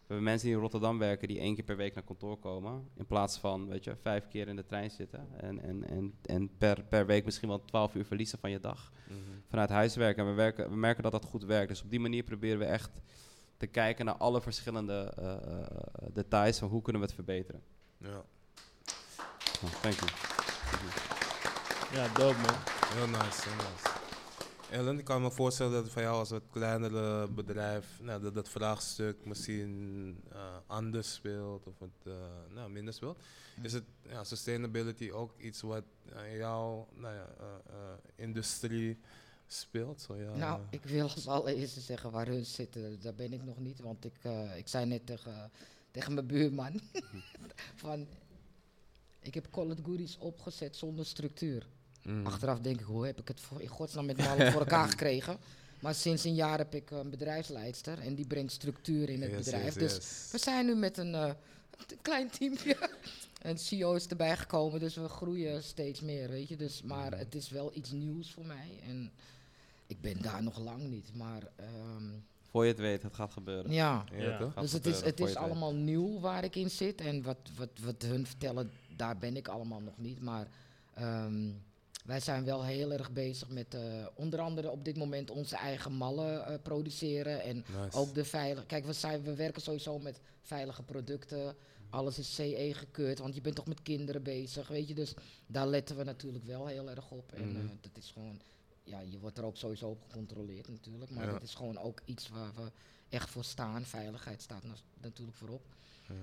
We 0.00 0.16
hebben 0.16 0.24
mensen 0.24 0.46
die 0.48 0.56
in 0.56 0.62
Rotterdam 0.62 0.98
werken 0.98 1.28
die 1.28 1.38
één 1.38 1.54
keer 1.54 1.64
per 1.64 1.76
week 1.76 1.94
naar 1.94 2.04
kantoor 2.04 2.38
komen. 2.38 2.88
In 2.96 3.06
plaats 3.06 3.38
van, 3.38 3.68
weet 3.68 3.84
je, 3.84 3.96
vijf 3.96 4.28
keer 4.28 4.48
in 4.48 4.56
de 4.56 4.64
trein 4.64 4.90
zitten. 4.90 5.28
En, 5.40 5.60
en, 5.62 5.88
en, 5.88 6.14
en 6.22 6.50
per, 6.58 6.84
per 6.84 7.06
week 7.06 7.24
misschien 7.24 7.48
wel 7.48 7.64
twaalf 7.64 7.94
uur 7.94 8.04
verliezen 8.04 8.38
van 8.38 8.50
je 8.50 8.60
dag 8.60 8.92
Mhm. 9.08 9.18
vanuit 9.48 9.68
huis 9.70 9.96
werken. 9.96 10.22
En 10.22 10.28
we, 10.30 10.36
werken, 10.36 10.70
we 10.70 10.76
merken 10.76 11.02
dat 11.02 11.12
dat 11.12 11.24
goed 11.24 11.44
werkt. 11.44 11.68
Dus 11.68 11.82
op 11.82 11.90
die 11.90 12.00
manier 12.00 12.22
proberen 12.22 12.58
we 12.58 12.64
echt 12.64 13.00
te 13.60 13.66
kijken 13.66 14.04
naar 14.04 14.16
alle 14.16 14.40
verschillende 14.40 15.12
eh, 15.18 15.32
eh, 15.32 15.66
details 16.12 16.58
van 16.58 16.68
hoe 16.68 16.82
kunnen 16.82 17.02
we 17.02 17.06
het 17.06 17.16
verbeteren. 17.16 17.62
Ja, 17.98 18.24
Oh, 19.64 19.70
thank 19.82 19.94
you. 19.94 20.10
Ja, 21.92 22.08
dope 22.14 22.38
man. 22.38 22.54
heel 22.94 23.06
nice, 23.06 23.48
heel 23.48 23.56
nice. 23.56 23.88
Ellen, 24.70 24.98
ik 24.98 25.04
kan 25.04 25.22
me 25.22 25.30
voorstellen 25.30 25.72
dat 25.72 25.88
voor 25.90 26.02
jou 26.02 26.16
als 26.18 26.30
wat 26.30 26.42
kleinere 26.50 27.28
bedrijf, 27.28 27.98
nou, 28.00 28.22
dat 28.22 28.34
dat 28.34 28.48
vraagstuk 28.48 29.24
misschien 29.24 30.16
eh, 30.32 30.38
anders 30.66 31.14
speelt 31.14 31.66
of 31.66 31.78
het 31.78 32.06
eh, 32.12 32.12
nou, 32.54 32.70
minder 32.70 32.94
speelt. 32.94 33.22
Is 33.62 33.72
het 33.72 33.84
ja, 34.02 34.24
sustainability 34.24 35.10
ook 35.10 35.38
iets 35.38 35.60
wat 35.60 35.84
in 36.30 36.36
jouw 36.36 36.88
nou 36.94 37.14
ja, 37.14 37.26
eh, 37.38 37.46
eh, 37.74 37.98
industrie 38.16 38.98
speelt? 39.52 40.00
Zo, 40.00 40.16
ja, 40.16 40.36
Nou, 40.36 40.60
ik 40.70 40.82
wil 40.84 41.02
als 41.14 41.26
allereerste 41.26 41.80
zeggen 41.80 42.10
waar 42.10 42.26
hun 42.26 42.46
zitten. 42.46 43.00
Daar 43.00 43.14
ben 43.14 43.32
ik 43.32 43.44
nog 43.44 43.58
niet. 43.58 43.80
Want 43.80 44.04
ik, 44.04 44.14
eh, 44.22 44.56
ik 44.56 44.68
zei 44.68 44.86
net 44.86 45.06
tegen, 45.06 45.50
tegen 45.90 46.14
mijn 46.14 46.26
buurman. 46.26 46.80
van, 47.74 48.06
ik 49.20 49.34
heb 49.34 49.50
College 49.50 49.82
Goodies 49.82 50.18
opgezet 50.18 50.76
zonder 50.76 51.06
structuur. 51.06 51.66
Mm. 52.02 52.26
Achteraf 52.26 52.58
denk 52.60 52.80
ik, 52.80 52.86
hoe 52.86 53.06
heb 53.06 53.18
ik 53.18 53.28
het 53.28 53.40
voor, 53.40 53.60
in 53.60 53.68
godsnaam 53.68 54.06
met 54.06 54.16
mannen 54.16 54.52
voor 54.52 54.60
elkaar 54.60 54.88
gekregen? 54.94 55.38
Maar 55.80 55.94
sinds 55.94 56.24
een 56.24 56.34
jaar 56.34 56.58
heb 56.58 56.74
ik 56.74 56.90
een 56.90 57.10
bedrijfsleidster. 57.10 57.98
En 57.98 58.14
die 58.14 58.26
brengt 58.26 58.52
structuur 58.52 59.08
in 59.08 59.22
het 59.22 59.30
Yes, 59.30 59.44
bedrijf. 59.44 59.64
yes, 59.64 59.74
dus 59.74 60.28
we 60.32 60.38
zijn 60.38 60.66
nu 60.66 60.74
met 60.74 60.98
een, 60.98 61.14
eh, 61.14 61.32
een 61.88 62.02
klein 62.02 62.30
teampje. 62.30 62.76
Een 63.42 63.58
CEO 63.58 63.94
is 63.94 64.06
erbij 64.06 64.36
gekomen, 64.36 64.80
dus 64.80 64.94
we 64.94 65.08
groeien 65.08 65.62
steeds 65.62 66.00
meer, 66.00 66.28
weet 66.28 66.48
je. 66.48 66.56
Dus, 66.56 66.82
maar 66.82 67.18
het 67.18 67.34
is 67.34 67.50
wel 67.50 67.70
iets 67.74 67.90
nieuws 67.90 68.32
voor 68.32 68.46
mij. 68.46 68.80
En 68.86 69.12
ik 69.90 70.00
ben 70.00 70.22
daar 70.22 70.42
nog 70.42 70.58
lang 70.58 70.82
niet, 70.82 71.14
maar 71.14 71.42
ehm, 71.56 72.04
Voor 72.50 72.64
je 72.64 72.70
het 72.70 72.80
weet, 72.80 73.02
het 73.02 73.14
gaat 73.14 73.32
gebeuren. 73.32 73.72
ja. 73.72 74.04
Ja, 74.12 74.16
Ja. 74.22 74.38
toch? 74.38 74.52
Gaat 74.52 74.62
Dus 74.62 74.72
het 74.72 74.86
is, 74.86 75.00
het 75.00 75.20
is 75.20 75.26
weet. 75.26 75.36
allemaal 75.36 75.74
nieuw 75.74 76.20
waar 76.20 76.44
ik 76.44 76.56
in 76.56 76.70
zit. 76.70 77.00
En 77.00 77.22
wat, 77.22 77.38
wat, 77.56 77.68
wat 77.82 78.02
hun 78.02 78.26
vertellen, 78.26 78.70
daar 78.96 79.18
ben 79.18 79.36
ik 79.36 79.48
allemaal 79.48 79.80
nog 79.80 79.98
niet. 79.98 80.20
Maar 80.20 80.48
ehm, 80.94 81.48
wij 82.04 82.20
zijn 82.20 82.44
wel 82.44 82.64
heel 82.64 82.92
erg 82.92 83.10
bezig 83.12 83.48
met 83.48 83.74
eh, 83.74 84.06
onder 84.14 84.40
andere 84.40 84.70
op 84.70 84.84
dit 84.84 84.96
moment 84.96 85.30
onze 85.30 85.56
eigen 85.56 85.92
mallen 85.92 86.46
eh, 86.46 86.54
produceren. 86.62 87.42
En 87.42 87.56
Nice. 87.56 87.98
ook 87.98 88.14
de 88.14 88.24
veilige. 88.24 88.66
Kijk, 88.66 88.84
we, 88.84 88.92
zijn, 88.92 89.22
we 89.22 89.34
werken 89.34 89.62
sowieso 89.62 89.98
met 89.98 90.20
veilige 90.42 90.82
producten. 90.82 91.56
Alles 91.90 92.18
is 92.18 92.34
CE 92.34 92.70
gekeurd, 92.74 93.18
want 93.18 93.34
je 93.34 93.40
bent 93.40 93.54
toch 93.54 93.66
met 93.66 93.82
kinderen 93.82 94.22
bezig, 94.22 94.68
weet 94.68 94.88
je. 94.88 94.94
Dus 94.94 95.14
daar 95.46 95.66
letten 95.66 95.96
we 95.96 96.04
natuurlijk 96.04 96.44
wel 96.44 96.66
heel 96.66 96.90
erg 96.90 97.10
op. 97.10 97.32
En 97.32 97.48
Mhm. 97.48 97.56
eh, 97.56 97.62
dat 97.80 97.96
is 97.96 98.10
gewoon, 98.10 98.40
ja, 98.84 99.00
je 99.00 99.18
wordt 99.18 99.38
er 99.38 99.44
ook 99.44 99.56
sowieso 99.56 99.88
op 99.88 100.02
gecontroleerd 100.08 100.68
natuurlijk. 100.68 101.10
Maar 101.10 101.26
Ja. 101.26 101.32
dat 101.32 101.42
is 101.42 101.54
gewoon 101.54 101.78
ook 101.78 102.00
iets 102.04 102.28
waar 102.28 102.52
we 102.54 102.70
echt 103.08 103.30
voor 103.30 103.44
staan. 103.44 103.84
Veiligheid 103.84 104.42
staat 104.42 104.62
natuurlijk 105.00 105.36
voorop. 105.36 105.62
Ja. 106.08 106.14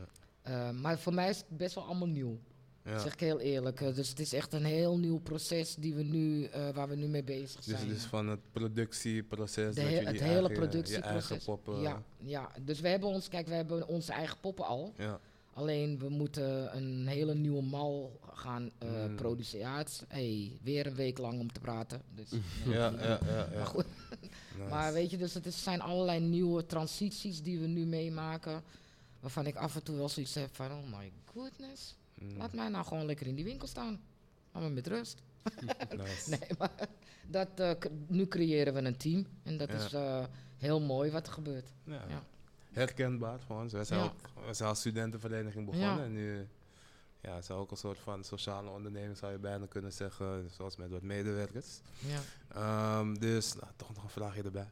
Eh, 0.41 0.72
maar 0.72 0.99
voor 0.99 1.14
mij 1.14 1.30
is 1.30 1.38
het 1.38 1.58
best 1.58 1.76
wel 1.76 1.84
allemaal 1.86 2.08
nieuw. 2.08 2.39
Ja. 2.84 2.99
Zeg 2.99 3.14
ik 3.14 3.20
heel 3.20 3.39
eerlijk. 3.39 3.82
Eh, 3.82 3.95
dus 3.95 4.10
het 4.10 4.20
is 4.20 4.34
echt 4.34 4.53
een 4.53 4.66
heel 4.66 4.97
nieuw 4.99 5.20
proces 5.20 5.76
die 5.76 5.93
we 5.95 6.03
nu, 6.03 6.43
eh, 6.45 6.70
waar 6.70 6.88
we 6.88 6.95
nu 6.95 7.08
mee 7.08 7.24
bezig 7.24 7.64
Dus, 7.64 7.76
zijn. 7.78 7.88
dus 7.88 8.03
van 8.03 8.28
het 8.28 8.39
productieproces. 8.51 9.76
De 9.76 9.82
he- 9.82 9.88
het 9.88 9.95
hele 9.97 10.05
eigen- 10.10 10.26
Je 10.28 10.32
eigen 10.34 10.53
productieproces. 10.53 11.43
poppen. 11.43 11.82
Ja, 11.82 12.03
ja, 12.18 12.51
dus 12.62 12.80
we 12.80 12.88
hebben 12.88 13.10
ons, 13.10 13.28
kijk, 13.28 13.47
we 13.47 13.53
hebben 13.53 13.88
onze 13.88 14.12
eigen 14.14 14.39
poppen 14.39 14.66
al. 14.66 14.93
Ja. 14.97 15.20
Alleen 15.58 15.99
we 15.99 16.10
moeten 16.10 16.76
een 16.78 17.08
hele 17.08 17.36
nieuwe 17.36 17.62
mal 17.62 18.20
gaan 18.34 18.72
eh, 18.78 19.05
Mm. 19.05 19.16
produceren. 19.16 19.68
Ja, 19.70 19.78
het 19.78 19.88
is, 19.89 20.01
hey, 20.08 20.60
weer 20.64 20.86
een 20.88 20.95
week 20.95 21.18
lang 21.18 21.39
om 21.39 21.51
te 21.51 21.60
praten. 21.60 22.01
Dus, 22.16 22.30
Ja, 22.66 22.89
ja, 22.89 22.89
ja, 22.99 23.20
ja. 23.26 23.47
Maar 23.55 23.66
goed, 23.66 23.86
Nice. 24.58 24.70
maar 24.70 24.93
weet 24.93 25.10
je, 25.10 25.18
dus 25.18 25.34
het 25.34 25.45
is, 25.45 25.64
zijn 25.64 25.82
allerlei 25.82 26.20
nieuwe 26.20 26.66
transities 26.66 27.41
die 27.43 27.60
we 27.60 27.68
nu 27.68 27.86
meemaken. 27.86 28.64
Waarvan 29.20 29.45
ik 29.45 29.55
af 29.55 29.76
en 29.76 29.84
toe 29.84 29.95
wel 29.97 30.10
zoiets 30.10 30.34
heb 30.34 30.55
van, 30.55 30.72
oh 30.72 30.97
my 30.99 31.12
goodness. 31.34 31.95
Mm, 32.14 32.38
Laat 32.38 32.53
mij 32.53 32.68
nou 32.70 32.86
gewoon 32.86 33.05
lekker 33.05 33.28
in 33.28 33.36
die 33.36 33.45
winkel 33.45 33.68
staan. 33.68 33.99
Laat 34.51 34.64
me 34.64 34.70
met 34.70 34.88
rust. 34.88 35.22
nice. 35.97 36.30
Nee, 36.30 36.49
maar 36.58 36.72
dat, 37.28 37.47
eh, 37.55 37.72
nu 38.08 38.28
creëren 38.28 38.74
we 38.74 38.80
een 38.82 38.97
team. 38.97 39.28
En 39.43 39.58
dat 39.58 39.70
Ja. 39.70 39.76
is 39.86 39.93
eh, 39.93 40.26
heel 40.58 40.80
mooi 40.82 41.12
wat 41.12 41.28
er 41.28 41.34
gebeurt. 41.34 41.70
Ja. 41.84 42.03
Ja. 42.10 42.24
Herkenbaar 42.78 43.39
voor 43.39 43.61
ons. 43.61 43.73
Wij 43.73 43.84
zijn, 43.84 43.99
Ja. 43.99 44.05
ook, 44.05 44.43
wij 44.43 44.53
zijn 44.53 44.69
als 44.69 44.80
studentenvereniging 44.80 45.65
begonnen. 45.65 46.03
En 46.03 46.13
nu 46.13 46.47
ja, 47.21 47.34
het 47.36 47.43
is 47.43 47.51
ook 47.51 47.71
een 47.71 47.78
soort 47.78 47.99
van 47.99 48.23
sociale 48.23 48.69
onderneming, 48.69 49.17
zou 49.17 49.32
je 49.32 49.38
bijna 49.38 49.65
kunnen 49.65 49.93
zeggen. 49.93 50.49
Zoals 50.51 50.75
met 50.75 50.89
wat 50.91 51.01
medewerkers. 51.01 51.80
Ja. 51.99 52.19
Ehm, 52.47 53.13
dus, 53.13 53.53
nou, 53.53 53.67
toch 53.75 53.93
nog 53.93 54.03
een 54.03 54.09
vraagje 54.09 54.43
erbij. 54.43 54.69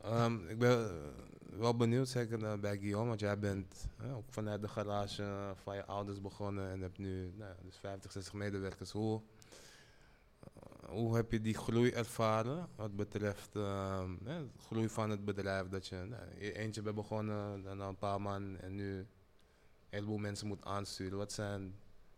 Ehm, 0.00 0.48
ik 0.48 0.58
ben 0.58 0.84
eh, 0.90 1.58
wel 1.58 1.76
benieuwd, 1.76 2.08
zeker 2.08 2.44
eh, 2.44 2.58
bij 2.58 2.78
Guillaume, 2.78 3.08
want 3.08 3.20
jij 3.20 3.38
bent 3.38 3.86
eh, 3.96 4.16
ook 4.16 4.24
vanuit 4.30 4.60
de 4.60 4.68
garage 4.68 5.52
van 5.62 5.76
je 5.76 5.84
ouders 5.84 6.20
begonnen 6.20 6.70
en 6.70 6.80
hebt 6.80 6.98
nu 6.98 7.32
nou, 7.36 7.52
dus 7.62 7.76
50, 7.76 8.12
60 8.12 8.32
medewerkers. 8.32 8.90
Hoe, 8.90 9.20
hoe 10.86 11.16
heb 11.16 11.32
je 11.32 11.40
die 11.40 11.54
groei 11.54 11.90
ervaren 11.90 12.68
wat 12.76 12.96
betreft 12.96 13.56
ehm, 13.56 14.10
de 14.24 14.46
groei 14.66 14.88
van 14.88 15.10
het 15.10 15.24
bedrijf? 15.24 15.68
Dat 15.68 15.86
je 15.86 15.96
nou, 15.96 16.22
e- 16.38 16.50
eentje 16.50 16.82
bent 16.82 16.96
begonnen, 16.96 17.62
dan 17.62 17.80
een 17.80 17.98
paar 17.98 18.20
man 18.20 18.56
en 18.60 18.74
nu 18.74 18.96
een 18.98 19.06
heleboel 19.88 20.18
mensen 20.18 20.46
moet 20.46 20.64
aansturen. 20.64 21.18
Wat 21.18 21.32
zijn 21.32 21.74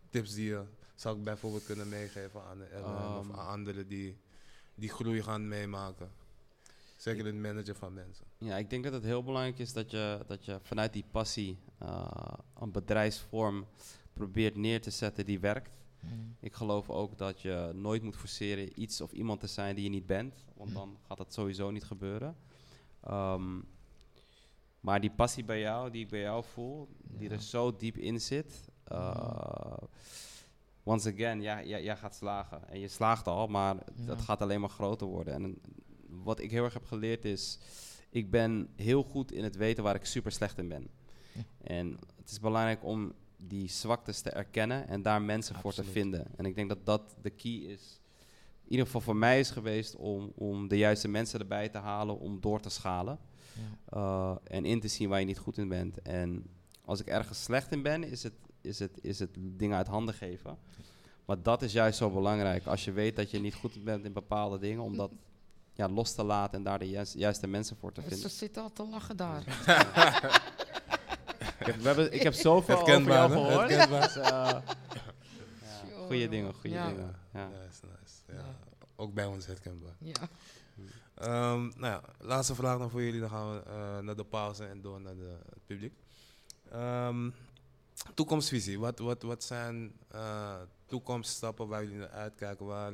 tips 0.09 0.33
die 0.33 0.45
je 0.49 0.63
zou 0.95 1.17
ik 1.17 1.23
bijvoorbeeld 1.23 1.65
kunnen 1.65 1.89
meegeven 1.89 2.41
aan 2.43 2.63
Ellen 2.63 3.17
of 3.19 3.29
Ehm. 3.29 3.39
aan 3.39 3.47
anderen 3.47 3.87
die 3.87 4.17
die 4.75 4.89
groei 4.89 5.23
gaan 5.23 5.47
meemaken? 5.47 6.11
Zeker 6.97 7.25
het 7.25 7.35
manager 7.35 7.75
van 7.75 7.93
mensen. 7.93 8.25
Ja, 8.37 8.57
ik 8.57 8.69
denk 8.69 8.83
dat 8.83 8.93
het 8.93 9.03
heel 9.03 9.23
belangrijk 9.23 9.59
is 9.59 9.73
dat 9.73 9.91
je, 9.91 10.19
dat 10.27 10.45
je 10.45 10.59
vanuit 10.63 10.93
die 10.93 11.05
passie 11.11 11.57
eh, 11.77 12.33
een 12.59 12.71
bedrijfsvorm 12.71 13.65
probeert 14.13 14.55
neer 14.55 14.81
te 14.81 14.89
zetten 14.89 15.25
die 15.25 15.39
werkt. 15.39 15.77
Mm. 15.99 16.35
Ik 16.39 16.53
geloof 16.53 16.89
ook 16.89 17.17
dat 17.17 17.41
je 17.41 17.71
nooit 17.75 18.03
moet 18.03 18.15
forceren 18.15 18.81
iets 18.81 19.01
of 19.01 19.11
iemand 19.11 19.39
te 19.39 19.47
zijn 19.47 19.75
die 19.75 19.83
je 19.83 19.89
niet 19.89 20.05
bent, 20.05 20.45
want 20.55 20.69
Hm. 20.69 20.75
dan 20.75 20.97
gaat 21.07 21.17
dat 21.17 21.33
sowieso 21.33 21.71
niet 21.71 21.83
gebeuren. 21.83 22.35
Ehm, 23.03 23.59
maar 24.79 25.01
die 25.01 25.11
passie 25.11 25.43
bij 25.43 25.59
jou, 25.59 25.91
die 25.91 26.03
ik 26.03 26.09
bij 26.09 26.19
jou 26.21 26.43
voel, 26.43 26.87
die 27.17 27.29
er 27.29 27.41
zo 27.41 27.75
diep 27.75 27.97
in 27.97 28.21
zit. 28.21 28.67
eh, 28.83 29.77
once 30.83 31.13
again, 31.13 31.41
ja, 31.41 31.57
ja, 31.59 31.79
jij 31.79 31.97
gaat 31.97 32.15
slagen. 32.15 32.69
En 32.69 32.79
je 32.79 32.87
slaagt 32.87 33.27
al, 33.27 33.47
maar 33.47 33.75
dat 34.05 34.17
Ja. 34.17 34.23
gaat 34.23 34.41
alleen 34.41 34.59
maar 34.59 34.69
groter 34.69 35.07
worden. 35.07 35.33
En 35.33 35.61
wat 36.07 36.39
ik 36.39 36.51
heel 36.51 36.63
erg 36.63 36.73
heb 36.73 36.85
geleerd 36.85 37.25
is, 37.25 37.59
ik 38.09 38.29
ben 38.31 38.69
heel 38.75 39.03
goed 39.03 39.31
in 39.31 39.43
het 39.43 39.55
weten 39.55 39.83
waar 39.83 39.95
ik 39.95 40.05
super 40.05 40.31
slecht 40.31 40.57
in 40.57 40.67
ben. 40.67 40.89
En 41.63 41.97
het 42.17 42.29
is 42.31 42.39
belangrijk 42.39 42.83
om 42.83 43.13
die 43.47 43.69
zwaktes 43.69 44.21
te 44.21 44.29
erkennen 44.29 44.87
en 44.87 45.01
daar 45.01 45.21
mensen 45.21 45.55
voor 45.55 45.73
te 45.73 45.83
vinden. 45.83 46.27
En 46.35 46.45
ik 46.45 46.55
denk 46.55 46.69
dat 46.69 46.85
dat 46.85 47.15
de 47.21 47.29
key 47.29 47.51
is. 47.51 47.99
In 48.63 48.71
ieder 48.71 48.85
geval 48.85 49.01
voor 49.01 49.15
mij 49.15 49.39
is 49.39 49.49
geweest 49.49 49.95
om, 49.95 50.31
om 50.35 50.67
de 50.67 50.77
juiste 50.77 51.07
mensen 51.07 51.39
erbij 51.39 51.69
te 51.69 51.77
halen 51.77 52.19
om 52.19 52.39
door 52.41 52.59
te 52.59 52.69
schalen. 52.69 53.19
Ja. 53.91 53.97
Uh, 53.97 54.35
en 54.55 54.65
in 54.65 54.79
te 54.79 54.87
zien 54.87 55.09
waar 55.09 55.19
je 55.19 55.25
niet 55.25 55.37
goed 55.37 55.57
in 55.57 55.67
bent. 55.67 56.01
En 56.01 56.49
als 56.85 56.99
ik 56.99 57.07
ergens 57.07 57.43
slecht 57.43 57.71
in 57.71 57.81
ben, 57.81 58.03
is 58.03 58.23
het, 58.23 58.33
is 58.61 58.79
het, 58.79 58.99
is 59.01 59.19
het 59.19 59.29
dingen 59.39 59.77
uit 59.77 59.87
handen 59.87 60.13
geven. 60.15 60.57
Maar 61.25 61.41
dat 61.41 61.61
is 61.61 61.71
juist 61.71 61.97
zo 61.97 62.09
belangrijk. 62.09 62.65
Als 62.65 62.85
je 62.85 62.91
weet 62.91 63.15
dat 63.15 63.31
je 63.31 63.39
niet 63.39 63.53
goed 63.53 63.83
bent 63.83 64.05
in 64.05 64.13
bepaalde 64.13 64.59
dingen, 64.59 64.83
om 64.83 64.97
dat 64.97 65.11
ja, 65.73 65.89
los 65.89 66.15
te 66.15 66.23
laten 66.23 66.57
en 66.57 66.63
daar 66.63 66.79
de 66.79 66.89
juiste, 66.89 67.17
juiste 67.17 67.47
mensen 67.47 67.77
voor 67.77 67.91
te 67.91 68.01
Ze 68.01 68.07
vinden. 68.07 68.29
zitten 68.29 68.61
al 68.61 68.73
te 68.73 68.87
lachen 68.87 69.17
daar. 69.17 69.43
Ik 71.59 71.65
heb, 71.65 71.75
we 71.75 71.87
hebben, 71.87 72.13
ik 72.13 72.21
heb 72.21 72.33
zoveel 72.33 72.75
over 72.77 72.87
Herkenbaar, 72.87 73.29
jou 73.29 73.31
hè? 73.31 73.47
gehoord. 73.49 73.69
Herkenbaar. 73.69 74.01
Dus, 74.01 74.15
uh, 74.23 74.23
ja, 74.23 74.63
goeie 76.05 76.29
dingen, 76.29 76.53
goede 76.53 76.69
Ja. 76.69 76.87
dingen. 76.87 77.15
Ja. 77.33 77.47
Nice, 77.47 77.81
nice. 77.85 78.15
Ja. 78.27 78.33
Ja. 78.33 78.55
Ook 78.95 79.13
bij 79.13 79.25
ons 79.25 79.45
herkenbaar. 79.45 79.95
Ja. 79.99 80.13
Ehm, 81.15 81.61
nou 81.61 81.79
ja, 81.79 82.01
laatste 82.19 82.55
vraag 82.55 82.77
nog 82.79 82.91
voor 82.91 83.03
jullie. 83.03 83.19
Dan 83.19 83.29
gaan 83.29 83.53
we 83.53 83.63
eh, 83.63 83.99
naar 83.99 84.15
de 84.15 84.23
pauze 84.23 84.65
en 84.65 84.81
door 84.81 85.01
naar 85.01 85.15
de, 85.15 85.37
het 85.49 85.65
publiek. 85.65 85.93
Ehm, 86.71 87.29
toekomstvisie. 88.13 88.79
Wat, 88.79 88.99
wat, 88.99 89.21
wat 89.21 89.43
zijn 89.43 89.93
eh, 90.07 90.55
toekomststappen 90.85 91.67
waar 91.67 91.83
jullie 91.83 91.97
naar 91.97 92.09
uitkijken? 92.09 92.65
Waar 92.65 92.93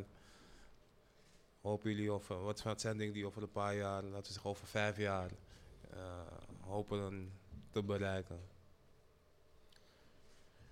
hopen 1.61 1.89
jullie, 1.91 2.13
of 2.13 2.29
eh, 2.29 2.41
wat, 2.43 2.61
wat 2.61 2.81
zijn 2.81 2.97
dingen 2.97 3.13
die 3.13 3.25
over 3.25 3.41
een 3.41 3.51
paar 3.51 3.75
jaar, 3.75 4.03
laten 4.03 4.21
we 4.27 4.31
zeggen 4.31 4.49
over 4.49 4.67
vijf 4.67 4.97
jaar, 4.97 5.29
eh, 5.89 5.99
hopen 6.59 6.99
dan 6.99 7.29
te 7.71 7.83
bereiken? 7.83 8.39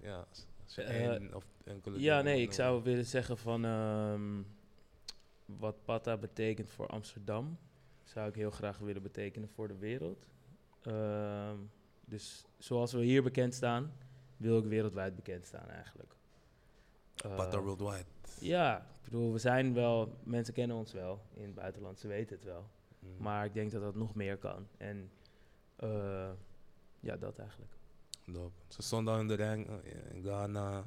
Ja, 0.03 0.25
je 0.65 0.81
Eh, 0.81 1.11
één 1.11 1.35
of 1.35 1.45
enkele 1.63 1.99
Ja, 1.99 2.21
nee, 2.21 2.41
ik 2.41 2.53
zou 2.53 2.83
willen 2.83 3.05
zeggen 3.05 3.37
van 3.37 3.65
ehm, 3.65 4.41
wat 5.45 5.83
Pata 5.85 6.17
betekent 6.17 6.69
voor 6.69 6.87
Amsterdam, 6.87 7.57
zou 8.03 8.29
ik 8.29 8.35
heel 8.35 8.51
graag 8.51 8.77
willen 8.77 9.01
betekenen 9.01 9.49
voor 9.49 9.67
de 9.67 9.77
wereld. 9.77 10.25
Ehm, 10.81 11.57
dus 12.05 12.45
zoals 12.57 12.91
we 12.91 13.03
hier 13.03 13.23
bekend 13.23 13.53
staan, 13.53 13.93
wil 14.37 14.57
ik 14.57 14.65
wereldwijd 14.65 15.15
bekend 15.15 15.45
staan 15.45 15.69
eigenlijk. 15.69 16.15
Eh, 17.15 17.35
Pata 17.35 17.61
Worldwide. 17.61 18.05
Ja, 18.39 18.77
ik 18.77 19.03
bedoel, 19.03 19.31
we 19.31 19.39
zijn 19.39 19.73
wel, 19.73 20.17
mensen 20.23 20.53
kennen 20.53 20.77
ons 20.77 20.93
wel 20.93 21.21
in 21.33 21.45
het 21.45 21.55
buitenland, 21.55 21.99
ze 21.99 22.07
weten 22.07 22.35
het 22.35 22.45
wel. 22.45 22.69
Mm. 22.99 23.09
Maar 23.17 23.45
ik 23.45 23.53
denk 23.53 23.71
dat 23.71 23.81
dat 23.81 23.95
nog 23.95 24.15
meer 24.15 24.37
kan. 24.37 24.67
En 24.77 25.11
eh, 25.75 26.31
ja, 26.99 27.17
dat 27.17 27.39
eigenlijk. 27.39 27.71
Dope. 28.25 28.51
Ze 28.67 28.81
stonden 28.81 29.13
al 29.13 29.19
in 29.19 29.27
de 29.27 29.33
ring 29.33 29.67
eh, 29.67 30.15
in 30.15 30.23
Ghana. 30.23 30.83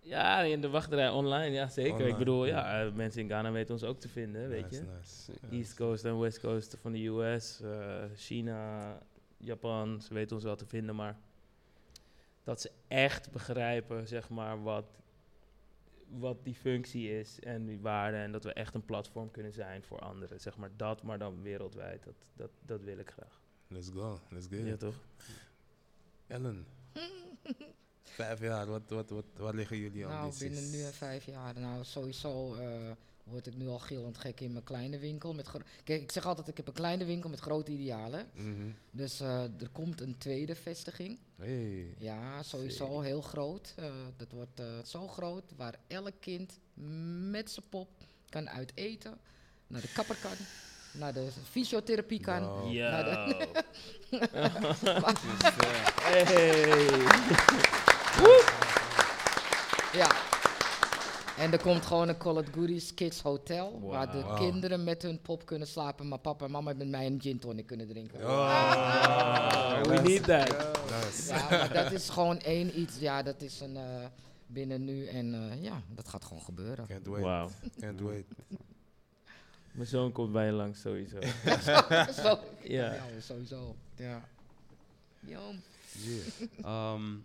Ja, 0.00 0.40
in 0.40 0.60
de 0.60 0.68
wachtrij 0.68 1.08
online, 1.10 1.54
ja 1.54 1.68
zeker. 1.68 1.92
Online, 1.92 2.10
ik 2.10 2.16
bedoel, 2.18 2.46
ja. 2.46 2.84
eh, 2.84 2.92
mensen 2.92 3.20
in 3.20 3.28
Ghana 3.28 3.52
weten 3.52 3.74
ons 3.74 3.84
ook 3.84 4.00
te 4.00 4.08
vinden, 4.08 4.48
weet 4.48 4.70
Nice, 4.70 4.82
je. 4.84 4.88
nice. 4.98 5.32
East 5.56 5.74
Coast 5.74 6.04
en 6.04 6.18
West 6.18 6.40
Coast 6.40 6.76
van 6.80 6.92
de 6.92 7.06
US, 7.06 7.60
eh, 7.60 8.04
China, 8.14 8.98
Japan, 9.36 10.00
ze 10.00 10.14
weten 10.14 10.36
ons 10.36 10.44
wel 10.44 10.56
te 10.56 10.66
vinden, 10.66 10.94
maar 10.94 11.18
dat 12.44 12.60
ze 12.60 12.70
echt 12.88 13.30
begrijpen, 13.30 14.08
zeg 14.08 14.28
maar, 14.28 14.62
wat, 14.62 14.84
wat 16.08 16.44
die 16.44 16.54
functie 16.54 17.18
is 17.18 17.40
en 17.40 17.66
die 17.66 17.80
waarde 17.80 18.16
en 18.16 18.32
dat 18.32 18.44
we 18.44 18.52
echt 18.52 18.74
een 18.74 18.84
platform 18.84 19.30
kunnen 19.30 19.52
zijn 19.52 19.82
voor 19.82 19.98
anderen, 19.98 20.40
zeg 20.40 20.56
maar 20.56 20.70
dat, 20.76 21.02
maar 21.02 21.18
dan 21.18 21.42
wereldwijd, 21.42 22.04
dat, 22.04 22.14
dat, 22.34 22.50
dat 22.66 22.82
wil 22.82 22.98
ik 22.98 23.10
graag. 23.10 23.40
Let's 23.68 23.88
go, 23.94 24.18
let's 24.30 24.46
get 24.50 24.66
Ja, 24.66 24.76
toch? 24.76 24.94
Ellen, 26.32 26.66
vijf 28.02 28.40
jaar, 28.40 28.66
wat, 28.66 28.82
wat, 28.88 29.10
wat, 29.10 29.24
wat 29.36 29.54
liggen 29.54 29.78
jullie 29.78 30.04
Nou, 30.04 30.12
ambities? 30.14 30.40
binnen 30.40 30.70
nu 30.70 30.82
en 30.82 30.92
vijf 30.94 31.24
jaar. 31.26 31.60
Nou, 31.60 31.84
sowieso 31.84 32.54
eh, 32.54 32.90
word 33.24 33.46
ik 33.46 33.56
nu 33.56 33.68
al 33.68 33.78
gillend 33.78 34.18
gek 34.18 34.40
in 34.40 34.52
mijn 34.52 34.64
kleine 34.64 34.98
winkel. 34.98 35.34
Met 35.34 35.50
Kijk, 35.84 36.02
ik 36.02 36.12
zeg 36.12 36.26
altijd, 36.26 36.48
ik 36.48 36.56
heb 36.56 36.66
een 36.66 36.72
kleine 36.72 37.04
winkel 37.04 37.30
met 37.30 37.40
grote 37.40 37.72
idealen. 37.72 38.26
Mhm. 38.34 38.70
Dus 38.90 39.20
eh, 39.20 39.42
er 39.42 39.68
komt 39.72 40.00
een 40.00 40.18
tweede 40.18 40.54
vestiging. 40.54 41.18
Hey. 41.36 41.94
Ja, 41.98 42.42
sowieso 42.42 43.00
heel 43.00 43.22
groot. 43.22 43.74
Eh, 43.76 43.92
dat 44.16 44.32
wordt 44.32 44.62
zo 44.84 45.08
groot 45.08 45.52
waar 45.56 45.78
elk 45.86 46.20
kind 46.20 46.58
met 47.30 47.50
zijn 47.50 47.68
pop 47.68 47.88
kan 48.28 48.48
uit 48.50 48.72
eten, 48.74 49.18
naar 49.66 49.80
de 49.80 49.92
kapper 49.92 50.16
kan, 50.16 50.36
naar 50.92 51.12
de 51.12 51.28
fysiotherapie 51.50 52.20
kan. 52.20 52.42
Wow. 52.46 52.72
Ja. 52.72 53.26
Hey. 56.02 56.88
Ja. 59.92 60.10
En 61.38 61.52
er 61.52 61.60
komt 61.60 61.86
gewoon 61.86 62.08
een 62.08 62.16
Call 62.16 62.38
It 62.38 62.48
Goodies 62.54 62.94
Kids 62.94 63.20
Hotel, 63.20 63.80
waar 63.82 64.12
de 64.12 64.24
kinderen 64.36 64.84
met 64.84 65.02
hun 65.02 65.20
pop 65.20 65.46
kunnen 65.46 65.68
slapen, 65.68 66.08
maar 66.08 66.18
papa 66.18 66.44
en 66.44 66.50
mama 66.50 66.72
met 66.72 66.88
mij 66.88 67.06
een 67.06 67.20
gin 67.20 67.38
tonic 67.38 67.66
kunnen 67.66 67.88
drinken. 67.88 68.18
We 68.20 70.00
need 70.02 70.24
that. 70.24 70.48
Nice. 70.90 71.32
Ja, 71.34 71.48
maar 71.48 71.72
dat 71.72 71.92
is 71.92 72.08
gewoon 72.08 72.38
één 72.38 72.80
iets, 72.80 72.98
ja, 72.98 73.22
dat 73.22 73.42
is 73.42 73.60
een 73.60 73.76
eh, 73.76 73.82
binnen 74.46 74.84
nu 74.84 75.06
en 75.06 75.34
eh, 75.34 75.62
ja, 75.62 75.82
dat 75.88 76.08
gaat 76.08 76.24
gewoon 76.24 76.42
gebeuren. 76.42 76.86
Can't 76.86 77.06
wait, 77.06 77.22
Wauw. 77.22 77.48
can't 77.80 78.00
wait. 78.00 78.24
Mijn 79.72 79.88
zoon 79.88 80.12
komt 80.12 80.32
bij 80.32 80.46
je 80.46 80.52
langs 80.52 80.80
sowieso. 80.80 81.20
Zo. 82.22 82.38
Ja. 82.62 82.92
Ja, 82.92 83.02
sowieso. 83.20 83.76
Ja. 83.96 84.28
Yo. 85.20 85.40
Yeah. 85.92 86.48
Ehm, 86.94 87.16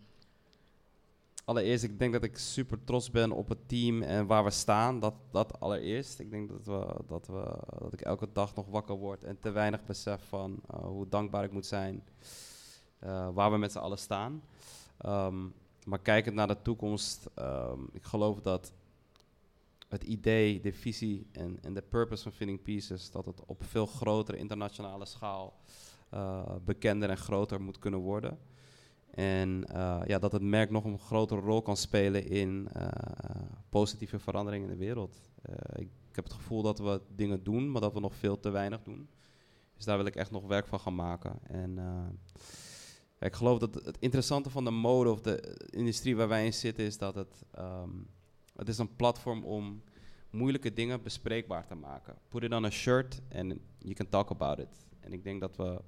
allereerst, 1.46 1.84
ik 1.84 2.00
denk 2.00 2.14
dat 2.14 2.24
ik 2.24 2.38
super 2.38 2.84
trots 2.84 3.12
ben 3.12 3.32
op 3.32 3.50
het 3.50 3.68
team 3.68 4.02
en 4.02 4.26
waar 4.26 4.44
we 4.44 4.50
staan. 4.50 5.00
Dat, 5.00 5.14
dat 5.32 5.60
allereerst. 5.60 6.20
Ik 6.20 6.32
denk 6.32 6.50
dat, 6.50 6.66
we, 6.66 7.04
dat, 7.08 7.28
we, 7.28 7.58
dat 7.80 7.94
ik 7.94 8.02
elke 8.02 8.28
dag 8.34 8.56
nog 8.56 8.66
wakker 8.68 8.96
word 8.96 9.24
en 9.24 9.40
te 9.40 9.52
weinig 9.52 9.86
besef 9.86 10.22
van 10.28 10.60
eh, 10.70 10.80
hoe 10.80 11.10
dankbaar 11.10 11.44
ik 11.44 11.52
moet 11.52 11.66
zijn 11.66 12.04
eh, 13.00 13.30
waar 13.34 13.52
we 13.52 13.58
met 13.58 13.72
z'n 13.72 13.78
allen 13.78 13.98
staan. 13.98 14.44
Ehm, 14.98 15.46
maar 15.86 16.00
kijkend 16.00 16.36
naar 16.36 16.48
de 16.48 16.62
toekomst, 16.62 17.30
ehm, 17.34 17.80
ik 17.92 18.04
geloof 18.04 18.42
dat 18.42 18.74
het 19.88 20.04
idee, 20.04 20.62
de 20.62 20.74
visie 20.74 21.28
en, 21.32 21.58
en 21.62 21.74
de 21.74 21.82
purpose 21.82 22.24
van 22.24 22.32
Finding 22.32 22.62
Pieces, 22.62 23.12
dat 23.12 23.26
het 23.26 23.46
op 23.46 23.64
veel 23.64 23.86
grotere 23.86 24.38
internationale 24.38 25.06
schaal 25.06 25.60
eh, 26.10 26.56
bekender 26.66 27.10
en 27.10 27.18
groter 27.18 27.62
moet 27.62 27.80
kunnen 27.80 28.00
worden. 28.00 28.40
En 29.12 29.66
eh, 29.66 30.02
ja, 30.06 30.20
dat 30.20 30.32
het 30.32 30.42
merk 30.42 30.70
nog 30.70 30.84
een 30.84 31.00
grotere 31.00 31.42
rol 31.42 31.62
kan 31.62 31.78
spelen 31.78 32.28
in 32.28 32.68
eh, 32.72 32.88
positieve 33.70 34.20
veranderingen 34.20 34.70
in 34.70 34.78
de 34.78 34.86
wereld. 34.86 35.22
Ik, 35.76 35.90
ik 36.10 36.16
heb 36.16 36.24
het 36.24 36.34
gevoel 36.34 36.62
dat 36.62 36.80
we 36.80 37.02
dingen 37.16 37.44
doen, 37.44 37.72
maar 37.72 37.82
dat 37.82 37.94
we 37.94 38.00
nog 38.00 38.16
veel 38.16 38.40
te 38.40 38.50
weinig 38.50 38.84
doen. 38.84 39.10
Dus 39.76 39.86
daar 39.86 39.98
wil 39.98 40.06
ik 40.06 40.16
echt 40.16 40.32
nog 40.32 40.48
werk 40.48 40.68
van 40.68 40.80
gaan 40.80 40.96
maken. 40.96 41.40
En 41.44 41.80
ik 43.20 43.34
geloof 43.34 43.60
dat 43.60 43.74
het 43.74 43.98
interessante 44.00 44.50
van 44.50 44.64
de 44.64 44.72
mode 44.72 45.10
of 45.10 45.22
de 45.22 45.66
industrie 45.70 46.16
waar 46.16 46.28
wij 46.28 46.46
in 46.46 46.54
zitten 46.54 46.86
is 46.86 46.98
dat 46.98 47.16
het, 47.16 47.44
ehm, 47.52 47.90
het 48.58 48.68
is 48.68 48.78
een 48.78 48.96
platform 48.96 49.44
om 49.44 49.82
moeilijke 50.30 50.74
dingen 50.74 51.04
bespreekbaar 51.04 51.68
te 51.68 51.76
maken. 51.76 52.16
Put 52.30 52.44
it 52.44 52.54
on 52.54 52.66
a 52.66 52.70
shirt 52.70 53.22
and 53.36 53.54
you 53.78 53.94
can 53.94 54.10
talk 54.10 54.30
about 54.30 54.60
it. 54.60 54.86
En 55.00 55.14
ik 55.14 55.24
denk 55.24 55.42
dat 55.42 55.56
we 55.56 55.82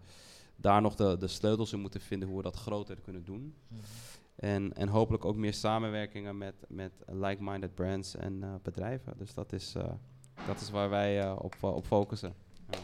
daar 0.56 0.82
nog 0.82 0.96
de, 0.96 1.18
de 1.18 1.28
sleutels 1.28 1.74
in 1.74 1.80
moeten 1.80 2.02
vinden 2.02 2.28
hoe 2.28 2.38
we 2.38 2.44
dat 2.44 2.56
groter 2.56 3.02
kunnen 3.02 3.24
doen. 3.26 3.56
En, 4.36 4.74
en 4.74 4.88
hopelijk 4.88 5.26
ook 5.26 5.36
meer 5.36 5.54
samenwerkingen 5.54 6.38
met, 6.38 6.56
met 6.68 6.92
like-minded 7.08 7.76
brands 7.76 8.16
en 8.16 8.44
eh, 8.44 8.54
bedrijven. 8.64 9.14
Dus 9.18 9.34
dat 9.34 9.54
is, 9.54 9.76
eh, 9.76 9.92
dat 10.48 10.62
is 10.62 10.70
waar 10.70 10.90
wij 10.90 11.22
eh, 11.22 11.36
op, 11.40 11.56
op 11.64 11.86
focussen. 11.86 12.34
Ja. 12.70 12.78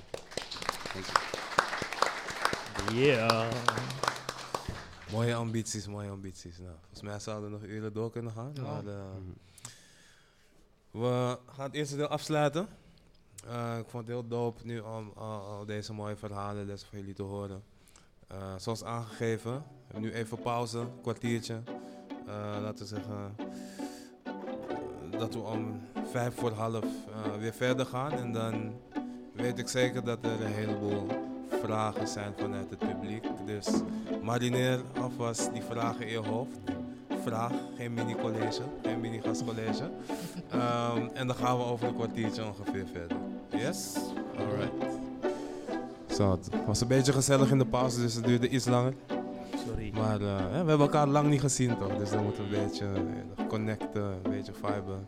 Thank 0.93 1.05
you. 1.05 1.33
Yeah. 3.05 3.51
Mooie 5.11 5.35
ambities, 5.35 5.87
mooie 5.87 6.09
ambities. 6.09 6.57
Nou, 6.59 6.75
volgens 6.79 7.01
mij 7.01 7.19
zouden 7.19 7.51
we 7.51 7.57
nog 7.57 7.65
uren 7.69 7.93
door 7.93 8.11
kunnen 8.11 8.31
gaan. 8.31 8.51
Ja. 8.53 8.61
Maar, 8.61 8.83
Mhm. 8.83 9.31
We 10.99 11.37
gaan 11.45 11.65
het 11.65 11.73
eerste 11.73 11.95
deel 11.95 12.07
afsluiten. 12.07 12.67
Eh, 13.47 13.77
ik 13.77 13.89
vond 13.89 14.07
het 14.07 14.11
heel 14.11 14.27
dope 14.27 14.61
nu 14.63 14.79
om 14.79 15.11
al, 15.15 15.39
al 15.39 15.65
deze 15.65 15.93
mooie 15.93 16.15
verhalen 16.15 16.65
les 16.65 16.83
van 16.83 16.99
jullie 16.99 17.13
te 17.13 17.23
horen. 17.23 17.63
Eh, 18.27 18.53
zoals 18.57 18.83
aangegeven, 18.83 19.63
nu 19.97 20.13
even 20.13 20.41
pauze, 20.41 20.77
een 20.77 21.01
kwartiertje. 21.01 21.61
Eh, 22.27 22.61
laten 22.61 22.77
we 22.77 22.85
zeggen 22.85 23.35
eh, 23.35 25.19
dat 25.19 25.33
we 25.33 25.39
om 25.39 25.81
vijf 26.11 26.35
voor 26.35 26.51
half 26.51 26.83
eh, 26.83 27.35
weer 27.39 27.53
verder 27.53 27.85
gaan. 27.85 28.11
En 28.11 28.31
dan 28.31 28.73
weet 29.33 29.59
ik 29.59 29.67
zeker 29.67 30.03
dat 30.03 30.25
er 30.25 30.41
een 30.41 30.53
heleboel 30.53 31.07
vragen 31.49 32.07
zijn 32.07 32.33
vanuit 32.37 32.69
het 32.69 32.79
publiek. 32.79 33.25
Dus 33.45 33.69
marineer 34.23 34.81
alvast 35.01 35.53
die 35.53 35.63
vragen 35.63 36.05
in 36.05 36.11
je 36.11 36.27
hoofd. 36.27 36.57
Vraag, 37.25 37.51
geen 37.77 37.93
mini-college, 37.93 38.61
geen 38.83 38.99
mini-gastcollege. 38.99 39.89
Ehm, 40.49 41.07
en 41.13 41.27
dan 41.27 41.35
gaan 41.35 41.57
we 41.57 41.63
over 41.63 41.87
een 41.87 41.95
kwartiertje 41.95 42.45
ongeveer 42.45 42.85
verder. 42.91 43.17
Yes? 43.49 43.95
Alright. 44.37 44.99
Zo, 46.15 46.31
het 46.31 46.49
was 46.65 46.81
een 46.81 46.87
beetje 46.87 47.13
gezellig 47.13 47.51
in 47.51 47.57
de 47.57 47.65
pauze, 47.65 48.01
dus 48.01 48.13
het 48.13 48.25
duurde 48.25 48.49
iets 48.49 48.65
langer. 48.65 48.93
Sorry. 49.67 49.91
Maar 49.93 50.21
eh, 50.21 50.49
we 50.49 50.55
hebben 50.55 50.79
elkaar 50.79 51.07
lang 51.07 51.29
niet 51.29 51.39
gezien 51.39 51.77
toch, 51.77 51.97
dus 51.97 52.09
dan 52.09 52.23
moeten 52.23 52.49
we 52.49 52.55
een 52.55 52.63
beetje 52.63 52.85
eh, 52.85 53.47
connecten, 53.47 54.03
een 54.03 54.31
beetje 54.31 54.53
viben. 54.53 55.05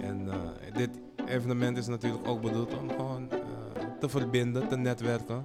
En 0.00 0.28
eh, 0.28 0.74
dit 0.74 0.90
evenement 1.26 1.76
is 1.76 1.86
natuurlijk 1.86 2.28
ook 2.28 2.40
bedoeld 2.40 2.78
om 2.78 2.90
gewoon 2.90 3.28
te 4.00 4.08
verbinden, 4.08 4.68
te 4.68 4.76
netwerken. 4.76 5.42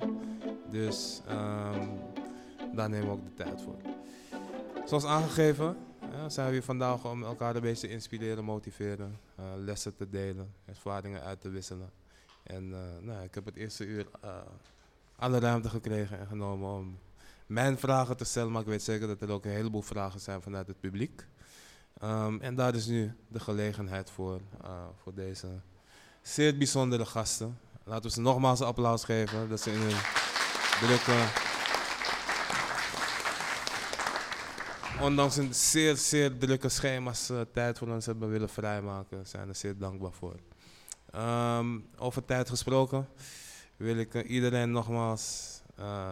Dus 0.71 1.21
ehm, 1.27 1.87
daar 2.73 2.89
nemen 2.89 3.07
we 3.07 3.13
ook 3.13 3.23
de 3.23 3.43
tijd 3.43 3.61
voor. 3.61 3.75
Zoals 4.85 5.05
aangegeven 5.05 5.75
ja, 6.11 6.29
zijn 6.29 6.47
we 6.47 6.53
hier 6.53 6.63
vandaag 6.63 7.05
om 7.05 7.23
elkaar 7.23 7.55
een 7.55 7.61
beetje 7.61 7.87
te 7.87 7.93
inspireren, 7.93 8.43
motiveren, 8.43 9.19
eh, 9.35 9.45
lessen 9.55 9.95
te 9.95 10.09
delen, 10.09 10.53
ervaringen 10.65 11.21
uit 11.21 11.41
te 11.41 11.49
wisselen. 11.49 11.89
En 12.43 12.73
eh, 12.73 13.05
nou, 13.05 13.23
ik 13.23 13.35
heb 13.35 13.45
het 13.45 13.55
eerste 13.55 13.85
uur 13.85 14.07
eh, 14.21 14.29
alle 15.15 15.39
ruimte 15.39 15.69
gekregen 15.69 16.19
en 16.19 16.27
genomen 16.27 16.69
om 16.69 16.99
mijn 17.45 17.77
vragen 17.77 18.17
te 18.17 18.25
stellen, 18.25 18.51
maar 18.51 18.61
ik 18.61 18.67
weet 18.67 18.83
zeker 18.83 19.07
dat 19.07 19.21
er 19.21 19.31
ook 19.31 19.45
een 19.45 19.51
heleboel 19.51 19.81
vragen 19.81 20.19
zijn 20.19 20.41
vanuit 20.41 20.67
het 20.67 20.79
publiek. 20.79 21.25
Ehm, 21.99 22.37
en 22.41 22.55
daar 22.55 22.75
is 22.75 22.85
nu 22.85 23.13
de 23.27 23.39
gelegenheid 23.39 24.09
voor, 24.09 24.41
voor 25.03 25.13
deze 25.13 25.47
zeer 26.21 26.57
bijzondere 26.57 27.05
gasten. 27.05 27.59
Laten 27.83 28.03
we 28.03 28.09
ze 28.09 28.21
nogmaals 28.21 28.59
een 28.59 28.65
applaus 28.65 29.03
geven, 29.03 29.49
dat 29.49 29.61
ze 29.61 29.71
in 29.71 29.79
hun 29.79 29.97
drukke, 30.79 31.46
ondanks 35.01 35.35
een 35.37 35.53
zeer, 35.53 35.95
zeer 35.95 36.37
drukke 36.37 36.69
schema's 36.69 37.29
eh, 37.29 37.41
tijd 37.53 37.77
voor 37.77 37.87
ons 37.87 38.05
hebben 38.05 38.29
willen 38.29 38.49
vrijmaken. 38.49 39.19
We 39.19 39.25
zijn 39.25 39.47
er 39.47 39.55
zeer 39.55 39.77
dankbaar 39.77 40.11
voor. 40.11 40.35
Ehm, 41.11 41.79
over 41.97 42.25
tijd 42.25 42.49
gesproken 42.49 43.07
wil 43.77 43.97
ik 43.97 44.13
eh, 44.13 44.29
iedereen 44.29 44.71
nogmaals 44.71 45.55
eh, 45.75 46.09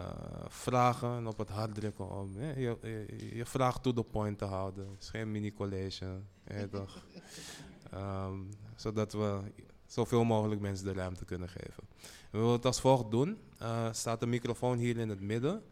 vragen 0.48 1.16
en 1.16 1.26
op 1.26 1.38
het 1.38 1.48
hart 1.48 1.74
drukken 1.74 2.10
om 2.10 2.40
je, 2.40 2.76
je, 2.82 3.34
je 3.34 3.46
vraag 3.46 3.80
to 3.80 3.92
the 3.92 4.02
point 4.02 4.38
te 4.38 4.44
houden. 4.44 4.88
Het 4.90 5.02
is 5.02 5.08
geen 5.08 5.30
mini-college, 5.30 6.06
toch? 6.70 7.04
Ehm, 7.90 8.38
zodat 8.76 9.12
we 9.12 9.40
zoveel 9.86 10.24
mogelijk 10.24 10.60
mensen 10.60 10.86
de 10.86 10.92
ruimte 10.92 11.24
kunnen 11.24 11.48
geven. 11.48 11.84
We 12.30 12.38
willen 12.38 12.52
het 12.52 12.64
als 12.64 12.80
volgt 12.80 13.10
doen. 13.10 13.38
Er 13.58 13.94
staat 13.94 14.20
de 14.20 14.26
microfoon 14.26 14.78
hier 14.78 14.96
in 14.96 15.08
het 15.08 15.20
midden. 15.20 15.62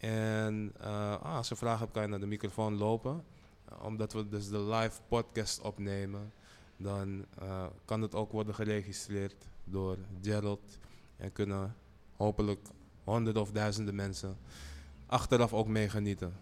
En 0.00 0.72
eh, 0.80 1.12
ah, 1.12 1.36
als 1.36 1.48
je 1.48 1.56
vragen 1.56 1.78
hebt, 1.78 1.92
kan 1.92 2.02
je 2.02 2.08
naar 2.08 2.20
de 2.20 2.26
microfoon 2.26 2.76
lopen. 2.76 3.24
Uh, 3.72 3.84
omdat 3.84 4.12
we 4.12 4.28
dus 4.28 4.48
de 4.48 4.60
live 4.60 5.00
podcast 5.08 5.60
opnemen, 5.60 6.32
dan 6.76 7.24
uh, 7.42 7.66
kan 7.84 8.02
het 8.02 8.14
ook 8.14 8.32
worden 8.32 8.54
geregistreerd 8.54 9.46
door 9.64 9.98
Gerald. 10.22 10.78
En 11.16 11.32
kunnen 11.32 11.76
hopelijk 12.16 12.68
honderden 13.04 13.42
of 13.42 13.50
duizenden 13.50 13.94
mensen 13.94 14.36
achteraf 15.06 15.52
ook 15.52 15.66
meegenieten. 15.66 16.34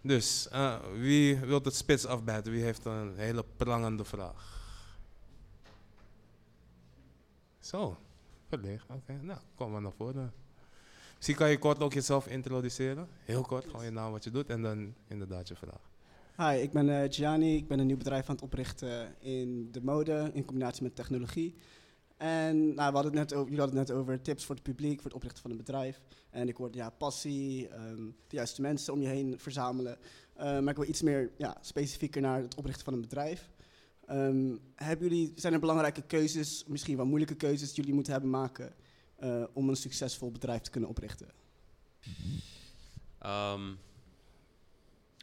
Dus 0.00 0.48
wie 0.94 1.36
wil 1.36 1.60
het 1.62 1.74
spits 1.74 2.06
afbijten? 2.06 2.52
Wie 2.52 2.62
heeft 2.62 2.84
een 2.84 3.16
hele 3.16 3.44
prangende 3.56 4.04
vraag? 4.04 4.58
Zo, 7.58 7.96
verlegen. 8.48 8.94
Oké, 8.94 9.12
okay. 9.12 9.16
nou, 9.24 9.38
kom 9.54 9.70
maar 9.70 9.82
naar 9.82 9.92
voren. 9.92 10.32
Misschien 11.18 11.36
kan 11.36 11.50
je 11.50 11.58
kort 11.58 11.80
ook 11.80 11.92
jezelf 11.92 12.26
introduceren. 12.26 13.08
Heel 13.24 13.42
kort, 13.42 13.64
gewoon 13.64 13.84
je 13.84 13.90
naam, 13.90 14.12
wat 14.12 14.24
je 14.24 14.30
doet 14.30 14.48
en 14.48 14.62
dan 14.62 14.94
inderdaad 15.08 15.48
je 15.48 15.56
vraag. 15.56 15.90
Hi, 16.36 16.62
ik 16.62 16.72
ben 16.72 16.88
uh, 16.88 17.02
Gianni. 17.08 17.56
Ik 17.56 17.68
ben 17.68 17.78
een 17.78 17.86
nieuw 17.86 17.96
bedrijf 17.96 18.28
aan 18.28 18.34
het 18.34 18.44
oprichten 18.44 19.14
in 19.20 19.68
de 19.72 19.82
mode 19.82 20.30
in 20.32 20.44
combinatie 20.44 20.82
met 20.82 20.96
technologie. 20.96 21.54
En 22.16 22.74
nou, 22.74 22.88
we 22.88 22.94
hadden 22.94 23.04
het 23.04 23.14
net 23.14 23.32
over, 23.32 23.44
jullie 23.44 23.60
hadden 23.60 23.78
het 23.78 23.88
net 23.88 23.96
over 23.96 24.20
tips 24.20 24.44
voor 24.44 24.54
het 24.54 24.64
publiek, 24.64 24.96
voor 24.96 25.04
het 25.04 25.14
oprichten 25.14 25.42
van 25.42 25.50
een 25.50 25.56
bedrijf. 25.56 26.00
En 26.30 26.48
ik 26.48 26.56
hoorde 26.56 26.78
ja, 26.78 26.90
passie, 26.90 27.68
um, 27.74 28.16
de 28.26 28.36
juiste 28.36 28.60
mensen 28.60 28.92
om 28.92 29.00
je 29.00 29.08
heen 29.08 29.38
verzamelen. 29.38 29.98
Uh, 30.36 30.42
maar 30.42 30.68
ik 30.68 30.76
wil 30.76 30.88
iets 30.88 31.02
meer 31.02 31.30
ja, 31.36 31.56
specifieker 31.60 32.20
naar 32.20 32.40
het 32.42 32.54
oprichten 32.54 32.84
van 32.84 32.92
een 32.92 33.00
bedrijf. 33.00 33.50
Um, 34.10 34.58
hebben 34.74 35.08
jullie, 35.08 35.32
zijn 35.34 35.52
er 35.52 35.60
belangrijke 35.60 36.02
keuzes, 36.02 36.64
misschien 36.66 36.96
wel 36.96 37.06
moeilijke 37.06 37.36
keuzes 37.36 37.68
die 37.68 37.76
jullie 37.76 37.94
moeten 37.94 38.12
hebben 38.12 38.30
maken 38.30 38.72
uh, 39.22 39.44
om 39.52 39.68
een 39.68 39.76
succesvol 39.76 40.30
bedrijf 40.30 40.60
te 40.60 40.70
kunnen 40.70 40.90
oprichten? 40.90 41.28
Um, 43.26 43.78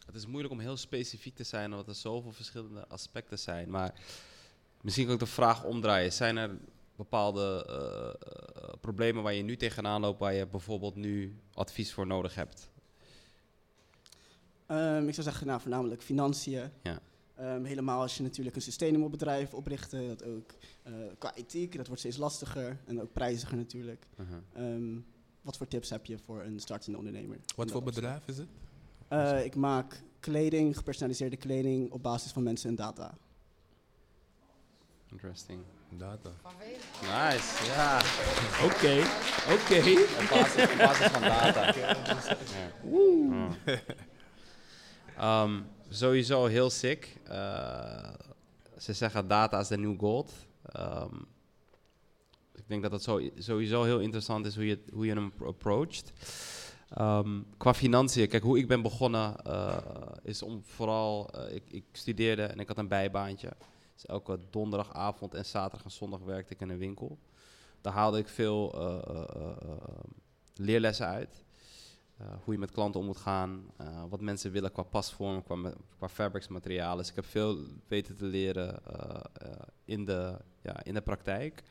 het 0.06 0.14
is 0.14 0.26
moeilijk 0.26 0.52
om 0.52 0.60
heel 0.60 0.76
specifiek 0.76 1.34
te 1.34 1.44
zijn, 1.44 1.70
omdat 1.70 1.88
er 1.88 1.94
zoveel 1.94 2.32
verschillende 2.32 2.86
aspecten 2.88 3.38
zijn. 3.38 3.70
Maar 3.70 3.94
misschien 4.80 5.04
kan 5.04 5.14
ik 5.14 5.20
de 5.20 5.26
vraag 5.26 5.64
omdraaien. 5.64 6.12
Zijn 6.12 6.36
er 6.36 6.58
bepaalde 6.96 7.66
uh, 7.68 8.72
problemen 8.80 9.22
waar 9.22 9.34
je 9.34 9.42
nu 9.42 9.56
tegenaan 9.56 10.00
loopt, 10.00 10.20
waar 10.20 10.34
je 10.34 10.46
bijvoorbeeld 10.46 10.94
nu 10.94 11.40
advies 11.54 11.92
voor 11.92 12.06
nodig 12.06 12.34
hebt? 12.34 12.70
Um, 14.68 15.08
ik 15.08 15.14
zou 15.14 15.26
zeggen, 15.26 15.46
nou, 15.46 15.60
voornamelijk 15.60 16.02
financiën. 16.02 16.70
Ja. 16.82 17.00
Um, 17.40 17.64
helemaal 17.64 18.00
als 18.00 18.16
je 18.16 18.22
natuurlijk 18.22 18.56
een 18.56 18.62
sustainable 18.62 19.08
bedrijf 19.08 19.54
oprichten, 19.54 20.08
dat 20.08 20.24
ook 20.24 20.54
uh, 20.86 20.94
qua 21.18 21.34
ethiek, 21.34 21.76
dat 21.76 21.86
wordt 21.86 22.00
steeds 22.00 22.16
lastiger 22.16 22.78
en 22.84 23.00
ook 23.00 23.12
prijziger 23.12 23.56
natuurlijk. 23.56 24.06
Uh 24.16 24.26
-huh. 24.28 24.74
um, 24.74 25.06
wat 25.42 25.56
voor 25.56 25.68
tips 25.68 25.90
heb 25.90 26.06
je 26.06 26.18
voor 26.18 26.42
een 26.42 26.60
startende 26.60 26.98
ondernemer? 26.98 27.38
Wat 27.56 27.70
voor 27.70 27.82
bedrijf 27.82 28.28
is 28.28 28.38
het? 28.38 28.48
Uh, 29.12 29.44
ik 29.44 29.54
maak 29.54 30.02
kleding, 30.20 30.76
gepersonaliseerde 30.76 31.36
kleding 31.36 31.90
op 31.92 32.02
basis 32.02 32.32
van 32.32 32.42
mensen 32.42 32.68
en 32.68 32.74
data. 32.74 33.14
Interesting. 35.10 35.60
Data. 35.88 36.30
Nice, 37.00 37.64
ja. 37.64 38.00
Oké, 38.68 39.02
oké. 39.54 39.78
Op 40.20 40.28
basis, 40.78 41.10
van 41.10 41.22
data. 41.22 41.74
ja. 41.78 41.96
oh. 45.16 45.42
um, 45.42 45.66
sowieso 45.88 46.46
heel 46.46 46.70
sick. 46.70 47.16
Uh, 47.28 48.12
ze 48.78 48.92
zeggen 48.92 49.28
data 49.28 49.60
is 49.60 49.68
de 49.68 49.78
new 49.78 49.98
gold. 49.98 50.32
Um, 50.78 51.26
ik 52.54 52.64
denk 52.66 52.82
dat 52.82 52.92
het 52.92 53.02
sowieso 53.38 53.82
heel 53.82 54.00
interessant 54.00 54.46
is 54.46 54.54
hoe 54.54 54.66
je, 54.66 54.82
hoe 54.92 55.06
je 55.06 55.12
hem 55.12 55.32
approacht. 55.44 56.12
Um, 56.98 57.46
qua 57.56 57.74
financiën, 57.74 58.28
kijk, 58.28 58.42
hoe 58.42 58.58
ik 58.58 58.68
ben 58.68 58.82
begonnen 58.82 59.34
uh, 59.46 59.76
is 60.22 60.42
om 60.42 60.62
vooral, 60.64 61.30
uh, 61.34 61.54
ik, 61.54 61.62
ik, 61.68 61.84
studeerde 61.92 62.42
en 62.42 62.60
ik 62.60 62.68
had 62.68 62.78
een 62.78 62.88
bijbaantje. 62.88 63.52
Dus 63.94 64.06
elke 64.06 64.38
donderdagavond 64.50 65.34
en 65.34 65.44
zaterdag 65.44 65.84
en 65.84 65.90
zondag 65.90 66.20
werkte 66.20 66.54
ik 66.54 66.60
in 66.60 66.68
een 66.68 66.78
winkel. 66.78 67.18
Daar 67.80 67.92
haalde 67.92 68.18
ik 68.18 68.28
veel 68.28 68.74
leerlessen 70.54 71.06
uit. 71.06 71.44
Uh, 72.20 72.26
hoe 72.44 72.54
je 72.54 72.60
met 72.60 72.70
klanten 72.70 73.00
om 73.00 73.06
moet 73.06 73.16
gaan, 73.16 73.70
uh, 73.80 74.04
wat 74.08 74.20
mensen 74.20 74.50
willen 74.50 74.72
qua 74.72 74.82
pasvorm, 74.82 75.42
qua, 75.42 75.72
qua 75.98 76.08
fabricsmaterialen. 76.08 76.98
Dus 76.98 77.08
ik 77.08 77.14
heb 77.14 77.24
veel 77.24 77.58
weten 77.88 78.16
te 78.16 78.24
leren 78.24 78.80
uh, 78.92 79.52
in, 79.84 80.04
de, 80.04 80.38
ja, 80.62 80.84
in 80.84 80.94
de 80.94 81.00
praktijk. 81.00 81.62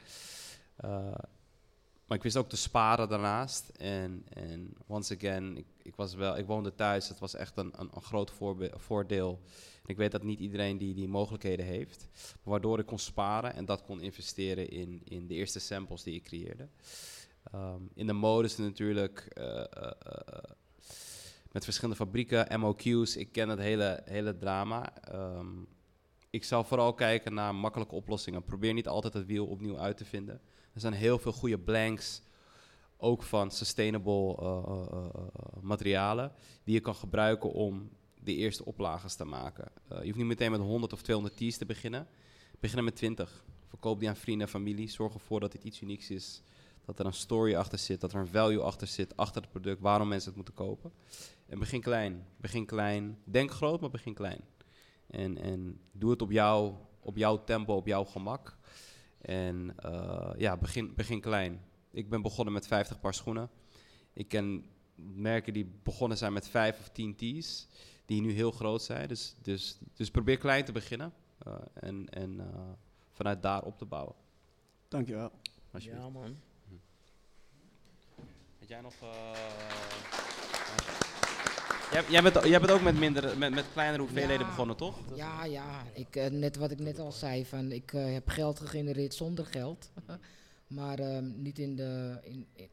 maar 2.05 2.17
ik 2.17 2.23
wist 2.23 2.37
ook 2.37 2.49
te 2.49 2.57
sparen 2.57 3.09
daarnaast. 3.09 3.69
En, 3.69 4.25
en 4.29 4.73
once 4.87 5.15
again, 5.15 5.57
ik, 5.57 5.65
ik, 5.81 5.95
was 5.95 6.13
wel, 6.13 6.37
ik 6.37 6.45
woonde 6.45 6.75
thuis. 6.75 7.09
Het 7.09 7.19
was 7.19 7.35
echt 7.35 7.57
een, 7.57 7.73
een, 7.75 7.89
een 7.93 8.01
groot 8.01 8.31
voordeel. 8.75 9.39
En 9.83 9.89
ik 9.89 9.97
weet 9.97 10.11
dat 10.11 10.23
niet 10.23 10.39
iedereen 10.39 10.77
die, 10.77 10.93
die 10.93 11.07
mogelijkheden 11.07 11.65
heeft. 11.65 12.07
Waardoor 12.43 12.79
ik 12.79 12.85
kon 12.85 12.99
sparen 12.99 13.53
en 13.53 13.65
dat 13.65 13.83
kon 13.83 14.01
investeren 14.01 14.69
in, 14.69 15.01
in 15.03 15.27
de 15.27 15.33
eerste 15.33 15.59
samples 15.59 16.03
die 16.03 16.15
ik 16.15 16.23
creëerde. 16.23 16.67
Um, 17.53 17.89
in 17.93 18.07
de 18.07 18.13
mode 18.13 18.47
is 18.47 18.57
natuurlijk 18.57 19.35
uh, 19.37 19.45
uh, 19.45 19.61
uh, 19.81 19.91
met 21.51 21.63
verschillende 21.63 21.95
fabrieken, 21.95 22.59
MOQ's. 22.59 23.15
Ik 23.15 23.31
ken 23.31 23.49
het 23.49 23.59
hele, 23.59 24.01
hele 24.05 24.37
drama. 24.37 24.93
Um, 25.13 25.67
ik 26.29 26.43
zou 26.43 26.65
vooral 26.65 26.93
kijken 26.93 27.33
naar 27.33 27.55
makkelijke 27.55 27.95
oplossingen. 27.95 28.43
Probeer 28.43 28.73
niet 28.73 28.87
altijd 28.87 29.13
het 29.13 29.25
wiel 29.25 29.45
opnieuw 29.45 29.77
uit 29.77 29.97
te 29.97 30.05
vinden. 30.05 30.41
Er 30.73 30.79
zijn 30.79 30.93
heel 30.93 31.19
veel 31.19 31.31
goede 31.31 31.59
blanks 31.59 32.21
ook 32.97 33.23
van 33.23 33.51
sustainable 33.51 34.37
eh, 34.37 34.63
eh, 34.67 34.87
eh, 34.91 35.05
eh, 35.13 35.61
materialen 35.61 36.31
die 36.63 36.73
je 36.73 36.79
kan 36.79 36.95
gebruiken 36.95 37.51
om 37.51 37.89
de 38.23 38.35
eerste 38.35 38.65
oplages 38.65 39.15
te 39.15 39.25
maken. 39.25 39.71
Eh, 39.87 39.97
je 39.97 40.05
hoeft 40.05 40.17
niet 40.17 40.25
meteen 40.25 40.51
met 40.51 40.59
100 40.59 40.93
of 40.93 41.01
200 41.01 41.37
tees 41.37 41.57
te 41.57 41.65
beginnen. 41.65 42.07
Beginnen 42.59 42.85
met 42.85 42.95
20. 42.95 43.43
Verkoop 43.67 43.99
die 43.99 44.09
aan 44.09 44.15
vrienden 44.15 44.45
en 44.45 44.53
familie. 44.53 44.89
Zorg 44.89 45.13
ervoor 45.13 45.39
dat 45.39 45.51
dit 45.51 45.63
iets 45.63 45.81
unieks 45.81 46.09
is. 46.09 46.41
Dat 46.85 46.99
er 46.99 47.05
een 47.05 47.13
story 47.13 47.55
achter 47.55 47.77
zit, 47.77 48.01
dat 48.01 48.13
er 48.13 48.19
een 48.19 48.27
value 48.27 48.61
achter 48.61 48.87
zit, 48.87 49.17
achter 49.17 49.41
het 49.41 49.51
product, 49.51 49.81
waarom 49.81 50.07
mensen 50.07 50.27
het 50.27 50.35
moeten 50.35 50.53
kopen. 50.53 50.91
En 51.45 51.59
begin 51.59 51.81
klein. 51.81 52.25
Begin 52.37 52.65
klein. 52.65 53.17
Denk 53.23 53.51
groot, 53.51 53.81
maar 53.81 53.89
begin 53.89 54.13
klein. 54.13 54.41
En, 55.07 55.37
en 55.37 55.79
doe 55.91 56.09
het 56.11 56.21
op, 56.21 56.31
jou, 56.31 56.73
op 56.99 57.17
jouw 57.17 57.43
tempo, 57.43 57.75
op 57.75 57.87
jouw 57.87 58.03
gemak. 58.03 58.57
En 59.21 59.73
eh, 59.77 60.31
ja, 60.37 60.57
begin, 60.57 60.93
begin 60.95 61.21
klein. 61.21 61.61
Ik 61.91 62.09
ben 62.09 62.21
begonnen 62.21 62.53
met 62.53 62.67
50 62.67 62.99
paar 62.99 63.13
schoenen. 63.13 63.49
Ik 64.13 64.27
ken 64.27 64.65
merken 64.95 65.53
die 65.53 65.71
begonnen 65.83 66.17
zijn 66.17 66.33
met 66.33 66.47
5 66.47 66.79
of 66.79 66.89
10 66.89 67.15
tees, 67.15 67.67
die 68.05 68.21
nu 68.21 68.31
heel 68.31 68.51
groot 68.51 68.81
zijn. 68.81 69.07
Dus, 69.07 69.35
dus, 69.41 69.77
dus 69.93 70.11
probeer 70.11 70.37
klein 70.37 70.65
te 70.65 70.71
beginnen 70.71 71.13
eh, 71.37 71.53
en, 71.73 72.09
en 72.09 72.39
eh, 72.39 72.45
vanuit 73.11 73.41
daar 73.41 73.63
op 73.63 73.77
te 73.77 73.85
bouwen. 73.85 74.15
Dankjewel. 74.87 75.31
Alsjeblieft. 75.71 76.05
Ja, 76.05 76.09
man. 76.09 76.37
Had 78.65 78.73
jij 78.73 78.81
nog... 78.81 78.93
Jij, 81.91 82.03
jij, 82.09 82.21
bent, 82.21 82.43
jij 82.45 82.59
bent 82.59 82.71
ook 82.71 82.81
met, 82.81 82.97
minder, 82.99 83.37
met, 83.37 83.53
met 83.53 83.65
kleinere 83.73 84.01
hoeveelheden 84.03 84.39
Ja. 84.45 84.45
begonnen, 84.49 84.75
toch? 84.75 84.97
Ja, 85.15 85.45
ja. 85.45 85.83
Ik, 85.93 86.15
eh, 86.15 86.29
net 86.29 86.55
wat 86.55 86.71
ik 86.71 86.79
net 86.79 86.99
al 86.99 87.11
zei, 87.11 87.45
van 87.45 87.71
ik 87.71 87.93
eh, 87.93 88.13
heb 88.13 88.29
geld 88.29 88.59
gegenereerd 88.59 89.13
zonder 89.13 89.45
geld. 89.45 89.91
maar 90.67 90.99
ehm, 90.99 91.41
niet 91.41 91.59
in, 91.59 91.75
de, 91.75 92.19
in, 92.23 92.47
in- 92.53 92.69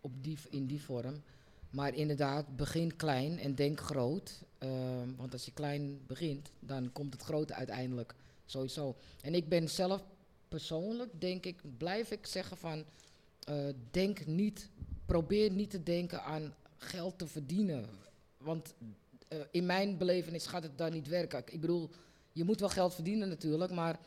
op 0.00 0.12
die, 0.24 0.38
in 0.50 0.66
die 0.66 0.82
vorm. 0.82 1.22
Maar 1.70 1.94
inderdaad, 1.94 2.56
begin 2.56 2.96
klein 2.96 3.38
en 3.38 3.54
denk 3.54 3.80
groot. 3.80 4.42
Ehm, 4.58 5.14
want 5.16 5.32
als 5.32 5.44
je 5.44 5.52
klein 5.52 6.00
begint, 6.06 6.50
dan 6.60 6.92
komt 6.92 7.12
het 7.12 7.22
grote 7.22 7.54
uiteindelijk 7.54 8.14
sowieso. 8.46 8.96
En 9.22 9.34
ik 9.34 9.48
ben 9.48 9.68
zelf 9.68 10.02
persoonlijk, 10.48 11.20
denk 11.20 11.46
ik, 11.46 11.60
blijf 11.78 12.10
ik 12.10 12.26
zeggen 12.26 12.56
van... 12.56 12.84
eh, 13.44 13.54
denk 13.90 14.26
niet, 14.26 14.70
probeer 15.08 15.50
niet 15.50 15.70
te 15.70 15.82
denken 15.82 16.22
aan 16.22 16.54
geld 16.76 17.18
te 17.18 17.26
verdienen. 17.26 17.86
Want 18.36 18.74
eh, 19.28 19.38
in 19.50 19.66
mijn 19.66 19.96
belevenis 19.96 20.46
gaat 20.46 20.62
het 20.62 20.78
dan 20.78 20.92
niet 20.92 21.08
werken. 21.08 21.42
Ik 21.46 21.60
bedoel, 21.60 21.90
je 22.32 22.44
moet 22.44 22.60
wel 22.60 22.68
geld 22.68 22.94
verdienen 22.94 23.28
natuurlijk, 23.28 23.72
maar 23.72 23.98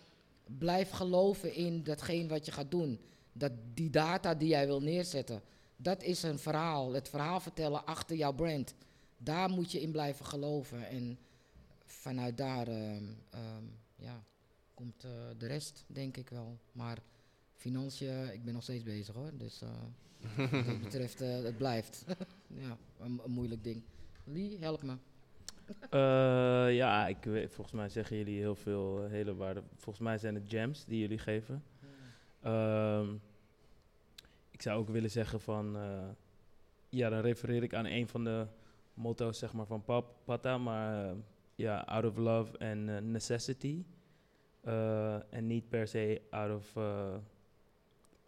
blijf 0.58 0.90
geloven 0.90 1.54
in 1.54 1.84
datgene 1.84 2.28
wat 2.28 2.46
je 2.46 2.52
gaat 2.52 2.72
doen. 2.72 3.00
Dat 3.34 3.52
die 3.74 3.90
data 3.90 4.36
die 4.36 4.48
jij 4.48 4.66
wil 4.66 4.82
neerzetten, 4.82 5.42
dat 5.76 6.04
is 6.04 6.24
een 6.24 6.40
verhaal. 6.40 6.94
Het 6.94 7.10
verhaal 7.10 7.40
vertellen 7.40 7.86
achter 7.86 8.16
jouw 8.16 8.34
brand. 8.34 8.74
Daar 9.18 9.50
moet 9.50 9.72
je 9.72 9.82
in 9.82 9.92
blijven 9.92 10.26
geloven. 10.26 10.88
En 10.88 11.20
vanuit 11.86 12.38
daar 12.38 12.68
ehm, 12.68 13.04
ehm, 13.30 13.66
ja, 13.96 14.24
komt 14.74 15.04
eh, 15.04 15.12
de 15.38 15.48
rest, 15.48 15.84
denk 15.88 16.18
ik 16.18 16.30
wel. 16.30 16.60
Maar 16.72 16.98
financiën, 17.62 18.34
ik 18.34 18.44
ben 18.44 18.54
nog 18.54 18.64
steeds 18.64 18.84
bezig 18.84 19.16
hoor. 19.16 19.32
Dus 19.38 19.62
eh, 19.62 19.70
wat 20.52 20.66
dat 20.66 20.82
betreft, 20.82 21.22
eh, 21.22 21.44
het 21.44 21.58
blijft. 21.58 22.06
ja, 22.64 22.78
een, 23.00 23.22
moeilijk 23.26 23.64
ding. 23.64 23.84
Lee, 24.24 24.58
help 24.60 24.82
me. 24.84 24.96
Eh, 25.90 26.76
ja, 26.76 27.08
ik 27.08 27.24
weet, 27.24 27.54
volgens 27.54 27.76
mij 27.76 27.90
zeggen 27.90 28.18
jullie 28.18 28.40
heel 28.40 28.56
veel 28.56 29.08
hele 29.08 29.36
waarde. 29.36 29.64
Volgens 29.76 30.06
mij 30.06 30.18
zijn 30.18 30.36
het 30.36 30.44
gems 30.48 30.86
die 30.86 31.00
jullie 31.00 31.18
geven. 31.18 31.64
Ehm, 32.42 33.14
ik 34.52 34.62
zou 34.62 34.80
ook 34.80 34.90
willen 34.90 35.12
zeggen 35.12 35.42
van, 35.42 35.78
ja, 36.90 37.10
dan 37.10 37.20
refereer 37.20 37.64
ik 37.64 37.74
aan 37.74 37.86
een 37.86 38.08
van 38.08 38.24
de 38.24 38.48
motto's 38.94 39.38
zeg 39.38 39.54
maar 39.54 39.66
van 39.66 39.84
Pap, 39.84 40.16
Pata, 40.24 40.58
maar 40.58 41.16
ja, 41.56 41.80
out 41.80 42.06
of 42.06 42.18
love 42.18 42.60
and 42.60 43.04
necessity. 43.04 43.84
En 45.30 45.48
niet 45.48 45.70
per 45.70 45.88
se 45.88 46.22
out 46.30 46.56
of 46.56 46.76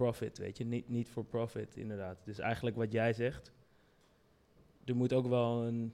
profit, 0.04 0.38
weet 0.38 0.58
je, 0.58 0.66
niet, 0.66 0.90
niet 0.90 1.10
voor 1.10 1.26
profit 1.26 1.76
inderdaad. 1.76 2.22
Dus 2.26 2.40
eigenlijk 2.40 2.76
wat 2.76 2.92
jij 2.92 3.14
zegt, 3.14 3.52
er 4.86 4.96
moet 4.96 5.14
ook 5.14 5.28
wel 5.28 5.64
een 5.64 5.94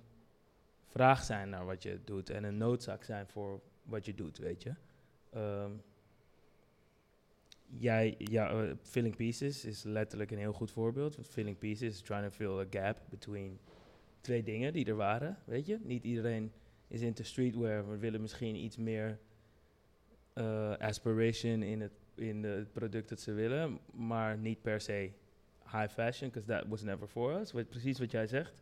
vraag 0.85 1.23
zijn 1.23 1.49
naar 1.49 1.65
wat 1.65 1.83
je 1.83 1.99
doet 2.03 2.29
en 2.29 2.43
een 2.43 2.57
noodzaak 2.57 3.03
zijn 3.03 3.27
voor 3.27 3.61
wat 3.83 4.05
je 4.05 4.15
doet, 4.15 4.37
weet 4.37 4.63
je. 4.63 4.73
Ehm, 5.29 5.71
jij, 7.65 8.15
ja, 8.17 8.49
eh, 8.49 8.75
Filling 8.81 9.15
Pieces 9.15 9.65
is 9.65 9.83
letterlijk 9.83 10.31
een 10.31 10.37
heel 10.37 10.53
goed 10.53 10.71
voorbeeld. 10.71 11.15
Want 11.15 11.27
Filling 11.27 11.57
Pieces 11.57 11.93
is 11.93 12.01
trying 12.01 12.23
to 12.23 12.31
fill 12.31 12.59
a 12.59 12.65
gap 12.69 13.01
between 13.09 13.59
twee 14.21 14.43
dingen 14.43 14.73
die 14.73 14.85
er 14.85 14.95
waren, 14.95 15.37
weet 15.45 15.65
je. 15.65 15.79
Niet 15.81 16.03
iedereen 16.03 16.51
is 16.87 17.01
into 17.01 17.23
streetwear. 17.23 17.89
We 17.89 17.97
willen 17.97 18.21
misschien 18.21 18.55
iets 18.55 18.77
meer 18.77 19.19
eh, 20.33 20.77
aspiration 20.77 21.63
in 21.63 21.81
het, 21.81 21.98
in 22.19 22.43
het 22.43 22.71
product 22.71 23.09
dat 23.09 23.19
ze 23.19 23.31
willen, 23.31 23.79
maar 23.93 24.37
niet 24.37 24.61
per 24.61 24.81
se 24.81 25.11
high 25.71 25.89
fashion, 25.89 26.29
because 26.29 26.47
that 26.47 26.67
was 26.67 26.83
never 26.83 27.07
for 27.07 27.39
us. 27.39 27.51
Precies 27.51 27.99
wat 27.99 28.11
jij 28.11 28.27
zegt. 28.27 28.61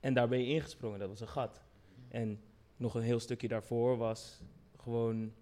En 0.00 0.14
daar 0.14 0.28
ben 0.28 0.38
je 0.38 0.54
ingesprongen, 0.54 0.98
dat 0.98 1.08
was 1.08 1.20
een 1.20 1.28
gat. 1.28 1.62
En 2.08 2.40
nog 2.76 2.94
een 2.94 3.02
heel 3.02 3.20
stukje 3.20 3.48
daarvoor 3.48 3.96
was 3.96 4.42
gewoon, 4.76 5.32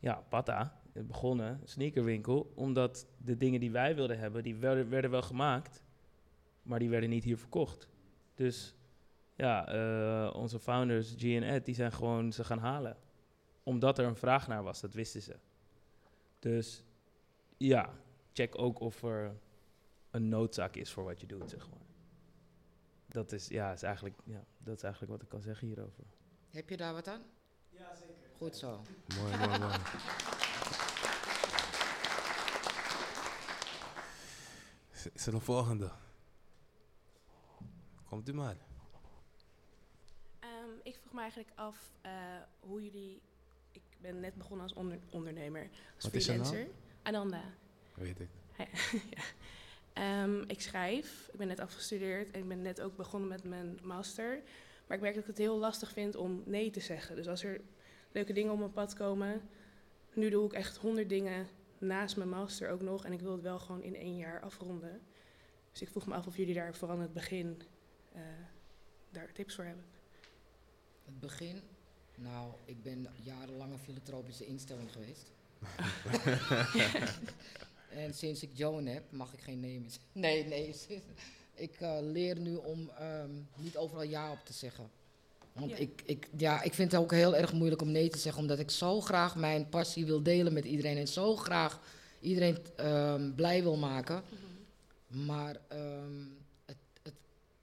ja, 0.00 0.24
Pata, 0.28 0.80
het 0.92 1.06
begonnen, 1.06 1.60
sneakerwinkel, 1.64 2.52
omdat 2.54 3.06
de 3.18 3.36
dingen 3.36 3.60
die 3.60 3.70
wij 3.70 3.94
wilden 3.94 4.18
hebben, 4.18 4.42
die 4.42 4.56
werden, 4.56 4.88
werden 4.88 5.10
wel 5.10 5.22
gemaakt, 5.22 5.82
maar 6.62 6.78
die 6.78 6.88
werden 6.88 7.10
niet 7.10 7.24
hier 7.24 7.38
verkocht. 7.38 7.88
Dus 8.34 8.74
ja, 9.34 9.68
eh, 9.68 10.34
onze 10.36 10.58
founders, 10.58 11.14
G 11.18 11.22
en 11.22 11.42
Ed, 11.42 11.64
die 11.64 11.74
zijn 11.74 11.92
gewoon 11.92 12.32
ze 12.32 12.44
gaan 12.44 12.58
halen. 12.58 12.96
Omdat 13.62 13.98
er 13.98 14.04
een 14.04 14.16
vraag 14.16 14.48
naar 14.48 14.62
was, 14.62 14.80
dat 14.80 14.94
wisten 14.94 15.22
ze. 15.22 15.36
Dus 16.38 16.84
ja, 17.56 17.94
check 18.32 18.58
ook 18.58 18.80
of 18.80 19.02
er 19.02 19.36
een 20.10 20.28
noodzaak 20.28 20.74
is 20.76 20.92
voor 20.92 21.04
wat 21.04 21.20
je 21.20 21.26
doet, 21.26 21.50
zeg 21.50 21.68
maar. 21.70 21.78
Dat 23.08 23.32
is, 23.32 23.48
ja, 23.48 23.72
is 23.72 23.82
eigenlijk, 23.82 24.18
ja, 24.24 24.44
dat 24.58 24.76
is 24.76 24.82
eigenlijk 24.82 25.12
wat 25.12 25.22
ik 25.22 25.28
kan 25.28 25.40
zeggen 25.40 25.66
hierover. 25.66 26.04
Heb 26.50 26.68
je 26.68 26.76
daar 26.76 26.92
wat 26.92 27.08
aan? 27.08 27.22
Ja, 27.70 27.94
zeker. 27.94 28.14
Goed 28.36 28.56
zo. 28.56 28.82
Mooi, 29.18 29.36
mooi, 29.36 29.58
mooi. 29.58 29.76
Is- 35.12 35.26
er 35.26 35.34
een 35.34 35.40
volgende? 35.40 35.92
Komt 38.04 38.28
u 38.28 38.32
maar. 38.32 38.56
Ehm, 40.40 40.70
ik 40.82 40.96
vroeg 41.00 41.12
me 41.12 41.20
eigenlijk 41.20 41.50
af 41.54 41.92
eh, 42.00 42.12
hoe 42.60 42.82
jullie. 42.82 43.22
Ik 44.06 44.12
ben 44.12 44.20
net 44.20 44.34
begonnen 44.34 44.62
als 44.66 44.74
onder- 44.74 44.98
ondernemer, 45.10 45.68
als 45.94 46.04
Wat 46.04 46.14
is 46.14 46.24
freelancer. 46.24 46.66
Ananda. 47.02 47.42
Weet 47.94 48.20
ik. 48.20 48.28
ja. 49.16 49.22
Ehm, 49.92 50.42
ik 50.46 50.60
schrijf. 50.60 51.28
Ik 51.32 51.38
ben 51.38 51.46
net 51.46 51.60
afgestudeerd 51.60 52.30
en 52.30 52.40
ik 52.40 52.48
ben 52.48 52.62
net 52.62 52.80
ook 52.80 52.96
begonnen 52.96 53.28
met 53.28 53.44
mijn 53.44 53.78
master. 53.82 54.42
Maar 54.86 54.96
ik 54.96 55.02
merk 55.02 55.14
dat 55.14 55.22
ik 55.22 55.28
het 55.28 55.38
heel 55.38 55.58
lastig 55.58 55.92
vind 55.92 56.16
om 56.16 56.42
nee 56.44 56.70
te 56.70 56.80
zeggen. 56.80 57.16
Dus 57.16 57.28
als 57.28 57.44
er 57.44 57.60
leuke 58.12 58.32
dingen 58.32 58.52
op 58.52 58.58
mijn 58.58 58.72
pad 58.72 58.94
komen. 58.94 59.48
Nu 60.14 60.30
doe 60.30 60.46
ik 60.46 60.52
echt 60.52 60.76
honderd 60.76 61.08
dingen 61.08 61.46
naast 61.78 62.16
mijn 62.16 62.28
master 62.28 62.70
ook 62.70 62.82
nog. 62.82 63.04
En 63.04 63.12
ik 63.12 63.20
wil 63.20 63.32
het 63.32 63.42
wel 63.42 63.58
gewoon 63.58 63.82
in 63.82 63.96
één 63.96 64.16
jaar 64.16 64.40
afronden. 64.40 65.00
Dus 65.72 65.82
ik 65.82 65.88
vroeg 65.88 66.06
me 66.06 66.14
af 66.14 66.26
of 66.26 66.36
jullie 66.36 66.54
daar 66.54 66.74
vooral 66.74 66.96
in 66.96 67.02
het 67.02 67.12
begin 67.12 67.62
eh, 68.12 68.20
daar 69.10 69.32
tips 69.32 69.54
voor 69.54 69.64
hebben. 69.64 69.84
Het 71.04 71.20
begin. 71.20 71.60
Nou, 72.16 72.52
ik 72.64 72.82
ben 72.82 73.06
jarenlang 73.22 73.72
een 73.72 73.78
filantropische 73.78 74.46
instelling 74.46 74.92
geweest. 74.92 75.30
en 78.04 78.14
sinds 78.14 78.42
ik 78.42 78.50
Joan 78.52 78.86
heb, 78.86 79.02
mag 79.10 79.32
ik 79.32 79.40
geen 79.40 79.60
nee 79.60 79.80
meer 79.80 79.90
zeggen. 79.90 80.10
Nee, 80.12 80.44
nee. 80.44 80.74
ik 81.54 81.80
eh, 81.80 81.96
leer 82.00 82.38
nu 82.40 82.54
om 82.54 82.90
ehm, 82.98 83.30
niet 83.56 83.76
overal 83.76 84.02
ja 84.02 84.32
op 84.32 84.44
te 84.44 84.52
zeggen. 84.52 84.90
Want 85.52 85.70
Ja. 85.70 85.76
ik, 85.76 86.02
ik, 86.04 86.28
ja, 86.36 86.62
ik 86.62 86.74
vind 86.74 86.92
het 86.92 87.00
ook 87.00 87.10
heel 87.10 87.36
erg 87.36 87.52
moeilijk 87.52 87.82
om 87.82 87.90
nee 87.90 88.08
te 88.08 88.18
zeggen, 88.18 88.42
omdat 88.42 88.58
ik 88.58 88.70
zo 88.70 89.00
graag 89.00 89.36
mijn 89.36 89.68
passie 89.68 90.06
wil 90.06 90.22
delen 90.22 90.52
met 90.52 90.64
iedereen 90.64 90.96
en 90.96 91.08
zo 91.08 91.36
graag 91.36 91.80
iedereen 92.20 92.58
ehm, 92.76 93.34
blij 93.34 93.62
wil 93.62 93.76
maken. 93.76 94.22
Maar 95.06 95.56
ehm, 95.68 96.24
het, 96.64 96.76
het, 97.02 97.14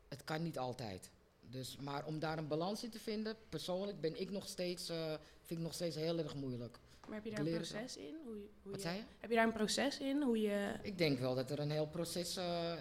het 0.07 0.23
kan 0.23 0.43
niet 0.43 0.57
altijd. 0.57 1.09
Dus, 1.53 1.77
maar 1.77 2.05
om 2.05 2.19
daar 2.19 2.37
een 2.37 2.47
balans 2.47 2.83
in 2.83 2.89
te 2.89 2.99
vinden, 2.99 3.35
persoonlijk 3.49 4.01
ben 4.01 4.19
ik 4.21 4.29
nog 4.31 4.47
steeds, 4.47 4.89
eh, 4.89 5.13
vind 5.43 5.59
ik 5.59 5.65
nog 5.65 5.73
steeds 5.73 5.95
heel 5.95 6.17
erg 6.17 6.35
moeilijk. 6.35 6.77
Maar 7.07 7.15
heb 7.15 7.23
je 7.25 7.31
daar 7.31 7.39
een 7.45 7.53
proces 7.53 7.97
in? 7.97 8.15
Hoe 8.25 8.35
je, 8.35 8.47
hoe 8.61 8.71
Wat 8.71 8.81
je- 8.81 8.87
zei 8.87 8.97
je? 8.97 9.03
Heb 9.19 9.29
je 9.29 9.35
daar 9.35 9.45
een 9.47 9.53
proces 9.53 9.99
in? 9.99 10.21
Hoe 10.21 10.41
je... 10.41 10.73
Ik 10.81 10.97
denk 10.97 11.19
wel 11.19 11.35
dat 11.35 11.51
er 11.51 11.59
een 11.59 11.71
heel 11.71 11.87
proces. 11.87 12.35
eh, 12.37 12.73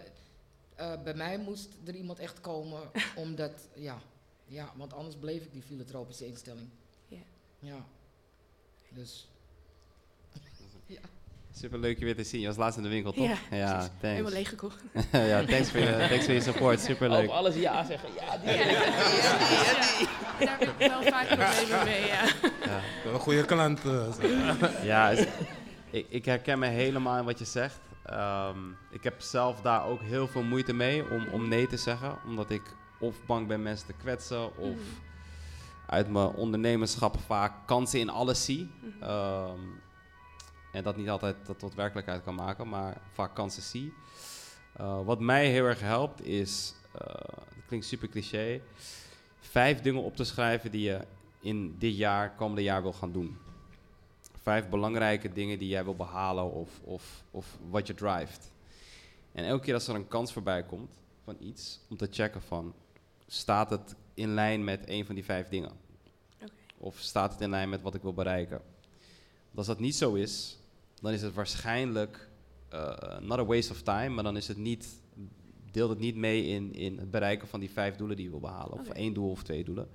bij 1.02 1.14
mij 1.14 1.38
moest 1.38 1.68
er 1.84 1.94
iemand 1.94 2.18
echt 2.18 2.40
komen, 2.40 2.90
omdat, 3.16 3.68
ja, 3.74 4.02
ja, 4.46 4.72
want 4.76 4.92
anders 4.92 5.16
bleef 5.16 5.44
ik 5.44 5.52
die 5.52 5.62
filantropische 5.62 6.26
instelling. 6.26 6.68
Ja. 7.08 7.18
Ja. 7.58 7.86
Dus. 8.88 9.28
Super 11.54 11.78
leuk 11.78 11.98
je 11.98 12.04
weer 12.04 12.14
te 12.16 12.24
zien. 12.24 12.40
Je 12.40 12.46
was 12.46 12.56
laatst 12.56 12.76
in 12.76 12.82
de 12.82 12.88
winkel, 12.88 13.12
toch? 13.12 13.26
Ja, 13.26 13.56
ja 13.56 13.72
precies. 13.72 13.88
thanks. 13.88 14.00
Helemaal 14.00 14.30
leeggekocht. 14.32 14.82
ja, 15.12 15.44
thanks 15.44 15.70
voor 15.70 15.80
je, 15.80 16.06
thanks 16.08 16.24
voor 16.24 16.34
je 16.34 16.40
support. 16.40 16.80
Super 16.80 17.10
leuk. 17.10 17.24
Op 17.28 17.30
alles 17.34 17.54
ja 17.54 17.84
zeggen. 17.84 18.08
Ja, 18.14 18.36
die. 18.36 18.56
Daar 20.46 20.58
heb 20.58 20.68
ik 20.78 20.88
wel 20.88 21.02
vaak 21.02 21.26
problemen 21.26 21.84
mee, 21.84 22.06
ja. 22.06 22.22
Ja. 22.64 22.80
Een 23.12 23.18
goede 23.18 23.44
klant. 23.44 23.80
eh. 23.84 24.84
Ja, 24.84 25.10
is- 25.10 25.26
ik, 25.90 26.06
ik 26.08 26.24
herken 26.24 26.58
me 26.58 26.66
helemaal 26.66 27.18
in 27.18 27.24
wat 27.24 27.38
je 27.38 27.44
zegt. 27.44 27.78
Ehm, 28.04 28.58
ik 28.90 29.02
heb 29.04 29.20
zelf 29.20 29.60
daar 29.60 29.84
ook 29.86 30.00
heel 30.00 30.28
veel 30.28 30.42
moeite 30.42 30.72
mee 30.72 31.10
om, 31.10 31.26
om 31.32 31.48
nee 31.48 31.66
te 31.66 31.76
zeggen. 31.76 32.18
Omdat 32.26 32.50
ik 32.50 32.62
of 33.00 33.16
bang 33.26 33.46
ben 33.46 33.62
mensen 33.62 33.86
te 33.86 33.92
kwetsen 33.92 34.56
of 34.56 34.76
uit 35.86 36.10
mijn 36.10 36.26
ondernemerschap 36.28 37.16
vaak 37.26 37.52
kansen 37.66 38.00
in 38.00 38.10
alles 38.10 38.44
zie. 38.44 38.70
Mhm. 38.80 39.02
Ehm, 39.10 39.58
en 40.72 40.82
dat 40.82 40.96
niet 40.96 41.08
altijd 41.08 41.36
dat 41.46 41.58
tot 41.58 41.74
werkelijkheid 41.74 42.22
kan 42.22 42.34
maken, 42.34 42.68
maar 42.68 43.00
vaak 43.12 43.34
kansen 43.34 43.62
zie. 43.62 43.92
Eh, 44.72 45.04
wat 45.04 45.20
mij 45.20 45.50
heel 45.50 45.64
erg 45.64 45.80
helpt 45.80 46.24
is, 46.24 46.74
eh 46.92 47.02
dat 47.54 47.66
klinkt 47.66 47.86
super 47.86 48.08
cliché, 48.08 48.60
vijf 49.40 49.80
dingen 49.80 50.02
op 50.02 50.16
te 50.16 50.24
schrijven 50.24 50.70
die 50.70 50.82
je 50.82 51.00
in 51.40 51.78
dit 51.78 51.96
jaar, 51.96 52.34
komende 52.34 52.62
jaar 52.62 52.82
wil 52.82 52.92
gaan 52.92 53.12
doen. 53.12 53.38
Vijf 54.42 54.68
belangrijke 54.68 55.32
dingen 55.32 55.58
die 55.58 55.68
jij 55.68 55.84
wil 55.84 55.96
behalen 55.96 56.52
of, 56.52 56.80
of, 56.84 57.24
of 57.30 57.58
wat 57.70 57.86
je 57.86 57.94
drijft. 57.94 58.52
En 59.32 59.44
elke 59.44 59.64
keer 59.64 59.74
als 59.74 59.88
er 59.88 59.94
een 59.94 60.08
kans 60.08 60.32
voorbij 60.32 60.62
komt 60.62 61.00
van 61.24 61.36
iets, 61.40 61.80
om 61.88 61.96
te 61.96 62.08
checken 62.10 62.42
van, 62.42 62.74
staat 63.26 63.70
het 63.70 63.94
in 64.14 64.34
lijn 64.34 64.64
met 64.64 64.88
een 64.88 65.06
van 65.06 65.14
die 65.14 65.24
vijf 65.24 65.48
dingen? 65.48 65.72
Of 66.78 66.98
staat 66.98 67.32
het 67.32 67.40
in 67.40 67.50
lijn 67.50 67.68
met 67.68 67.82
wat 67.82 67.94
ik 67.94 68.02
wil 68.02 68.14
bereiken? 68.14 68.60
Want 69.44 69.58
als 69.58 69.66
dat 69.66 69.78
niet 69.78 69.96
zo 69.96 70.14
is, 70.14 70.58
dan 71.02 71.12
is 71.12 71.22
het 71.22 71.34
waarschijnlijk 71.34 72.28
eh, 72.68 73.18
not 73.20 73.38
a 73.38 73.44
waste 73.44 73.72
of 73.72 73.82
time, 73.82 74.08
maar 74.08 74.24
dan 74.24 74.36
is 74.36 74.48
het 74.48 74.56
niet, 74.56 74.88
deelt 75.70 75.90
het 75.90 75.98
niet 75.98 76.16
mee 76.16 76.44
in, 76.46 76.74
in 76.74 76.98
het 76.98 77.10
bereiken 77.10 77.48
van 77.48 77.60
die 77.60 77.70
vijf 77.70 77.96
doelen 77.96 78.16
die 78.16 78.24
je 78.24 78.30
wil 78.30 78.40
behalen. 78.40 78.78
Of 78.78 78.88
één 78.88 79.14
doel 79.14 79.30
of 79.30 79.42
twee 79.42 79.64
doelen. 79.64 79.88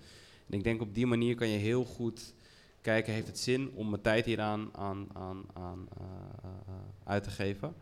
En 0.49 0.57
ik 0.57 0.63
denk 0.63 0.81
op 0.81 0.93
die 0.95 1.05
manier 1.05 1.35
kan 1.35 1.47
je 1.47 1.57
heel 1.57 1.85
goed 1.85 2.33
kijken, 2.81 3.13
heeft 3.13 3.27
het 3.27 3.39
zin 3.39 3.71
om 3.73 3.89
mijn 3.89 4.01
tijd 4.01 4.25
hieraan 4.25 4.69
aan, 4.71 5.07
aan, 5.13 5.45
aan, 5.53 5.87
eh, 5.97 6.03
eh, 6.43 6.73
uit 7.03 7.23
te 7.23 7.29
geven? 7.29 7.75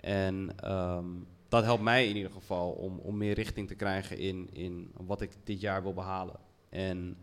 En 0.00 0.52
ehm, 0.56 1.06
dat 1.48 1.64
helpt 1.64 1.82
mij 1.82 2.08
in 2.08 2.16
ieder 2.16 2.32
geval 2.32 2.70
om, 2.70 2.98
om 2.98 3.16
meer 3.16 3.34
richting 3.34 3.68
te 3.68 3.74
krijgen 3.74 4.18
in, 4.18 4.48
in 4.52 4.92
wat 4.96 5.20
ik 5.20 5.30
dit 5.44 5.60
jaar 5.60 5.82
wil 5.82 5.94
behalen. 5.94 6.36
En 6.68 7.18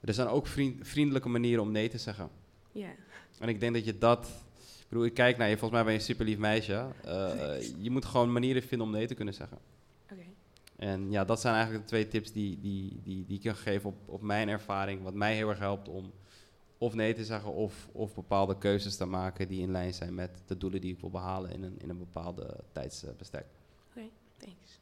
er 0.00 0.14
zijn 0.14 0.28
ook 0.28 0.46
vriend- 0.46 0.88
vriendelijke 0.88 1.28
manieren 1.28 1.62
om 1.62 1.72
nee 1.72 1.88
te 1.88 1.98
zeggen. 1.98 2.30
Ja. 2.72 2.90
En 3.38 3.48
ik 3.48 3.60
denk 3.60 3.74
dat 3.74 3.84
je 3.84 3.98
dat. 3.98 4.28
Ik 4.86 4.92
bedoel, 4.92 5.04
ik 5.04 5.14
kijk 5.14 5.36
naar 5.36 5.48
je, 5.48 5.56
volgens 5.58 5.72
mij 5.72 5.82
ben 5.82 5.92
je 5.92 5.98
een 5.98 6.04
super 6.04 6.24
lief 6.24 6.38
meisje. 6.38 6.86
Eh, 7.04 7.54
je 7.78 7.90
moet 7.90 8.04
gewoon 8.04 8.32
manieren 8.32 8.62
vinden 8.62 8.86
om 8.86 8.92
nee 8.92 9.06
te 9.06 9.14
kunnen 9.14 9.34
zeggen. 9.34 9.58
Oké. 10.12 10.22
En 10.76 11.10
ja, 11.10 11.24
dat 11.24 11.40
zijn 11.40 11.54
eigenlijk 11.54 11.84
de 11.84 11.88
twee 11.90 12.08
tips 12.08 12.32
die, 12.32 12.60
die, 12.60 13.00
die, 13.02 13.24
die 13.26 13.36
ik 13.36 13.42
kan 13.42 13.56
geven 13.56 13.88
op, 13.90 13.96
op 14.08 14.22
mijn 14.22 14.48
ervaring. 14.48 15.02
Wat 15.02 15.14
mij 15.14 15.34
heel 15.34 15.48
erg 15.48 15.58
helpt 15.58 15.88
om 15.88 16.12
of 16.78 16.94
nee 16.94 17.14
te 17.14 17.24
zeggen 17.24 17.52
of, 17.52 17.88
of 17.92 18.14
bepaalde 18.14 18.58
keuzes 18.58 18.96
te 18.96 19.04
maken 19.04 19.48
die 19.48 19.62
in 19.62 19.70
lijn 19.70 19.94
zijn 19.94 20.14
met 20.14 20.42
de 20.46 20.56
doelen 20.56 20.80
die 20.80 20.92
ik 20.92 21.00
wil 21.00 21.10
behalen 21.10 21.50
in 21.50 21.62
een, 21.62 21.78
in 21.78 21.88
een 21.90 21.98
bepaalde 21.98 22.56
tijdsbestek. 22.72 23.46
Thanks. 24.36 24.80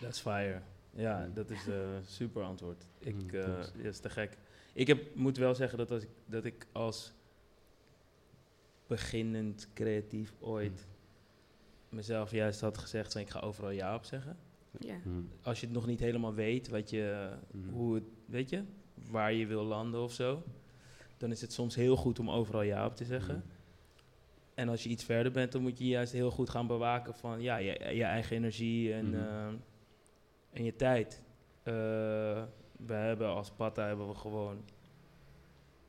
Dat 0.00 0.10
is 0.14 0.18
fire. 0.20 0.60
Ja, 0.90 1.28
dat 1.34 1.50
is 1.50 1.66
een 1.66 2.02
super 2.06 2.42
antwoord. 2.42 2.84
Ik, 2.98 3.14
Mm, 3.14 3.28
eh 3.30 3.44
thanks. 3.44 3.72
dat 3.72 3.84
is 3.84 3.98
te 3.98 4.10
gek. 4.10 4.36
Ik 4.72 4.86
heb, 4.86 5.14
moet 5.14 5.36
wel 5.36 5.54
zeggen 5.54 5.78
dat, 5.78 5.90
als 5.90 6.02
ik, 6.02 6.08
dat 6.26 6.44
ik 6.44 6.66
als 6.72 7.12
beginnend 8.94 9.68
creatief 9.74 10.32
ooit 10.40 10.86
mezelf 11.88 12.30
juist 12.30 12.60
had 12.60 12.78
gezegd 12.78 13.12
van 13.12 13.20
ik 13.20 13.30
ga 13.30 13.40
overal 13.40 13.70
ja 13.70 13.94
op 13.94 14.04
zeggen. 14.04 14.36
Ja. 14.78 14.96
Hmm. 15.02 15.28
Als 15.42 15.60
je 15.60 15.66
het 15.66 15.74
nog 15.74 15.86
niet 15.86 16.00
helemaal 16.00 16.34
weet, 16.34 16.68
wat 16.68 16.90
je, 16.90 17.30
Mhm. 17.50 17.70
hoe 17.72 17.94
het, 17.94 18.04
weet 18.26 18.50
je, 18.50 18.62
waar 19.10 19.32
je 19.32 19.46
wil 19.46 19.64
landen 19.64 20.00
of 20.02 20.12
zo, 20.12 20.42
dan 21.16 21.30
is 21.30 21.40
het 21.40 21.52
soms 21.52 21.74
heel 21.74 21.96
goed 21.96 22.18
om 22.18 22.30
overal 22.30 22.62
ja 22.62 22.86
op 22.86 22.96
te 22.96 23.04
zeggen. 23.04 23.44
En 24.54 24.68
als 24.68 24.82
je 24.82 24.88
iets 24.88 25.04
verder 25.04 25.32
bent, 25.32 25.52
dan 25.52 25.62
moet 25.62 25.78
je 25.78 25.86
juist 25.86 26.12
heel 26.12 26.30
goed 26.30 26.50
gaan 26.50 26.66
bewaken 26.66 27.14
van 27.14 27.40
ja, 27.40 27.56
je, 27.56 27.94
je 27.94 28.04
eigen 28.04 28.36
energie 28.36 28.92
en, 28.94 29.14
eh, 29.14 29.46
en 30.52 30.64
je 30.64 30.76
tijd. 30.76 31.22
Eh, 31.62 31.72
we 32.86 32.92
hebben 32.94 33.28
als 33.28 33.50
Patta 33.50 33.86
hebben 33.86 34.08
we 34.08 34.14
gewoon 34.14 34.64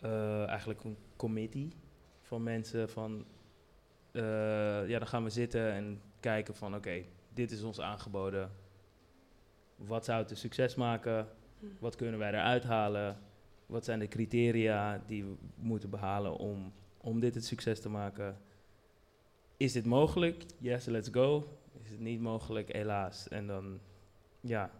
eh, 0.02 0.48
eigenlijk 0.48 0.84
een 0.84 0.98
committee 1.16 1.70
van 2.26 2.44
mensen 2.44 2.90
van 2.90 3.26
eh, 4.12 4.88
ja, 4.88 4.98
dan 5.00 5.08
gaan 5.08 5.24
we 5.24 5.30
zitten 5.30 5.72
en 5.72 6.02
kijken 6.20 6.56
van 6.56 6.76
oké, 6.76 7.04
dit 7.34 7.52
is 7.52 7.64
ons 7.64 7.80
aangeboden. 7.80 8.52
Wat 9.76 10.06
zou 10.06 10.22
het 10.22 10.32
een 10.32 10.38
succes 10.38 10.76
maken? 10.76 11.28
Hm. 11.60 11.66
Wat 11.80 11.96
kunnen 11.96 12.20
wij 12.20 12.30
eruit 12.30 12.64
halen? 12.64 13.18
Wat 13.66 13.86
zijn 13.86 14.00
de 14.00 14.08
criteria 14.08 15.04
die 15.08 15.24
we 15.24 15.36
moeten 15.56 15.90
behalen 15.90 16.38
om, 16.38 16.74
om 16.98 17.20
dit 17.20 17.36
het 17.36 17.46
succes 17.46 17.80
te 17.82 17.90
maken? 17.90 18.38
Is 19.58 19.72
dit 19.72 19.86
mogelijk? 19.86 20.46
Yes, 20.58 20.86
let's 20.86 21.10
go. 21.12 21.48
Is 21.84 21.90
het 21.90 22.00
niet 22.00 22.22
mogelijk? 22.22 22.74
Helaas. 22.74 23.28
En 23.28 23.48
dan, 23.48 23.80
ja, 24.42 24.72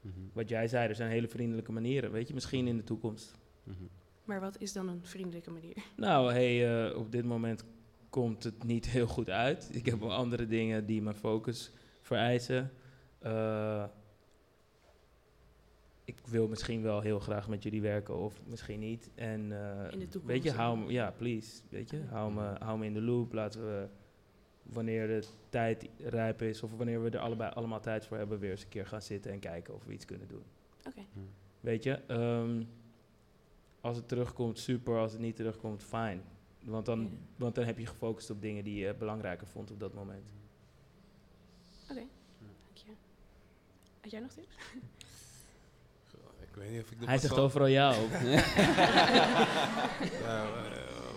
Mhm. 0.00 0.20
wat 0.32 0.48
jij 0.48 0.68
zei, 0.68 0.88
er 0.88 0.94
zijn 0.94 1.10
hele 1.10 1.28
vriendelijke 1.28 1.72
manieren. 1.72 2.10
Weet 2.12 2.28
je, 2.28 2.34
misschien 2.34 2.66
in 2.66 2.76
de 2.76 2.84
toekomst. 2.84 3.34
Mhm. 3.62 3.84
Maar 4.30 4.40
wat 4.40 4.60
is 4.60 4.72
dan 4.72 4.88
een 4.88 5.04
vriendelijke 5.04 5.50
manier? 5.50 5.76
Nou, 5.96 6.32
hey, 6.32 6.86
eh, 6.88 6.96
op 6.96 7.12
dit 7.12 7.24
moment 7.24 7.64
komt 8.10 8.44
het 8.44 8.64
niet 8.64 8.88
heel 8.88 9.06
goed 9.06 9.30
uit. 9.30 9.68
Ik 9.72 9.86
heb 9.86 10.00
wel 10.00 10.12
andere 10.12 10.46
dingen 10.46 10.86
die 10.86 11.02
mijn 11.02 11.16
focus 11.16 11.72
vereisen. 12.00 12.72
Eh, 13.18 13.84
ik 16.04 16.18
wil 16.26 16.48
misschien 16.48 16.82
wel 16.82 17.00
heel 17.00 17.18
graag 17.18 17.48
met 17.48 17.62
jullie 17.62 17.80
werken 17.80 18.16
of 18.16 18.40
misschien 18.46 18.80
niet. 18.80 19.10
En 19.14 19.52
eh, 19.52 19.92
In 19.92 19.98
de 19.98 20.08
toekomst, 20.08 20.34
weet 20.34 20.42
je, 20.42 20.52
hou 20.52 20.78
ja. 20.78 20.84
me, 20.84 20.92
ja, 20.92 21.10
please, 21.10 21.62
weet 21.68 21.90
je, 21.90 22.02
hou 22.08 22.32
me, 22.32 22.54
hou 22.58 22.78
me 22.78 22.86
in 22.86 22.94
de 22.94 23.02
loop. 23.02 23.32
Laten 23.32 23.66
we, 23.66 23.88
wanneer 24.62 25.06
de 25.06 25.26
tijd 25.48 25.88
rijp 25.98 26.42
is 26.42 26.62
of 26.62 26.76
wanneer 26.76 27.02
we 27.02 27.10
er 27.10 27.18
allebei 27.18 27.52
allemaal 27.52 27.80
tijd 27.80 28.06
voor 28.06 28.16
hebben, 28.16 28.38
weer 28.38 28.50
eens 28.50 28.62
een 28.62 28.68
keer 28.68 28.86
gaan 28.86 29.02
zitten 29.02 29.32
en 29.32 29.38
kijken 29.38 29.74
of 29.74 29.84
we 29.84 29.92
iets 29.92 30.04
kunnen 30.04 30.28
doen. 30.28 30.44
Oké. 30.86 31.00
Weet 31.60 31.82
je, 31.82 31.92
ehm, 32.06 32.62
als 33.80 33.96
het 33.96 34.08
terugkomt, 34.08 34.58
super. 34.58 34.98
Als 34.98 35.12
het 35.12 35.20
niet 35.20 35.36
terugkomt, 35.36 35.82
fijn. 35.82 36.22
Want 36.64 36.86
dan, 36.86 37.00
Ja. 37.00 37.08
want 37.36 37.54
dan 37.54 37.64
heb 37.64 37.78
je 37.78 37.86
gefocust 37.86 38.30
op 38.30 38.40
dingen 38.42 38.64
die 38.64 38.74
je 38.84 38.94
belangrijker 38.94 39.46
vond 39.46 39.70
op 39.70 39.80
dat 39.80 39.94
moment. 39.94 40.24
Dank 41.86 42.08
je. 42.74 42.90
Had 44.00 44.10
jij 44.10 44.20
nog 44.20 44.32
tips? 44.32 44.54
Ik 46.40 46.56
weet 46.56 46.70
niet 46.70 46.82
of 46.82 46.90
ik 46.90 47.00
de 47.00 47.06
Hij 47.06 47.18
zegt 47.18 47.38
overal 47.38 47.66
ja 47.80 47.90
op. 48.02 48.10
Ja, 50.22 50.44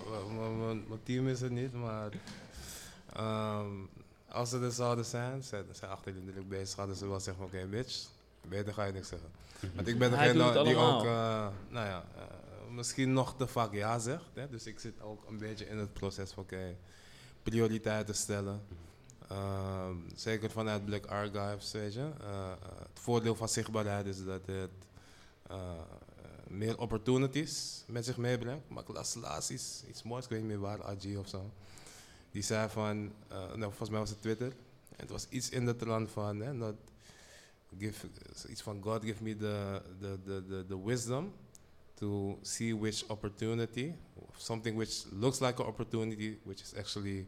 eh, 0.07 0.72
mijn 0.88 1.03
team 1.03 1.27
is 1.27 1.41
het 1.41 1.52
niet, 1.52 1.73
maar 1.73 2.11
ehm, 3.14 3.68
als 4.27 4.49
ze 4.49 4.60
er 4.60 4.72
zouden 4.72 5.06
zijn, 5.06 5.44
zijn, 5.44 5.65
zijn 5.72 5.91
achter 5.91 6.14
de 6.14 6.31
druk 6.31 6.49
bezig, 6.49 6.77
hadden 6.77 6.95
ze 6.95 7.07
wel 7.07 7.19
zeggen 7.19 7.49
van 7.49 7.60
oké 7.60 7.68
bitch, 7.68 8.07
beter 8.48 8.73
ga 8.73 8.84
je 8.84 8.91
niks 8.94 9.07
zeggen. 9.07 9.30
Want 9.76 9.88
ik 9.88 9.98
ben 9.99 10.11
degene 10.11 10.34
die 10.34 10.41
allemaal. 10.44 10.99
ook, 10.99 11.06
eh, 11.06 11.48
nou 11.69 11.88
ja, 11.88 12.03
eh, 12.15 12.23
misschien 12.74 13.14
nog 13.14 13.36
te 13.38 13.48
vaak 13.48 13.74
ja 13.74 14.00
zegt. 14.00 14.30
Hè? 14.34 14.50
Dus 14.50 14.66
ik 14.66 14.80
zit 14.80 15.02
ook 15.02 15.30
een 15.30 15.38
beetje 15.38 15.66
in 15.66 15.78
het 15.78 15.94
proces 15.94 16.32
van 16.32 16.45
prioriteiten 17.44 18.16
stellen. 18.16 18.62
Ehm, 19.28 19.95
zeker 20.16 20.52
vanuit 20.52 20.86
Black 20.86 21.06
Archives. 21.06 21.74
Eh, 21.74 22.06
eh, 22.06 22.52
het 22.80 23.00
voordeel 23.00 23.36
van 23.36 23.50
zichtbaarheid 23.50 24.06
is 24.06 24.24
dat 24.24 24.45
het 24.45 24.70
eh, 25.48 25.82
meer 26.48 26.80
opportunities 26.80 27.84
met 27.88 28.06
zich 28.06 28.18
meebrengt. 28.18 28.70
Maar 28.70 28.84
las 28.88 29.14
laatst 29.14 29.50
iets, 29.50 29.84
iets 29.90 30.04
moois, 30.04 30.24
ik 30.24 30.30
weet 30.30 30.40
niet 30.40 30.48
meer 30.48 30.60
waar, 30.60 30.84
AG 30.84 31.18
of 31.18 31.28
zo. 31.28 31.52
Die 32.32 32.41
zei 32.41 32.70
van, 32.70 33.12
nou, 33.30 33.60
volgens 33.60 33.90
mij 33.90 34.00
was 34.00 34.10
het 34.10 34.22
Twitter. 34.22 34.48
En 34.90 35.00
het 35.00 35.10
was 35.10 35.28
iets 35.30 35.50
in 35.50 35.66
de 35.66 35.76
trant 35.76 36.12
van, 36.12 36.40
hè, 36.40 36.74
give, 37.78 38.08
iets 38.50 38.62
van 38.62 38.82
God 38.82 39.04
give 39.04 39.24
me 39.24 39.36
the, 39.36 39.82
the 40.68 40.86
wisdom 40.86 41.34
to 42.04 42.38
see 42.42 42.74
which 42.74 43.04
opportunity, 43.10 43.94
something 44.38 44.76
which 44.76 45.06
looks 45.12 45.40
like 45.40 45.60
an 45.62 45.68
opportunity, 45.68 46.38
which 46.44 46.62
is 46.62 46.74
actually 46.78 47.26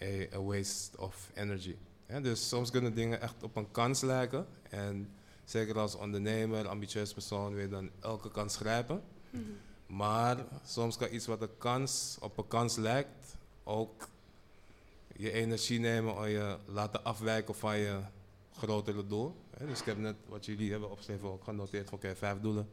a, 0.00 0.28
a 0.34 0.40
waste 0.40 0.96
of 0.98 1.14
energy. 1.34 1.76
Dus 2.22 2.48
soms 2.48 2.70
kunnen 2.70 2.94
dingen 2.94 3.20
echt 3.20 3.42
op 3.42 3.56
een 3.56 3.70
kans 3.70 4.00
lijken. 4.00 4.46
En 4.70 5.08
zeker 5.44 5.78
als 5.78 5.94
ondernemer, 5.94 6.68
ambitieus 6.68 7.12
persoon, 7.12 7.52
wil 7.52 7.62
je 7.62 7.68
dan 7.68 7.90
elke 8.00 8.30
kans 8.30 8.56
grijpen. 8.56 9.02
Mhm. 9.30 9.42
Maar 9.86 10.44
soms 10.64 10.96
kan 10.96 11.08
iets 11.12 11.26
wat 11.26 11.42
een 11.42 11.58
kans 11.58 12.16
op 12.20 12.38
een 12.38 12.48
kans 12.48 12.76
lijkt, 12.76 13.36
ook 13.64 14.08
je 15.16 15.32
energie 15.32 15.78
nemen 15.78 16.16
of 16.16 16.26
je 16.26 16.58
laten 16.66 17.04
afwijken 17.04 17.54
van 17.54 17.78
je 17.78 18.00
grotere 18.52 19.06
doel. 19.06 19.36
Hè, 19.58 19.66
Dus 19.66 19.80
ik 19.80 19.86
heb 19.86 19.98
net 19.98 20.16
wat 20.28 20.46
jullie 20.46 20.70
hebben 20.70 20.90
opgeschreven 20.90 21.32
ook 21.32 21.44
genoteerd 21.44 21.88
van 21.88 21.98
oké, 21.98 22.16
vijf 22.16 22.40
doelen 22.40 22.68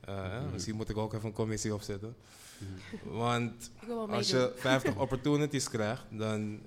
Eh, 0.00 0.40
Mhm. 0.42 0.52
Misschien 0.52 0.76
moet 0.76 0.88
ik 0.88 0.96
ook 0.96 1.12
even 1.12 1.26
een 1.26 1.32
commissie 1.34 1.74
opzetten. 1.74 2.16
Mhm. 2.58 3.16
Want 3.16 3.70
als 4.08 4.30
je 4.30 4.52
50 4.56 4.96
opportunities 4.96 5.68
krijgt, 5.68 6.04
dan 6.10 6.60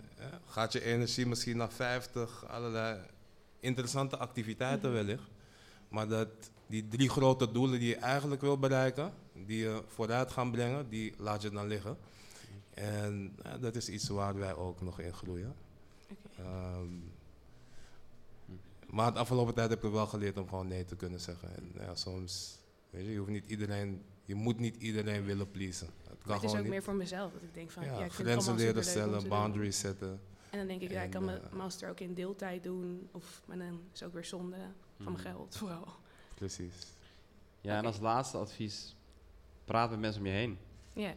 gaat 0.48 0.74
je 0.74 0.84
energie 0.84 1.26
misschien 1.26 1.58
naar 1.58 1.72
50 1.72 2.46
allerlei 2.48 3.00
interessante 3.60 4.18
activiteiten 4.18 4.90
Mhm. 4.90 4.98
wellicht. 5.06 5.30
Maar 5.90 6.08
dat 6.08 6.28
die 6.68 6.88
drie 6.88 7.10
grote 7.10 7.52
doelen 7.52 7.80
die 7.80 7.88
je 7.90 7.96
eigenlijk 7.96 8.42
wil 8.42 8.58
bereiken, 8.58 9.14
die 9.46 9.58
je 9.58 9.84
vooruit 9.88 10.32
gaan 10.32 10.52
brengen, 10.52 10.90
die 10.90 11.14
laat 11.18 11.42
je 11.42 11.50
dan 11.50 11.68
liggen. 11.68 11.98
En 12.74 13.36
dat 13.60 13.76
is 13.76 13.90
iets 13.90 14.08
waar 14.10 14.36
wij 14.36 14.56
ook 14.56 14.82
nog 14.82 15.00
in 15.00 15.14
groeien. 15.14 15.56
Oké. 16.12 16.42
Ehm, 16.42 16.88
maar 18.90 19.14
de 19.14 19.20
afgelopen 19.20 19.54
tijd 19.54 19.70
heb 19.70 19.84
ik 19.84 19.92
wel 19.92 20.08
geleerd 20.08 20.38
om 20.38 20.50
gewoon 20.50 20.68
nee 20.68 20.86
te 20.86 20.96
kunnen 20.96 21.20
zeggen. 21.20 21.56
En 21.56 21.72
ja, 21.80 21.96
soms, 21.96 22.58
weet 22.94 23.06
je, 23.06 23.12
je 23.12 23.18
hoeft 23.18 23.30
niet 23.32 23.50
iedereen, 23.50 24.02
je 24.26 24.36
moet 24.36 24.60
niet 24.60 24.76
iedereen 24.76 25.24
willen 25.26 25.52
pleasen. 25.52 25.88
Het 25.88 26.06
kan 26.08 26.18
Maar 26.26 26.36
het 26.36 26.44
is 26.46 26.52
ook 26.52 26.58
niet. 26.62 26.70
meer 26.70 26.84
voor 26.84 26.96
mezelf. 26.96 27.32
Dat 27.34 27.42
ik 27.42 27.54
denk 27.54 27.72
van, 27.72 27.84
ja, 27.84 27.90
ja, 27.90 27.94
ik 27.96 28.00
vind 28.12 28.12
het 28.18 28.22
grenzen 28.28 28.50
allemaal 28.52 28.66
leren 28.68 28.84
stellen, 28.84 29.20
doen. 29.20 29.30
boundaries 29.30 29.80
zetten. 29.80 30.20
En 30.50 30.58
dan 30.58 30.68
denk 30.68 30.82
ik, 30.82 30.92
ja, 30.92 31.02
ik 31.02 31.10
kan 31.12 31.26
mijn 31.26 31.42
eh, 31.42 31.52
master 31.54 31.90
ook 31.90 32.00
in 32.00 32.14
deeltijd 32.14 32.64
doen. 32.64 33.08
Of, 33.12 33.42
maar 33.46 33.58
dan 33.58 33.68
is 33.94 34.00
het 34.00 34.08
ook 34.08 34.14
weer 34.14 34.26
zonde 34.26 34.56
van 34.98 35.12
mijn 35.14 35.16
Mhm. 35.16 35.22
geld, 35.22 35.56
vooral. 35.58 35.88
Precies. 36.36 36.74
Ja, 37.62 37.78
en 37.78 37.86
als 37.86 38.00
laatste 38.00 38.38
advies, 38.38 38.96
praat 39.66 39.90
met 39.90 40.00
mensen 40.00 40.22
om 40.22 40.28
je 40.28 40.34
heen. 40.34 40.58
Ja, 40.94 41.14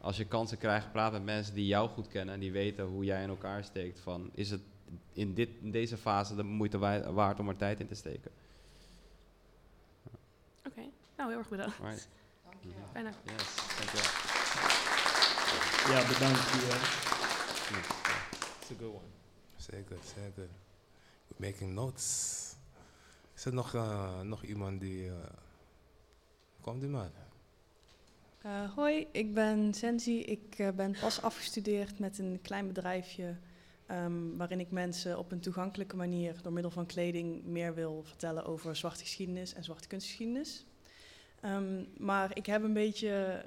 Als 0.00 0.16
je 0.16 0.24
kansen 0.26 0.58
krijgt, 0.58 0.92
praat 0.92 1.12
met 1.12 1.24
mensen 1.24 1.54
die 1.54 1.66
jou 1.66 1.88
goed 1.88 2.08
kennen 2.08 2.34
en 2.34 2.40
die 2.40 2.52
weten 2.52 2.84
hoe 2.84 3.04
jij 3.04 3.22
in 3.22 3.28
elkaar 3.28 3.64
steekt. 3.64 4.00
Van, 4.00 4.30
is 4.34 4.50
het 4.50 4.60
in, 5.12 5.34
dit, 5.34 5.48
in 5.60 5.70
deze 5.70 5.96
fase 5.96 6.34
de 6.36 6.42
moeite 6.42 6.78
wa- 6.78 7.12
waard 7.12 7.38
om 7.40 7.48
er 7.48 7.56
tijd 7.56 7.80
in 7.80 7.86
te 7.86 7.94
steken? 7.94 8.30
oké. 10.66 10.82
Nou, 11.16 11.28
heel 11.28 11.38
erg 11.38 11.48
bedankt. 11.48 11.78
Right. 11.78 12.08
Bijna. 12.92 13.10
Yes, 13.22 13.54
dankjewel. 13.78 14.10
Ja, 15.90 16.08
bedankt. 16.08 16.40
It's 18.60 18.70
a 18.70 18.74
good 18.78 18.94
one. 18.94 19.08
Zeker, 19.56 19.96
zeker. 20.14 20.48
Making 21.36 21.72
notes. 21.72 22.40
Is 23.34 23.44
er 23.44 23.54
nog, 23.54 23.74
eh, 23.74 24.20
nog 24.20 24.44
iemand 24.44 24.80
die... 24.80 25.08
eh 25.08 25.14
Komt 26.64 26.82
u 26.82 26.88
maar. 26.88 27.10
Eh, 28.42 28.72
hoi, 28.74 29.06
ik 29.12 29.34
ben 29.34 29.74
Sensi. 29.74 30.20
Ik 30.20 30.54
eh, 30.58 30.70
ben 30.70 30.96
pas 31.00 31.22
afgestudeerd 31.22 31.98
met 31.98 32.18
een 32.18 32.38
klein 32.42 32.66
bedrijfje 32.66 33.36
ehm, 33.86 34.36
waarin 34.36 34.60
ik 34.60 34.70
mensen 34.70 35.18
op 35.18 35.32
een 35.32 35.40
toegankelijke 35.40 35.96
manier 35.96 36.42
door 36.42 36.52
middel 36.52 36.70
van 36.70 36.86
kleding 36.86 37.44
meer 37.44 37.74
wil 37.74 38.02
vertellen 38.04 38.44
over 38.44 38.76
zwarte 38.76 39.02
geschiedenis 39.02 39.54
en 39.54 39.64
zwarte 39.64 39.88
kunstgeschiedenis. 39.88 40.66
Ehm, 41.44 41.84
maar 41.96 42.36
ik 42.36 42.46
heb 42.46 42.62
een 42.62 42.72
beetje 42.72 43.44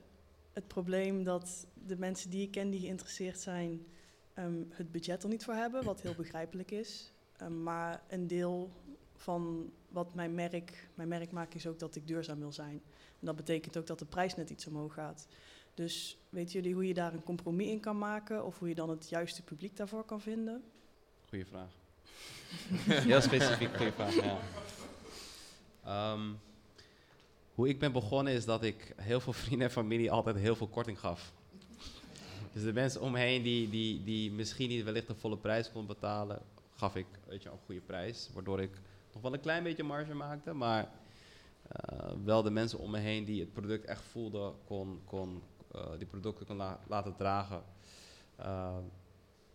het 0.54 0.68
probleem 0.68 1.24
dat 1.24 1.68
de 1.74 1.98
mensen 1.98 2.30
die 2.30 2.42
ik 2.42 2.52
ken 2.52 2.70
die 2.70 2.80
geïnteresseerd 2.80 3.40
zijn, 3.40 3.86
ehm, 4.34 4.64
het 4.70 4.92
budget 4.92 5.24
er 5.24 5.30
niet 5.30 5.44
voor 5.44 5.54
hebben, 5.54 5.84
wat 5.84 6.02
heel 6.02 6.16
begrijpelijk 6.16 6.72
is. 6.72 7.14
Ehm, 7.38 7.64
maar 7.64 8.02
een 8.10 8.28
deel 8.28 8.72
van 9.16 9.72
wat 9.90 10.14
mijn 10.14 10.34
merk, 10.36 10.90
mijn 10.94 11.08
merk 11.08 11.32
maakt 11.32 11.56
is 11.56 11.68
ook 11.68 11.80
dat 11.80 11.96
ik 11.96 12.08
duurzaam 12.08 12.40
wil 12.40 12.52
zijn. 12.52 12.82
En 13.20 13.26
dat 13.26 13.36
betekent 13.36 13.78
ook 13.78 13.88
dat 13.88 14.00
de 14.00 14.06
prijs 14.06 14.36
net 14.36 14.50
iets 14.50 14.68
omhoog 14.68 14.94
gaat. 14.94 15.28
Dus 15.74 16.18
weten 16.30 16.54
jullie 16.54 16.74
hoe 16.74 16.88
je 16.88 16.94
daar 16.94 17.14
een 17.14 17.24
compromis 17.24 17.68
in 17.68 17.80
kan 17.80 17.98
maken 17.98 18.46
of 18.46 18.60
hoe 18.60 18.68
je 18.68 18.76
dan 18.76 18.90
het 18.90 19.10
juiste 19.10 19.44
publiek 19.44 19.78
daarvoor 19.78 20.04
kan 20.04 20.22
vinden? 20.22 20.64
Goeie 21.30 21.46
vraag. 21.46 21.72
Heel 23.10 23.22
specifiek, 23.22 23.76
goede 23.76 23.92
vraag, 23.92 24.16
ja. 24.16 24.38
Ehm, 25.84 26.32
hoe 27.58 27.70
ik 27.70 27.80
ben 27.80 27.92
begonnen 27.92 28.34
is 28.34 28.46
dat 28.46 28.64
ik 28.64 28.94
heel 28.96 29.20
veel 29.20 29.34
vrienden 29.34 29.68
en 29.68 29.74
familie 29.74 30.12
altijd 30.12 30.36
heel 30.36 30.56
veel 30.56 30.68
korting 30.68 31.00
gaf. 31.00 31.34
Dus 32.54 32.64
de 32.64 32.74
mensen 32.74 33.02
om 33.02 33.12
me 33.12 33.20
heen 33.20 33.42
die, 33.44 33.70
die, 33.70 34.04
die 34.04 34.32
misschien 34.32 34.70
niet 34.70 34.84
wellicht 34.84 35.08
de 35.08 35.16
volle 35.16 35.38
prijs 35.38 35.72
kon 35.72 35.86
betalen, 35.86 36.42
gaf 36.76 36.96
ik 36.96 37.06
weet 37.28 37.44
je, 37.44 37.50
een 37.50 37.58
goede 37.66 37.82
prijs. 37.82 38.30
Waardoor 38.34 38.62
ik 38.62 38.72
nog 39.14 39.22
wel 39.22 39.34
een 39.34 39.40
klein 39.40 39.64
beetje 39.64 39.84
marge 39.84 40.14
maakte, 40.14 40.54
maar 40.54 40.90
eh, 41.72 42.12
wel 42.24 42.44
de 42.44 42.50
mensen 42.50 42.80
om 42.80 42.92
me 42.92 43.00
heen 43.00 43.26
die 43.26 43.40
het 43.40 43.54
product 43.54 43.86
echt 43.86 44.02
voelden, 44.04 44.54
kon, 44.66 45.02
kon, 45.06 45.42
eh, 45.74 45.82
die 45.98 46.08
producten 46.08 46.46
kon 46.46 46.56
la- 46.56 46.80
laten 46.88 47.16
dragen. 47.16 47.64
Eh, 48.36 48.78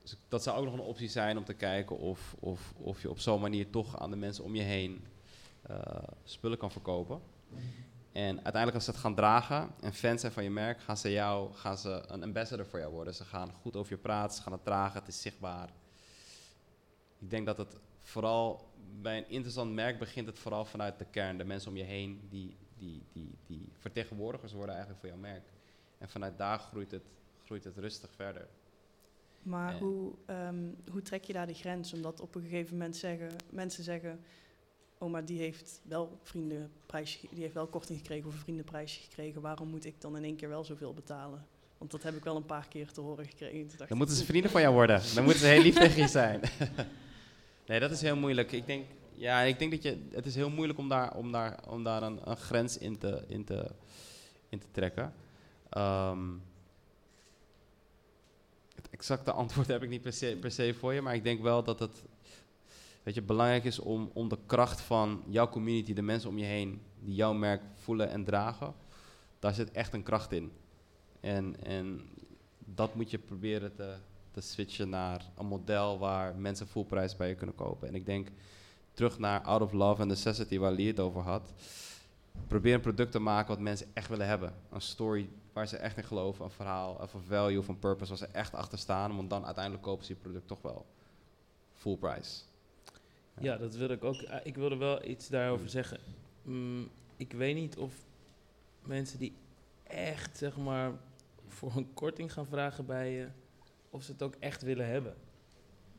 dus 0.02 0.16
dat 0.28 0.42
zou 0.42 0.58
ook 0.58 0.64
nog 0.64 0.74
een 0.74 0.80
optie 0.80 1.08
zijn 1.08 1.38
om 1.38 1.44
te 1.44 1.54
kijken 1.54 1.98
of, 1.98 2.36
of, 2.40 2.74
of 2.78 3.02
je 3.02 3.10
op 3.10 3.18
zo'n 3.18 3.40
manier 3.40 3.70
toch 3.70 3.98
aan 3.98 4.10
de 4.10 4.16
mensen 4.16 4.44
om 4.44 4.54
je 4.54 4.62
heen 4.62 5.04
eh, 5.62 5.76
spullen 6.24 6.58
kan 6.58 6.70
verkopen. 6.70 7.20
En 8.12 8.34
uiteindelijk 8.34 8.74
als 8.74 8.84
ze 8.84 8.90
het 8.90 9.00
gaan 9.00 9.14
dragen 9.14 9.70
en 9.80 9.92
fans 9.92 10.20
zijn 10.20 10.32
van 10.32 10.42
je 10.42 10.50
merk, 10.50 10.80
gaan 10.80 10.96
ze, 10.96 11.10
jou, 11.10 11.52
gaan 11.54 11.78
ze 11.78 12.02
een 12.06 12.22
ambassador 12.22 12.66
voor 12.66 12.78
jou 12.78 12.92
worden. 12.92 13.14
Ze 13.14 13.24
gaan 13.24 13.52
goed 13.52 13.76
over 13.76 13.92
je 13.92 13.98
praten, 13.98 14.36
ze 14.36 14.42
gaan 14.42 14.52
het 14.52 14.64
dragen, 14.64 14.98
het 15.00 15.08
is 15.08 15.22
zichtbaar. 15.22 15.68
Ik 17.18 17.30
denk 17.30 17.46
dat 17.46 17.56
het 17.56 17.76
vooral 18.00 18.70
bij 19.00 19.18
een 19.18 19.28
interessant 19.28 19.72
merk 19.72 19.98
begint 19.98 20.26
het 20.26 20.38
vooral 20.38 20.64
vanuit 20.64 20.98
de 20.98 21.06
kern. 21.10 21.38
De 21.38 21.44
mensen 21.44 21.70
om 21.70 21.76
je 21.76 21.82
heen 21.82 22.26
die, 22.28 22.56
die, 22.78 23.02
die, 23.12 23.38
die 23.46 23.68
vertegenwoordigers 23.78 24.52
worden 24.52 24.74
eigenlijk 24.74 25.00
voor 25.00 25.10
jouw 25.10 25.20
merk. 25.20 25.44
En 25.98 26.08
vanuit 26.08 26.38
daar 26.38 26.58
groeit 26.58 26.90
het, 26.90 27.06
groeit 27.44 27.64
het 27.64 27.76
rustig 27.76 28.10
verder. 28.14 28.48
Maar 29.42 29.78
hoe, 29.78 30.12
ehm, 30.26 30.68
hoe 30.90 31.02
trek 31.02 31.24
je 31.24 31.32
daar 31.32 31.46
de 31.46 31.54
grens? 31.54 31.92
Omdat 31.92 32.20
op 32.20 32.34
een 32.34 32.42
gegeven 32.42 32.76
moment 32.76 32.96
zeggen, 32.96 33.30
mensen 33.50 33.84
zeggen... 33.84 34.24
oh, 35.02 35.10
maar 35.10 35.24
die 35.24 35.38
heeft 35.38 35.80
wel 35.82 36.18
vriendenprijs, 36.22 37.20
die 37.30 37.42
heeft 37.42 37.54
wel 37.54 37.66
korting 37.66 37.98
gekregen 37.98 38.26
of 38.26 38.34
een 38.34 38.40
vriendenprijsje 38.40 39.00
gekregen. 39.00 39.40
Waarom 39.40 39.68
moet 39.68 39.84
ik 39.84 40.00
dan 40.00 40.16
in 40.16 40.24
één 40.24 40.36
keer 40.36 40.48
wel 40.48 40.64
zoveel 40.64 40.94
betalen? 40.94 41.46
Want 41.78 41.90
dat 41.90 42.02
heb 42.02 42.16
ik 42.16 42.24
wel 42.24 42.36
een 42.36 42.46
paar 42.46 42.68
keer 42.68 42.92
te 42.92 43.00
horen 43.00 43.26
gekregen. 43.26 43.68
Dan 43.76 43.86
ik, 43.88 43.94
moeten 43.94 44.16
ze 44.16 44.24
vrienden 44.24 44.50
van 44.50 44.60
jou 44.60 44.74
worden. 44.74 45.02
Dan 45.14 45.24
moeten 45.24 45.42
ze 45.42 45.48
heel 45.48 45.62
lief 45.62 45.74
tegen 45.74 46.02
je 46.02 46.08
zijn. 46.08 46.40
nee, 47.68 47.80
dat 47.80 47.90
is 47.90 48.00
heel 48.00 48.16
moeilijk. 48.16 48.52
Ik 48.52 48.66
denk, 48.66 48.86
ja, 49.14 49.40
ik 49.40 49.58
denk 49.58 49.70
dat 49.70 49.82
je, 49.82 50.08
het 50.10 50.26
is 50.26 50.34
heel 50.34 50.50
moeilijk 50.50 50.78
om 50.78 50.88
daar, 50.88 51.16
om 51.16 51.32
daar, 51.32 51.58
om 51.68 51.84
daar 51.84 52.02
een, 52.02 52.30
een 52.30 52.36
grens 52.36 52.78
in 52.78 52.98
te, 52.98 53.24
in 53.26 53.44
te, 53.44 53.70
in 54.48 54.58
te 54.58 54.66
trekken. 54.70 55.14
Ehm, 55.68 56.28
het 58.74 58.90
exacte 58.90 59.32
antwoord 59.42 59.66
heb 59.66 59.82
ik 59.82 59.88
niet 59.88 60.02
per 60.02 60.12
se, 60.12 60.36
per 60.40 60.50
se 60.50 60.74
voor 60.74 60.92
je, 60.92 61.02
maar 61.02 61.14
ik 61.14 61.24
denk 61.24 61.42
wel 61.42 61.62
dat 61.62 61.78
het 61.78 62.02
weet 63.02 63.14
je, 63.14 63.22
belangrijk 63.22 63.64
is 63.64 63.78
om, 63.78 64.10
om 64.12 64.28
de 64.28 64.38
kracht 64.46 64.80
van 64.80 65.22
jouw 65.26 65.48
community, 65.48 65.94
de 65.94 66.02
mensen 66.02 66.28
om 66.30 66.38
je 66.38 66.44
heen, 66.44 66.82
die 67.00 67.14
jouw 67.14 67.32
merk 67.32 67.62
voelen 67.74 68.10
en 68.10 68.24
dragen, 68.24 68.74
daar 69.38 69.54
zit 69.54 69.70
echt 69.70 69.92
een 69.92 70.02
kracht 70.02 70.32
in. 70.32 70.52
En, 71.20 71.64
en 71.64 72.00
dat 72.58 72.94
moet 72.94 73.10
je 73.10 73.18
proberen 73.18 73.74
te, 73.74 73.94
te 74.30 74.40
switchen 74.40 74.88
naar 74.88 75.30
een 75.36 75.46
model 75.46 75.98
waar 75.98 76.36
mensen 76.36 76.66
fullprijs 76.66 77.16
bij 77.16 77.28
je 77.28 77.34
kunnen 77.34 77.54
kopen. 77.54 77.88
En 77.88 77.94
ik 77.94 78.06
denk 78.06 78.28
terug 78.92 79.18
naar 79.18 79.40
Out 79.40 79.62
of 79.62 79.72
Love 79.72 80.00
and 80.00 80.10
Necessity, 80.10 80.58
waar 80.58 80.72
Lee 80.72 80.86
het 80.86 81.00
over 81.00 81.20
had. 81.20 81.52
Probeer 82.46 82.74
een 82.74 82.80
product 82.80 83.12
te 83.12 83.18
maken 83.18 83.48
wat 83.48 83.60
mensen 83.60 83.86
echt 83.92 84.08
willen 84.08 84.26
hebben. 84.26 84.54
Een 84.70 84.80
story 84.80 85.30
waar 85.52 85.68
ze 85.68 85.76
echt 85.76 85.96
in 85.96 86.04
geloven, 86.04 86.44
een 86.44 86.50
verhaal, 86.50 86.94
of 86.94 87.14
een 87.14 87.22
value 87.22 87.58
of 87.58 87.68
een 87.68 87.78
purpose 87.78 88.08
waar 88.08 88.18
ze 88.18 88.26
echt 88.26 88.54
achter 88.54 88.78
staan. 88.78 89.16
Want 89.16 89.30
dan 89.30 89.44
uiteindelijk 89.44 89.84
kopen 89.84 90.04
ze 90.04 90.12
je 90.12 90.18
product 90.18 90.48
toch 90.48 90.62
wel 90.62 90.86
full 91.72 91.96
price. 91.96 92.40
Ja, 93.42 93.56
dat 93.56 93.74
wil 93.74 93.88
ik 93.88 94.04
ook. 94.04 94.14
eh, 94.14 94.38
Ik 94.46 94.54
wilde 94.56 94.76
wel 94.76 95.04
iets 95.08 95.28
daarover 95.28 95.68
zeggen. 95.68 95.98
Mm, 96.42 96.88
ik 97.16 97.32
weet 97.32 97.54
niet 97.54 97.76
of 97.76 97.94
mensen 98.86 99.18
die 99.18 99.32
echt, 99.82 100.36
zeg 100.36 100.56
maar, 100.56 100.92
voor 101.48 101.76
een 101.76 101.94
korting 101.94 102.32
gaan 102.32 102.46
vragen 102.46 102.86
bij 102.86 103.10
je, 103.12 103.28
of 103.90 104.02
ze 104.02 104.12
het 104.12 104.22
ook 104.22 104.34
echt 104.38 104.62
willen 104.62 104.86
hebben. 104.86 105.14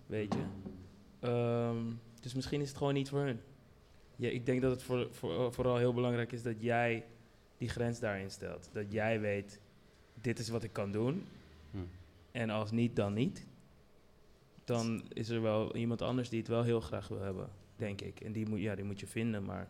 Weet 0.05 0.33
je? 0.33 0.43
Ehm, 1.19 1.77
dus 2.21 2.33
misschien 2.33 2.61
is 2.61 2.67
het 2.67 2.77
gewoon 2.77 2.93
niet 2.93 3.09
voor 3.09 3.19
hun. 3.19 3.39
Ja, 4.15 4.29
ik 4.29 4.45
denk 4.45 4.61
dat 4.61 4.71
het 4.71 4.83
voor, 4.83 5.07
voor, 5.11 5.53
vooral 5.53 5.77
heel 5.77 5.93
belangrijk 5.93 6.31
is 6.31 6.43
dat 6.43 6.61
jij 6.61 7.05
die 7.57 7.69
grens 7.69 7.99
daarin 7.99 8.31
stelt. 8.31 8.69
Dat 8.71 8.91
jij 8.91 9.19
weet, 9.19 9.59
dit 10.21 10.39
is 10.39 10.49
wat 10.49 10.63
ik 10.63 10.73
kan 10.73 10.91
doen. 10.91 11.25
Hm. 11.71 11.77
En 12.31 12.49
als 12.49 12.71
niet, 12.71 12.95
dan 12.95 13.13
niet. 13.13 13.45
Dan 14.63 15.03
is 15.13 15.29
er 15.29 15.41
wel 15.41 15.75
iemand 15.75 16.01
anders 16.01 16.29
die 16.29 16.39
het 16.39 16.47
wel 16.47 16.63
heel 16.63 16.81
graag 16.81 17.07
wil 17.07 17.21
hebben, 17.21 17.49
denk 17.75 18.01
ik. 18.01 18.19
En 18.19 18.31
die 18.31 18.49
moet, 18.49 18.59
ja, 18.59 18.75
die 18.75 18.85
moet 18.85 18.99
je 18.99 19.07
vinden, 19.07 19.45
maar... 19.45 19.67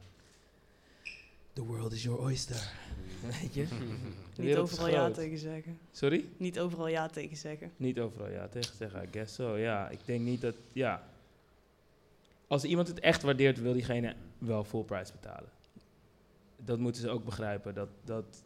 The 1.53 1.63
world 1.63 1.91
is 1.91 2.03
your 2.03 2.19
oyster. 2.19 2.71
Weet 3.41 3.53
je? 3.53 3.67
Niet 4.37 4.55
overal 4.57 4.87
ja 4.87 5.11
tegen 5.11 5.37
zeggen. 5.37 5.77
Sorry? 5.91 6.25
Niet 6.37 6.59
overal 6.59 6.87
ja 6.87 7.07
tegen 7.07 7.37
zeggen. 7.37 7.71
Niet 7.77 7.99
overal 7.99 8.29
ja 8.29 8.47
tegen 8.47 8.75
zeggen, 8.75 9.03
I 9.03 9.07
guess 9.11 9.35
so. 9.35 9.55
Ja, 9.57 9.89
ik 9.89 9.99
denk 10.05 10.21
niet 10.21 10.41
dat... 10.41 10.55
Ja. 10.73 11.07
Als 12.47 12.63
iemand 12.63 12.87
het 12.87 12.99
echt 12.99 13.21
waardeert, 13.21 13.61
wil 13.61 13.73
diegene 13.73 14.15
wel 14.37 14.63
full 14.63 14.83
price 14.83 15.11
betalen. 15.11 15.49
Dat 16.57 16.79
moeten 16.79 17.01
ze 17.01 17.09
ook 17.09 17.25
begrijpen. 17.25 17.73
Dat, 17.73 17.89
dat, 18.03 18.43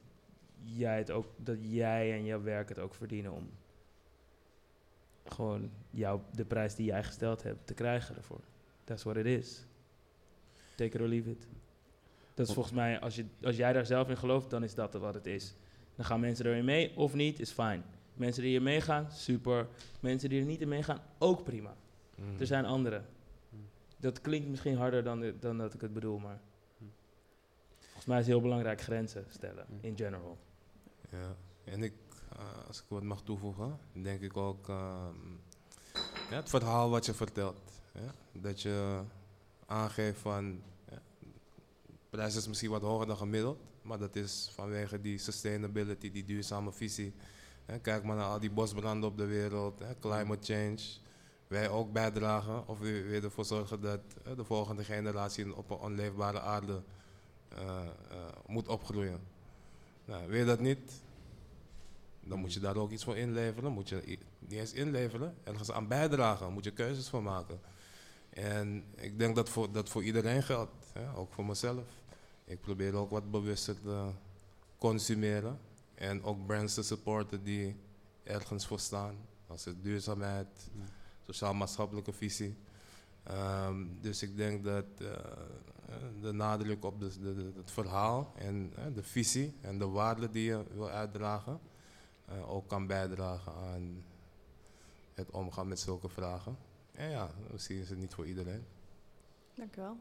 jij 0.76 0.98
het 0.98 1.12
ook, 1.12 1.26
dat 1.36 1.58
jij 1.62 2.14
en 2.14 2.26
jouw 2.26 2.42
werk 2.42 2.70
het 2.70 2.80
ook 2.80 2.94
verdienen 2.94 3.32
om 3.32 3.50
gewoon 5.34 5.72
jou, 5.90 6.22
de 6.32 6.46
prijs 6.46 6.76
die 6.76 6.86
jij 6.86 7.04
gesteld 7.04 7.44
hebt 7.44 7.68
te 7.68 7.74
krijgen 7.74 8.16
ervoor. 8.16 8.42
That's 8.84 9.04
what 9.04 9.18
it 9.18 9.26
is. 9.26 9.66
Take 10.76 10.96
it 10.96 11.02
or 11.02 11.08
leave 11.08 11.30
it. 11.30 11.48
Dat 12.34 12.48
is 12.48 12.54
volgens 12.54 12.76
mij, 12.76 13.00
als, 13.00 13.16
je, 13.16 13.26
als 13.44 13.56
jij 13.56 13.74
daar 13.74 13.86
zelf 13.86 14.10
in 14.10 14.18
gelooft, 14.18 14.50
dan 14.50 14.64
is 14.64 14.76
dat 14.76 14.94
wat 14.94 15.14
het 15.14 15.26
is. 15.26 15.56
Dan 15.96 16.06
gaan 16.06 16.20
mensen 16.20 16.46
erin 16.46 16.66
mee 16.66 16.96
of 16.98 17.14
niet, 17.14 17.40
is 17.40 17.52
fijn. 17.52 17.84
Mensen 18.14 18.44
die 18.44 18.56
er 18.56 18.62
meegaan, 18.62 19.12
super. 19.12 19.68
Mensen 20.00 20.30
die 20.30 20.40
er 20.40 20.46
niet 20.46 20.62
in 20.62 20.68
meegaan, 20.68 21.00
ook 21.18 21.44
prima. 21.44 21.76
Mm. 22.16 22.40
Er 22.40 22.48
zijn 22.48 22.66
anderen. 22.66 23.06
Dat 24.00 24.22
klinkt 24.22 24.48
misschien 24.48 24.76
harder 24.78 25.04
dan, 25.04 25.20
de- 25.20 25.36
dan 25.40 25.58
dat 25.58 25.74
ik 25.74 25.82
het 25.82 25.94
bedoel, 25.94 26.18
maar 26.18 26.40
volgens 27.80 28.06
mij 28.06 28.20
is 28.20 28.24
het 28.24 28.34
heel 28.34 28.42
belangrijk 28.44 28.82
grenzen 28.82 29.26
stellen, 29.30 29.66
in 29.82 29.98
general. 29.98 30.38
Ja, 31.12 31.36
en 31.64 31.84
ik, 31.84 31.94
als 32.68 32.78
ik 32.78 32.86
wat 32.88 33.04
mag 33.04 33.22
toevoegen, 33.22 33.80
denk 33.92 34.22
ik 34.22 34.38
ook 34.38 34.70
ehm, 34.70 35.16
het 36.30 36.50
verhaal 36.50 36.90
wat 36.90 37.06
je 37.06 37.14
vertelt. 37.14 37.60
Dat 38.32 38.62
je 38.62 39.02
aangeeft 39.66 40.20
van, 40.20 40.62
ja, 40.90 41.02
de 41.86 41.96
prijs 42.10 42.36
is 42.36 42.48
misschien 42.48 42.70
wat 42.70 42.82
hoger 42.82 43.08
dan 43.08 43.18
gemiddeld, 43.18 43.60
maar 43.82 43.98
dat 43.98 44.16
is 44.16 44.52
vanwege 44.54 45.02
die 45.02 45.18
sustainability, 45.18 46.12
die 46.12 46.24
duurzame 46.24 46.72
visie. 46.72 47.14
Kijk 47.82 48.04
maar 48.04 48.16
naar 48.16 48.26
al 48.26 48.40
die 48.40 48.52
bosbranden 48.52 49.10
op 49.10 49.18
de 49.18 49.26
wereld, 49.26 49.82
climate 50.00 50.54
change. 50.54 50.80
Wij 51.48 51.70
ook 51.70 51.92
bijdragen 51.92 52.68
of 52.68 52.80
we 52.80 53.02
weer 53.02 53.24
ervoor 53.24 53.46
zorgen 53.46 53.82
dat 53.82 54.00
de 54.36 54.44
volgende 54.44 54.84
generatie 54.84 55.56
op 55.56 55.70
een 55.70 55.78
onleefbare 55.78 56.40
aarde 56.40 56.82
eh, 57.50 57.82
eh, 57.82 58.18
moet 58.48 58.68
opgroeien. 58.68 59.20
Nou, 60.06 60.28
wil 60.28 60.46
dat 60.46 60.60
niet, 60.60 61.02
dan 62.30 62.40
moet 62.40 62.54
je 62.54 62.60
daar 62.60 62.76
ook 62.76 62.92
iets 62.92 63.04
voor 63.04 63.18
inleveren. 63.18 63.72
Moet 63.72 63.90
je 63.90 64.18
niet 64.40 64.52
eens 64.52 64.74
inleveren, 64.74 65.36
ergens 65.44 65.72
aan 65.72 65.88
bijdragen. 65.88 66.54
Moet 66.54 66.64
je 66.64 66.72
keuzes 66.72 67.10
voor 67.10 67.24
maken. 67.24 67.60
En 68.30 68.84
ik 68.96 69.20
denk 69.20 69.36
dat 69.36 69.50
voor, 69.50 69.72
dat 69.72 69.90
voor 69.90 70.04
iedereen 70.04 70.44
geldt, 70.44 70.92
hè, 70.94 71.16
ook 71.16 71.34
voor 71.34 71.46
mezelf. 71.46 71.86
Ik 72.46 72.62
probeer 72.62 72.94
ook 72.94 73.10
wat 73.10 73.32
bewuster 73.32 73.82
te 73.82 74.10
consumeren. 74.78 75.60
En 75.96 76.24
ook 76.24 76.46
brands 76.46 76.74
te 76.74 76.84
supporten 76.84 77.44
die 77.44 77.76
ergens 78.24 78.68
voor 78.68 78.80
staan. 78.80 79.16
Als 79.48 79.66
het 79.66 79.84
duurzaamheid, 79.84 80.70
sociaal-maatschappelijke 81.26 82.14
visie. 82.14 82.58
Ehm, 83.24 83.86
dus 84.02 84.22
ik 84.22 84.38
denk 84.38 84.64
dat 84.64 84.86
eh, 84.98 85.08
de 86.22 86.32
nadruk 86.32 86.86
op 86.86 87.00
de, 87.00 87.52
het 87.56 87.72
verhaal 87.72 88.34
en 88.36 88.74
de 88.94 89.04
visie 89.04 89.56
en 89.62 89.78
de 89.78 89.88
waarde 89.88 90.30
die 90.30 90.44
je 90.44 90.64
wil 90.74 90.90
uitdragen 90.90 91.60
eh, 92.28 92.52
ook 92.52 92.68
kan 92.68 92.88
bijdragen 92.88 93.54
aan 93.54 94.04
het 95.14 95.32
omgaan 95.32 95.68
met 95.68 95.80
zulke 95.80 96.10
vragen. 96.10 96.58
En 96.92 97.10
ja, 97.10 97.30
misschien 97.52 97.80
is 97.80 97.90
het 97.90 97.98
niet 97.98 98.14
voor 98.14 98.28
iedereen. 98.28 98.66
Dank 99.56 99.76
u 99.76 99.82
wel. 99.82 99.98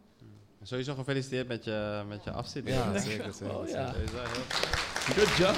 Sowieso 0.63 0.95
gefeliciteerd 0.95 1.49
met 1.49 1.65
je, 1.65 2.05
met 2.09 2.25
je 2.25 2.31
afstuderen. 2.31 2.93
Ja, 2.93 2.99
zeker, 2.99 3.33
zeker. 3.33 3.59
Oh, 3.59 3.69
ja. 3.69 3.93
Good 5.15 5.37
job. 5.37 5.57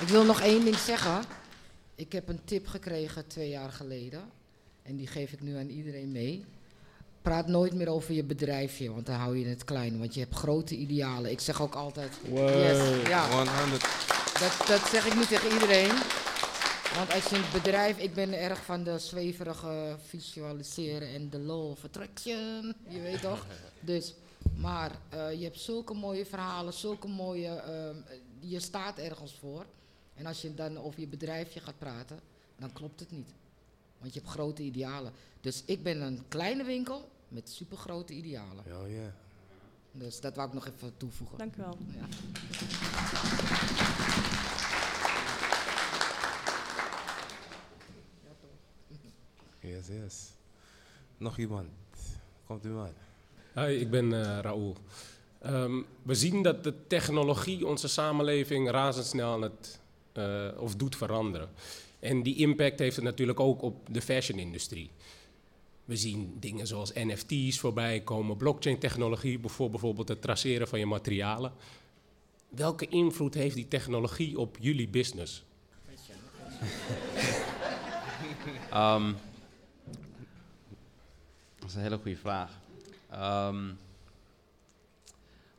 Ik 0.00 0.08
wil 0.08 0.24
nog 0.24 0.40
één 0.40 0.64
ding 0.64 0.76
zeggen. 0.76 1.24
Ik 1.94 2.12
heb 2.12 2.28
een 2.28 2.44
tip 2.44 2.66
gekregen 2.66 3.26
twee 3.26 3.48
jaar 3.48 3.72
geleden. 3.72 4.30
En 4.82 4.96
die 4.96 5.06
geef 5.06 5.32
ik 5.32 5.40
nu 5.40 5.56
aan 5.56 5.68
iedereen 5.68 6.12
mee. 6.12 6.44
Praat 7.26 7.46
nooit 7.46 7.74
meer 7.74 7.88
over 7.88 8.14
je 8.14 8.24
bedrijfje, 8.24 8.92
want 8.92 9.06
dan 9.06 9.14
hou 9.14 9.38
je 9.38 9.46
het 9.46 9.64
klein. 9.64 9.98
Want 9.98 10.14
je 10.14 10.20
hebt 10.20 10.34
grote 10.34 10.76
idealen. 10.76 11.30
Ik 11.30 11.40
zeg 11.40 11.62
ook 11.62 11.74
altijd. 11.74 12.18
Yes, 12.22 13.08
ja, 13.08 13.30
100. 13.30 13.80
dat, 14.38 14.66
dat 14.66 14.88
zeg 14.88 15.06
ik 15.06 15.14
nu 15.14 15.24
tegen 15.24 15.52
iedereen. 15.52 15.92
Want 16.94 17.12
als 17.12 17.24
je 17.24 17.36
een 17.36 17.52
bedrijf, 17.52 17.98
ik 17.98 18.14
ben 18.14 18.40
erg 18.40 18.64
van 18.64 18.82
de 18.82 18.98
zweverige 18.98 19.96
visualiseren 20.06 21.08
en 21.08 21.30
de 21.30 21.38
law 21.38 21.70
of 21.70 21.84
attraction, 21.84 22.74
je 22.88 23.00
weet 23.00 23.20
toch? 23.20 23.46
Dus, 23.80 24.14
maar 24.56 24.90
eh, 25.08 25.32
je 25.32 25.44
hebt 25.44 25.60
zulke 25.60 25.94
mooie 25.94 26.26
verhalen, 26.26 26.72
zulke 26.72 27.08
mooie, 27.08 27.48
ehm, 27.48 27.96
je 28.40 28.60
staat 28.60 28.98
ergens 28.98 29.36
voor. 29.40 29.64
En 30.14 30.26
als 30.26 30.42
je 30.42 30.54
dan 30.54 30.78
over 30.78 31.00
je 31.00 31.08
bedrijfje 31.08 31.60
gaat 31.60 31.78
praten, 31.78 32.20
dan 32.58 32.72
klopt 32.72 33.00
het 33.00 33.10
niet. 33.10 33.28
Want 33.98 34.14
je 34.14 34.20
hebt 34.20 34.32
grote 34.32 34.62
idealen. 34.62 35.12
Dus 35.40 35.62
ik 35.64 35.82
ben 35.82 36.00
een 36.00 36.24
kleine 36.28 36.64
winkel 36.64 37.14
met 37.28 37.48
supergrote 37.48 38.12
idealen. 38.12 38.64
Ja, 38.66 38.86
ja. 38.86 39.14
Dus 39.92 40.20
dat 40.20 40.36
wou 40.36 40.48
ik 40.48 40.54
nog 40.54 40.66
even 40.66 40.96
toevoegen. 40.96 41.38
Dank 41.38 41.56
u 41.56 41.60
wel. 41.60 41.78
Ja. 41.94 42.06
Yes, 49.60 49.86
yes. 49.86 50.30
Nog 51.16 51.38
iemand? 51.38 51.68
Komt 52.46 52.64
u 52.64 52.68
maar. 52.68 52.92
Hi, 53.54 53.74
ik 53.74 53.90
ben 53.90 54.12
eh 54.12 54.38
Raoul. 54.40 54.76
Ehm, 55.38 55.82
we 56.02 56.14
zien 56.14 56.42
dat 56.42 56.64
de 56.64 56.74
technologie 56.86 57.66
onze 57.66 57.88
samenleving 57.88 58.70
razendsnel 58.70 59.32
aan 59.32 59.42
het, 59.42 59.80
eh, 60.12 60.48
of 60.58 60.76
doet 60.76 60.96
veranderen. 60.96 61.48
En 61.98 62.22
die 62.22 62.36
impact 62.36 62.78
heeft 62.78 62.96
het 62.96 63.04
natuurlijk 63.04 63.40
ook 63.40 63.62
op 63.62 63.88
de 63.90 64.02
fashion-industrie. 64.02 64.90
We 65.86 65.96
zien 65.96 66.36
dingen 66.40 66.66
zoals 66.66 66.92
NFT's 66.92 67.58
voorbij 67.58 68.00
komen, 68.00 68.36
blockchain-technologie, 68.36 69.40
voor 69.42 69.70
bijvoorbeeld 69.70 70.08
het 70.08 70.22
traceren 70.22 70.68
van 70.68 70.78
je 70.78 70.86
materialen. 70.86 71.52
Welke 72.48 72.88
invloed 72.88 73.34
heeft 73.34 73.54
die 73.54 73.68
technologie 73.68 74.38
op 74.38 74.56
jullie 74.60 74.88
business? 74.88 75.44
Ehm, 78.70 79.12
dat 81.58 81.68
is 81.68 81.74
een 81.74 81.80
hele 81.80 81.98
goede 81.98 82.16
vraag. 82.16 82.58
Ehm, 83.10 83.64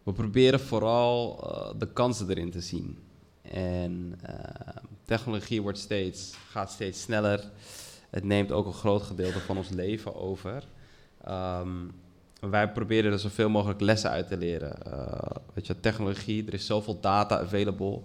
we 0.04 0.14
proberen 0.14 0.60
vooral 0.60 1.40
eh, 1.44 1.80
de 1.80 1.94
kansen 1.94 2.30
erin 2.30 2.52
te 2.52 2.62
zien. 2.62 2.98
En 3.42 4.20
eh, 4.22 4.84
technologie 5.06 5.62
wordt 5.62 5.78
steeds, 5.78 6.36
gaat 6.50 6.72
steeds 6.72 7.02
sneller. 7.02 7.52
Het 8.18 8.26
neemt 8.26 8.52
ook 8.52 8.66
een 8.66 8.74
groot 8.74 9.02
gedeelte 9.02 9.40
van 9.40 9.58
ons 9.58 9.70
leven 9.70 10.16
over. 10.16 10.64
Ehm, 11.24 11.86
wij 12.40 12.72
proberen 12.72 13.12
er 13.12 13.20
zoveel 13.20 13.50
mogelijk 13.50 13.82
lessen 13.82 14.10
uit 14.10 14.28
te 14.28 14.38
leren. 14.38 14.84
Eh, 14.84 15.36
weet 15.54 15.68
je, 15.68 15.80
technologie, 15.80 16.48
er 16.48 16.54
is 16.54 16.66
zoveel 16.66 17.00
data 17.00 17.40
available. 17.40 18.02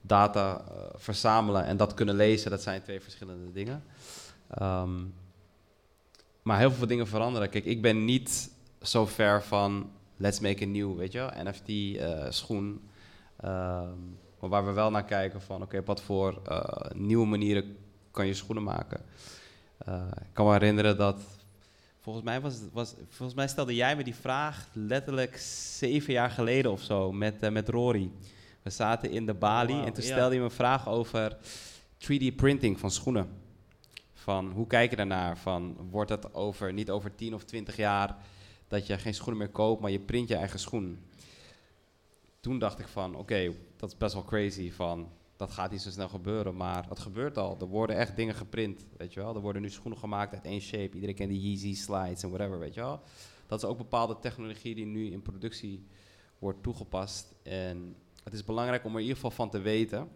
Data 0.00 0.64
eh, 0.68 0.74
verzamelen 0.94 1.64
en 1.64 1.76
dat 1.76 1.94
kunnen 1.94 2.14
lezen, 2.14 2.50
dat 2.50 2.62
zijn 2.62 2.82
twee 2.82 3.00
verschillende 3.00 3.52
dingen. 3.52 3.84
Ehm, 4.48 5.04
maar 6.42 6.58
heel 6.58 6.72
veel 6.72 6.86
dingen 6.86 7.06
veranderen. 7.06 7.48
Kijk, 7.48 7.64
ik 7.64 7.82
ben 7.82 8.04
niet 8.04 8.50
zo 8.82 9.06
ver 9.06 9.42
van 9.42 9.90
let's 10.16 10.40
make 10.40 10.64
a 10.64 10.66
new, 10.66 10.96
weet 10.96 11.12
je 11.12 11.30
NFT, 11.44 11.68
eh, 11.68 12.26
schoen. 12.28 12.88
Ehm, 13.36 13.98
maar 14.40 14.50
waar 14.50 14.66
we 14.66 14.72
wel 14.72 14.90
naar 14.90 15.04
kijken 15.04 15.42
van, 15.42 15.62
oké, 15.62 15.82
wat 15.84 16.02
voor 16.02 16.42
nieuwe 16.94 17.26
manieren 17.26 17.76
kan 18.10 18.26
je 18.26 18.34
schoenen 18.34 18.64
maken. 18.64 19.00
Eh, 19.84 20.02
ik 20.20 20.32
kan 20.32 20.46
me 20.46 20.52
herinneren 20.52 20.96
dat, 20.96 21.20
volgens 22.00 22.24
mij, 22.24 22.40
was, 22.40 22.58
was, 22.72 22.94
volgens 23.08 23.34
mij 23.34 23.48
stelde 23.48 23.74
jij 23.74 23.96
me 23.96 24.04
die 24.04 24.14
vraag 24.14 24.68
letterlijk 24.72 25.36
zeven 25.76 26.12
jaar 26.12 26.30
geleden 26.30 26.70
of 26.70 26.80
zo 26.80 27.12
met, 27.12 27.42
eh, 27.42 27.50
met 27.50 27.68
Rory. 27.68 28.10
We 28.62 28.70
zaten 28.70 29.10
in 29.10 29.26
de 29.26 29.34
Bali 29.34 29.72
Wauw, 29.72 29.86
en 29.86 29.92
toen 29.92 30.02
stelde 30.02 30.34
je 30.34 30.40
me 30.40 30.46
een 30.46 30.50
vraag 30.50 30.88
over 30.88 31.36
3D 31.98 32.36
printing 32.36 32.80
van 32.80 32.90
schoenen. 32.90 33.28
Van 34.14 34.50
hoe 34.50 34.66
kijk 34.66 34.90
je 34.90 34.96
daarnaar? 34.96 35.38
Van 35.38 35.76
wordt 35.90 36.10
het 36.10 36.34
over, 36.34 36.72
niet 36.72 36.90
over 36.90 37.14
10 37.14 37.34
of 37.34 37.44
20 37.44 37.76
jaar 37.76 38.16
dat 38.68 38.86
je 38.86 38.98
geen 38.98 39.14
schoenen 39.14 39.38
meer 39.38 39.52
koopt, 39.52 39.80
maar 39.80 39.90
je 39.90 40.00
print 40.00 40.28
je 40.28 40.36
eigen 40.36 40.58
schoen? 40.58 40.98
Toen 42.40 42.58
dacht 42.58 42.78
ik 42.78 42.88
van 42.88 43.14
oké, 43.14 43.52
dat 43.76 43.90
is 43.92 43.96
best 43.96 44.14
wel 44.14 44.24
crazy. 44.24 44.72
Van 44.72 45.08
dat 45.42 45.52
gaat 45.52 45.70
niet 45.70 45.82
zo 45.82 45.90
snel 45.90 46.08
gebeuren, 46.08 46.56
maar 46.56 46.88
het 46.88 46.98
gebeurt 46.98 47.38
al. 47.38 47.56
Er 47.60 47.66
worden 47.66 47.96
echt 47.96 48.16
dingen 48.16 48.34
geprint, 48.34 48.86
weet 48.96 49.12
je 49.12 49.20
wel. 49.20 49.34
Er 49.34 49.40
worden 49.40 49.62
nu 49.62 49.70
schoenen 49.70 49.98
gemaakt 49.98 50.34
uit 50.34 50.44
één 50.44 50.60
shape. 50.60 50.94
Iedereen 50.94 51.14
kent 51.14 51.30
de 51.30 51.40
Yeezy 51.40 51.74
slides 51.74 52.22
en 52.22 52.30
whatever, 52.30 52.58
weet 52.58 52.74
je 52.74 52.80
wel. 52.80 53.00
Dat 53.46 53.62
is 53.62 53.68
ook 53.68 53.78
bepaalde 53.78 54.18
technologie 54.18 54.74
die 54.74 54.86
nu 54.86 55.10
in 55.10 55.22
productie 55.22 55.86
wordt 56.38 56.62
toegepast. 56.62 57.34
En 57.42 57.96
het 58.24 58.32
is 58.32 58.44
belangrijk 58.44 58.84
om 58.84 58.90
er 58.90 58.96
in 58.96 59.02
ieder 59.02 59.16
geval 59.16 59.30
van 59.30 59.50
te 59.50 59.60
weten. 59.60 60.08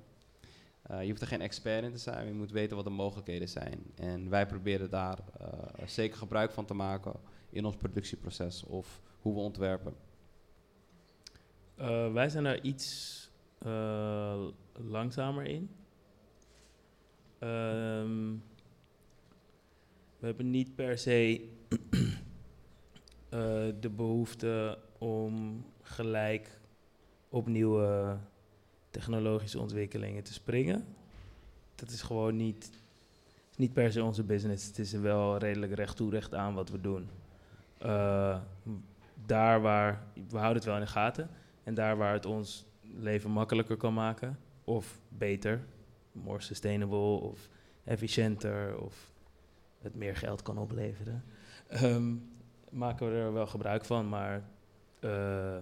Eh, 0.82 1.02
je 1.02 1.08
hoeft 1.08 1.20
er 1.20 1.26
geen 1.26 1.40
expert 1.40 1.84
in 1.84 1.92
te 1.92 1.98
zijn, 1.98 2.26
je 2.26 2.32
moet 2.32 2.50
weten 2.50 2.76
wat 2.76 2.84
de 2.84 2.90
mogelijkheden 2.90 3.48
zijn. 3.48 3.82
En 3.94 4.30
wij 4.30 4.46
proberen 4.46 4.90
daar 4.90 5.18
eh, 5.38 5.48
zeker 5.86 6.18
gebruik 6.18 6.50
van 6.50 6.64
te 6.64 6.74
maken 6.74 7.12
in 7.50 7.64
ons 7.64 7.76
productieproces 7.76 8.64
of 8.64 9.00
hoe 9.20 9.34
we 9.34 9.40
ontwerpen. 9.40 9.94
Eh, 11.74 12.12
wij 12.12 12.28
zijn 12.28 12.44
daar 12.44 12.60
iets 12.60 13.14
langzamer 14.84 15.44
in. 15.44 15.70
Ehm, 17.38 18.32
we 20.18 20.26
hebben 20.26 20.50
niet 20.50 20.74
per 20.74 20.98
se 20.98 21.48
eh, 23.28 23.66
de 23.80 23.90
behoefte 23.96 24.78
om 24.98 25.64
gelijk 25.82 26.60
op 27.28 27.46
nieuwe 27.46 28.16
technologische 28.90 29.60
ontwikkelingen 29.60 30.22
te 30.22 30.32
springen. 30.32 30.84
Dat 31.74 31.90
is 31.90 32.02
gewoon 32.02 32.36
niet, 32.36 32.70
niet 33.56 33.72
per 33.72 33.92
se 33.92 34.04
onze 34.04 34.22
business. 34.22 34.66
Het 34.66 34.78
is 34.78 34.92
wel 34.92 35.36
redelijk 35.36 35.74
recht 35.74 35.96
toe, 35.96 36.10
recht 36.10 36.34
aan 36.34 36.54
wat 36.54 36.70
we 36.70 36.80
doen. 36.80 37.08
Eh, 37.78 38.40
daar 39.26 39.60
waar, 39.60 40.06
we 40.28 40.36
houden 40.36 40.54
het 40.56 40.64
wel 40.64 40.74
in 40.74 40.80
de 40.80 40.86
gaten. 40.86 41.30
En 41.62 41.74
daar 41.74 41.96
waar 41.96 42.12
het 42.12 42.26
ons 42.26 42.64
leven 42.94 43.30
makkelijker 43.30 43.76
kan 43.76 43.94
maken, 43.94 44.38
of 44.66 45.00
beter, 45.08 45.60
more 46.12 46.40
sustainable, 46.40 47.20
of 47.20 47.48
efficiënter, 47.84 48.78
of 48.78 49.10
het 49.78 49.94
meer 49.94 50.16
geld 50.16 50.42
kan 50.42 50.58
opleveren, 50.58 51.24
ehm, 51.66 52.14
maken 52.70 53.06
we 53.06 53.14
er 53.18 53.32
wel 53.32 53.46
gebruik 53.46 53.84
van. 53.84 54.08
Maar 54.08 54.44
eh, 55.00 55.56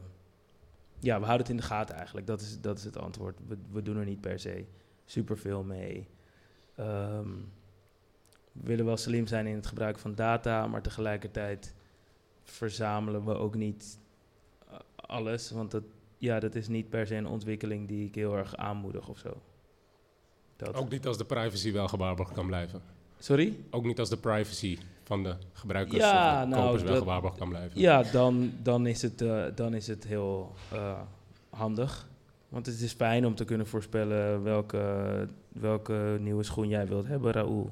ja, 0.99 1.19
we 1.19 1.25
houden 1.25 1.47
het 1.47 1.49
in 1.49 1.57
de 1.57 1.63
gaten 1.63 1.97
eigenlijk. 1.97 2.27
Dat 2.27 2.41
is, 2.41 2.61
dat 2.61 2.79
is 2.79 2.85
het 2.85 2.97
antwoord. 2.97 3.39
We, 3.47 3.57
we 3.71 3.83
doen 3.83 3.97
er 3.97 4.05
niet 4.05 4.21
per 4.21 4.39
se 4.39 4.65
superveel 5.05 5.65
mee. 5.65 6.09
Ehm, 6.75 7.29
we 8.53 8.67
willen 8.67 8.85
wel 8.85 8.97
slim 8.97 9.27
zijn 9.27 9.47
in 9.47 9.55
het 9.55 9.67
gebruik 9.67 9.99
van 9.99 10.15
data, 10.15 10.67
maar 10.67 10.83
tegelijkertijd 10.83 11.75
verzamelen 12.43 13.25
we 13.25 13.35
ook 13.35 13.55
niet 13.55 13.99
eh, 14.69 14.79
alles. 14.97 15.51
Want 15.51 15.71
dat, 15.71 15.85
ja, 16.25 16.41
dat 16.41 16.55
is 16.55 16.69
niet 16.69 16.89
per 16.89 17.07
se 17.07 17.15
een 17.15 17.27
ontwikkeling 17.27 17.89
die 17.89 18.07
ik 18.07 18.15
heel 18.15 18.37
erg 18.37 18.57
aanmoedig 18.57 19.09
of 19.09 19.19
zo. 19.19 19.41
Dat. 20.57 20.75
Ook 20.75 20.91
niet 20.91 21.07
als 21.07 21.19
de 21.19 21.25
privacy 21.25 21.73
wel 21.73 21.89
gewaarborgd 21.89 22.33
kan 22.33 22.47
blijven. 22.47 22.83
Sorry? 23.19 23.57
Ook 23.71 23.85
niet 23.85 23.99
als 23.99 24.09
de 24.09 24.17
privacy 24.17 24.79
van 25.03 25.23
de 25.23 25.35
gebruikers 25.53 25.97
Ja, 25.99 26.35
of 26.37 26.43
de 26.43 26.49
nou, 26.49 26.63
kopers 26.65 26.83
wel 26.83 26.93
dat- 26.93 27.03
gewaarborgd 27.03 27.39
kan 27.39 27.49
blijven. 27.49 27.81
Ja, 27.81 28.03
dan, 28.03 28.53
dan, 28.63 28.87
is, 28.87 29.03
het, 29.03 29.23
eh, 29.23 29.45
dan 29.55 29.75
is 29.75 29.87
het 29.87 30.05
heel 30.05 30.53
eh, 30.73 31.01
handig. 31.51 32.09
Want 32.49 32.67
het 32.67 32.81
is 32.81 32.93
fijn 32.93 33.27
om 33.27 33.35
te 33.35 33.45
kunnen 33.45 33.67
voorspellen 33.67 34.43
welke, 34.43 35.29
welke 35.53 36.17
nieuwe 36.21 36.43
schoen 36.43 36.69
jij 36.69 36.87
wilt 36.87 37.07
hebben, 37.07 37.33
Raoul. 37.33 37.71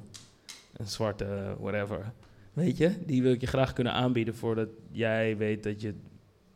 Een 0.72 0.86
zwarte, 0.86 1.56
whatever. 1.60 2.12
Weet 2.52 2.76
je, 2.76 2.94
die 3.06 3.22
wil 3.22 3.32
ik 3.32 3.40
je 3.40 3.46
graag 3.46 3.72
kunnen 3.72 3.92
aanbieden 3.92 4.34
voordat 4.34 4.68
jij 4.90 5.36
weet 5.36 5.62
dat 5.62 5.80
je, 5.80 5.94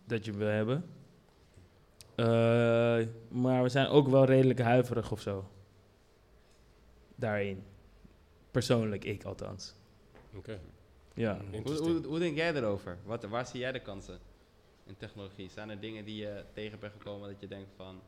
dat 0.06 0.24
je 0.24 0.30
hem 0.30 0.40
wil 0.40 0.48
hebben. 0.48 0.84
Eh, 2.16 3.06
maar 3.28 3.62
we 3.62 3.68
zijn 3.68 3.86
ook 3.86 4.08
wel 4.08 4.24
redelijk 4.24 4.60
huiverig 4.60 5.12
of 5.12 5.20
zo. 5.20 5.48
Daarin. 7.14 7.62
Persoonlijk, 8.50 9.04
ik 9.04 9.24
althans. 9.24 9.74
Oké. 10.34 10.60
Ja. 11.14 11.40
Hoe, 11.62 11.76
hoe, 11.76 12.06
hoe 12.06 12.18
denk 12.18 12.36
jij 12.36 12.54
erover? 12.54 12.98
Wat, 13.04 13.24
waar 13.24 13.46
zie 13.46 13.60
jij 13.60 13.72
de 13.72 13.80
kansen 13.80 14.18
in 14.86 14.96
technologie? 14.96 15.50
Zijn 15.50 15.70
er 15.70 15.80
dingen 15.80 16.04
die 16.04 16.16
je 16.16 16.44
tegen 16.52 16.78
bent 16.78 16.92
gekomen 16.92 17.28
dat 17.28 17.40
je 17.40 17.48
denkt 17.48 17.70
van... 17.76 18.00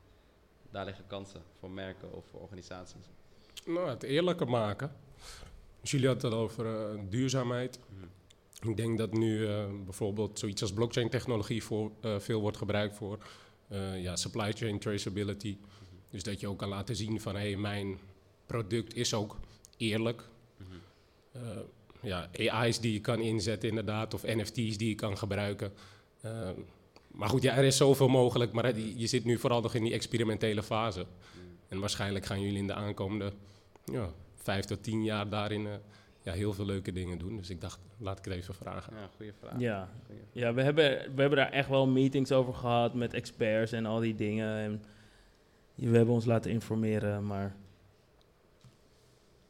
daar 0.70 0.85
liggen 0.85 1.06
kansen 1.06 1.43
voor 1.59 1.70
merken 1.70 2.12
of 2.12 2.24
voor 2.30 2.40
organisaties? 2.40 3.10
Nou, 3.64 3.89
het 3.89 4.02
eerlijker 4.02 4.48
maken. 4.48 4.93
Dus 5.80 5.90
jullie 5.90 6.06
hadden 6.06 6.30
het 6.30 6.40
over 6.40 6.66
eh, 6.66 7.01
duurzaamheid. 7.09 7.78
Ik 8.60 8.76
denk 8.76 8.98
dat 8.98 9.12
nu 9.12 9.47
eh, 9.47 9.64
bijvoorbeeld 9.85 10.39
zoiets 10.39 10.62
als 10.62 10.72
blockchain 10.72 11.10
technologie 11.10 11.62
voor, 11.62 11.90
eh, 12.01 12.18
veel 12.18 12.40
wordt 12.40 12.56
gebruikt 12.56 12.97
voor 12.97 13.18
eh, 13.68 14.02
ja, 14.02 14.16
supply 14.16 14.52
chain 14.52 14.78
traceability. 14.78 15.56
Dus 16.10 16.22
dat 16.22 16.40
je 16.40 16.48
ook 16.48 16.58
kan 16.58 16.68
laten 16.68 16.96
zien 16.96 17.20
van 17.20 17.34
hé, 17.34 17.40
hey, 17.40 17.56
mijn 17.56 17.98
product 18.46 18.94
is 18.94 19.14
ook 19.14 19.36
eerlijk. 19.76 20.22
Eh, 21.32 21.40
ja, 22.00 22.30
AI's 22.50 22.80
die 22.80 22.92
je 22.92 23.00
kan 23.00 23.20
inzetten 23.20 23.68
inderdaad, 23.68 24.14
of 24.14 24.22
NFT's 24.22 24.76
die 24.76 24.88
je 24.88 24.94
kan 24.94 25.18
gebruiken. 25.18 25.72
Eh, 26.20 26.50
maar 27.06 27.28
goed, 27.28 27.42
ja, 27.42 27.56
er 27.56 27.64
is 27.64 27.76
zoveel 27.76 28.08
mogelijk, 28.08 28.52
maar 28.52 28.78
je 28.78 29.06
zit 29.06 29.24
nu 29.24 29.38
vooral 29.38 29.60
nog 29.60 29.74
in 29.74 29.84
die 29.84 29.92
experimentele 29.92 30.62
fase. 30.62 31.06
En 31.68 31.80
waarschijnlijk 31.80 32.26
gaan 32.26 32.40
jullie 32.40 32.58
in 32.58 32.66
de 32.66 32.74
aankomende 32.74 33.32
ja, 33.84 34.10
vijf 34.36 34.64
tot 34.64 34.82
tien 34.82 35.04
jaar 35.04 35.28
daarin 35.28 35.68
ja, 36.22 36.32
heel 36.32 36.52
veel 36.52 36.64
leuke 36.64 36.92
dingen 36.92 37.18
doen. 37.18 37.36
Dus 37.36 37.50
ik 37.50 37.60
dacht, 37.60 37.80
laat 37.98 38.18
ik 38.18 38.24
het 38.24 38.34
even 38.34 38.54
vragen. 38.54 38.94
Ja, 38.96 39.08
goede 39.16 39.32
vraag. 39.32 39.58
Ja, 39.60 39.88
Goeie 40.06 40.20
vraag. 40.22 40.42
ja 40.42 40.54
we, 40.54 40.62
hebben, 40.62 40.84
we 41.14 41.20
hebben 41.20 41.38
daar 41.38 41.52
echt 41.52 41.68
wel 41.68 41.86
meetings 41.86 42.32
over 42.32 42.54
gehad 42.54 42.94
met 42.94 43.14
experts 43.14 43.72
en 43.72 43.86
al 43.86 44.00
die 44.00 44.14
dingen. 44.14 44.56
En 44.58 44.82
we 45.74 45.96
hebben 45.96 46.14
ons 46.14 46.24
laten 46.24 46.50
informeren, 46.50 47.26
maar 47.26 47.56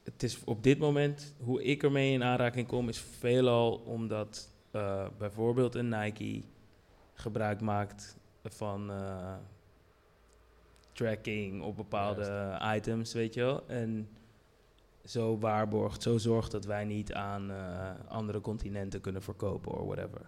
het 0.05 0.23
is 0.23 0.45
op 0.45 0.63
dit 0.63 0.79
moment, 0.79 1.35
hoe 1.39 1.63
ik 1.63 1.83
ermee 1.83 2.13
in 2.13 2.25
aanraking 2.25 2.67
kom, 2.67 2.89
is 2.89 2.99
veelal 2.99 3.73
omdat 3.75 4.51
eh, 4.71 5.07
bijvoorbeeld 5.19 5.75
een 5.75 5.89
Nike 5.89 6.43
gebruik 7.15 7.61
maakt 7.61 8.17
van 8.45 8.91
eh, 8.91 9.35
tracking 10.93 11.63
op 11.63 11.77
bepaalde 11.77 12.59
items, 12.75 13.13
weet 13.13 13.35
je 13.35 13.41
wel. 13.41 13.69
En 13.69 14.09
zo 15.09 15.39
waarborgt, 15.39 16.03
zo 16.03 16.19
zorgt 16.19 16.51
dat 16.51 16.65
wij 16.65 16.85
niet 16.85 17.13
aan 17.13 17.51
eh, 17.51 17.91
andere 18.09 18.41
continenten 18.41 19.01
kunnen 19.01 19.23
verkopen 19.23 19.73
of 19.73 19.87
whatever. 19.87 20.21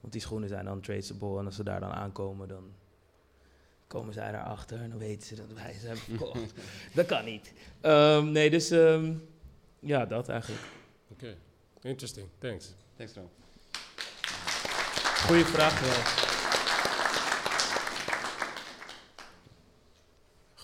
Want 0.00 0.12
die 0.12 0.22
schoenen 0.22 0.48
zijn 0.48 0.64
dan 0.64 0.80
traceable 0.80 1.38
en 1.38 1.46
als 1.46 1.56
ze 1.56 1.64
daar 1.64 1.80
dan 1.80 1.92
aankomen, 1.92 2.48
dan 2.48 2.72
komen 3.86 4.14
zij 4.14 4.32
daarachter 4.32 4.80
en 4.80 4.90
dan 4.90 4.98
weten 4.98 5.26
ze 5.26 5.34
dat 5.34 5.52
wij 5.52 5.72
ze 5.72 5.86
hebben 5.86 6.04
verkocht. 6.16 6.52
dat 6.94 7.06
kan 7.06 7.24
niet. 7.24 7.52
Ehm, 7.80 8.30
nee, 8.30 8.50
dus 8.50 8.70
ehm, 8.70 9.14
ja, 9.78 10.06
dat 10.06 10.28
eigenlijk. 10.28 10.62
Oké, 11.10 11.36
interesting, 11.82 12.26
thanks. 12.38 12.74
Thanks, 12.96 13.14
Ro. 13.14 13.30
Goeie 15.26 15.44
vraag 15.44 15.80
wel. 15.80 16.27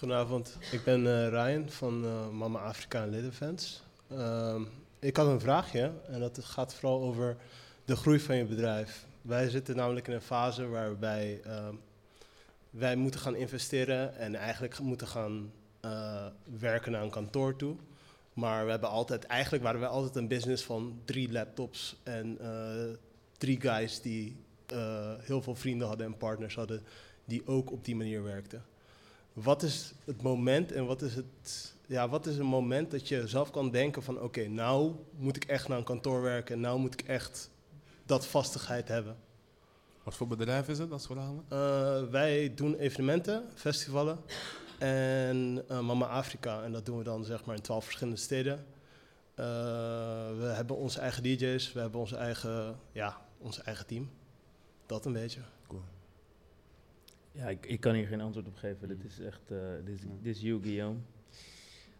Goedenavond, 0.05 0.59
ik 0.73 0.85
ben 0.85 1.07
eh, 1.07 1.29
Ryan 1.29 1.71
van 1.71 2.05
eh, 2.05 2.29
Mama 2.29 2.59
Afrika 2.59 3.05
en. 3.05 3.83
Ehm, 4.11 4.63
ik 4.99 5.17
had 5.17 5.27
een 5.27 5.41
vraagje 5.41 5.93
en 6.07 6.21
dat 6.21 6.39
gaat 6.43 6.75
vooral 6.75 7.03
over 7.03 7.37
de 7.85 7.97
groei 7.97 8.21
van 8.21 8.37
je 8.37 8.45
bedrijf. 8.45 9.07
Wij 9.23 9.49
zitten 9.49 9.77
namelijk 9.77 10.09
in 10.09 10.15
een 10.15 10.21
fase 10.21 10.67
waarbij 10.67 11.41
ehm, 11.45 11.75
wij 12.71 12.97
moeten 12.97 13.21
gaan 13.21 13.37
investeren 13.37 14.17
en 14.17 14.35
eigenlijk 14.35 14.79
moeten 14.79 15.07
gaan 15.07 15.53
eh, 15.81 16.27
werken 16.59 16.93
naar 16.93 17.03
een 17.03 17.11
kantoor 17.11 17.57
toe. 17.57 17.77
Maar 18.33 18.65
we 18.65 18.71
hebben 18.71 18.89
altijd, 18.89 19.25
eigenlijk 19.25 19.65
waren 19.65 19.81
we 19.81 19.87
altijd 19.87 20.17
een 20.17 20.29
business 20.29 20.65
van 20.65 21.01
drie 21.05 21.33
laptops 21.33 21.97
en 22.03 22.39
drie 23.39 23.61
guys 23.61 24.01
die 24.01 24.37
heel 25.21 25.43
veel 25.43 25.55
vrienden 25.55 25.89
hadden 25.89 26.07
en 26.07 26.17
partners 26.17 26.55
hadden 26.55 26.83
die 27.25 27.47
ook 27.47 27.73
op 27.73 27.85
die 27.85 27.97
manier 27.97 28.23
werkten. 28.23 28.65
Wat 29.35 29.63
is 29.63 29.95
het 30.05 30.23
moment 30.23 30.73
en 30.73 30.87
wat 30.87 31.03
is 31.03 31.15
het, 31.15 31.75
ja, 31.87 32.09
wat 32.09 32.27
is 32.27 32.37
een 32.37 32.47
moment 32.47 32.91
dat 32.91 33.09
je 33.09 33.29
zelf 33.29 33.51
kan 33.51 33.71
denken 33.71 34.03
van 34.03 34.21
oké, 34.21 34.47
nou 34.49 34.93
moet 35.17 35.37
ik 35.37 35.45
echt 35.45 35.69
naar 35.69 35.79
een 35.79 35.85
kantoor 35.85 36.23
werken, 36.23 36.61
nou 36.61 36.79
moet 36.79 37.01
ik 37.01 37.09
echt 37.09 37.51
dat 38.07 38.27
vastigheid 38.27 38.89
hebben. 38.89 39.17
Wat 40.03 40.15
voor 40.15 40.27
bedrijf 40.27 40.69
is 40.69 40.79
het 40.79 40.93
als 40.93 41.07
verhalen? 41.07 41.45
Eh, 41.49 42.11
wij 42.11 42.55
doen 42.55 42.75
evenementen, 42.75 43.45
festivalen 43.55 44.19
en 44.79 45.65
eh, 45.69 45.81
Mama 45.81 46.07
Afrika 46.07 46.63
en 46.63 46.73
dat 46.73 46.87
doen 46.87 46.99
we 46.99 47.05
dan 47.05 47.25
zeg 47.25 47.45
maar 47.45 47.57
in 47.57 47.63
twaalf 47.63 47.85
verschillende 47.85 48.19
steden. 48.19 48.67
Eh, 49.35 49.45
we 50.39 50.53
hebben 50.55 50.77
onze 50.77 51.01
eigen 51.01 51.23
DJ's, 51.23 51.73
we 51.73 51.81
hebben 51.81 52.01
onze 52.01 52.17
eigen, 52.17 52.77
ja, 52.93 53.21
ons 53.39 53.63
eigen 53.63 53.87
team. 53.87 54.11
Dat 54.87 55.05
een 55.05 55.13
beetje. 55.13 55.41
Ja, 57.37 57.49
ik, 57.49 57.67
ik 57.67 57.81
kan 57.81 57.95
hier 57.95 58.07
geen 58.07 58.21
antwoord 58.21 58.47
op 58.47 58.57
geven. 58.57 58.89
Dit 58.89 59.05
is 59.05 59.19
echt, 59.21 59.51
eh, 59.51 59.59
dit, 59.85 59.95
is, 59.95 60.01
dit 60.23 60.37
is 60.37 60.43
you, 60.43 60.63
Guillaume. 60.63 60.99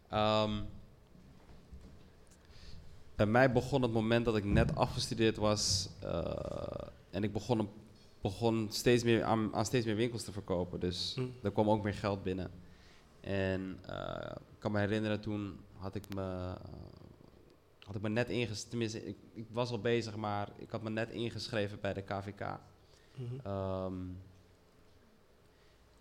Ehm, 0.09 0.63
bij 3.17 3.27
mij 3.27 3.53
begon 3.53 3.83
het 3.83 3.93
moment 3.93 4.25
dat 4.25 4.37
ik 4.37 4.45
net 4.45 4.75
afgestudeerd 4.77 5.37
was 5.37 5.89
eh, 6.01 6.89
en 7.11 7.23
ik 7.25 7.33
begon, 7.33 7.59
een- 7.59 7.69
begon 8.21 8.67
steeds 8.71 9.03
meer 9.05 9.23
aan, 9.25 9.55
aan 9.55 9.65
steeds 9.65 9.87
meer 9.87 9.97
winkels 9.97 10.25
te 10.25 10.33
verkopen. 10.33 10.81
Dus 10.81 11.13
Hm. 11.15 11.27
er 11.43 11.53
kwam 11.53 11.71
ook 11.71 11.83
meer 11.83 11.95
geld 11.95 12.23
binnen. 12.23 12.51
En 13.21 13.79
eh, 13.87 14.31
ik 14.51 14.59
kan 14.59 14.73
me 14.73 14.79
herinneren, 14.79 15.21
toen 15.21 15.61
had 15.77 15.95
ik 15.95 16.15
me, 16.15 16.55
had 17.85 17.95
ik 17.95 18.01
me 18.03 18.09
net 18.09 18.29
ingeschreven, 18.29 18.69
tenminste, 18.71 19.07
ik, 19.07 19.17
ik 19.33 19.47
was 19.51 19.71
al 19.71 19.81
bezig, 19.81 20.17
maar 20.17 20.49
ik 20.57 20.71
had 20.71 20.83
me 20.83 20.91
net 20.91 21.11
ingeschreven 21.11 21.81
bij 21.81 21.93
de 21.95 22.03
KVK. 22.03 22.59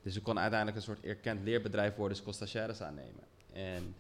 Dus 0.04 0.16
ik 0.16 0.24
kon 0.24 0.40
uiteindelijk 0.40 0.78
een 0.78 0.84
soort 0.84 1.06
erkend 1.06 1.44
leerbedrijf 1.44 1.96
worden, 1.96 2.18
dus 2.24 2.36
stagiaires 2.36 2.82
aannemen. 2.82 3.24
En 3.54 3.96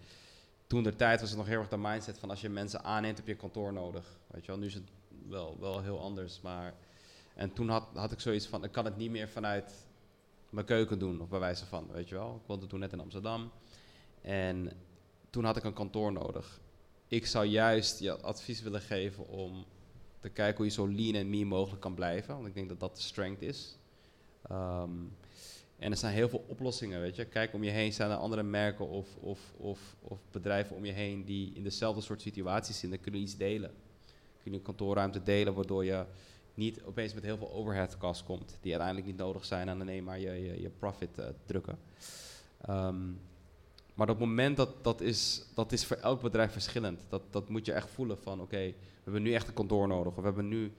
toen 0.67 0.83
de 0.83 0.95
tijd 0.95 1.19
was 1.19 1.29
het 1.29 1.37
nog 1.37 1.47
heel 1.47 1.59
erg 1.59 1.69
de 1.69 1.77
mindset 1.77 2.17
van 2.17 2.29
als 2.29 2.41
je 2.41 2.49
mensen 2.49 2.83
aanneemt, 2.83 3.17
heb 3.17 3.27
je 3.27 3.35
kantoor 3.35 3.73
nodig. 3.73 4.19
Weet 4.27 4.45
je 4.45 4.51
wel, 4.51 4.59
nu 4.59 4.65
is 4.65 4.73
het 4.73 4.89
wel, 5.27 5.57
wel 5.59 5.81
heel 5.81 5.99
anders. 5.99 6.41
Maar, 6.41 6.73
en 7.35 7.53
toen 7.53 7.69
had, 7.69 7.87
had 7.93 8.11
ik 8.11 8.19
zoiets 8.19 8.47
van, 8.47 8.63
ik 8.63 8.71
kan 8.71 8.85
het 8.85 8.97
niet 8.97 9.11
meer 9.11 9.29
vanuit 9.29 9.85
mijn 10.49 10.65
keuken 10.65 10.99
doen, 10.99 11.21
of 11.21 11.29
bij 11.29 11.39
wijze 11.39 11.65
van, 11.65 11.87
weet 11.91 12.09
je 12.09 12.15
wel. 12.15 12.35
Ik 12.35 12.47
woonde 12.47 12.67
toen 12.67 12.79
net 12.79 12.93
in 12.93 12.99
Amsterdam. 12.99 13.51
En 14.21 14.71
toen 15.29 15.43
had 15.45 15.57
ik 15.57 15.63
een 15.63 15.73
kantoor 15.73 16.11
nodig. 16.11 16.59
Ik 17.07 17.25
zou 17.25 17.45
juist 17.45 17.99
je 17.99 18.21
advies 18.21 18.61
willen 18.61 18.81
geven 18.81 19.27
om 19.27 19.65
te 20.19 20.29
kijken 20.29 20.57
hoe 20.57 20.65
je 20.65 20.71
zo 20.71 20.87
lean 20.87 21.15
en 21.15 21.29
mean 21.29 21.47
mogelijk 21.47 21.81
kan 21.81 21.93
blijven. 21.93 22.35
Want 22.35 22.47
ik 22.47 22.53
denk 22.53 22.69
dat 22.69 22.79
dat 22.79 22.95
de 22.95 23.01
strength 23.01 23.41
is. 23.41 23.77
Ehm, 24.41 24.91
en 25.83 25.91
er 25.91 25.97
zijn 25.97 26.13
heel 26.13 26.29
veel 26.29 26.45
oplossingen, 26.47 27.01
weet 27.01 27.15
je. 27.15 27.25
Kijk 27.25 27.53
om 27.53 27.63
je 27.63 27.69
heen, 27.69 27.93
zijn 27.93 28.11
er 28.11 28.17
andere 28.17 28.43
merken 28.43 28.87
of, 28.87 29.07
of, 29.19 29.39
of, 29.57 29.95
of 30.01 30.19
bedrijven 30.31 30.75
om 30.75 30.85
je 30.85 30.91
heen 30.91 31.25
die 31.25 31.53
in 31.53 31.63
dezelfde 31.63 32.01
soort 32.01 32.21
situaties 32.21 32.73
zitten. 32.79 32.89
Dan 32.89 32.99
kunnen 32.99 33.21
iets 33.21 33.37
delen. 33.37 33.71
Kun 34.43 34.51
je 34.51 34.57
een 34.57 34.63
kantoorruimte 34.63 35.23
delen, 35.23 35.53
waardoor 35.53 35.85
je 35.85 36.05
niet 36.53 36.81
opeens 36.83 37.13
met 37.13 37.23
heel 37.23 37.37
veel 37.37 37.51
overhead 37.51 37.97
costs 37.97 38.23
komt, 38.23 38.57
die 38.61 38.71
uiteindelijk 38.71 39.07
niet 39.07 39.17
nodig 39.17 39.45
zijn 39.45 39.69
en 39.69 39.81
alleen 39.81 40.03
maar 40.03 40.19
je, 40.19 40.31
je, 40.31 40.61
je 40.61 40.69
profit 40.69 41.17
eh, 41.17 41.25
drukken. 41.45 41.79
Ehm, 42.61 43.11
maar 43.93 44.07
het 44.07 44.19
moment 44.19 44.57
dat 44.57 44.83
dat 44.83 45.01
is, 45.01 45.45
dat 45.53 45.71
is 45.71 45.85
voor 45.85 45.97
elk 45.97 46.21
bedrijf 46.21 46.51
verschillend. 46.51 47.01
Dat, 47.09 47.21
dat 47.29 47.49
moet 47.49 47.65
je 47.65 47.73
echt 47.73 47.89
voelen 47.89 48.17
van 48.17 48.41
oké, 48.41 48.65
we 48.67 48.73
hebben 49.03 49.21
nu 49.21 49.33
echt 49.33 49.47
een 49.47 49.53
kantoor 49.53 49.87
nodig. 49.87 50.17
Of 50.17 50.33
we, 50.35 50.43
nu, 50.43 50.73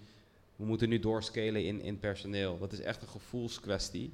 we 0.57 0.65
moeten 0.65 0.89
nu 0.89 0.99
doorscalen 0.99 1.65
in, 1.65 1.81
in 1.81 1.99
personeel. 1.99 2.59
Dat 2.59 2.73
is 2.73 2.81
echt 2.81 3.03
een 3.03 3.09
gevoelskwestie. 3.09 4.13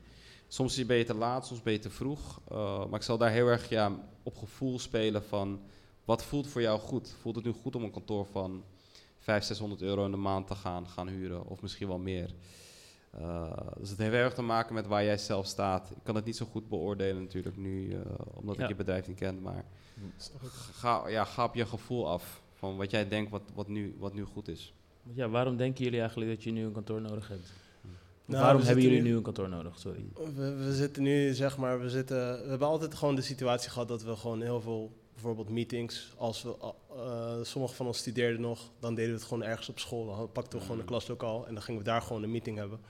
Soms 0.52 0.86
ben 0.86 0.96
je 0.96 1.04
te 1.04 1.14
laat, 1.14 1.46
soms 1.46 1.62
ben 1.62 1.72
je 1.72 1.78
te 1.78 1.90
vroeg. 1.90 2.40
Uh, 2.52 2.86
maar 2.86 2.98
ik 2.98 3.04
zal 3.04 3.18
daar 3.18 3.30
heel 3.30 3.46
erg 3.46 3.68
ja, 3.68 3.98
op 4.22 4.36
gevoel 4.36 4.78
spelen 4.78 5.24
van 5.24 5.60
wat 6.04 6.24
voelt 6.24 6.46
voor 6.46 6.60
jou 6.60 6.80
goed? 6.80 7.14
Voelt 7.20 7.36
het 7.36 7.44
nu 7.44 7.52
goed 7.52 7.76
om 7.76 7.82
een 7.82 7.90
kantoor 7.90 8.26
van 8.26 8.64
500, 9.18 9.46
600 9.46 9.82
euro 9.82 10.04
in 10.04 10.10
de 10.10 10.16
maand 10.16 10.46
te 10.46 10.54
gaan, 10.54 10.86
gaan 10.88 11.08
huren? 11.08 11.46
Of 11.46 11.62
misschien 11.62 11.88
wel 11.88 11.98
meer? 11.98 12.34
Uh, 13.20 13.56
dus 13.78 13.90
het 13.90 13.98
heeft 13.98 14.12
erg 14.12 14.34
te 14.34 14.42
maken 14.42 14.74
met 14.74 14.86
waar 14.86 15.04
jij 15.04 15.18
zelf 15.18 15.46
staat. 15.46 15.90
Ik 15.90 16.02
kan 16.02 16.14
het 16.14 16.24
niet 16.24 16.36
zo 16.36 16.46
goed 16.46 16.68
beoordelen 16.68 17.22
natuurlijk 17.22 17.56
nu, 17.56 17.88
uh, 17.88 18.00
omdat 18.34 18.56
ja. 18.56 18.62
ik 18.62 18.68
je 18.68 18.74
bedrijf 18.74 19.06
niet 19.06 19.18
ken. 19.18 19.42
Maar 19.42 19.64
ga, 20.72 21.08
ja, 21.08 21.24
ga 21.24 21.44
op 21.44 21.54
je 21.54 21.66
gevoel 21.66 22.08
af 22.08 22.42
van 22.54 22.76
wat 22.76 22.90
jij 22.90 23.08
denkt 23.08 23.30
wat, 23.30 23.42
wat, 23.54 23.68
nu, 23.68 23.96
wat 23.98 24.14
nu 24.14 24.24
goed 24.24 24.48
is. 24.48 24.74
Ja, 25.12 25.28
waarom 25.28 25.56
denken 25.56 25.84
jullie 25.84 26.00
eigenlijk 26.00 26.30
dat 26.30 26.42
je 26.42 26.50
nu 26.50 26.64
een 26.64 26.72
kantoor 26.72 27.00
nodig 27.00 27.28
hebt? 27.28 27.52
Nou, 28.30 28.42
waarom 28.42 28.62
hebben 28.62 28.84
jullie 28.84 29.02
nu, 29.02 29.16
een 29.16 29.22
kantoor 29.22 29.48
nodig? 29.48 29.78
Sorry. 29.78 30.04
We, 30.34 30.54
we, 30.54 30.74
zitten 30.74 31.02
nu, 31.02 31.34
zeg 31.34 31.56
maar, 31.56 31.80
we, 31.80 31.90
zitten, 31.90 32.42
we 32.42 32.48
hebben 32.48 32.68
altijd 32.68 32.94
gewoon 32.94 33.14
de 33.14 33.22
situatie 33.22 33.70
gehad 33.70 33.88
dat 33.88 34.02
we 34.02 34.16
gewoon 34.16 34.40
heel 34.42 34.60
veel, 34.60 34.92
bijvoorbeeld 35.12 35.48
meetings, 35.48 36.14
als 36.16 36.42
we, 36.42 36.56
uh, 36.96 37.32
sommige 37.42 37.74
van 37.74 37.86
ons 37.86 37.98
studeerden 37.98 38.40
nog, 38.40 38.70
dan 38.78 38.94
deden 38.94 39.12
we 39.12 39.18
het 39.18 39.28
gewoon 39.28 39.42
ergens 39.42 39.68
op 39.68 39.78
school. 39.78 40.06
Dan 40.06 40.32
pakten 40.32 40.58
we 40.58 40.64
gewoon 40.64 40.80
een 40.80 40.86
klaslokaal 40.86 41.46
en 41.46 41.54
dan 41.54 41.62
gingen 41.62 41.80
we 41.80 41.86
daar 41.86 42.02
gewoon 42.02 42.22
een 42.22 42.30
meeting 42.30 42.56
hebben. 42.56 42.80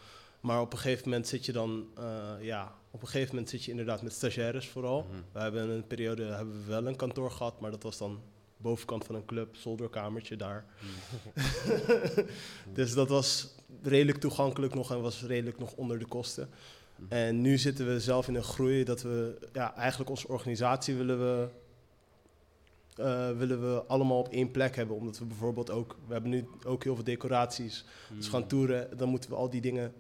Maar 0.40 0.60
op 0.60 0.72
een 0.72 0.78
gegeven 0.78 1.08
moment 1.08 1.28
zit 1.28 1.46
je 1.46 1.52
dan, 1.52 1.86
uh, 1.98 2.04
ja, 2.40 2.74
op 2.90 3.02
een 3.02 3.08
gegeven 3.08 3.34
moment 3.34 3.50
zit 3.50 3.64
je 3.64 3.70
inderdaad 3.70 4.02
met 4.02 4.12
stagiaires 4.12 4.68
vooral. 4.68 5.02
Mm 5.02 5.10
-hmm. 5.10 5.24
We 5.32 5.38
hebben 5.38 5.68
een 5.68 5.86
periode 5.86 6.22
hebben 6.22 6.60
we 6.60 6.70
wel 6.70 6.86
een 6.86 6.96
kantoor 6.96 7.30
gehad, 7.30 7.60
maar 7.60 7.70
dat 7.70 7.82
was 7.82 7.98
dan 7.98 8.20
bovenkant 8.61 9.05
van 9.05 9.15
een 9.15 9.24
club, 9.24 9.57
zolderkamertje 9.57 10.37
daar. 10.37 10.65
Mm. 10.81 11.45
dus 12.78 12.95
dat 12.95 13.09
was 13.09 13.55
redelijk 13.82 14.19
toegankelijk 14.19 14.74
nog 14.74 14.91
en 14.91 15.01
was 15.01 15.23
redelijk 15.23 15.59
nog 15.59 15.73
onder 15.73 15.99
de 15.99 16.07
kosten. 16.07 16.49
Mm. 16.97 17.07
En 17.09 17.41
nu 17.41 17.59
zitten 17.59 17.87
we 17.87 18.01
zelf 18.01 18.28
in 18.28 18.35
een 18.35 18.43
groei 18.43 18.85
dat 18.85 19.03
we, 19.03 19.49
ja, 19.53 19.74
eigenlijk 19.74 20.11
onze 20.11 20.28
organisatie 20.28 20.95
willen 20.95 21.19
we, 21.19 21.49
uh, 23.01 23.39
willen 23.39 23.61
we 23.61 23.82
allemaal 23.87 24.19
op 24.19 24.28
één 24.28 24.51
plek 24.51 24.77
hebben. 24.77 24.97
Omdat 24.97 25.19
we 25.19 25.24
bijvoorbeeld 25.24 25.70
ook, 25.70 25.97
we 26.07 26.12
hebben 26.12 26.31
nu 26.31 26.49
ook 26.66 26.85
heel 26.85 26.95
veel 26.95 27.05
decoraties. 27.05 27.85
Mm. 28.11 28.16
Dus 28.16 28.27
we 28.27 28.32
gaan 28.32 28.47
toeren, 28.47 28.97
dan 28.97 29.09
moeten 29.09 29.31
we 29.31 29.37
al 29.37 29.51
die 29.51 29.61
dingen 29.61 29.93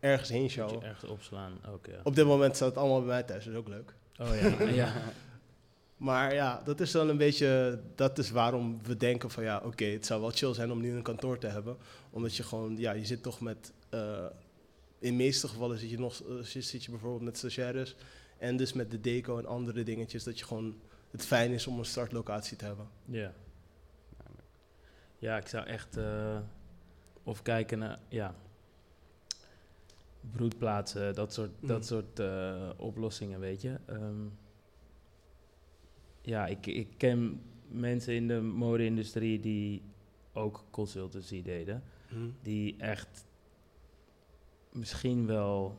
ergens 0.00 0.28
heen 0.28 0.50
showen. 0.50 0.82
Ergens 0.82 1.10
opslaan, 1.10 1.52
ook 1.72 1.86
ja. 1.86 2.00
Op 2.02 2.14
dit 2.14 2.26
moment 2.26 2.56
staat 2.56 2.68
het 2.68 2.78
allemaal 2.78 2.98
bij 2.98 3.08
mij 3.08 3.22
thuis, 3.22 3.44
dat 3.44 3.52
is 3.52 3.58
ook 3.58 3.68
leuk. 3.68 3.94
Oh 4.18 4.40
ja, 4.40 4.68
ja. 4.68 4.92
Maar 5.96 6.34
ja, 6.34 6.62
dat 6.64 6.80
is 6.80 6.90
dan 6.90 7.08
een 7.08 7.16
beetje, 7.16 7.80
dat 7.94 8.18
is 8.18 8.30
waarom 8.30 8.82
we 8.82 8.96
denken 8.96 9.30
van 9.30 9.42
ja, 9.42 9.62
oké, 9.64 9.84
het 9.84 10.06
zou 10.06 10.20
wel 10.20 10.30
chill 10.30 10.54
zijn 10.54 10.72
om 10.72 10.80
nu 10.80 10.96
een 10.96 11.02
kantoor 11.02 11.38
te 11.38 11.46
hebben. 11.46 11.76
Omdat 12.10 12.36
je 12.36 12.42
gewoon, 12.42 12.76
ja, 12.76 12.92
je 12.92 13.04
zit 13.04 13.22
toch 13.22 13.40
met, 13.40 13.72
uh, 13.90 14.26
in 14.98 15.10
de 15.10 15.16
meeste 15.16 15.48
gevallen 15.48 15.78
zit 15.78 15.90
je 15.90 15.98
nog, 15.98 16.22
uh, 16.28 16.42
zit 16.42 16.84
je 16.84 16.90
bijvoorbeeld 16.90 17.22
met 17.22 17.36
stagiaires. 17.36 17.96
En 18.38 18.56
dus 18.56 18.72
met 18.72 18.90
de 18.90 19.00
deco 19.00 19.38
en 19.38 19.46
andere 19.46 19.82
dingetjes, 19.82 20.24
dat 20.24 20.38
je 20.38 20.44
gewoon, 20.44 20.80
het 21.10 21.24
fijn 21.26 21.50
is 21.50 21.66
om 21.66 21.78
een 21.78 21.84
startlocatie 21.84 22.56
te 22.56 22.64
hebben. 22.64 22.88
Ja. 23.04 23.32
Ja, 25.18 25.36
ik 25.36 25.46
zou 25.46 25.66
echt, 25.66 25.96
uh, 25.96 26.38
of 27.22 27.42
kijken 27.42 27.78
naar, 27.78 27.98
ja, 28.08 28.34
broedplaatsen, 30.20 31.14
dat 31.14 31.32
soort, 31.32 31.50
mm. 31.60 31.68
dat 31.68 31.86
soort 31.86 32.20
oplossingen, 32.76 33.40
weet 33.40 33.62
je. 33.62 33.76
Um, 33.90 34.38
ja, 36.24 36.46
ik, 36.46 36.66
ik 36.66 36.88
ken 36.96 37.42
mensen 37.68 38.14
in 38.14 38.28
de 38.28 38.40
mode-industrie 38.40 39.40
die 39.40 39.82
ook 40.32 40.64
consultancy 40.70 41.42
deden. 41.42 41.82
Hmm. 42.08 42.34
Die 42.42 42.76
echt 42.76 43.26
misschien 44.72 45.26
wel 45.26 45.78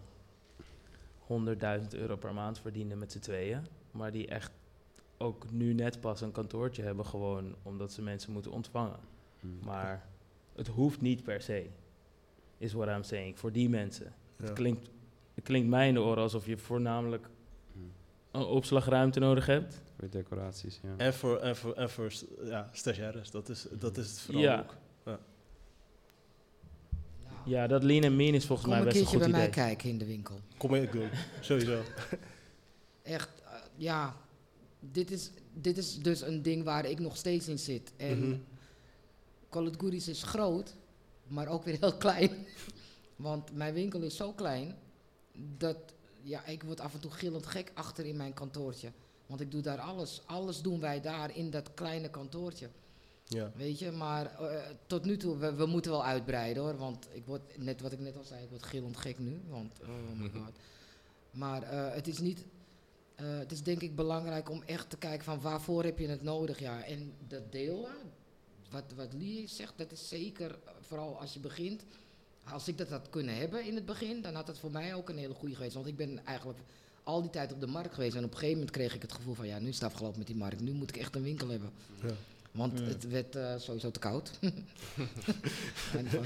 100.000 1.22 1.88
euro 1.89 2.15
per 2.15 2.34
maand 2.34 2.59
verdienen 2.59 2.97
met 2.97 3.11
z'n 3.11 3.19
tweeën. 3.19 3.67
Maar 3.91 4.11
die 4.11 4.27
echt 4.27 4.51
ook 5.17 5.51
nu 5.51 5.73
net 5.73 5.99
pas 5.99 6.22
een 6.22 6.31
kantoortje 6.31 6.84
hebben, 6.84 7.05
gewoon 7.05 7.55
omdat 7.63 7.91
ze 7.91 8.01
mensen 8.01 8.31
moeten 8.31 8.51
ontvangen. 8.51 8.99
Hmm. 9.39 9.59
Maar 9.63 10.09
het 10.55 10.67
hoeft 10.67 11.01
niet 11.01 11.23
per 11.23 11.41
se, 11.41 11.69
is 12.57 12.73
what 12.73 12.88
I'm 12.88 13.03
saying, 13.03 13.39
voor 13.39 13.51
die 13.51 13.69
mensen. 13.69 14.13
Ja. 14.38 14.45
Het, 14.45 14.53
klinkt, 14.53 14.89
het 15.34 15.43
klinkt 15.43 15.69
mij 15.69 15.88
in 15.88 15.93
de 15.93 16.01
oren 16.01 16.23
alsof 16.23 16.45
je 16.45 16.57
voornamelijk 16.57 17.30
opslagruimte 18.44 19.20
nodig 19.20 19.45
hebt. 19.45 19.82
Voor 19.99 20.10
decoraties, 20.10 20.80
ja. 20.84 20.94
En 20.98 21.14
voor, 21.14 21.38
en 21.40 21.56
voor, 21.56 21.74
en 21.74 21.90
voor 21.90 22.12
ja, 22.44 22.70
stagiaires, 22.74 23.32
dat 23.32 23.49
is, 23.49 23.66
dat 23.80 23.98
is 23.98 24.10
het 24.10 24.20
vooral 24.20 24.41
ja. 24.41 24.60
ook. 24.60 24.76
Ja. 25.06 25.20
ja, 27.45 27.68
dat 27.68 27.84
lean 27.84 28.03
en 28.03 28.16
mean 28.16 28.34
is 28.34 28.45
volgens 28.45 28.68
Kom 28.68 28.78
mij 28.78 28.86
best 28.86 28.95
een 28.98 29.02
keertje 29.03 29.20
goed 29.26 29.32
bij 29.32 29.41
idee. 29.44 29.56
mij 29.56 29.66
kijken 29.68 29.90
in 29.90 29.98
de 29.98 30.06
winkel. 30.06 30.40
Kom 30.57 30.76
ik 30.76 30.91
doen, 30.91 31.10
sowieso. 31.41 31.82
Echt, 33.03 33.30
uh, 33.44 33.53
ja, 33.76 34.16
dit 34.80 35.12
is, 35.12 35.32
dit 35.53 35.78
is 35.78 35.98
dus 35.99 36.22
een 36.22 36.41
ding 36.41 36.64
waar 36.64 36.86
ik 36.86 36.99
nog 36.99 37.18
steeds 37.18 37.48
in 37.48 37.60
zit. 37.60 37.91
En 37.98 38.28
Mhm. 38.30 38.38
Call 39.49 39.66
It 39.68 39.76
Goodies 39.80 40.07
is 40.07 40.24
groot, 40.24 40.76
maar 41.28 41.48
ook 41.48 41.64
weer 41.64 41.78
heel 41.80 41.98
klein. 42.06 42.32
Want 43.16 43.53
mijn 43.53 43.74
winkel 43.74 44.02
is 44.02 44.16
zo 44.16 44.32
klein 44.34 44.76
dat 45.57 45.78
ja, 46.26 46.45
ik 46.45 46.64
word 46.64 46.80
af 46.80 46.93
en 46.93 46.99
toe 46.99 47.11
gillend 47.11 47.45
gek 47.45 47.72
achter 47.73 48.06
in 48.06 48.15
mijn 48.15 48.34
kantoortje. 48.34 48.91
Want 49.26 49.41
ik 49.41 49.52
doe 49.52 49.61
daar 49.61 49.80
alles. 49.80 50.22
Alles 50.26 50.61
doen 50.61 50.80
wij 50.80 51.02
daar 51.02 51.35
in 51.35 51.49
dat 51.49 51.73
kleine 51.73 52.10
kantoortje. 52.10 52.69
Ja. 53.27 53.52
Weet 53.56 53.80
je, 53.80 53.91
maar 53.91 54.39
eh, 54.39 54.61
tot 54.88 55.06
nu 55.06 55.18
toe, 55.18 55.38
we, 55.38 55.53
we 55.53 55.65
moeten 55.65 55.91
wel 55.91 56.06
uitbreiden 56.06 56.64
hoor. 56.64 56.77
Want 56.77 57.07
ik 57.11 57.26
word, 57.26 57.57
net 57.57 57.81
wat 57.81 57.91
ik 57.91 57.99
net 57.99 58.18
al 58.18 58.23
zei, 58.23 58.43
ik 58.43 58.49
word 58.49 58.64
gillend 58.64 58.97
gek 58.97 59.19
nu. 59.19 59.41
Want, 59.49 59.80
oh 59.81 60.19
my 60.19 60.30
god. 60.39 60.52
Maar 61.31 61.64
eh, 61.64 61.93
het 61.93 62.07
is 62.07 62.19
niet, 62.19 62.45
eh, 63.15 63.38
het 63.38 63.52
is 63.52 63.64
denk 63.64 63.81
ik 63.81 63.95
belangrijk 63.95 64.49
om 64.49 64.64
echt 64.64 64.89
te 64.89 64.97
kijken 64.97 65.26
van 65.26 65.41
waarvoor 65.41 65.84
heb 65.84 65.99
je 65.99 66.07
het 66.07 66.23
nodig. 66.23 66.60
Ja, 66.60 66.84
en 66.84 67.14
dat 67.27 67.52
delen, 67.52 67.95
wat, 68.69 68.93
wat 68.95 69.14
Lee 69.14 69.47
zegt, 69.47 69.77
dat 69.77 69.91
is 69.91 70.07
zeker, 70.07 70.60
vooral 70.81 71.19
als 71.19 71.34
je 71.34 71.39
begint. 71.39 71.85
Als 72.51 72.67
ik 72.67 72.77
dat 72.77 72.89
had 72.89 73.09
kunnen 73.09 73.35
hebben 73.38 73.65
in 73.65 73.76
het 73.76 73.85
begin, 73.85 74.22
dan 74.22 74.35
had 74.35 74.47
het 74.47 74.59
voor 74.59 74.72
mij 74.72 74.93
ook 74.95 75.09
een 75.09 75.17
hele 75.17 75.34
goede 75.34 75.55
geweest. 75.55 75.73
Want 75.73 75.88
ik 75.88 75.95
ben 75.97 76.26
eigenlijk 76.26 76.59
al 77.03 77.22
die 77.22 77.30
tijd 77.30 77.53
op 77.53 77.59
de 77.59 77.67
markt 77.67 77.93
geweest. 77.93 78.15
En 78.15 78.23
op 78.23 78.30
een 78.31 78.38
gegeven 78.38 78.57
moment 78.57 78.76
kreeg 78.76 78.95
ik 78.95 79.01
het 79.01 79.11
gevoel 79.11 79.34
van, 79.34 79.47
ja, 79.47 79.59
nu 79.59 79.67
is 79.67 79.76
het 79.76 79.84
afgelopen 79.84 80.17
met 80.17 80.27
die 80.27 80.35
markt. 80.35 80.61
Nu 80.61 80.72
moet 80.72 80.89
ik 80.89 80.97
echt 80.97 81.15
een 81.15 81.23
winkel 81.23 81.49
hebben. 81.49 81.69
Ja. 82.03 82.09
Want 82.51 82.80
Ja. 82.80 82.85
het 82.85 83.07
werd 83.07 83.35
eh, 83.35 83.53
sowieso 83.57 83.91
te 83.91 83.99
koud. 83.99 84.31
en, 85.97 86.07
dat 86.11 86.23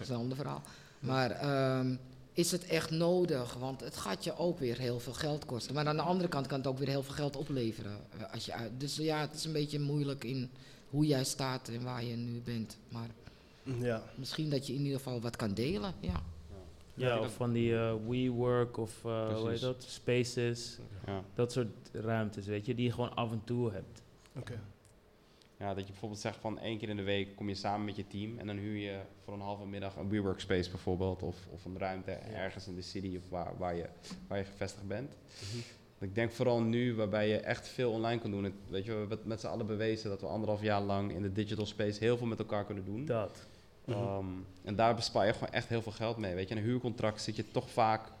is 0.00 0.08
een 0.08 0.16
ander 0.16 0.36
verhaal. 0.36 0.62
Maar 1.00 1.30
ehm, 1.30 1.96
is 2.32 2.50
het 2.50 2.64
echt 2.64 2.90
nodig? 2.90 3.54
Want 3.54 3.80
het 3.80 3.96
gaat 3.96 4.24
je 4.24 4.36
ook 4.36 4.58
weer 4.58 4.78
heel 4.78 5.00
veel 5.00 5.12
geld 5.12 5.44
kosten. 5.44 5.74
Maar 5.74 5.86
aan 5.86 5.96
de 5.96 6.02
andere 6.02 6.28
kant 6.28 6.46
kan 6.46 6.58
het 6.58 6.66
ook 6.66 6.78
weer 6.78 6.88
heel 6.88 7.02
veel 7.02 7.14
geld 7.14 7.36
opleveren. 7.36 7.96
eh, 8.18 8.32
als 8.32 8.44
je 8.44 8.52
dus 8.78 8.96
ja, 8.96 9.20
het 9.20 9.34
is 9.34 9.44
een 9.44 9.52
beetje 9.52 9.80
moeilijk 9.80 10.24
in 10.24 10.50
hoe 10.90 11.06
jij 11.06 11.24
staat 11.24 11.68
en 11.68 11.82
waar 11.82 12.04
je 12.04 12.16
nu 12.16 12.40
bent. 12.40 12.76
Maar 12.88 13.08
Ja. 13.62 14.02
misschien 14.14 14.50
dat 14.50 14.66
je 14.66 14.72
in 14.74 14.80
ieder 14.80 14.96
geval 14.96 15.20
wat 15.20 15.36
kan 15.36 15.54
delen. 15.54 15.94
Ja. 16.00 16.22
Ja, 16.94 17.18
of 17.18 17.34
van 17.34 17.52
die 17.52 17.76
eh, 17.76 17.94
WeWork 18.08 18.76
of 18.76 19.04
eh, 19.04 19.36
hoe 19.38 19.50
heet 19.50 19.60
dat? 19.60 19.82
Spaces. 19.88 20.78
Ja. 21.06 21.22
Dat 21.34 21.52
soort 21.52 21.68
ruimtes, 21.92 22.46
weet 22.46 22.66
je, 22.66 22.74
die 22.74 22.84
je 22.86 22.92
gewoon 22.92 23.14
af 23.14 23.32
en 23.32 23.40
toe 23.44 23.70
hebt. 23.72 24.02
Oké. 24.38 24.60
ja, 25.58 25.68
dat 25.74 25.84
je 25.84 25.90
bijvoorbeeld 25.90 26.20
zegt 26.20 26.36
van 26.36 26.58
één 26.58 26.78
keer 26.78 26.88
in 26.88 26.96
de 26.96 27.02
week 27.02 27.36
kom 27.36 27.48
je 27.48 27.54
samen 27.54 27.84
met 27.84 27.96
je 27.96 28.06
team 28.06 28.38
en 28.38 28.46
dan 28.46 28.56
huur 28.56 28.76
je 28.76 29.00
voor 29.24 29.34
een 29.34 29.40
halve 29.40 29.66
middag 29.66 29.96
een 29.96 30.08
WeWork 30.08 30.40
space 30.40 30.70
bijvoorbeeld 30.70 31.22
of, 31.22 31.36
of 31.50 31.64
een 31.64 31.78
ruimte 31.78 32.10
ergens 32.10 32.66
in 32.66 32.74
de 32.74 32.82
city 32.82 33.16
of 33.16 33.28
waar, 33.28 33.58
waar, 33.58 33.74
je, 33.76 33.86
waar 34.28 34.38
je 34.38 34.44
gevestigd 34.44 34.86
bent. 34.88 35.16
Ik 35.98 36.14
denk 36.14 36.32
vooral 36.32 36.60
nu, 36.62 36.94
waarbij 36.94 37.28
je 37.28 37.36
echt 37.38 37.68
veel 37.68 37.90
online 37.92 38.20
kan 38.20 38.30
doen. 38.30 38.44
Het- 38.44 38.52
Weet 38.68 38.84
je, 38.84 38.92
we 38.92 38.98
hebben 38.98 39.18
het 39.18 39.26
met 39.26 39.40
z'n 39.40 39.46
allen 39.46 39.66
bewezen 39.66 40.10
dat 40.10 40.20
we 40.20 40.26
anderhalf 40.26 40.62
jaar 40.62 40.80
lang 40.82 41.12
in 41.12 41.22
de 41.22 41.32
digital 41.32 41.66
space 41.66 41.98
heel 42.04 42.16
veel 42.16 42.26
met 42.26 42.38
elkaar 42.38 42.64
kunnen 42.64 42.84
doen. 42.84 43.04
Dat. 43.04 43.46
Mhm. 43.84 43.98
Ehm, 43.98 44.26
en 44.64 44.76
daar 44.76 44.94
bespaar 44.94 45.26
je 45.26 45.32
gewoon 45.32 45.52
echt 45.52 45.68
heel 45.68 45.82
veel 45.82 45.92
geld 45.92 46.16
mee. 46.16 46.34
Weet 46.34 46.48
je, 46.48 46.54
in 46.54 46.60
een 46.60 46.66
huurcontract 46.66 47.22
zit 47.22 47.36
je 47.36 47.50
toch 47.50 47.70
vaak, 47.70 48.12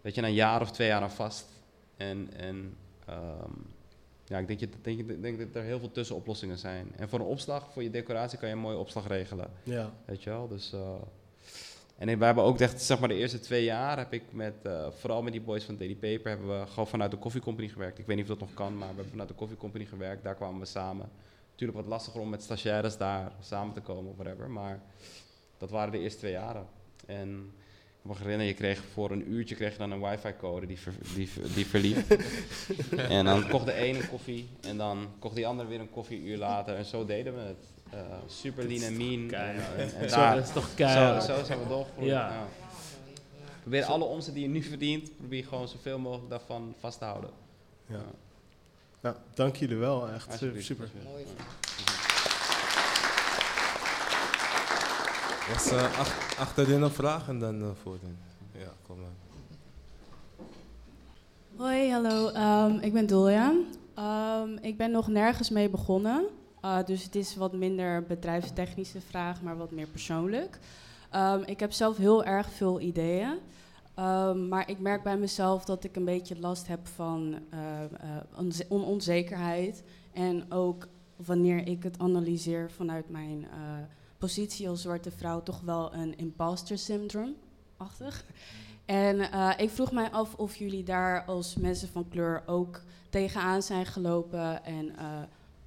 weet 0.00 0.14
je, 0.14 0.22
een 0.22 0.32
jaar 0.32 0.60
of 0.60 0.70
twee 0.70 0.88
jaar 0.88 1.02
aan 1.02 1.10
vast. 1.10 1.46
En, 1.96 2.28
en 2.36 2.76
ehm, 3.06 3.52
ja, 4.24 4.38
ik 4.38 4.46
denk, 4.46 4.60
je, 4.60 4.68
denk, 4.82 5.22
denk 5.22 5.38
dat 5.38 5.48
er 5.54 5.62
heel 5.62 5.78
veel 5.78 5.92
tussenoplossingen 5.92 6.58
zijn. 6.58 6.92
En 6.96 7.08
voor 7.08 7.18
een 7.18 7.24
opslag, 7.26 7.72
voor 7.72 7.82
je 7.82 7.90
decoratie, 7.90 8.38
kan 8.38 8.48
je 8.48 8.54
een 8.54 8.60
mooie 8.60 8.76
opslag 8.76 9.06
regelen. 9.08 9.50
Ja. 9.62 9.90
Weet 10.04 10.22
je 10.22 10.30
wel, 10.30 10.48
dus... 10.48 10.72
eh, 10.72 10.94
en 11.98 12.18
we 12.18 12.24
hebben 12.24 12.44
ook 12.44 12.60
echt, 12.60 12.82
zeg 12.82 12.98
maar 12.98 13.08
de 13.08 13.14
eerste 13.14 13.40
twee 13.40 13.64
jaar 13.64 13.98
heb 13.98 14.12
ik 14.12 14.22
met, 14.30 14.54
eh, 14.62 14.86
vooral 14.90 15.22
met 15.22 15.32
die 15.32 15.40
boys 15.40 15.64
van 15.64 15.76
Daily 15.76 15.94
Paper, 15.94 16.28
hebben 16.28 16.60
we 16.60 16.66
gewoon 16.66 16.86
vanuit 16.86 17.10
de 17.10 17.18
Coffee 17.18 17.40
Company 17.40 17.68
gewerkt. 17.68 17.98
Ik 17.98 18.06
weet 18.06 18.16
niet 18.16 18.30
of 18.30 18.38
dat 18.38 18.48
nog 18.48 18.54
kan, 18.54 18.72
maar 18.72 18.88
we 18.88 18.94
hebben 18.94 19.10
vanuit 19.10 19.28
de 19.28 19.34
Coffee 19.34 19.56
Company 19.56 19.84
gewerkt. 19.84 20.22
Daar 20.22 20.34
kwamen 20.34 20.60
we 20.60 20.66
samen. 20.66 21.10
Natuurlijk 21.60 21.88
wat 21.88 21.98
lastiger 21.98 22.20
om 22.20 22.28
met 22.28 22.42
stagiaires 22.42 22.96
daar 22.96 23.32
samen 23.40 23.74
te 23.74 23.80
komen 23.80 24.10
of 24.10 24.16
whatever, 24.16 24.50
maar 24.50 24.80
dat 25.58 25.70
waren 25.70 25.92
de 25.92 25.98
eerste 25.98 26.18
twee 26.18 26.32
jaren. 26.32 26.66
En 27.06 27.52
ik 28.02 28.10
me 28.10 28.12
herinneren, 28.12 28.46
je 28.46 28.54
kreeg 28.54 28.82
voor 28.92 29.10
een 29.10 29.32
uurtje 29.32 29.54
kreeg 29.54 29.72
je 29.72 29.78
dan 29.78 29.90
een 29.90 30.00
wifi-code 30.00 30.66
die, 30.66 30.78
ver, 30.78 30.92
die, 31.14 31.28
die 31.54 31.66
verliep. 31.66 32.10
en 33.16 33.24
dan 33.24 33.48
kocht 33.48 33.64
de 33.64 33.72
ene 33.72 34.08
koffie 34.08 34.48
en 34.60 34.76
dan 34.76 35.08
kocht 35.18 35.34
die 35.34 35.46
andere 35.46 35.68
weer 35.68 35.80
een 35.80 35.90
koffie 35.90 36.18
een 36.18 36.26
uur 36.26 36.38
later. 36.38 36.76
En 36.76 36.84
zo 36.84 37.04
deden 37.04 37.34
we 37.34 37.40
het. 37.40 37.66
Uh, 37.94 38.00
super 38.26 38.64
lean 38.64 38.82
en 38.82 38.96
mean. 38.96 39.28
Dat 40.08 40.44
is 40.44 40.52
toch 40.52 40.74
keihard. 40.74 41.24
zo, 41.24 41.36
zo 41.36 41.44
zijn 41.44 41.62
we 41.62 41.68
doorgegroeid. 41.68 42.08
Ja. 42.08 42.28
Ja. 42.28 42.46
Probeer 43.60 43.84
alle 43.84 44.04
omzet 44.04 44.34
die 44.34 44.42
je 44.42 44.48
nu 44.48 44.62
verdient, 44.62 45.16
probeer 45.16 45.44
gewoon 45.44 45.68
zoveel 45.68 45.98
mogelijk 45.98 46.30
daarvan 46.30 46.74
vast 46.78 46.98
te 46.98 47.04
houden. 47.04 47.30
Ja. 47.86 48.04
Nou, 49.00 49.16
dank 49.34 49.56
jullie 49.56 49.76
wel. 49.76 50.08
Echt 50.08 50.30
Alsjeblieft, 50.30 50.66
super. 50.66 50.90
Was 55.52 55.72
uh, 55.72 55.98
ach, 55.98 56.38
achterin 56.38 56.82
een 56.82 56.90
vraag 56.90 57.28
en 57.28 57.38
dan 57.38 57.62
uh, 57.62 57.68
voorin. 57.82 58.18
Ja, 58.52 58.72
kom 58.86 58.96
maar. 59.00 59.10
Hoi, 61.56 61.90
hallo. 61.90 62.28
Ehm, 62.28 62.78
ik 62.80 62.92
ben 62.92 63.06
Dolja. 63.06 63.52
Ehm, 63.94 64.56
ik 64.60 64.76
ben 64.76 64.90
nog 64.90 65.08
nergens 65.08 65.50
mee 65.50 65.68
begonnen. 65.68 66.24
Uh, 66.64 66.78
dus 66.84 67.04
het 67.04 67.14
is 67.14 67.36
wat 67.36 67.52
minder 67.52 68.02
bedrijfstechnische 68.02 69.00
vraag, 69.00 69.42
maar 69.42 69.56
wat 69.56 69.70
meer 69.70 69.86
persoonlijk. 69.86 70.58
Ehm, 71.10 71.42
ik 71.44 71.60
heb 71.60 71.72
zelf 71.72 71.96
heel 71.96 72.24
erg 72.24 72.50
veel 72.50 72.80
ideeën. 72.80 73.38
Um, 74.00 74.48
maar 74.48 74.70
ik 74.70 74.78
merk 74.78 75.02
bij 75.02 75.18
mezelf 75.18 75.64
dat 75.64 75.84
ik 75.84 75.96
een 75.96 76.04
beetje 76.04 76.38
last 76.38 76.66
heb 76.66 76.86
van 76.86 77.38
uh, 77.54 77.60
onze 78.36 78.66
on 78.68 78.84
onzekerheid. 78.84 79.82
En 80.12 80.52
ook 80.52 80.88
wanneer 81.16 81.66
ik 81.66 81.82
het 81.82 81.98
analyseer 81.98 82.70
vanuit 82.70 83.08
mijn 83.08 83.40
uh, 83.40 83.48
positie 84.18 84.68
als 84.68 84.82
zwarte 84.82 85.10
vrouw, 85.10 85.42
toch 85.42 85.60
wel 85.60 85.94
een 85.94 86.18
imposter 86.18 86.78
syndrome-achtig. 86.78 88.24
En 88.84 89.20
ik 89.58 89.70
vroeg 89.70 89.92
mij 89.92 90.10
af 90.10 90.34
of 90.34 90.56
jullie 90.56 90.84
daar 90.84 91.24
als 91.24 91.56
mensen 91.56 91.88
van 91.88 92.08
kleur 92.08 92.42
ook 92.46 92.82
tegenaan 93.08 93.62
zijn 93.62 93.86
gelopen 93.86 94.64
en 94.64 94.94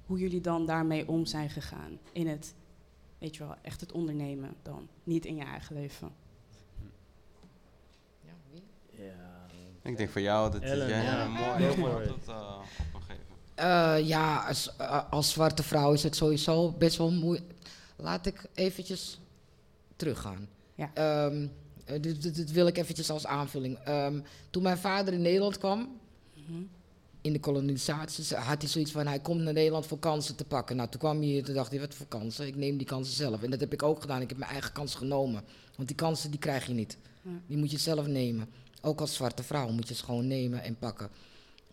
hoe 0.06 0.18
jullie 0.18 0.40
dan 0.40 0.66
daarmee 0.66 1.08
om 1.08 1.26
zijn 1.26 1.50
gegaan 1.50 1.98
in 2.12 2.26
het, 2.26 2.54
weet 3.18 3.36
je 3.36 3.44
wel, 3.44 3.54
echt 3.62 3.80
het 3.80 3.92
ondernemen 3.92 4.54
dan, 4.62 4.88
niet 5.04 5.24
in 5.24 5.36
je 5.36 5.44
eigen 5.44 5.74
leven. 5.74 6.10
Ja, 8.20 8.32
wie? 8.50 8.62
Ja. 9.04 9.46
Ik 9.84 9.96
denk 9.96 10.10
voor 10.10 10.20
jou 10.20 10.50
dat 10.52 10.62
Ellen, 10.62 10.88
jij 10.88 11.02
ja. 11.02 11.24
een 11.24 11.30
mooi, 11.30 11.58
mooi 11.58 11.66
antwoord 11.66 12.28
uh, 12.28 12.58
geven. 12.92 13.24
Uh, 13.58 14.08
ja, 14.08 14.46
als, 14.48 14.74
uh, 14.80 15.10
als 15.10 15.30
zwarte 15.30 15.62
vrouw 15.62 15.92
is 15.92 16.02
het 16.02 16.16
sowieso 16.16 16.72
best 16.72 16.96
wel 16.96 17.10
moeilijk. 17.10 17.52
Laat 17.96 18.26
ik 18.26 18.44
eventjes 18.54 19.20
teruggaan. 19.96 20.48
Ja. 20.74 21.24
Um, 21.26 21.52
uh, 21.90 22.00
dit, 22.00 22.22
dit, 22.22 22.34
dit, 22.34 22.52
wil 22.52 22.66
ik 22.66 22.78
eventjes 22.78 23.10
als 23.10 23.26
aanvulling. 23.26 23.88
Um, 23.88 24.22
toen 24.50 24.62
mijn 24.62 24.78
vader 24.78 25.14
in 25.14 25.22
Nederland 25.22 25.58
kwam, 25.58 25.78
Mm 25.78 26.54
-hmm. 26.54 26.68
in 27.20 27.32
de 27.32 27.40
kolonisatie, 27.40 28.36
had 28.36 28.62
hij 28.62 28.70
zoiets 28.70 28.92
van: 28.92 29.06
hij 29.06 29.20
komt 29.20 29.40
naar 29.40 29.52
Nederland 29.52 29.86
voor 29.86 29.98
kansen 29.98 30.36
te 30.36 30.44
pakken. 30.44 30.76
Nou, 30.76 30.88
toen 30.88 31.00
kwam 31.00 31.16
hij 31.16 31.26
hier, 31.26 31.44
toen 31.44 31.54
dacht 31.54 31.70
hij: 31.70 31.80
wat 31.80 31.94
voor 31.94 32.06
kansen? 32.06 32.46
Ik 32.46 32.56
neem 32.56 32.76
die 32.76 32.86
kansen 32.86 33.14
zelf. 33.14 33.42
En 33.42 33.50
dat 33.50 33.60
heb 33.60 33.72
ik 33.72 33.82
ook 33.82 34.00
gedaan. 34.00 34.20
Ik 34.20 34.28
heb 34.28 34.38
mijn 34.38 34.50
eigen 34.50 34.72
kans 34.72 34.94
genomen. 34.94 35.44
Want 35.76 35.88
die 35.88 35.96
kansen 35.96 36.30
die 36.30 36.40
krijg 36.40 36.66
je 36.66 36.74
niet. 36.74 36.98
Die 37.46 37.56
moet 37.56 37.70
je 37.70 37.78
zelf 37.78 38.06
nemen. 38.06 38.48
Ook 38.84 39.00
als 39.00 39.14
zwarte 39.14 39.42
vrouw 39.42 39.68
moet 39.70 39.88
je 39.88 39.94
ze 39.94 40.04
gewoon 40.04 40.26
nemen 40.26 40.62
en 40.62 40.76
pakken. 40.78 41.08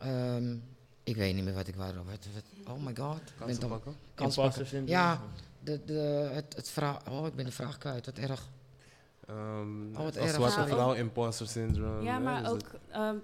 Um, 0.06 0.64
ik 1.04 1.16
weet 1.16 1.36
niet 1.36 1.44
meer 1.44 1.54
wat 1.54 1.68
ik 1.68 1.76
wou. 1.76 1.94
Wat, 1.96 2.28
wat, 2.34 2.76
oh 2.76 2.86
my 2.86 2.96
god. 2.96 3.20
Kansen 3.40 3.68
pakken? 3.68 3.96
Kansen 4.14 4.44
Imposter 4.44 4.44
pakken. 4.64 4.66
syndrome. 4.66 4.92
Ja, 4.92 5.22
de, 5.64 5.80
de, 5.86 6.30
het, 6.34 6.56
het 6.56 6.70
vraag. 6.70 7.10
Oh, 7.10 7.26
ik 7.28 7.36
ben 7.36 7.46
de 7.46 7.52
vraag 7.52 7.78
kwijt. 7.78 8.06
Wat 8.06 8.18
erg. 8.18 8.50
Um, 9.30 9.90
Oh, 9.96 10.04
wat 10.04 10.18
als 10.18 10.26
erg. 10.28 10.36
zwarte 10.36 10.60
Ja, 10.60 10.68
vrouw, 10.68 10.94
imposter 10.94 11.48
syndrome. 11.48 12.04
Ja, 12.04 12.20
maar 12.20 12.42
dus 12.44 12.52
ook 12.52 12.62
ehm, 12.92 13.16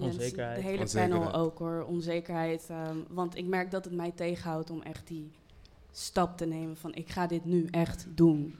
Onzekerheid. 0.00 0.56
De 0.56 0.62
hele 0.62 0.80
Onzekerheid. 0.80 1.20
panel 1.22 1.32
ook 1.34 1.58
hoor, 1.58 1.84
onzekerheid. 1.88 2.66
ehm, 2.68 2.96
want 3.08 3.36
ik 3.36 3.46
merk 3.46 3.70
dat 3.70 3.84
het 3.84 3.94
mij 3.94 4.10
tegenhoudt 4.10 4.70
om 4.70 4.82
echt 4.82 5.06
die 5.06 5.30
stap 5.92 6.36
te 6.36 6.44
nemen 6.46 6.76
van 6.76 6.94
ik 6.94 7.10
ga 7.10 7.26
dit 7.26 7.44
nu 7.44 7.66
echt 7.70 8.06
doen. 8.14 8.58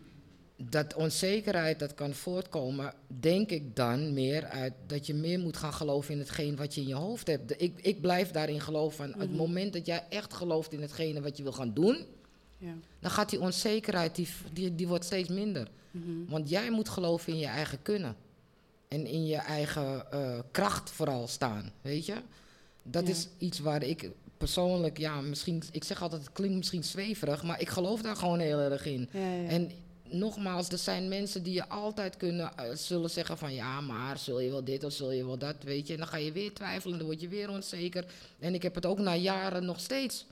Dat 0.57 0.95
onzekerheid 0.95 1.79
dat 1.79 1.95
kan 1.95 2.13
voortkomen, 2.15 2.93
denk 3.21 3.51
ik 3.51 3.77
dan 3.77 4.13
meer 4.13 4.45
uit 4.45 4.73
dat 4.87 5.07
je 5.07 5.15
meer 5.15 5.39
moet 5.41 5.57
gaan 5.57 5.73
geloven 5.73 6.13
in 6.15 6.19
hetgeen 6.19 6.57
wat 6.57 6.75
je 6.75 6.81
in 6.81 6.87
je 6.87 6.95
hoofd 6.95 7.27
hebt. 7.27 7.49
De- 7.49 7.57
ik, 7.57 7.79
ik 7.81 8.01
blijf 8.01 8.31
daarin 8.31 8.61
geloven 8.61 8.97
van 8.97 9.21
het 9.21 9.29
Mhm. 9.29 9.39
moment 9.39 9.73
dat 9.73 9.87
jij 9.87 10.05
echt 10.09 10.35
gelooft 10.35 10.73
in 10.73 10.81
hetgene 10.81 11.21
wat 11.21 11.37
je 11.37 11.43
wil 11.43 11.53
gaan 11.53 11.75
doen, 11.75 12.05
Ja. 12.59 12.75
dan 13.01 13.11
gaat 13.11 13.31
die 13.31 13.41
onzekerheid, 13.41 14.15
die, 14.15 14.29
die, 14.53 14.75
die 14.75 14.89
wordt 14.89 15.05
steeds 15.05 15.29
minder. 15.29 15.69
Mhm. 15.91 16.25
Want 16.29 16.49
jij 16.49 16.71
moet 16.71 16.89
geloven 16.89 17.33
in 17.33 17.39
je 17.39 17.47
eigen 17.47 17.83
kunnen. 17.83 18.17
En 18.89 19.07
in 19.07 19.27
je 19.27 19.37
eigen 19.37 20.11
eh, 20.13 20.39
kracht 20.51 20.91
vooral 20.91 21.27
staan, 21.29 21.73
weet 21.83 22.07
je? 22.07 22.15
Dat 22.83 23.07
Ja. 23.07 23.13
is 23.13 23.29
iets 23.39 23.59
waar 23.59 23.83
ik 23.83 24.11
persoonlijk, 24.39 24.99
ja, 24.99 25.21
misschien, 25.21 25.63
ik 25.71 25.85
zeg 25.85 26.03
altijd, 26.03 26.23
het 26.23 26.33
klinkt 26.33 26.57
misschien 26.57 26.85
zweverig, 26.85 27.43
maar 27.43 27.61
ik 27.61 27.69
geloof 27.69 28.03
daar 28.03 28.17
gewoon 28.17 28.39
heel 28.39 28.59
erg 28.59 28.87
in. 28.87 29.09
Ja. 29.13 29.47
En 29.49 29.71
nogmaals, 30.15 30.69
er 30.69 30.79
zijn 30.79 31.09
mensen 31.09 31.43
die 31.43 31.53
je 31.55 31.69
altijd 31.69 32.17
kunnen, 32.17 32.57
eh, 32.57 32.75
zullen 32.75 33.11
zeggen 33.11 33.39
van, 33.39 33.55
ja, 33.55 33.81
maar 33.81 34.19
zul 34.19 34.41
je 34.41 34.51
wel 34.51 34.65
dit 34.65 34.85
of 34.85 34.93
zul 34.93 35.11
je 35.13 35.27
wel 35.27 35.39
dat, 35.39 35.57
weet 35.63 35.87
je? 35.87 35.93
En 35.93 35.99
dan 35.99 36.09
ga 36.09 36.17
je 36.17 36.33
weer 36.33 36.53
twijfelen, 36.55 36.99
dan 36.99 37.07
word 37.07 37.21
je 37.21 37.29
weer 37.29 37.51
onzeker. 37.51 38.05
En 38.39 38.55
ik 38.55 38.63
heb 38.63 38.75
het 38.75 38.87
ook 38.87 38.99
na 38.99 39.15
jaren 39.15 39.65
nog 39.65 39.81
steeds. 39.81 40.27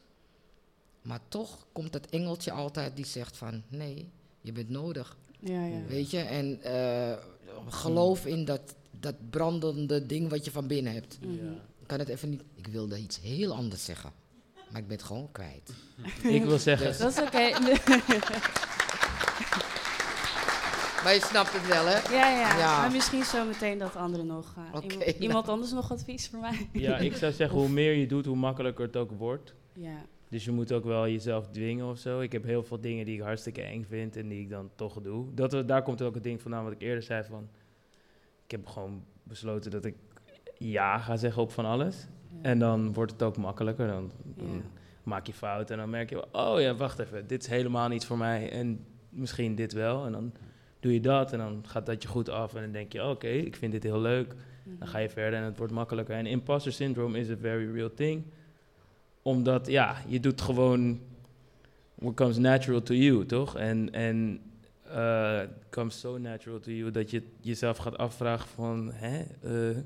Maar 1.03 1.21
toch 1.29 1.67
komt 1.73 1.93
dat 1.93 2.07
engeltje 2.07 2.53
altijd 2.53 2.97
die 2.97 3.07
zegt 3.07 3.37
van, 3.37 3.63
nee, 3.69 4.09
je 4.41 4.53
bent 4.53 4.69
nodig. 4.69 5.17
ja, 5.41 5.65
ja. 5.65 5.83
Weet 5.89 6.11
je, 6.11 6.19
en 6.19 6.63
eh, 6.63 7.17
geloof 7.69 8.27
in 8.27 8.45
dat, 8.45 8.75
dat 9.01 9.15
brandende 9.31 10.07
ding 10.07 10.29
wat 10.29 10.45
je 10.45 10.51
van 10.51 10.67
binnen 10.67 10.93
hebt. 10.93 11.19
Mhm. 11.21 11.45
Ja. 11.45 11.51
Ik 11.81 11.87
kan 11.87 11.99
het 11.99 12.09
even 12.09 12.31
niet. 12.31 12.43
Ik 12.55 12.67
wilde 12.67 12.99
iets 12.99 13.21
heel 13.21 13.53
anders 13.55 13.85
zeggen. 13.85 14.13
Maar 14.71 14.81
ik 14.81 14.87
ben 14.87 14.97
het 14.97 15.07
gewoon 15.07 15.29
kwijt. 15.33 15.71
Ik 16.23 16.45
wil 16.45 16.59
zeggen, 16.59 16.99
Dat 16.99 17.13
is 17.13 17.21
oké. 17.21 17.51
Maar 21.05 21.15
je 21.15 21.21
snapt 21.21 21.53
het 21.53 21.67
wel, 21.69 21.85
hè? 21.87 22.15
ja, 22.17 22.31
ja, 22.41 22.59
Ja. 22.59 22.81
Maar 22.81 22.91
misschien 22.91 23.25
zo 23.25 23.45
meteen 23.45 23.79
dat 23.79 23.97
anderen 23.97 24.27
nog. 24.27 24.55
eh, 24.99 25.21
iemand, 25.21 25.45
nou. 25.45 25.55
anders 25.57 25.73
nog 25.73 25.93
advies 25.93 26.29
voor 26.29 26.39
mij? 26.41 26.69
ja, 26.73 26.97
ik 26.97 27.17
zou 27.17 27.33
zeggen, 27.33 27.59
hoe 27.59 27.69
meer 27.69 27.93
je 27.93 28.07
doet, 28.07 28.27
hoe 28.27 28.37
makkelijker 28.37 28.85
het 28.87 28.97
ook 28.97 29.11
wordt. 29.11 29.55
Ja. 29.73 29.97
Dus 30.29 30.45
je 30.45 30.51
moet 30.51 30.73
ook 30.73 30.85
wel 30.85 31.09
jezelf 31.09 31.49
dwingen 31.49 31.87
of 31.87 31.99
zo. 31.99 32.21
Ik 32.21 32.33
heb 32.33 32.45
heel 32.45 32.63
veel 32.63 32.81
dingen 32.81 33.05
die 33.05 33.15
ik 33.15 33.21
hartstikke 33.23 33.63
eng 33.63 33.85
vind 33.89 34.17
en 34.17 34.29
die 34.29 34.41
ik 34.41 34.51
dan 34.51 34.71
toch 34.75 35.01
doe. 35.03 35.35
Dat, 35.35 35.69
daar 35.69 35.83
komt 35.83 36.03
ook 36.03 36.15
het 36.15 36.23
ding 36.23 36.41
vandaan 36.43 36.65
wat 36.65 36.73
ik 36.73 36.81
eerder 36.83 37.03
zei 37.03 37.25
van... 37.25 37.49
Ik 38.45 38.51
heb 38.51 38.67
gewoon 38.67 39.05
besloten 39.23 39.71
dat 39.71 39.85
ik 39.85 39.95
ja 40.59 40.99
ga 40.99 41.17
zeggen 41.17 41.43
op 41.43 41.53
van 41.53 41.65
alles. 41.65 41.97
Ja. 42.29 42.37
En 42.43 42.59
dan 42.59 42.93
wordt 42.93 43.13
het 43.13 43.23
ook 43.23 43.37
makkelijker. 43.37 43.87
Dan, 43.87 44.11
dan 44.25 44.47
Ja. 44.55 44.61
maak 45.03 45.27
je 45.27 45.33
fouten 45.33 45.75
en 45.75 45.81
dan 45.81 45.91
merk 45.91 46.11
je... 46.11 46.33
Oh 46.33 46.61
ja, 46.61 46.75
wacht 46.75 46.99
even, 46.99 47.27
dit 47.27 47.43
is 47.43 47.49
helemaal 47.49 47.89
niet 47.89 48.05
voor 48.05 48.19
mij. 48.19 48.51
En 48.51 48.85
misschien 49.09 49.55
dit 49.55 49.73
wel. 49.73 50.07
En 50.07 50.13
dan 50.13 50.33
doe 50.83 50.93
je 50.93 51.01
dat 51.01 51.33
en 51.33 51.39
dan 51.39 51.65
gaat 51.67 51.87
dat 51.87 52.03
je 52.03 52.09
goed 52.09 52.29
af. 52.29 52.55
En 52.55 52.63
dan 52.63 52.73
denk 52.73 52.93
je, 52.93 53.05
oké, 53.05 53.29
ik 53.29 53.57
vind 53.57 53.73
dit 53.73 53.83
heel 53.83 54.01
leuk. 54.01 54.35
Mhm. 54.63 54.79
Dan 54.79 54.89
ga 54.89 54.99
je 54.99 55.09
verder 55.09 55.39
en 55.39 55.45
het 55.45 55.59
wordt 55.59 55.73
makkelijker. 55.73 56.15
En 56.15 56.27
imposter 56.27 56.73
syndrome 56.73 57.19
is 57.19 57.31
a 57.31 57.37
very 57.37 57.73
real 57.73 57.91
thing. 57.95 58.23
Omdat, 59.23 59.67
ja, 59.67 59.97
je 60.07 60.21
doet 60.21 60.41
gewoon 60.41 61.01
what 61.95 62.15
comes 62.15 62.39
natural 62.39 62.83
to 62.83 62.95
you, 62.95 63.27
toch? 63.27 63.57
En, 63.57 63.93
en 63.93 64.41
eh, 64.83 65.43
it 65.43 65.69
comes 65.71 66.01
so 66.01 66.19
natural 66.19 66.61
to 66.61 66.71
you 66.71 66.91
dat 66.91 67.11
je 67.11 67.23
jezelf 67.41 67.77
gaat 67.77 67.99
afvragen 67.99 68.49
van, 68.49 68.91
hè, 68.93 69.23
eh, 69.43 69.77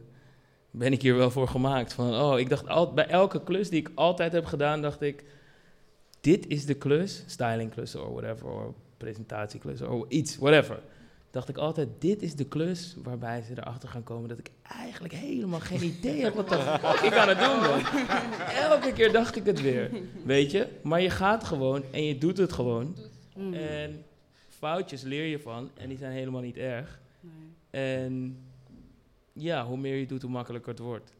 ben 0.71 0.93
ik 0.93 1.03
hier 1.03 1.17
wel 1.17 1.31
voor 1.31 1.49
gemaakt? 1.49 1.93
Van, 1.93 2.15
oh, 2.15 2.39
ik 2.39 2.49
dacht 2.49 2.69
altijd, 2.69 2.95
bij 2.95 3.09
elke 3.09 3.43
klus 3.43 3.71
die 3.71 3.81
ik 3.81 3.91
altijd 3.95 4.33
heb 4.33 4.45
gedaan, 4.45 4.83
dacht 4.83 5.01
ik, 5.01 5.25
dit 6.21 6.47
is 6.47 6.67
de 6.67 6.75
klus, 6.75 7.25
stylingklus 7.27 7.95
of 7.95 8.09
whatever, 8.09 8.73
presentatieklus 8.97 9.81
of 9.83 10.09
iets, 10.09 10.37
whatever 10.39 10.81
dacht 11.31 11.49
ik 11.49 11.57
altijd, 11.57 11.89
dit 11.99 12.23
is 12.23 12.35
de 12.35 12.45
klus 12.45 12.97
waarbij 13.03 13.43
ze 13.43 13.53
erachter 13.57 13.89
gaan 13.89 14.03
komen 14.03 14.29
dat 14.29 14.39
ik 14.39 14.51
eigenlijk 14.63 15.15
helemaal 15.15 15.61
geen 15.61 15.83
idee 15.83 16.23
heb 16.23 16.35
wat 16.35 16.53
ik 17.09 17.15
aan 17.17 17.29
het 17.29 17.39
doen 17.39 17.61
ben. 17.61 18.09
Elke 18.57 18.93
keer 18.93 19.13
dacht 19.13 19.37
ik 19.37 19.45
het 19.47 19.61
weer, 19.63 19.91
weet 20.25 20.51
je? 20.51 20.67
Maar 20.83 21.01
je 21.01 21.11
gaat 21.11 21.45
gewoon 21.45 21.83
en 21.93 22.05
je 22.05 22.19
doet 22.19 22.37
het 22.39 22.53
gewoon. 22.53 22.97
Mhm. 23.37 23.55
En 23.55 24.05
foutjes 24.49 25.03
leer 25.03 25.25
je 25.25 25.39
van 25.41 25.71
en 25.75 25.89
die 25.89 25.99
zijn 25.99 26.13
helemaal 26.13 26.41
niet 26.41 26.57
erg. 26.57 27.01
Nee. 27.21 27.33
En 28.05 28.39
ja, 29.33 29.67
hoe 29.67 29.77
meer 29.79 29.97
je 29.97 30.07
doet, 30.07 30.23
hoe 30.23 30.31
makkelijker 30.31 30.71
het 30.71 30.79
wordt. 30.81 31.13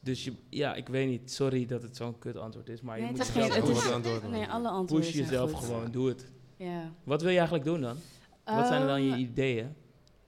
Dus 0.00 0.24
je, 0.24 0.32
ja, 0.48 0.74
ik 0.74 0.88
weet 0.88 1.08
niet, 1.08 1.32
sorry 1.32 1.66
dat 1.66 1.82
het 1.82 1.96
zo'n 1.96 2.18
kut 2.18 2.36
antwoord 2.36 2.68
is, 2.68 2.80
maar 2.80 3.00
je 3.00 3.04
moet 3.06 3.16
jezelf 3.18 3.52
geen- 3.52 3.62
het 3.62 3.68
is- 3.76 3.90
antwoord. 3.90 4.30
Nee, 4.30 4.46
alle 4.46 4.68
antwoorden 4.68 5.08
push 5.10 5.16
jezelf 5.18 5.52
gewoon, 5.52 5.90
doe 5.90 6.08
het. 6.08 6.30
Ja. 6.64 6.92
Wat 7.04 7.20
wil 7.22 7.30
je 7.30 7.36
eigenlijk 7.36 7.66
doen 7.66 7.80
dan? 7.80 7.96
Wat 8.44 8.66
zijn 8.66 8.80
er 8.80 8.86
dan 8.86 9.02
je 9.02 9.10
Ehm, 9.10 9.20
ideeën? 9.20 9.74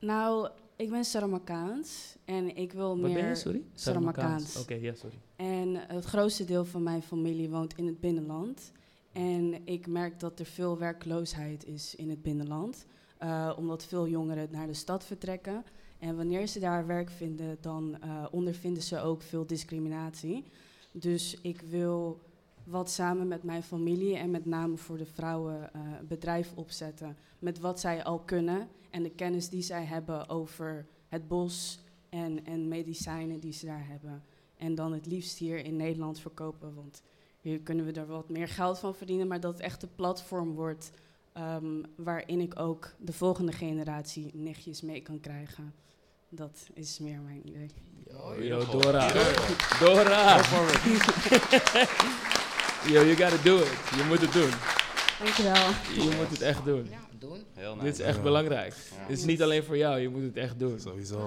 Nou, 0.00 0.48
ik 0.76 0.90
ben 0.90 1.04
Saramakaans 1.04 2.16
en 2.24 2.56
ik 2.56 2.72
wil 2.72 2.88
Wat 2.88 2.96
meer... 3.10 3.14
ben 3.14 3.28
je, 3.28 3.34
sorry? 3.34 3.62
Saramakaans. 3.74 4.56
Oké, 4.60 4.74
ja, 4.74 4.94
sorry. 4.94 5.16
En 5.36 5.74
het 5.88 6.04
grootste 6.04 6.44
deel 6.44 6.64
van 6.64 6.82
mijn 6.82 7.02
familie 7.02 7.50
woont 7.50 7.76
in 7.76 7.86
het 7.86 8.00
binnenland. 8.00 8.72
En 9.12 9.66
ik 9.66 9.86
merk 9.86 10.20
dat 10.20 10.38
er 10.38 10.46
veel 10.46 10.78
werkloosheid 10.78 11.66
is 11.66 11.94
in 11.94 12.10
het 12.10 12.22
binnenland. 12.22 12.86
eh, 13.18 13.52
omdat 13.56 13.84
veel 13.84 14.08
jongeren 14.08 14.48
naar 14.50 14.66
de 14.66 14.74
stad 14.74 15.04
vertrekken. 15.04 15.64
En 15.98 16.16
wanneer 16.16 16.46
ze 16.46 16.58
daar 16.60 16.86
werk 16.86 17.10
vinden, 17.10 17.56
dan 17.60 17.96
eh, 18.00 18.24
ondervinden 18.30 18.82
ze 18.82 19.00
ook 19.00 19.22
veel 19.22 19.46
discriminatie. 19.46 20.44
Dus 20.92 21.38
ik 21.42 21.60
wil 21.60 22.20
wat 22.64 22.90
samen 22.90 23.28
met 23.28 23.42
mijn 23.42 23.62
familie 23.62 24.16
en 24.16 24.30
met 24.30 24.46
name 24.46 24.76
voor 24.76 24.98
de 24.98 25.06
vrouwen 25.06 25.74
eh, 25.74 25.80
bedrijf 26.08 26.52
opzetten. 26.54 27.16
Met 27.38 27.58
wat 27.58 27.80
zij 27.80 28.04
al 28.04 28.18
kunnen 28.18 28.68
en 28.90 29.02
de 29.02 29.10
kennis 29.10 29.48
die 29.48 29.62
zij 29.62 29.84
hebben 29.84 30.28
over 30.28 30.86
het 31.08 31.28
bos 31.28 31.78
en, 32.08 32.44
en 32.44 32.68
medicijnen 32.68 33.40
die 33.40 33.52
ze 33.52 33.66
daar 33.66 33.86
hebben. 33.86 34.24
En 34.56 34.74
dan 34.74 34.92
het 34.92 35.06
liefst 35.06 35.38
hier 35.38 35.64
in 35.64 35.76
Nederland 35.76 36.20
verkopen, 36.20 36.74
want 36.74 37.02
hier 37.40 37.60
kunnen 37.60 37.84
we 37.84 37.92
er 37.92 38.06
wat 38.06 38.28
meer 38.28 38.48
geld 38.48 38.78
van 38.78 38.94
verdienen. 38.94 39.26
Maar 39.26 39.40
dat 39.40 39.52
het 39.52 39.62
echt 39.62 39.82
een 39.82 39.94
platform 39.94 40.54
wordt 40.54 40.90
ehm, 41.32 41.82
waarin 41.96 42.40
ik 42.40 42.60
ook 42.60 42.94
de 42.98 43.12
volgende 43.12 43.52
generatie 43.52 44.30
nichtjes 44.34 44.82
mee 44.82 45.00
kan 45.00 45.20
krijgen. 45.20 45.74
Dat 46.28 46.68
is 46.74 46.98
meer 46.98 47.20
mijn 47.20 47.48
idee. 47.48 47.70
Yo, 48.08 48.42
yo, 48.42 48.70
Dora. 48.70 49.12
Dora. 49.80 50.42
Yo, 52.86 53.02
you 53.04 53.16
gotta 53.16 53.42
do 53.42 53.56
it. 53.56 53.72
Je 53.96 54.04
moet 54.08 54.20
het 54.20 54.32
doen. 54.32 54.50
Dankjewel. 55.22 55.68
Je 55.94 56.14
moet 56.18 56.28
het 56.30 56.40
echt 56.40 56.64
doen. 56.64 56.86
Ja, 56.90 56.98
doen. 57.18 57.44
Heel 57.54 57.74
Dit 57.74 57.82
is 57.84 57.90
nice. 57.90 58.02
echt 58.02 58.16
Ja. 58.16 58.22
belangrijk. 58.22 58.74
Ja. 58.74 59.06
Dit 59.08 59.18
is 59.18 59.24
niet 59.24 59.42
alleen 59.42 59.64
voor 59.64 59.76
jou, 59.76 59.98
je 60.00 60.08
moet 60.08 60.22
het 60.22 60.36
echt 60.36 60.58
doen. 60.58 60.80
Sowieso, 60.80 61.18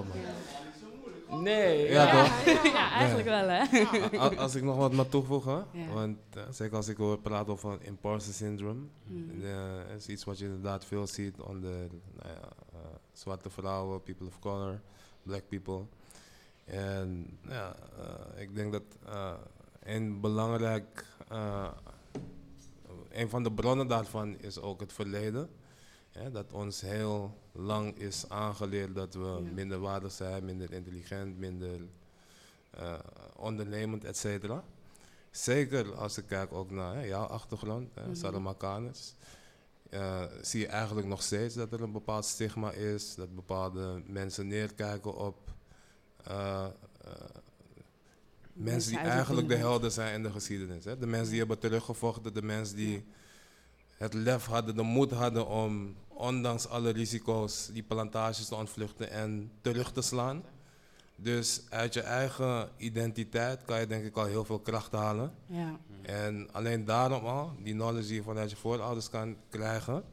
man. 1.28 1.42
Nee. 1.42 1.90
Ja, 1.90 2.02
Ja, 2.06 2.22
toch? 2.24 2.44
ja, 2.72 2.90
eigenlijk 2.92 3.28
wel 3.28 3.48
hè. 3.48 4.36
Als 4.36 4.54
ik 4.54 4.62
nog 4.62 4.76
wat 4.76 4.92
mag 4.92 5.06
toevoegen, 5.08 5.64
Ja. 5.72 5.86
want 5.92 6.16
eh, 6.34 6.42
zeker 6.50 6.76
als 6.76 6.88
ik 6.88 6.96
hoor 6.96 7.18
praten 7.18 7.52
over 7.52 7.78
imposter 7.80 8.34
syndrome, 8.34 8.80
Mm. 9.04 9.30
is 9.96 10.06
iets 10.06 10.24
wat 10.24 10.38
je 10.38 10.44
inderdaad 10.44 10.84
veel 10.84 11.06
ziet 11.06 11.40
onder 11.40 11.70
nou 11.70 11.88
eh, 12.72 12.78
zwarte 13.12 13.50
vrouwen, 13.50 14.02
people 14.02 14.26
of 14.26 14.38
color, 14.38 14.80
black 15.22 15.42
people. 15.48 15.80
En 16.64 17.38
ja, 17.48 17.76
eh, 17.98 18.42
ik 18.42 18.54
denk 18.54 18.72
dat 18.72 18.82
een 19.88 20.20
belangrijk, 20.20 21.04
eh, 21.28 21.70
een 23.10 23.28
van 23.28 23.42
de 23.42 23.52
bronnen 23.52 23.86
daarvan 23.88 24.38
is 24.40 24.58
ook 24.60 24.80
het 24.80 24.92
verleden. 24.92 25.50
Ja, 26.10 26.30
dat 26.30 26.52
ons 26.52 26.80
heel 26.80 27.38
lang 27.52 27.98
is 27.98 28.28
aangeleerd 28.28 28.94
dat 28.94 29.14
we 29.14 29.24
Ja. 29.44 29.50
minder 29.54 29.78
waardig 29.78 30.12
zijn, 30.12 30.44
minder 30.44 30.72
intelligent, 30.72 31.38
minder 31.38 31.80
eh, 32.70 32.98
ondernemend, 33.36 34.04
et 34.04 34.16
cetera. 34.16 34.64
Zeker 35.30 35.94
als 35.94 36.18
ik 36.18 36.26
kijk 36.26 36.52
ook 36.52 36.70
naar 36.70 36.94
hè, 36.94 37.02
jouw 37.04 37.24
achtergrond, 37.24 37.94
hè. 37.94 38.14
Salamakaners. 38.14 39.14
eh, 39.90 40.22
zie 40.42 40.60
je 40.60 40.66
eigenlijk 40.66 41.06
nog 41.06 41.22
steeds 41.22 41.54
dat 41.54 41.72
er 41.72 41.82
een 41.82 41.92
bepaald 41.92 42.24
stigma 42.24 42.70
is, 42.72 43.14
dat 43.14 43.34
bepaalde 43.34 44.02
mensen 44.06 44.46
neerkijken 44.46 45.14
op 45.16 45.36
mensen 48.58 48.90
die 48.90 49.00
eigenlijk 49.00 49.48
de 49.48 49.56
helden 49.56 49.92
zijn 49.92 50.14
in 50.14 50.22
de 50.22 50.30
geschiedenis. 50.30 50.84
Hè? 50.84 50.98
De 50.98 51.06
mensen 51.06 51.30
die 51.30 51.38
hebben 51.38 51.58
teruggevochten, 51.58 52.34
de 52.34 52.42
mensen 52.42 52.76
die 52.76 53.04
het 53.96 54.14
lef 54.14 54.46
hadden, 54.46 54.76
de 54.76 54.82
moed 54.82 55.10
hadden 55.10 55.46
om 55.46 55.96
ondanks 56.08 56.68
alle 56.68 56.90
risico's 56.90 57.70
die 57.72 57.82
plantages 57.82 58.48
te 58.48 58.54
ontvluchten 58.54 59.10
en 59.10 59.50
terug 59.60 59.92
te 59.92 60.02
slaan. 60.02 60.42
Dus 61.16 61.62
uit 61.68 61.94
je 61.94 62.00
eigen 62.00 62.68
identiteit 62.76 63.64
kan 63.64 63.80
je 63.80 63.86
denk 63.86 64.04
ik 64.04 64.16
al 64.16 64.24
heel 64.24 64.44
veel 64.44 64.58
kracht 64.58 64.92
halen. 64.92 65.34
Ja. 65.46 65.78
En 66.02 66.48
alleen 66.52 66.84
daarom 66.84 67.24
al, 67.24 67.52
die 67.62 67.74
knowledge 67.74 68.06
die 68.06 68.16
je 68.16 68.22
vanuit 68.22 68.50
je 68.50 68.56
voorouders 68.56 69.10
kan 69.10 69.36
krijgen, 69.48 70.04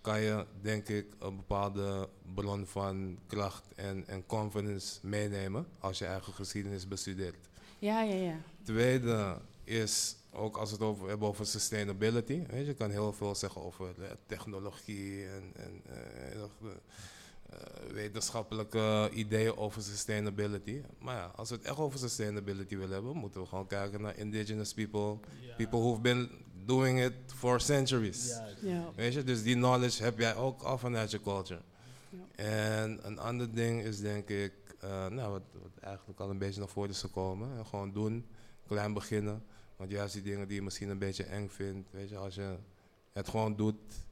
kan 0.00 0.20
je 0.20 0.46
denk 0.62 0.88
ik 0.88 1.06
een 1.18 1.36
bepaalde 1.36 2.08
bron 2.34 2.66
van 2.66 3.18
kracht 3.26 3.64
en, 3.76 4.04
en 4.06 4.26
confidence 4.26 4.98
meenemen 5.02 5.66
als 5.78 5.98
je 5.98 6.06
eigen 6.06 6.32
geschiedenis 6.32 6.88
bestudeert. 6.88 7.48
Ja, 7.80 8.02
ja, 8.02 8.14
ja. 8.14 8.40
Tweede 8.62 9.38
is 9.64 10.16
ook 10.32 10.56
als 10.56 10.70
we 10.70 10.76
het 10.76 10.84
over, 10.84 11.08
hebben 11.08 11.28
over 11.28 11.46
sustainability. 11.46 12.42
Weet 12.46 12.60
je, 12.60 12.66
je 12.66 12.74
kan 12.74 12.90
heel 12.90 13.12
veel 13.12 13.34
zeggen 13.34 13.62
over 13.62 13.94
technologie 14.26 15.26
en, 15.26 15.52
en 15.54 15.82
eh, 15.86 16.32
eh, 16.32 16.42
eh, 17.50 17.92
wetenschappelijke 17.92 19.10
ideeën 19.12 19.56
over 19.56 19.82
sustainability. 19.82 20.82
Maar 20.98 21.16
ja, 21.16 21.32
als 21.36 21.48
we 21.48 21.54
het 21.54 21.64
echt 21.64 21.76
over 21.76 21.98
sustainability 21.98 22.76
willen 22.76 22.92
hebben, 22.92 23.16
moeten 23.16 23.40
we 23.40 23.46
gewoon 23.46 23.66
kijken 23.66 24.00
naar 24.00 24.16
indigenous 24.16 24.74
people. 24.74 25.18
People 25.56 25.78
who've 25.78 26.00
been 26.00 26.30
doing 26.64 27.04
it 27.04 27.12
for 27.26 27.60
centuries. 27.60 28.40
ja. 28.60 28.92
Weet 28.96 29.12
je, 29.12 29.24
dus 29.24 29.42
die 29.42 29.54
knowledge 29.54 30.02
heb 30.02 30.18
jij 30.18 30.36
ook 30.36 30.62
al 30.62 30.78
vanuit 30.78 31.10
je 31.10 31.20
culture. 31.20 31.60
Ja. 32.08 32.44
En 32.44 32.98
een 33.02 33.18
ander 33.18 33.54
ding 33.54 33.82
is 33.82 34.00
denk 34.00 34.28
ik, 34.28 34.52
eh, 34.80 35.06
nou, 35.06 35.30
wat, 35.32 35.42
wat 35.52 35.82
eigenlijk 35.82 36.20
al 36.20 36.30
een 36.30 36.38
beetje 36.38 36.58
naar 36.60 36.68
voren 36.68 36.90
is 36.90 37.00
gekomen. 37.00 37.50
hè, 37.56 37.64
gewoon 37.64 37.92
doen, 37.92 38.26
klein 38.66 38.92
beginnen. 38.92 39.42
Want 39.76 39.90
juist 39.90 40.12
die 40.14 40.22
dingen 40.22 40.46
die 40.48 40.56
je 40.56 40.62
misschien 40.62 40.88
een 40.88 40.98
beetje 40.98 41.24
eng 41.24 41.48
vindt, 41.48 41.88
weet 41.92 42.08
je, 42.08 42.16
als 42.16 42.34
je 42.34 42.56
het 43.12 43.28
gewoon 43.28 43.56
doet. 43.56 44.04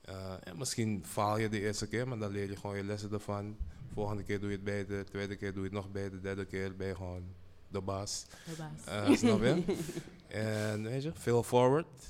eh, 0.00 0.34
en 0.40 0.58
misschien 0.58 1.04
faal 1.06 1.38
je 1.38 1.48
de 1.48 1.60
eerste 1.60 1.86
keer, 1.86 2.08
maar 2.08 2.18
dan 2.18 2.30
leer 2.30 2.48
je 2.50 2.56
gewoon 2.56 2.76
je 2.76 2.84
lessen 2.84 3.12
ervan. 3.12 3.56
Volgende 3.94 4.22
keer 4.22 4.40
doe 4.40 4.48
je 4.48 4.54
het 4.54 4.64
beter, 4.64 5.04
tweede 5.04 5.36
keer 5.36 5.52
doe 5.52 5.62
je 5.62 5.68
het 5.68 5.78
nog 5.78 5.90
beter, 5.92 6.22
derde 6.22 6.44
keer 6.44 6.76
ben 6.76 6.86
je 6.86 6.94
gewoon 6.94 7.24
de 7.68 7.80
baas. 7.80 8.26
De 8.44 8.54
baas. 8.58 9.08
Eh, 9.08 9.16
snap 9.16 9.40
je? 9.40 9.62
en 10.28 10.82
weet 10.82 11.02
je, 11.02 11.12
veel 11.14 11.42
forward. 11.42 12.06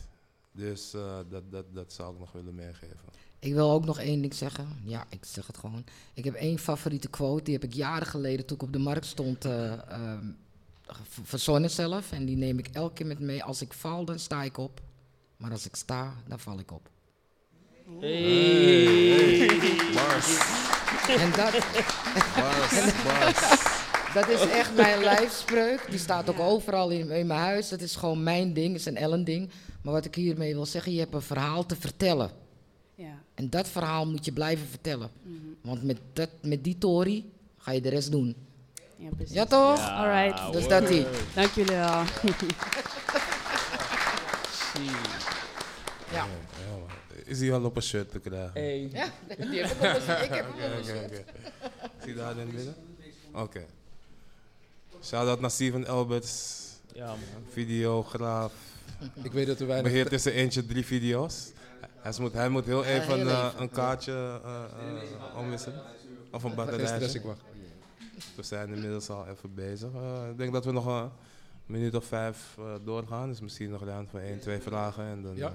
Dus 0.53 0.95
eh, 0.95 1.19
dat, 1.29 1.53
dat, 1.53 1.75
dat 1.75 1.93
zou 1.93 2.13
ik 2.13 2.19
nog 2.19 2.33
willen 2.33 2.55
meegeven. 2.55 3.09
Ik 3.41 3.53
wil 3.55 3.71
ook 3.71 3.85
nog 3.85 3.99
één 3.99 4.21
ding 4.21 4.35
zeggen. 4.35 4.69
Ja, 4.85 5.05
ik 5.09 5.19
zeg 5.25 5.47
het 5.47 5.59
gewoon. 5.59 5.85
Ik 6.15 6.25
heb 6.25 6.35
één 6.35 6.59
favoriete 6.59 7.09
quote. 7.09 7.43
Die 7.45 7.55
heb 7.55 7.65
ik 7.65 7.73
jaren 7.75 8.07
geleden 8.07 8.47
toen 8.47 8.57
ik 8.57 8.63
op 8.63 8.73
de 8.73 8.79
markt 8.79 9.07
stond 9.07 9.45
eh, 9.45 9.73
ehm, 9.73 10.25
v- 10.87 11.19
verzonnen 11.23 11.71
zelf. 11.71 12.13
En 12.13 12.25
die 12.25 12.37
neem 12.37 12.59
ik 12.59 12.69
elke 12.73 12.95
keer 12.95 13.07
met 13.07 13.19
me 13.19 13.25
mee. 13.27 13.45
Als 13.45 13.63
ik 13.63 13.73
val, 13.73 14.05
dan 14.05 14.19
sta 14.19 14.43
ik 14.43 14.59
op. 14.59 14.81
Maar 15.37 15.51
als 15.51 15.67
ik 15.67 15.77
sta, 15.77 16.15
dan 16.29 16.39
val 16.41 16.59
ik 16.59 16.73
op. 16.73 16.89
Hey. 18.01 19.49
En 21.19 21.31
dat, 21.31 21.53
Bars, 22.35 23.03
bars. 23.05 23.69
dat 24.15 24.29
is 24.29 24.41
echt 24.51 24.75
mijn 24.77 24.99
lijfspreuk. 25.03 25.87
Die 25.91 25.99
staat 25.99 26.31
ook 26.31 26.39
overal 26.39 26.91
in, 26.91 27.11
in 27.11 27.27
mijn 27.27 27.41
huis. 27.41 27.69
Dat 27.69 27.81
is 27.81 27.97
gewoon 27.97 28.23
mijn 28.23 28.53
ding. 28.53 28.69
Het 28.73 28.81
is 28.81 28.87
een 28.87 28.97
Ellen 28.97 29.25
ding. 29.25 29.51
Maar 29.83 29.93
wat 29.93 30.05
ik 30.05 30.15
hiermee 30.15 30.55
wil 30.55 30.67
zeggen, 30.67 30.93
je 30.93 30.99
hebt 30.99 31.15
een 31.15 31.23
verhaal 31.23 31.67
te 31.67 31.77
vertellen. 31.77 32.31
Ja. 33.01 33.23
En 33.35 33.51
dat 33.51 33.69
verhaal 33.69 34.07
moet 34.07 34.25
je 34.25 34.33
blijven 34.33 34.67
vertellen. 34.67 35.11
mhm. 35.23 35.35
Want 35.61 35.83
met, 35.83 35.99
dat, 36.13 36.29
met 36.43 36.65
die 36.65 36.79
tory 36.79 37.25
ga 37.59 37.73
je 37.73 37.81
de 37.81 37.89
rest 37.89 38.11
doen. 38.11 38.35
ja, 38.97 39.09
precies. 39.17 39.35
Ja 39.35 39.45
toch? 39.47 39.79
Alright. 39.81 40.53
Dus 40.53 40.69
dat 40.69 40.87
die. 40.89 41.07
Dank 41.35 41.51
jullie 41.51 41.77
wel. 41.77 42.03
Ja. 46.13 46.27
Is 47.25 47.39
die 47.39 47.53
al 47.53 47.65
op 47.65 47.77
een 47.77 47.83
shirt 47.83 48.11
te 48.11 48.19
krijgen? 48.19 48.51
Hey. 48.53 48.89
Ja, 48.93 49.09
die 49.51 49.63
heb 49.63 49.71
ik 50.25 50.31
heb 50.35 50.47
hem. 50.57 51.09
Zie 52.01 52.09
je 52.09 52.15
daar 52.15 52.31
in 52.33 52.39
het 52.39 52.53
midden? 52.53 52.75
Oké. 53.33 53.67
Shout-out 55.03 55.41
naar 55.41 55.51
Steven 55.51 55.87
Alberts, 55.87 56.63
Ja, 56.93 57.07
man. 57.07 57.19
videograaf. 57.53 58.53
Ik 59.23 59.33
weet 59.33 59.47
dat 59.47 59.61
er 59.61 59.67
weinig... 59.67 59.91
Beheert 59.91 60.09
tussen 60.09 60.33
eentje 60.33 60.67
drie 60.67 60.85
video's. 60.87 61.53
Hij 62.03 62.13
moet, 62.21 62.33
hij 62.33 62.49
moet 62.49 62.65
heel 62.65 62.85
Ja, 62.85 62.91
even, 62.91 63.15
heel 63.19 63.29
eh, 63.29 63.45
even. 63.47 63.61
een 63.63 63.71
kaartje 63.71 64.13
eh, 64.13 64.65
eh, 64.65 65.37
omwisselen. 65.39 65.83
Of 66.33 66.43
een 66.43 66.55
batterijtje. 66.55 67.19
ik 67.19 67.25
wacht. 67.25 67.41
We 68.37 68.43
zijn 68.43 68.75
inmiddels 68.75 69.09
al 69.09 69.27
even 69.27 69.55
bezig. 69.55 69.89
Ik 70.31 70.39
denk 70.39 70.53
dat 70.53 70.65
we 70.65 70.73
nog 70.73 70.87
een 70.87 71.11
minuut 71.67 71.95
of 71.95 72.05
vijf 72.05 72.55
eh, 72.59 72.75
doorgaan. 72.85 73.29
Dus 73.29 73.41
misschien 73.41 73.71
nog 73.71 73.85
ruimte 73.85 74.11
voor 74.11 74.21
één, 74.21 74.41
twee 74.41 74.61
vragen. 74.61 75.05
En 75.05 75.23
dan, 75.23 75.37
Ja. 75.37 75.53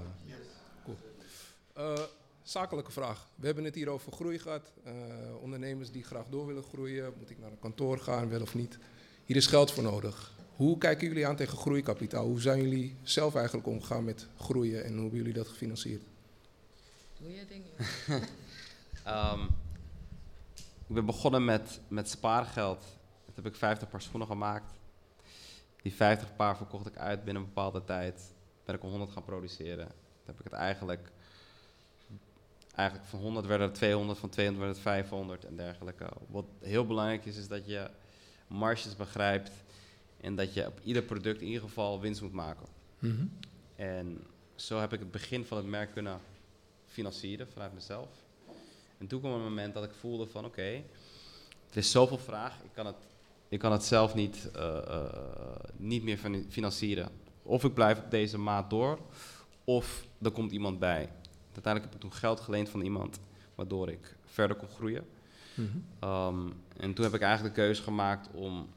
Eh, 1.74 1.94
zakelijke 2.44 2.92
vraag. 2.92 3.28
We 3.36 3.46
hebben 3.46 3.64
het 3.64 3.76
hier 3.76 3.90
over 3.90 4.12
groei 4.12 4.40
gehad. 4.40 4.72
Eh, 4.84 4.94
ondernemers 5.42 5.92
die 5.92 6.04
graag 6.04 6.26
door 6.30 6.46
willen 6.48 6.64
groeien. 6.64 7.14
Moet 7.20 7.30
ik 7.30 7.40
naar 7.40 7.52
een 7.52 7.60
kantoor 7.60 7.98
gaan, 8.00 8.30
wel 8.30 8.42
of 8.42 8.56
niet? 8.56 8.78
Hier 9.26 9.36
is 9.36 9.48
geld 9.48 9.72
voor 9.72 9.84
nodig. 9.84 10.32
Hoe 10.56 10.78
kijken 10.78 11.08
jullie 11.08 11.28
aan 11.28 11.36
tegen 11.36 11.58
groeikapitaal? 11.58 12.26
Hoe 12.26 12.42
zijn 12.42 12.62
jullie 12.62 12.96
zelf 13.04 13.36
eigenlijk 13.36 13.68
omgegaan 13.68 14.04
met 14.04 14.28
groeien 14.38 14.84
en 14.84 14.92
hoe 14.92 15.00
hebben 15.02 15.18
jullie 15.18 15.34
dat 15.34 15.48
gefinancierd? 15.48 16.02
Ehm, 19.04 19.44
ik 20.88 20.96
ben 20.96 21.06
begonnen 21.06 21.46
met, 21.46 21.80
met 21.88 22.10
spaargeld. 22.10 22.80
Toen 23.26 23.34
heb 23.36 23.46
ik 23.46 23.56
50 23.56 23.90
paar 23.90 24.02
schoenen 24.02 24.28
gemaakt. 24.28 24.74
Die 25.82 25.94
50 25.94 26.36
paar 26.36 26.58
verkocht 26.58 26.88
ik 26.88 26.98
uit 26.98 27.24
binnen 27.24 27.44
een 27.44 27.48
bepaalde 27.48 27.84
tijd. 27.84 28.34
Ben 28.66 28.76
ik 28.76 28.84
er 28.84 28.90
100 28.90 29.12
gaan 29.12 29.24
produceren. 29.24 29.88
Toen 29.88 30.26
heb 30.26 30.40
ik 30.40 30.44
het 30.44 30.54
eigenlijk... 30.54 31.12
Eigenlijk 32.76 33.10
van 33.10 33.20
100 33.20 33.46
werden 33.46 33.68
het 33.68 33.76
200, 33.76 34.20
van 34.20 34.30
200 34.30 34.66
werd 34.66 34.78
het 34.78 34.88
500 34.94 35.46
en 35.46 35.56
dergelijke. 35.56 36.08
Wat 36.28 36.46
heel 36.62 36.86
belangrijk 36.86 37.26
is, 37.26 37.38
is 37.38 37.48
dat 37.48 37.66
je 37.66 37.90
marges 38.48 38.96
begrijpt. 38.96 39.52
En 40.22 40.36
dat 40.36 40.54
je 40.54 40.68
op 40.68 40.80
ieder 40.84 41.04
product 41.04 41.42
in 41.42 41.48
ieder 41.48 41.62
geval 41.62 42.02
winst 42.02 42.22
moet 42.22 42.34
maken. 42.34 42.68
En 43.76 44.24
zo 44.56 44.80
heb 44.80 44.94
ik 44.94 45.00
het 45.00 45.12
begin 45.12 45.46
van 45.46 45.58
het 45.58 45.66
merk 45.66 45.92
kunnen 45.92 46.20
financieren 46.96 47.48
vanuit 47.52 47.74
mezelf. 47.74 48.10
En 48.98 49.08
toen 49.08 49.20
kwam 49.20 49.32
een 49.34 49.42
moment 49.44 49.74
dat 49.74 49.84
ik 49.84 49.94
voelde 50.00 50.28
van 50.28 50.46
oké, 50.46 50.62
er 51.70 51.78
is 51.78 51.92
zoveel 51.92 52.18
vraag, 52.18 52.54
ik 52.64 52.70
kan 52.74 52.86
het, 52.86 52.96
ik 53.50 53.60
kan 53.60 53.72
het 53.72 53.84
zelf 53.84 54.16
niet, 54.16 54.50
eh, 54.56 54.78
eh, 54.78 55.04
niet 55.78 56.04
meer 56.04 56.18
fin- 56.18 56.46
financieren. 56.50 57.10
Of 57.44 57.64
ik 57.64 57.74
blijf 57.74 57.98
op 58.00 58.12
deze 58.12 58.38
maat 58.38 58.70
door, 58.70 59.00
of 59.64 60.06
er 60.22 60.32
komt 60.32 60.52
iemand 60.52 60.80
bij. 60.80 61.10
Uiteindelijk 61.54 61.86
heb 61.86 61.94
ik 61.94 62.00
toen 62.10 62.20
geld 62.20 62.40
geleend 62.40 62.70
van 62.70 62.82
iemand, 62.82 63.20
waardoor 63.56 63.90
ik 63.90 64.16
verder 64.26 64.58
kon 64.58 64.68
groeien. 64.68 65.06
Ehm, 66.00 66.48
en 66.78 66.94
toen 66.94 67.06
heb 67.06 67.14
ik 67.14 67.22
eigenlijk 67.22 67.56
de 67.56 67.62
keuze 67.62 67.84
gemaakt 67.84 68.30
om 68.34 68.68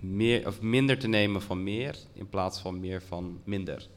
meer, 0.00 0.46
of 0.46 0.60
minder 0.60 0.98
te 0.98 1.08
nemen 1.08 1.42
van 1.42 1.62
meer, 1.62 1.96
in 2.12 2.28
plaats 2.28 2.60
van 2.60 2.80
meer 2.80 3.02
van 3.02 3.40
minder. 3.44 3.88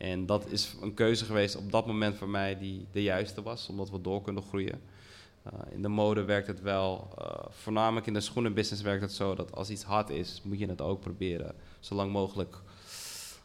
En 0.00 0.26
dat 0.26 0.46
is 0.50 0.76
een 0.82 0.94
keuze 0.94 1.24
geweest 1.24 1.56
op 1.56 1.72
dat 1.72 1.86
moment 1.86 2.16
voor 2.16 2.28
mij 2.28 2.58
die 2.58 2.86
de 2.92 3.02
juiste 3.02 3.42
was, 3.42 3.68
omdat 3.68 3.90
we 3.90 4.00
door 4.00 4.22
kunnen 4.22 4.42
groeien. 4.42 4.80
Uh, 5.46 5.52
in 5.70 5.82
de 5.82 5.88
mode 5.88 6.24
werkt 6.24 6.46
het 6.46 6.60
wel, 6.60 7.14
uh, 7.18 7.26
voornamelijk 7.48 8.06
in 8.06 8.12
de 8.12 8.20
schoenenbusiness 8.20 8.82
werkt 8.82 9.02
het 9.02 9.12
zo 9.12 9.34
dat 9.34 9.54
als 9.54 9.70
iets 9.70 9.82
hard 9.82 10.10
is, 10.10 10.40
moet 10.44 10.58
je 10.58 10.66
het 10.66 10.80
ook 10.80 11.00
proberen 11.00 11.54
zo 11.80 11.94
lang 11.94 12.12
mogelijk 12.12 12.56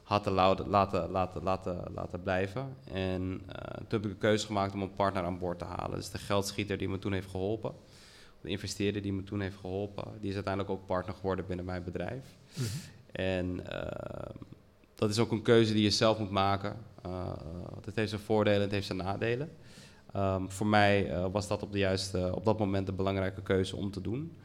hard 0.03 0.23
te 0.23 0.31
laten, 0.31 0.67
laten, 0.67 1.09
laten, 1.09 1.43
laten, 1.43 1.83
laten 1.93 2.21
blijven. 2.21 2.75
En 2.91 3.21
uh, 3.21 3.55
toen 3.87 4.01
heb 4.01 4.05
ik 4.05 4.11
de 4.11 4.17
keuze 4.17 4.45
gemaakt 4.45 4.73
om 4.73 4.81
een 4.81 4.95
partner 4.95 5.23
aan 5.23 5.39
boord 5.39 5.59
te 5.59 5.65
halen. 5.65 5.97
Dus 5.97 6.09
de 6.09 6.17
geldschieter 6.17 6.77
die 6.77 6.89
me 6.89 6.99
toen 6.99 7.13
heeft 7.13 7.29
geholpen, 7.29 7.73
de 8.41 8.49
investeerder 8.49 9.01
die 9.01 9.13
me 9.13 9.23
toen 9.23 9.41
heeft 9.41 9.57
geholpen, 9.57 10.07
die 10.19 10.29
is 10.29 10.35
uiteindelijk 10.35 10.73
ook 10.73 10.85
partner 10.85 11.15
geworden 11.15 11.45
binnen 11.47 11.65
mijn 11.65 11.83
bedrijf. 11.83 12.23
Mm 12.53 12.65
-hmm. 12.65 12.81
En 13.11 13.61
dat 14.95 15.09
is 15.09 15.19
ook 15.19 15.31
een 15.31 15.41
keuze 15.41 15.73
die 15.73 15.83
je 15.83 15.89
zelf 15.89 16.19
moet 16.19 16.29
maken. 16.29 16.77
Uh, 17.05 17.33
het 17.85 17.95
heeft 17.95 18.09
zijn 18.09 18.21
voordelen 18.21 18.57
en 18.57 18.63
het 18.63 18.71
heeft 18.71 18.85
zijn 18.85 18.97
nadelen. 18.97 19.51
Um, 20.15 20.51
voor 20.51 20.67
mij 20.67 21.09
uh, 21.09 21.25
was 21.31 21.47
dat 21.47 21.63
op, 21.63 21.71
de 21.71 21.77
juiste, 21.77 22.31
op 22.35 22.45
dat 22.45 22.59
moment 22.59 22.85
de 22.85 22.91
belangrijke 22.91 23.41
keuze 23.41 23.75
om 23.75 23.91
te 23.91 24.01
doen. 24.01 24.37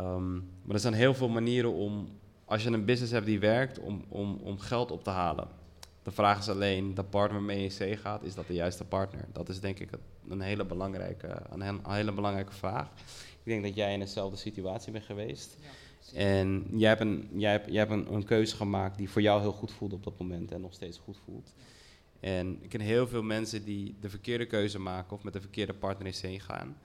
Um, 0.00 0.50
maar 0.62 0.74
er 0.74 0.80
zijn 0.80 0.94
heel 0.94 1.14
veel 1.14 1.28
manieren 1.28 1.72
om, 1.72 2.08
als 2.44 2.62
je 2.62 2.70
een 2.70 2.84
business 2.84 3.12
hebt 3.12 3.26
die 3.26 3.40
werkt, 3.40 3.78
om, 3.78 4.04
om, 4.08 4.40
om 4.42 4.58
geld 4.58 4.90
op 4.90 5.04
te 5.04 5.10
halen. 5.10 5.48
De 6.02 6.10
vraag 6.10 6.38
is 6.38 6.48
alleen, 6.48 6.94
de 6.94 7.02
partner 7.04 7.38
waarmee 7.38 7.62
je 7.62 7.86
in 7.86 7.96
C 7.96 8.00
gaat, 8.00 8.22
is 8.22 8.34
dat 8.34 8.46
de 8.46 8.54
juiste 8.54 8.84
partner? 8.84 9.24
Dat 9.32 9.48
is 9.48 9.60
denk 9.60 9.78
ik 9.78 9.90
een 10.28 10.40
hele 10.40 10.64
belangrijke, 10.64 11.42
een 11.50 11.80
hele 11.88 12.12
belangrijke 12.12 12.52
vraag. 12.52 12.86
Ik 13.42 13.54
denk 13.54 13.62
dat 13.62 13.74
jij 13.74 13.92
in 13.92 13.98
dezelfde 13.98 14.36
situatie 14.36 14.92
bent 14.92 15.04
geweest. 15.04 15.56
Ja. 15.60 15.68
En 16.14 16.66
jij 16.72 16.88
hebt, 16.88 17.00
een, 17.00 17.28
jij, 17.32 17.50
hebt, 17.50 17.66
jij 17.66 17.78
hebt 17.78 17.92
een, 17.92 18.12
een, 18.12 18.24
keuze 18.24 18.56
gemaakt 18.56 18.98
die 18.98 19.10
voor 19.10 19.22
jou 19.22 19.40
heel 19.40 19.52
goed 19.52 19.72
voelde 19.72 19.94
op 19.94 20.04
dat 20.04 20.18
moment 20.18 20.52
en 20.52 20.60
nog 20.60 20.74
steeds 20.74 20.98
goed 20.98 21.18
voelt. 21.24 21.54
En 22.20 22.58
ik 22.62 22.68
ken 22.68 22.80
heel 22.80 23.06
veel 23.06 23.22
mensen 23.22 23.64
die 23.64 23.96
de 24.00 24.08
verkeerde 24.08 24.46
keuze 24.46 24.78
maken 24.78 25.16
of 25.16 25.22
met 25.22 25.32
de 25.32 25.40
verkeerde 25.40 25.74
partner 25.74 26.06
in 26.06 26.14
zee 26.14 26.40
gaan. 26.40 26.76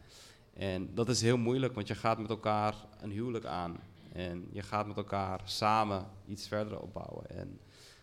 En 0.53 0.89
dat 0.93 1.09
is 1.09 1.21
heel 1.21 1.37
moeilijk, 1.37 1.73
want 1.73 1.87
je 1.87 1.95
gaat 1.95 2.19
met 2.19 2.29
elkaar 2.29 2.75
een 3.01 3.11
huwelijk 3.11 3.45
aan. 3.45 3.79
En 4.13 4.47
je 4.51 4.61
gaat 4.61 4.87
met 4.87 4.97
elkaar 4.97 5.41
samen 5.43 6.05
iets 6.27 6.47
verder 6.47 6.79
opbouwen. 6.79 7.29
En 7.29 7.59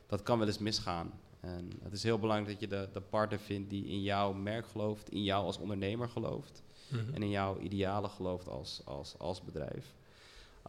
dat 0.06 0.22
kan 0.22 0.38
wel 0.38 0.47
eens 0.47 0.59
misgaan. 0.59 1.12
En 1.40 1.70
het 1.82 1.92
is 1.92 2.02
heel 2.02 2.18
belangrijk 2.18 2.60
dat 2.60 2.70
je 2.70 2.76
de, 2.76 2.88
de 2.92 3.01
partner 3.01 3.38
vindt 3.38 3.70
die 3.70 3.86
in 3.86 4.02
jouw 4.02 4.32
merk 4.32 4.66
gelooft, 4.66 5.10
in 5.10 5.22
jou 5.22 5.44
als 5.44 5.59
ondernemer 5.59 6.09
gelooft. 6.09 6.62
Mm-hmm. 6.88 7.14
En 7.14 7.22
in 7.22 7.30
jouw 7.30 7.59
idealen 7.59 8.10
gelooft 8.10 8.48
als, 8.48 8.82
als, 8.84 9.18
als 9.18 9.42
bedrijf. 9.42 9.94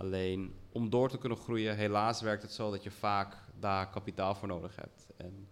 Alleen 0.02 0.56
om 0.72 0.90
door 0.90 1.10
te 1.10 1.18
kunnen 1.18 1.38
groeien, 1.38 1.76
helaas 1.76 2.22
werkt 2.22 2.42
het 2.42 2.52
zo 2.52 2.72
dat 2.72 2.84
je 2.84 2.92
vaak 2.92 3.38
daar 3.60 3.90
kapitaal 3.90 4.36
voor 4.36 4.48
nodig 4.48 4.76
hebt. 4.76 5.08
En 5.18 5.48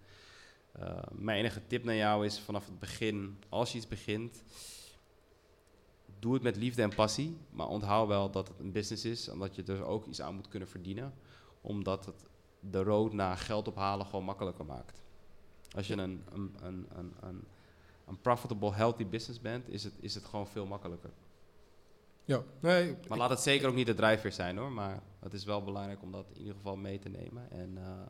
uh, 0.79 0.99
mijn 1.11 1.39
enige 1.39 1.67
tip 1.67 1.83
naar 1.83 1.95
jou 1.95 2.25
is 2.25 2.39
vanaf 2.39 2.65
het 2.65 2.79
begin, 2.79 3.43
als 3.49 3.71
je 3.71 3.77
iets 3.77 3.87
begint, 3.87 4.43
doe 6.19 6.33
het 6.33 6.43
met 6.43 6.55
liefde 6.55 6.81
en 6.81 6.95
passie. 6.95 7.37
Maar 7.49 7.67
onthoud 7.67 8.07
wel 8.07 8.31
dat 8.31 8.47
het 8.47 8.59
een 8.59 8.71
business 8.71 9.05
is 9.05 9.27
en 9.27 9.39
dat 9.39 9.55
je 9.55 9.63
er 9.63 9.83
ook 9.83 10.05
iets 10.05 10.21
aan 10.21 10.35
moet 10.35 10.47
kunnen 10.47 10.69
verdienen. 10.69 11.13
Omdat 11.61 12.05
het 12.05 12.25
de 12.59 12.83
road 12.83 13.13
naar 13.13 13.37
geld 13.37 13.67
ophalen 13.67 14.05
gewoon 14.05 14.25
makkelijker 14.25 14.65
maakt. 14.65 15.01
Als 15.75 15.87
je 15.87 15.93
een, 15.93 16.23
een, 16.31 16.55
een, 16.61 16.87
een, 16.95 17.13
een, 17.19 17.43
een 18.07 18.21
profitable, 18.21 18.73
healthy 18.73 19.05
business 19.05 19.41
bent, 19.41 19.69
is 19.69 19.83
het, 19.83 19.93
is 19.99 20.15
het 20.15 20.25
gewoon 20.25 20.47
veel 20.47 20.65
makkelijker. 20.65 21.11
Ja, 22.29 22.43
nee, 22.59 22.95
maar 23.07 23.17
laat 23.17 23.29
het 23.29 23.39
zeker 23.39 23.67
ook 23.67 23.75
niet 23.75 23.85
de 23.85 23.93
drijfveer 23.93 24.31
zijn 24.31 24.57
hoor. 24.57 24.71
Maar 24.71 25.01
het 25.19 25.33
is 25.33 25.43
wel 25.43 25.63
belangrijk 25.63 26.01
om 26.01 26.11
dat 26.11 26.25
in 26.33 26.39
ieder 26.39 26.55
geval 26.55 26.75
mee 26.75 26.99
te 26.99 27.09
nemen. 27.09 27.51
En 27.51 27.77
uh, 27.77 28.01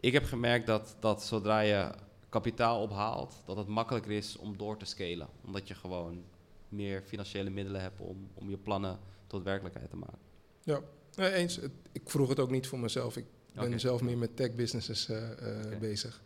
ik 0.00 0.12
heb 0.12 0.24
gemerkt 0.24 0.66
dat, 0.66 0.96
dat 1.00 1.22
zodra 1.22 1.60
je 1.60 1.90
kapitaal 2.28 2.82
ophaalt, 2.82 3.42
dat 3.44 3.56
het 3.56 3.66
makkelijker 3.66 4.12
is 4.12 4.36
om 4.36 4.56
door 4.56 4.76
te 4.76 4.84
scalen. 4.84 5.28
Omdat 5.44 5.68
je 5.68 5.74
gewoon 5.74 6.24
meer 6.68 7.02
financiële 7.02 7.50
middelen 7.50 7.80
hebt 7.80 8.00
om, 8.00 8.28
om 8.34 8.50
je 8.50 8.56
plannen 8.56 8.98
tot 9.26 9.42
werkelijkheid 9.42 9.90
te 9.90 9.96
maken. 9.96 10.18
Ja, 10.62 10.80
nee, 11.14 11.32
eens. 11.32 11.58
Ik 11.92 12.10
vroeg 12.10 12.28
het 12.28 12.40
ook 12.40 12.50
niet 12.50 12.66
voor 12.66 12.78
mezelf. 12.78 13.16
Ik 13.16 13.26
ben 13.52 13.64
okay. 13.64 13.78
zelf 13.78 14.02
meer 14.02 14.18
met 14.18 14.36
tech 14.36 14.54
businesses 14.54 15.08
uh, 15.08 15.16
okay. 15.16 15.78
bezig. 15.78 16.22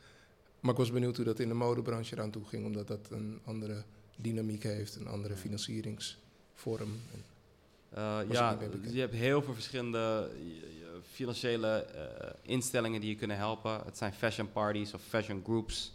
Maar 0.61 0.73
ik 0.73 0.79
was 0.79 0.93
benieuwd 0.93 1.17
hoe 1.17 1.25
dat 1.25 1.39
in 1.39 1.49
de 1.49 1.55
modebranche 1.55 2.15
eraan 2.15 2.31
toe 2.31 2.45
ging, 2.45 2.67
omdat 2.67 2.87
dat 2.87 3.11
een 3.11 3.41
andere 3.45 3.85
dynamiek 4.17 4.63
heeft, 4.63 4.97
een 4.97 5.07
andere 5.07 5.37
financierings 5.37 6.19
vorm? 6.61 7.01
Uh, 7.95 8.19
ja, 8.31 8.59
je 8.91 9.01
hebt 9.01 9.15
heel 9.15 9.43
veel 9.43 9.55
verschillende 9.55 10.31
financiële 11.13 11.87
uh, 11.95 12.31
instellingen 12.43 13.01
die 13.01 13.11
je 13.11 13.17
kunnen 13.17 13.37
helpen. 13.37 13.81
Het 13.85 13.97
zijn 13.97 14.13
fashion 14.13 14.53
parties 14.53 14.95
of 14.95 15.03
fashion 15.03 15.41
groups 15.45 15.93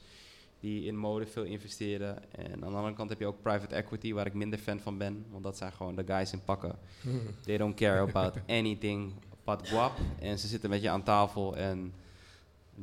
die 0.60 0.86
in 0.86 0.98
mode 0.98 1.26
veel 1.26 1.44
investeren. 1.44 2.32
En 2.32 2.54
aan 2.64 2.72
de 2.72 2.78
andere 2.78 2.94
kant 2.94 3.10
heb 3.10 3.20
je 3.20 3.26
ook 3.26 3.42
private 3.42 3.76
equity, 3.76 4.14
waar 4.14 4.26
ik 4.26 4.34
minder 4.34 4.60
fan 4.60 4.80
van 4.80 4.98
ben. 4.98 5.26
Want 5.32 5.44
dat 5.44 5.58
zijn 5.58 5.72
gewoon 5.72 5.96
de 5.96 6.04
guys 6.06 6.32
in 6.32 6.44
pakken. 6.44 6.80
Hmm. 7.02 7.22
They 7.42 7.58
don't 7.58 7.76
care 7.76 8.00
about 8.00 8.34
anything 8.60 9.14
but 9.44 9.68
guap. 9.68 9.98
En 10.20 10.40
ze 10.40 10.48
zitten 10.48 10.70
met 10.70 10.82
je 10.82 10.90
aan 10.90 11.04
tafel 11.04 11.58
en 11.58 11.94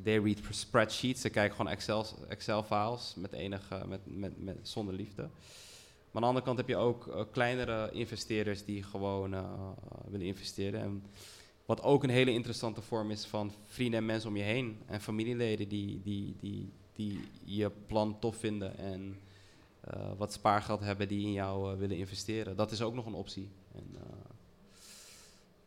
they 0.02 0.18
read 0.18 0.38
spreadsheets. 0.50 1.20
Ze 1.20 1.30
kijken 1.30 1.56
gewoon 1.56 1.72
Excel, 1.72 2.06
Excel 2.28 2.62
files 2.62 3.14
met 3.16 3.32
enige, 3.32 3.82
met, 3.88 4.00
met, 4.04 4.42
met, 4.42 4.56
zonder 4.62 4.94
liefde. 4.94 5.28
Maar 6.12 6.22
aan 6.22 6.28
de 6.28 6.36
andere 6.36 6.44
kant 6.44 6.58
heb 6.58 6.68
je 6.68 6.76
ook 6.76 7.06
uh, 7.06 7.22
kleinere 7.30 7.90
investeerders 7.92 8.64
die 8.64 8.82
gewoon 8.82 9.34
uh, 9.34 9.70
willen 10.08 10.26
investeren. 10.26 10.80
En 10.80 11.04
wat 11.66 11.82
ook 11.82 12.02
een 12.02 12.10
hele 12.10 12.32
interessante 12.32 12.82
vorm 12.82 13.10
is 13.10 13.24
van 13.24 13.52
vrienden 13.66 13.98
en 13.98 14.06
mensen 14.06 14.28
om 14.28 14.36
je 14.36 14.42
heen. 14.42 14.80
En 14.86 15.00
familieleden 15.00 15.68
die, 15.68 16.00
die, 16.02 16.36
die, 16.40 16.72
die 16.92 17.20
je 17.44 17.70
plan 17.86 18.18
tof 18.18 18.36
vinden 18.36 18.78
en 18.78 19.20
uh, 19.94 20.12
wat 20.16 20.32
spaargeld 20.32 20.80
hebben 20.80 21.08
die 21.08 21.26
in 21.26 21.32
jou 21.32 21.78
willen 21.78 21.96
investeren. 21.96 22.56
Dat 22.56 22.70
is 22.70 22.82
ook 22.82 22.94
nog 22.94 23.06
een 23.06 23.14
optie. 23.14 23.48
En, 23.74 23.96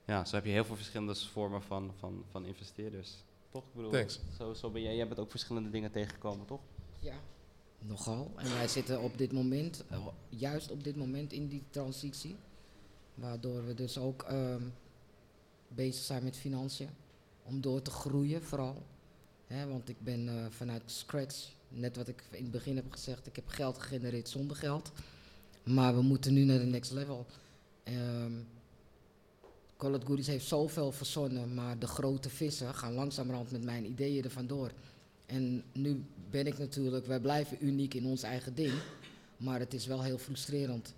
ja, 0.06 0.26
zo 0.26 0.36
heb 0.36 0.46
je 0.46 0.52
heel 0.52 0.66
veel 0.66 0.76
verschillende 0.76 1.16
vormen 1.16 1.62
van, 1.62 1.94
van, 2.00 2.24
van 2.32 2.46
investeerders. 2.46 3.24
Toch? 3.50 3.64
Ik 3.64 3.74
bedoel, 3.74 3.92
Thanks. 3.92 4.20
Zo, 4.38 4.54
zo 4.54 4.70
ben 4.70 4.82
jij, 4.82 4.96
jij 4.96 5.08
bent 5.08 5.20
ook 5.20 5.30
verschillende 5.30 5.70
dingen 5.70 5.92
tegengekomen, 5.92 6.46
toch? 6.46 6.62
Ja, 7.00 7.16
Nogal. 7.88 8.32
En 8.36 8.53
wij 8.53 8.68
zitten 8.68 9.02
op 9.02 9.18
dit 9.18 9.32
moment, 9.32 9.84
uh, 9.91 10.07
juist 10.30 10.72
op 10.72 10.84
dit 10.84 10.95
moment 10.95 11.32
in 11.34 11.48
die 11.48 11.64
transitie. 11.70 12.36
Waardoor 13.16 13.66
we 13.66 13.74
dus 13.74 13.98
ook 13.98 14.26
um, 14.32 14.74
bezig 15.68 16.03
zijn 16.03 16.24
met 16.24 16.38
financiën. 16.38 16.90
Om 17.44 17.62
door 17.62 17.82
te 17.82 17.91
groeien 17.91 18.44
vooral. 18.44 18.84
Want 19.48 19.90
ik 19.90 19.99
ben 19.99 20.28
uh, 20.28 20.45
vanuit 20.49 20.82
scratch, 20.86 21.49
net 21.70 21.95
wat 21.95 22.07
ik 22.07 22.24
in 22.32 22.44
het 22.44 22.52
begin 22.52 22.76
heb 22.76 22.91
gezegd, 22.91 23.28
ik 23.28 23.36
heb 23.36 23.48
geld 23.48 23.78
gegenereerd 23.78 24.30
zonder 24.30 24.56
geld. 24.56 24.91
Maar 25.64 25.95
we 25.95 26.02
moeten 26.02 26.34
nu 26.34 26.44
naar 26.44 26.60
de 26.60 26.66
next 26.66 26.91
level. 26.91 27.26
Um, 27.84 28.48
Call 29.78 29.94
It 29.94 30.06
Goodies 30.06 30.28
heeft 30.28 30.48
zoveel 30.48 30.91
verzonnen, 30.91 31.53
maar 31.53 31.80
de 31.80 31.88
grote 31.88 32.30
vissen 32.30 32.76
gaan 32.76 32.94
langzamerhand 32.94 33.52
met 33.52 33.64
mijn 33.64 33.86
ideeën 33.86 34.24
er 34.24 34.30
vandoor. 34.30 34.72
En 35.26 35.64
nu 35.72 36.04
ben 36.30 36.48
ik 36.48 36.58
natuurlijk, 36.58 37.06
wij 37.06 37.20
blijven 37.20 37.58
uniek 37.66 37.94
in 37.94 38.06
ons 38.06 38.24
eigen 38.24 38.56
ding. 38.56 38.74
Maar 39.38 39.60
het 39.60 39.74
is 39.74 39.86
wel 39.86 40.04
heel 40.04 40.18
frustrerend 40.18 40.94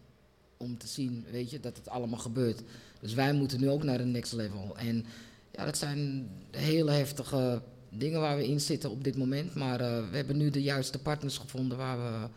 om 0.57 0.77
te 0.77 0.87
zien, 0.87 1.25
weet 1.31 1.49
je, 1.49 1.59
dat 1.59 1.77
het 1.77 1.89
allemaal 1.89 2.19
gebeurt. 2.19 2.61
Dus 2.99 3.13
wij 3.13 3.33
moeten 3.33 3.59
nu 3.59 3.69
ook 3.69 3.83
naar 3.83 3.99
een 3.99 4.11
next 4.11 4.33
level. 4.33 4.77
En 4.77 5.05
ja, 5.51 5.65
dat 5.65 5.77
zijn 5.77 6.29
hele 6.51 6.91
heftige 6.91 7.61
dingen 7.89 8.19
waar 8.19 8.37
we 8.37 8.47
in 8.47 8.61
zitten 8.61 8.91
op 8.91 9.03
dit 9.03 9.17
moment. 9.17 9.55
Maar 9.55 9.81
uh, 9.81 10.09
we 10.09 10.15
hebben 10.15 10.37
nu 10.37 10.49
de 10.49 10.61
juiste 10.61 10.99
partners 10.99 11.37
gevonden 11.37 11.77
waar 11.77 11.97
we 11.97 12.27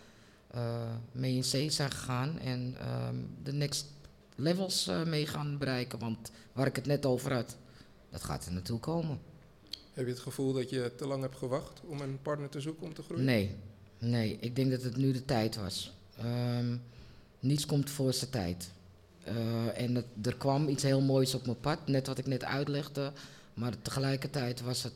uh, 0.55 0.95
mee 1.13 1.35
in 1.35 1.45
zee 1.45 1.71
zijn 1.71 1.91
gegaan. 1.91 2.39
En 2.39 2.77
um, 3.09 3.29
de 3.43 3.53
next 3.53 3.87
levels 4.35 4.89
uh, 4.89 5.05
mee 5.05 5.27
gaan 5.27 5.59
bereiken. 5.59 5.99
Want 5.99 6.31
waar 6.53 6.67
ik 6.67 6.77
het 6.77 6.87
net 6.87 7.07
over 7.07 7.33
had, 7.33 7.57
dat 8.11 8.25
gaat 8.25 8.47
er 8.47 8.53
naartoe 8.53 8.79
komen. 8.79 9.19
Heb 10.01 10.09
je 10.09 10.15
het 10.15 10.25
gevoel 10.25 10.53
dat 10.53 10.71
je 10.71 10.93
te 10.97 11.07
lang 11.07 11.23
hebt 11.23 11.37
gewacht 11.37 11.81
om 11.87 12.01
een 12.01 12.19
partner 12.23 12.49
te 12.49 12.61
zoeken 12.61 12.87
om 12.87 12.95
te 12.95 13.03
groeien? 13.03 13.25
Nee, 13.25 13.57
nee. 13.99 14.37
Ik 14.41 14.57
denk 14.57 14.71
dat 14.71 14.83
het 14.83 14.97
nu 14.97 15.13
de 15.13 15.25
tijd 15.25 15.57
was. 15.57 15.93
Um, 16.59 16.83
niets 17.41 17.67
komt 17.67 17.91
voor 17.91 18.13
zijn 18.13 18.31
tijd. 18.31 18.71
Uh, 19.29 19.81
en 19.81 20.05
er 20.23 20.37
kwam 20.37 20.69
iets 20.69 20.83
heel 20.83 21.01
moois 21.01 21.35
op 21.35 21.45
mijn 21.45 21.61
pad, 21.61 21.87
net 21.87 22.07
wat 22.07 22.19
ik 22.19 22.27
net 22.27 22.45
uitlegde. 22.45 23.13
Maar 23.55 23.83
tegelijkertijd 23.83 24.61
was 24.61 24.83
het 24.83 24.93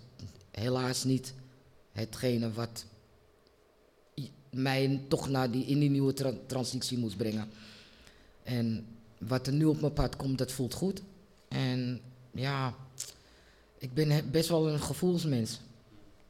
helaas 0.51 1.05
niet 1.05 1.35
hetgene 1.93 2.53
wat 2.53 2.85
mij 4.51 5.01
toch 5.09 5.29
naar 5.29 5.51
die, 5.51 5.65
in 5.65 5.79
die 5.79 5.91
nieuwe 5.91 6.13
tra- 6.13 6.39
transitie 6.47 6.99
moest 6.99 7.17
brengen. 7.17 7.49
En 8.43 8.87
wat 9.19 9.47
er 9.47 9.53
nu 9.53 9.65
op 9.65 9.81
mijn 9.81 9.93
pad 9.93 10.17
komt, 10.17 10.39
dat 10.39 10.53
voelt 10.53 10.75
goed. 10.75 11.03
En 11.49 12.01
ja, 12.31 12.75
ik 13.85 13.95
ben 13.95 14.31
best 14.31 14.49
wel 14.49 14.69
een 14.69 14.81
gevoelsmens. 14.81 15.61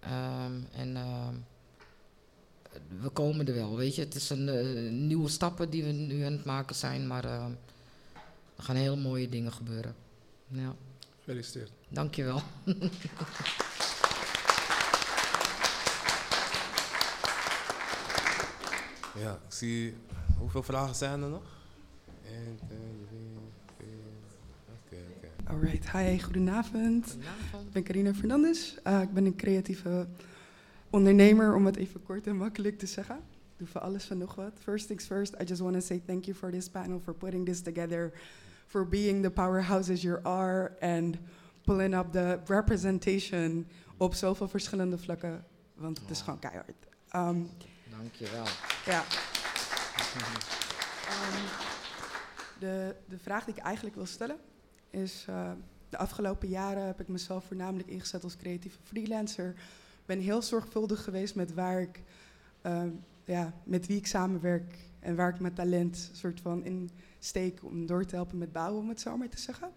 Ehm, 0.01 0.53
en 0.73 0.97
ehm, 0.97 1.35
we 3.01 3.09
komen 3.09 3.47
er 3.49 3.55
wel, 3.55 3.77
weet 3.77 3.95
je. 3.95 4.01
Het 4.03 4.15
is 4.15 4.31
een 4.31 4.49
eh, 4.49 4.91
nieuwe 4.93 5.29
stappen 5.29 5.71
die 5.71 5.85
we 5.85 5.91
nu 5.91 6.23
aan 6.23 6.33
het 6.33 6.45
maken 6.45 6.75
zijn, 6.77 7.07
maar 7.07 7.25
ehm, 7.25 7.51
er 8.57 8.63
gaan 8.63 8.77
heel 8.77 8.97
mooie 8.97 9.29
dingen 9.29 9.53
gebeuren. 9.53 9.95
Ja, 10.49 10.75
Gefeliciteerd. 11.19 11.71
dankjewel. 11.89 12.41
Ja, 19.19 19.33
ik 19.33 19.53
zie. 19.53 19.97
Hoeveel 20.39 20.63
vragen 20.63 20.95
zijn 20.95 21.23
er 21.23 21.29
nog? 21.29 21.43
Eén, 22.27 22.59
twee, 22.67 22.79
drie, 23.09 23.39
vier. 23.79 23.99
Oké, 24.69 24.97
oké. 25.17 25.44
Alright, 25.55 25.91
hi, 25.91 26.19
goedenavond. 26.19 27.11
Goedenavond. 27.11 27.67
Ik 27.67 27.73
ben 27.73 27.85
Carina 27.85 28.15
Fernandes. 28.15 28.77
Uh, 28.87 29.01
ik 29.01 29.13
ben 29.13 29.25
een 29.25 29.37
creatieve 29.37 30.07
ondernemer, 30.91 31.55
om 31.55 31.67
het 31.67 31.77
even 31.77 32.03
kort 32.03 32.27
en 32.27 32.37
makkelijk 32.37 32.79
te 32.79 32.87
zeggen. 32.87 33.17
Ik 33.17 33.59
doe 33.59 33.69
voor 33.69 33.81
alles 33.81 34.11
en 34.11 34.19
nog 34.19 34.35
wat. 34.35 34.53
First 34.63 34.87
things 34.87 35.07
first, 35.07 35.35
I 35.41 35.45
just 35.45 35.61
want 35.61 35.75
to 35.75 35.81
say 35.81 36.03
thank 36.07 36.25
you 36.25 36.37
for 36.37 36.51
this 36.51 36.69
panel, 36.69 37.01
for 37.01 37.15
putting 37.15 37.47
this 37.47 37.61
together, 37.61 38.13
for 38.67 38.89
being 38.89 39.23
the 39.23 39.31
powerhouses 39.31 40.03
you 40.03 40.19
are, 40.23 40.77
and 40.81 41.17
pulling 41.65 41.95
up 41.95 42.13
the 42.13 42.39
representation 42.47 43.67
op 43.97 44.15
zoveel 44.15 44.49
verschillende 44.49 44.99
vlakken, 44.99 45.45
want 45.75 46.01
het 46.01 46.11
is 46.11 46.21
gewoon 46.21 46.39
keihard. 46.39 46.87
Um, 47.17 47.51
Dankjewel. 47.91 48.47
ja. 48.85 49.03
Ehm, 51.05 51.43
de, 52.59 52.97
de 53.09 53.19
vraag 53.19 53.45
die 53.45 53.55
ik 53.55 53.63
eigenlijk 53.63 53.97
wil 53.97 54.07
stellen 54.07 54.37
is... 54.95 55.25
eh, 55.29 55.51
de 55.89 55.97
afgelopen 55.97 56.49
jaren 56.49 56.87
heb 56.87 57.01
ik 57.01 57.09
mezelf 57.09 57.45
voornamelijk 57.45 57.89
ingezet 57.89 58.25
als 58.25 58.37
creatieve 58.37 58.79
freelancer. 58.83 59.55
ben 60.07 60.21
heel 60.21 60.43
zorgvuldig 60.43 61.05
geweest 61.05 61.35
met 61.35 61.55
waar 61.55 61.81
ik... 61.81 62.03
ehm, 62.63 62.91
ja, 63.25 63.55
met 63.65 63.87
wie 63.87 63.97
ik 63.97 64.07
samenwerk 64.07 64.79
en 65.01 65.17
waar 65.17 65.29
ik 65.29 65.41
mijn 65.41 65.55
talent 65.55 66.11
soort 66.13 66.41
van 66.41 66.65
in 66.65 66.91
steek... 67.19 67.65
om 67.65 67.87
door 67.87 68.05
te 68.05 68.15
helpen 68.15 68.39
met 68.39 68.53
bouwen, 68.53 68.83
om 68.83 68.89
het 68.89 69.01
zo 69.01 69.17
maar 69.17 69.29
te 69.29 69.41
zeggen. 69.41 69.71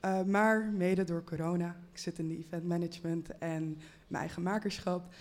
Eh, 0.00 0.22
maar 0.22 0.64
mede 0.64 1.04
door 1.04 1.24
corona, 1.24 1.76
ik 1.92 1.98
zit 1.98 2.18
in 2.18 2.28
de 2.28 2.38
event 2.38 2.64
management 2.64 3.38
en 3.38 3.78
mijn 4.06 4.22
eigen 4.22 4.42
makerschap 4.42 5.14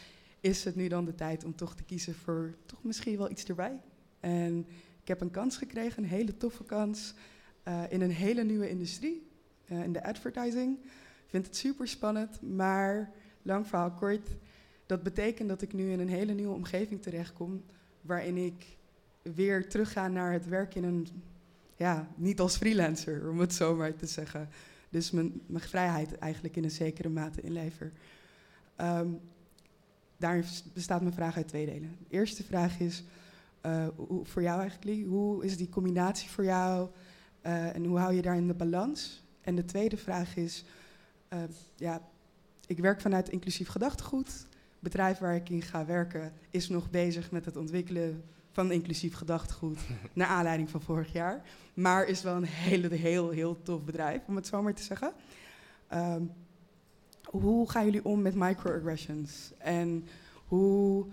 is 0.43 0.63
het 0.63 0.75
nu 0.75 0.87
dan 0.87 1.05
de 1.05 1.15
tijd 1.15 1.43
om 1.43 1.55
toch 1.55 1.75
te 1.75 1.83
kiezen 1.83 2.15
voor 2.15 2.53
toch 2.65 2.83
misschien 2.83 3.17
wel 3.17 3.31
iets 3.31 3.45
erbij. 3.45 3.79
En 4.19 4.65
ik 5.01 5.07
heb 5.07 5.21
een 5.21 5.31
kans 5.31 5.57
gekregen, 5.57 6.03
een 6.03 6.09
hele 6.09 6.37
toffe 6.37 6.63
kans, 6.63 7.13
eh, 7.63 7.83
in 7.89 8.01
een 8.01 8.11
hele 8.11 8.43
nieuwe 8.43 8.69
industrie, 8.69 9.27
eh, 9.65 9.83
in 9.83 9.93
de 9.93 10.03
advertising. 10.03 10.77
Ik 11.23 11.29
vind 11.29 11.45
het 11.45 11.55
super 11.55 11.87
spannend, 11.87 12.41
maar 12.41 13.11
lang 13.41 13.67
verhaal 13.67 13.91
kort, 13.91 14.29
dat 14.85 15.03
betekent 15.03 15.49
dat 15.49 15.61
ik 15.61 15.73
nu 15.73 15.91
in 15.91 15.99
een 15.99 16.09
hele 16.09 16.33
nieuwe 16.33 16.53
omgeving 16.53 17.01
terechtkom, 17.01 17.63
waarin 18.01 18.37
ik 18.37 18.77
weer 19.21 19.69
terugga 19.69 20.07
naar 20.07 20.31
het 20.31 20.47
werk 20.47 20.75
in 20.75 20.83
een, 20.83 21.07
ja, 21.75 22.07
niet 22.15 22.39
als 22.39 22.57
freelancer, 22.57 23.29
om 23.29 23.39
het 23.39 23.53
zo 23.53 23.75
maar 23.75 23.95
te 23.95 24.05
zeggen. 24.05 24.49
Dus 24.89 25.11
mijn, 25.11 25.41
mijn 25.45 25.63
vrijheid 25.63 26.17
eigenlijk 26.17 26.55
in 26.55 26.63
een 26.63 26.71
zekere 26.71 27.09
mate 27.09 27.41
inlever. 27.41 27.91
Ehm, 28.75 29.07
daar 30.17 30.45
bestaat 30.73 31.01
mijn 31.01 31.13
vraag 31.13 31.35
uit 31.35 31.47
twee 31.47 31.65
delen. 31.65 31.97
De 31.99 32.15
eerste 32.15 32.43
vraag 32.43 32.79
is 32.79 33.03
eh, 33.61 33.87
hoe, 33.95 34.25
voor 34.25 34.41
jou 34.41 34.59
eigenlijk, 34.59 35.07
hoe 35.07 35.45
is 35.45 35.57
die 35.57 35.69
combinatie 35.69 36.29
voor 36.29 36.43
jou 36.43 36.89
eh, 37.43 37.75
en 37.75 37.85
hoe 37.85 37.97
hou 37.97 38.13
je 38.13 38.21
daarin 38.21 38.47
de 38.47 38.53
balans? 38.53 39.23
En 39.41 39.55
de 39.55 39.65
tweede 39.65 39.97
vraag 39.97 40.35
is, 40.35 40.63
eh, 41.27 41.39
ja, 41.75 42.01
ik 42.67 42.79
werk 42.79 43.01
vanuit 43.01 43.29
inclusief 43.29 43.67
gedachtegoed. 43.67 44.27
Het 44.27 44.79
bedrijf 44.79 45.17
waar 45.17 45.35
ik 45.35 45.49
in 45.49 45.61
ga 45.61 45.85
werken 45.85 46.33
is 46.49 46.69
nog 46.69 46.89
bezig 46.89 47.31
met 47.31 47.45
het 47.45 47.57
ontwikkelen 47.57 48.23
van 48.51 48.71
inclusief 48.71 49.13
gedachtegoed, 49.13 49.79
naar 50.13 50.27
aanleiding 50.27 50.69
van 50.69 50.81
vorig 50.81 51.13
jaar. 51.13 51.41
Maar 51.73 52.05
is 52.05 52.21
wel 52.21 52.35
een 52.35 52.43
hele, 52.43 52.95
heel, 52.95 53.29
heel 53.29 53.61
tof 53.61 53.83
bedrijf, 53.83 54.21
om 54.27 54.35
het 54.35 54.47
zo 54.47 54.61
maar 54.61 54.73
te 54.73 54.83
zeggen. 54.83 55.13
Ehm, 55.87 56.23
hoe 57.23 57.69
gaan 57.69 57.85
jullie 57.85 58.05
om 58.05 58.21
met 58.21 58.35
microaggressions? 58.35 59.51
En 59.57 60.07
hoe 60.47 61.05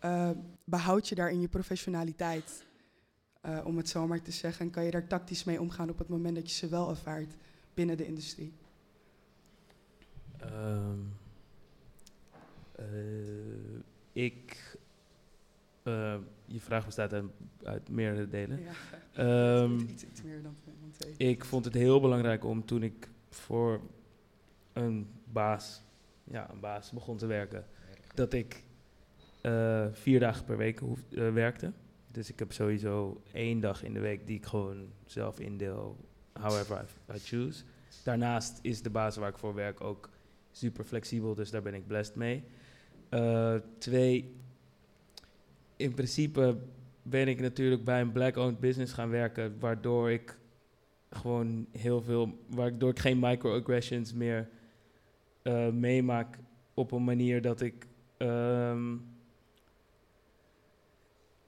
eh, 0.00 0.30
behoud 0.64 1.08
je 1.08 1.14
daarin 1.14 1.40
je 1.40 1.48
professionaliteit? 1.48 2.66
Eh, 3.40 3.60
om 3.64 3.76
het 3.76 3.88
zo 3.88 4.06
maar 4.06 4.22
te 4.22 4.30
zeggen. 4.32 4.64
En 4.66 4.70
kan 4.72 4.84
je 4.84 4.90
daar 4.90 5.06
tactisch 5.06 5.44
mee 5.44 5.60
omgaan 5.60 5.90
op 5.90 5.98
het 5.98 6.08
moment 6.08 6.34
dat 6.34 6.50
je 6.50 6.56
ze 6.56 6.68
wel 6.68 6.90
ervaart 6.90 7.34
binnen 7.74 7.96
de 7.96 8.06
industrie? 8.06 8.52
Ehm, 10.38 10.98
eh, 12.76 12.84
ik. 14.12 14.76
eh, 15.82 16.16
je 16.46 16.60
vraag 16.60 16.84
bestaat 16.84 17.12
uit, 17.12 17.24
uit 17.62 17.88
meerdere 17.88 18.28
delen. 18.28 18.60
Ja, 18.62 18.72
Ehm, 19.12 19.78
iets, 19.92 20.04
iets 20.04 20.22
meer 20.22 20.42
dan, 20.42 20.54
dan 20.80 20.90
twee. 20.90 21.14
ik 21.30 21.44
vond 21.44 21.64
het 21.64 21.74
heel 21.74 22.00
belangrijk 22.00 22.44
om 22.44 22.64
toen 22.64 22.82
ik 22.82 23.08
voor 23.30 23.80
een 24.72 25.08
baas, 25.24 25.82
ja, 26.24 26.50
een 26.50 26.60
baas 26.60 26.90
begon 26.90 27.16
te 27.16 27.26
werken, 27.26 27.66
dat 28.14 28.32
ik 28.32 28.62
eh, 29.40 29.86
vier 29.92 30.20
dagen 30.20 30.44
per 30.44 30.56
week 30.56 30.78
hoef, 30.78 31.00
werkte. 31.10 31.72
Dus 32.18 32.30
ik 32.30 32.38
heb 32.38 32.52
sowieso 32.52 33.20
één 33.32 33.60
dag 33.60 33.82
in 33.82 33.92
de 33.92 34.00
week 34.00 34.26
die 34.26 34.36
ik 34.36 34.46
gewoon 34.46 34.88
zelf 35.04 35.40
indeel, 35.40 35.96
however 36.32 36.84
I, 37.14 37.18
choose. 37.18 37.64
Daarnaast 38.04 38.58
is 38.62 38.82
de 38.82 38.90
baas 38.90 39.16
waar 39.16 39.28
ik 39.28 39.38
voor 39.38 39.54
werk 39.54 39.80
ook 39.80 40.10
super 40.50 40.84
flexibel, 40.84 41.34
dus 41.34 41.50
daar 41.50 41.62
ben 41.62 41.74
ik 41.74 41.86
blessed 41.86 42.16
mee. 42.16 42.44
Eh, 43.08 43.54
twee, 43.78 44.34
in 45.76 45.94
principe 45.94 46.56
ben 47.02 47.28
ik 47.28 47.40
natuurlijk 47.40 47.84
bij 47.84 48.00
een 48.00 48.12
black-owned 48.12 48.60
business 48.60 48.92
gaan 48.92 49.10
werken, 49.10 49.58
waardoor 49.58 50.10
ik 50.10 50.38
gewoon 51.10 51.66
heel 51.72 52.02
veel, 52.02 52.38
waardoor 52.46 52.90
ik 52.90 52.98
geen 52.98 53.18
microaggressions 53.18 54.12
meer 54.12 54.48
eh, 55.42 55.68
meemaak 55.68 56.38
op 56.74 56.92
een 56.92 57.04
manier 57.04 57.42
dat 57.42 57.60
ik 57.60 57.86
ehm, 58.16 58.96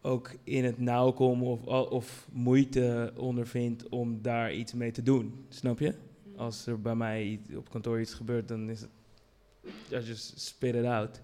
ook 0.00 0.30
in 0.44 0.64
het 0.64 0.78
nauw 0.78 1.12
kom 1.12 1.42
of, 1.42 1.62
of 1.90 2.28
moeite 2.32 3.12
ondervind 3.16 3.88
om 3.88 4.22
daar 4.22 4.52
iets 4.54 4.72
mee 4.72 4.90
te 4.90 5.02
doen. 5.02 5.44
Snap 5.48 5.78
je? 5.78 5.94
Als 6.36 6.66
er 6.66 6.80
bij 6.80 6.94
mij 6.94 7.40
op 7.56 7.70
kantoor 7.70 8.00
iets 8.00 8.14
gebeurt, 8.14 8.48
dan 8.48 8.70
is 8.70 8.80
het, 8.80 8.90
I 9.90 10.06
just 10.06 10.40
spit 10.40 10.74
it 10.74 10.84
out. 10.84 11.20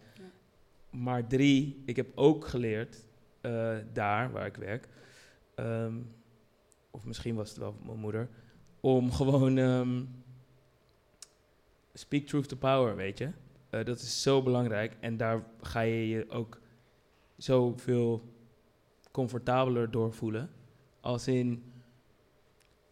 Maar 0.90 1.26
drie, 1.26 1.82
ik 1.86 1.96
heb 1.96 2.06
ook 2.14 2.46
geleerd, 2.46 3.04
eh, 3.40 3.76
daar 3.92 4.32
waar 4.32 4.46
ik 4.46 4.56
werk, 4.56 4.88
ehm, 5.54 5.94
of 6.90 7.04
misschien 7.04 7.34
was 7.34 7.48
het 7.48 7.58
wel 7.58 7.74
mijn 7.84 7.98
moeder, 7.98 8.28
om 8.80 9.12
gewoon 9.20 9.58
ehm, 9.58 10.04
speak 11.92 12.26
truth 12.26 12.48
to 12.48 12.56
power, 12.56 12.96
weet 12.96 13.18
je. 13.18 13.30
Eh, 13.70 13.84
dat 13.84 14.00
is 14.00 14.22
zo 14.22 14.42
belangrijk 14.42 14.96
en 15.00 15.16
daar 15.16 15.44
ga 15.60 15.80
je 15.80 16.08
je 16.08 16.30
ook 16.30 16.60
zoveel 17.36 18.35
comfortabeler 19.16 19.90
door 19.90 20.12
voelen. 20.12 20.50
Als 21.00 21.28
in, 21.28 21.72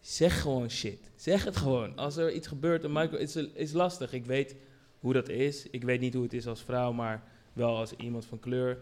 zeg 0.01 0.41
gewoon 0.41 0.71
shit. 0.71 1.11
Zeg 1.15 1.45
het 1.45 1.57
gewoon. 1.57 1.97
Als 1.97 2.17
er 2.17 2.33
iets 2.33 2.47
gebeurt, 2.47 2.85
een 2.85 2.93
micro, 2.93 3.17
is, 3.17 3.37
is 3.37 3.73
lastig. 3.73 4.13
Ik 4.13 4.25
weet 4.25 4.57
hoe 4.99 5.13
dat 5.13 5.29
is. 5.29 5.71
Ik 5.71 5.85
weet 5.85 6.01
niet 6.01 6.15
hoe 6.15 6.23
het 6.23 6.33
is 6.33 6.47
als 6.47 6.63
vrouw, 6.63 6.93
maar 6.93 7.23
wel 7.53 7.77
als 7.77 7.93
iemand 7.97 8.25
van 8.25 8.39
kleur. 8.39 8.79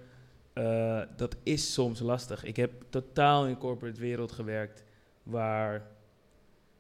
Eh, 0.53 1.03
dat 1.17 1.37
is 1.43 1.73
soms 1.73 2.01
lastig. 2.01 2.45
Ik 2.45 2.57
heb 2.57 2.85
totaal 2.89 3.47
in 3.47 3.59
corporate 3.59 4.01
wereld 4.01 4.33
gewerkt 4.33 4.85
waar 5.23 5.87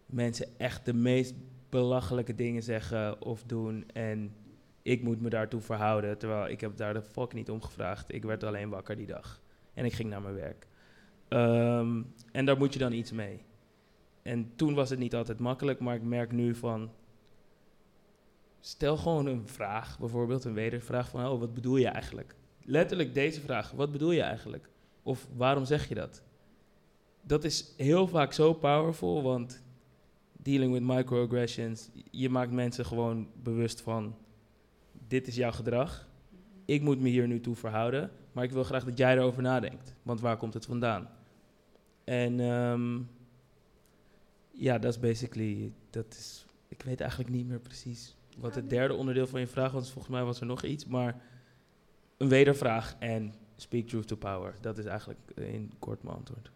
mensen 0.06 0.46
echt 0.58 0.84
de 0.84 0.94
meest 0.94 1.34
belachelijke 1.68 2.34
dingen 2.34 2.62
zeggen 2.62 3.22
of 3.22 3.42
doen 3.42 3.90
en 3.92 4.34
ik 4.82 5.02
moet 5.02 5.20
me 5.20 5.28
daartoe 5.28 5.60
verhouden, 5.60 6.18
terwijl 6.18 6.48
ik 6.48 6.60
heb 6.60 6.76
daar 6.76 6.94
de 6.94 7.02
fuck 7.02 7.32
niet 7.32 7.50
om 7.50 7.62
gevraagd. 7.62 8.14
Ik 8.14 8.22
werd 8.24 8.44
alleen 8.44 8.68
wakker 8.68 8.96
die 8.96 9.06
dag 9.06 9.41
en 9.74 9.84
ik 9.84 9.92
ging 9.92 10.10
naar 10.10 10.22
mijn 10.22 10.34
werk. 10.34 10.66
Ehm, 11.28 12.02
en 12.32 12.44
daar 12.44 12.56
moet 12.56 12.72
je 12.72 12.78
dan 12.78 12.92
iets 12.92 13.12
mee. 13.12 13.44
En 14.22 14.52
toen 14.56 14.74
was 14.74 14.90
het 14.90 14.98
niet 14.98 15.14
altijd 15.14 15.38
makkelijk, 15.38 15.80
maar 15.80 15.94
ik 15.94 16.02
merk 16.02 16.32
nu 16.32 16.54
van 16.54 16.90
stel 18.60 18.96
gewoon 18.96 19.26
een 19.26 19.48
vraag, 19.48 19.98
bijvoorbeeld 19.98 20.44
een 20.44 20.54
wedervraag 20.54 21.08
van 21.08 21.26
oh, 21.26 21.40
wat 21.40 21.54
bedoel 21.54 21.76
je 21.76 21.88
eigenlijk? 21.88 22.34
Letterlijk 22.64 23.14
deze 23.14 23.40
vraag, 23.40 23.70
wat 23.70 23.92
bedoel 23.92 24.10
je 24.10 24.22
eigenlijk? 24.22 24.68
Of 25.02 25.28
waarom 25.36 25.64
zeg 25.64 25.88
je 25.88 25.94
dat? 25.94 26.22
Dat 27.22 27.44
is 27.44 27.74
heel 27.76 28.08
vaak 28.08 28.32
zo 28.32 28.52
powerful, 28.52 29.22
want 29.22 29.62
dealing 30.32 30.72
with 30.72 30.82
microaggressions, 30.82 31.90
je 32.10 32.28
maakt 32.28 32.52
mensen 32.52 32.86
gewoon 32.86 33.28
bewust 33.42 33.80
van 33.80 34.16
dit 35.08 35.26
is 35.26 35.36
jouw 35.36 35.52
gedrag. 35.52 36.08
Ik 36.64 36.82
moet 36.82 37.00
me 37.00 37.08
hier 37.08 37.26
nu 37.26 37.40
toe 37.40 37.54
verhouden. 37.54 38.10
Maar 38.32 38.44
ik 38.44 38.50
wil 38.50 38.64
graag 38.64 38.84
dat 38.84 38.98
jij 38.98 39.16
erover 39.16 39.42
nadenkt. 39.42 39.94
Want 40.02 40.20
waar 40.20 40.36
komt 40.36 40.54
het 40.54 40.64
vandaan? 40.66 41.08
En 42.04 42.40
ehm, 42.40 43.00
ja, 44.50 44.78
dat 44.78 44.92
is 44.92 45.00
basically, 45.00 45.72
dat 45.90 46.06
is, 46.08 46.46
ik 46.68 46.82
weet 46.82 47.00
eigenlijk 47.00 47.30
niet 47.30 47.46
meer 47.46 47.60
precies 47.60 48.16
wat 48.38 48.54
het 48.54 48.70
derde 48.70 48.94
onderdeel 48.94 49.26
van 49.26 49.40
je 49.40 49.46
vraag 49.46 49.72
was. 49.72 49.90
Volgens 49.92 50.14
mij 50.14 50.24
was 50.24 50.40
er 50.40 50.46
nog 50.46 50.62
iets, 50.62 50.86
maar 50.86 51.22
een 52.16 52.28
wedervraag 52.28 52.96
en 52.98 53.34
speak 53.56 53.86
truth 53.86 54.06
to 54.06 54.16
power. 54.16 54.54
Dat 54.60 54.78
is 54.78 54.84
eigenlijk 54.84 55.20
in 55.34 55.72
kort 55.78 56.02
mijn 56.02 56.16
antwoord. 56.16 56.50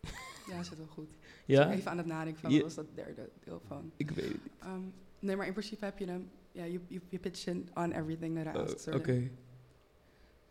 Ja, 0.50 0.62
zit 0.62 0.78
wel 0.78 0.86
goed. 0.86 1.10
Ja? 1.46 1.72
Even 1.72 1.90
aan 1.90 1.98
het 1.98 2.06
nadenken 2.06 2.40
van 2.40 2.50
Je- 2.50 2.62
wat 2.62 2.74
was 2.74 2.86
dat 2.86 2.94
derde 2.96 3.28
deel 3.44 3.60
van. 3.66 3.92
Ik 3.96 4.10
weet 4.10 4.24
het 4.24 4.42
niet. 4.42 4.52
Ehm, 4.60 4.80
nee, 5.18 5.36
maar 5.36 5.46
in 5.46 5.52
principe 5.52 5.84
heb 5.84 5.98
je 5.98 6.06
hem. 6.06 6.30
Ja, 6.52 6.64
je 6.64 6.80
you 6.88 7.02
pitch 7.20 7.46
in 7.46 7.68
on 7.74 7.92
everything 7.92 8.36
that 8.36 8.54
I 8.54 8.58
Oh, 8.58 8.64
asked. 8.64 8.94
Oké. 8.94 9.30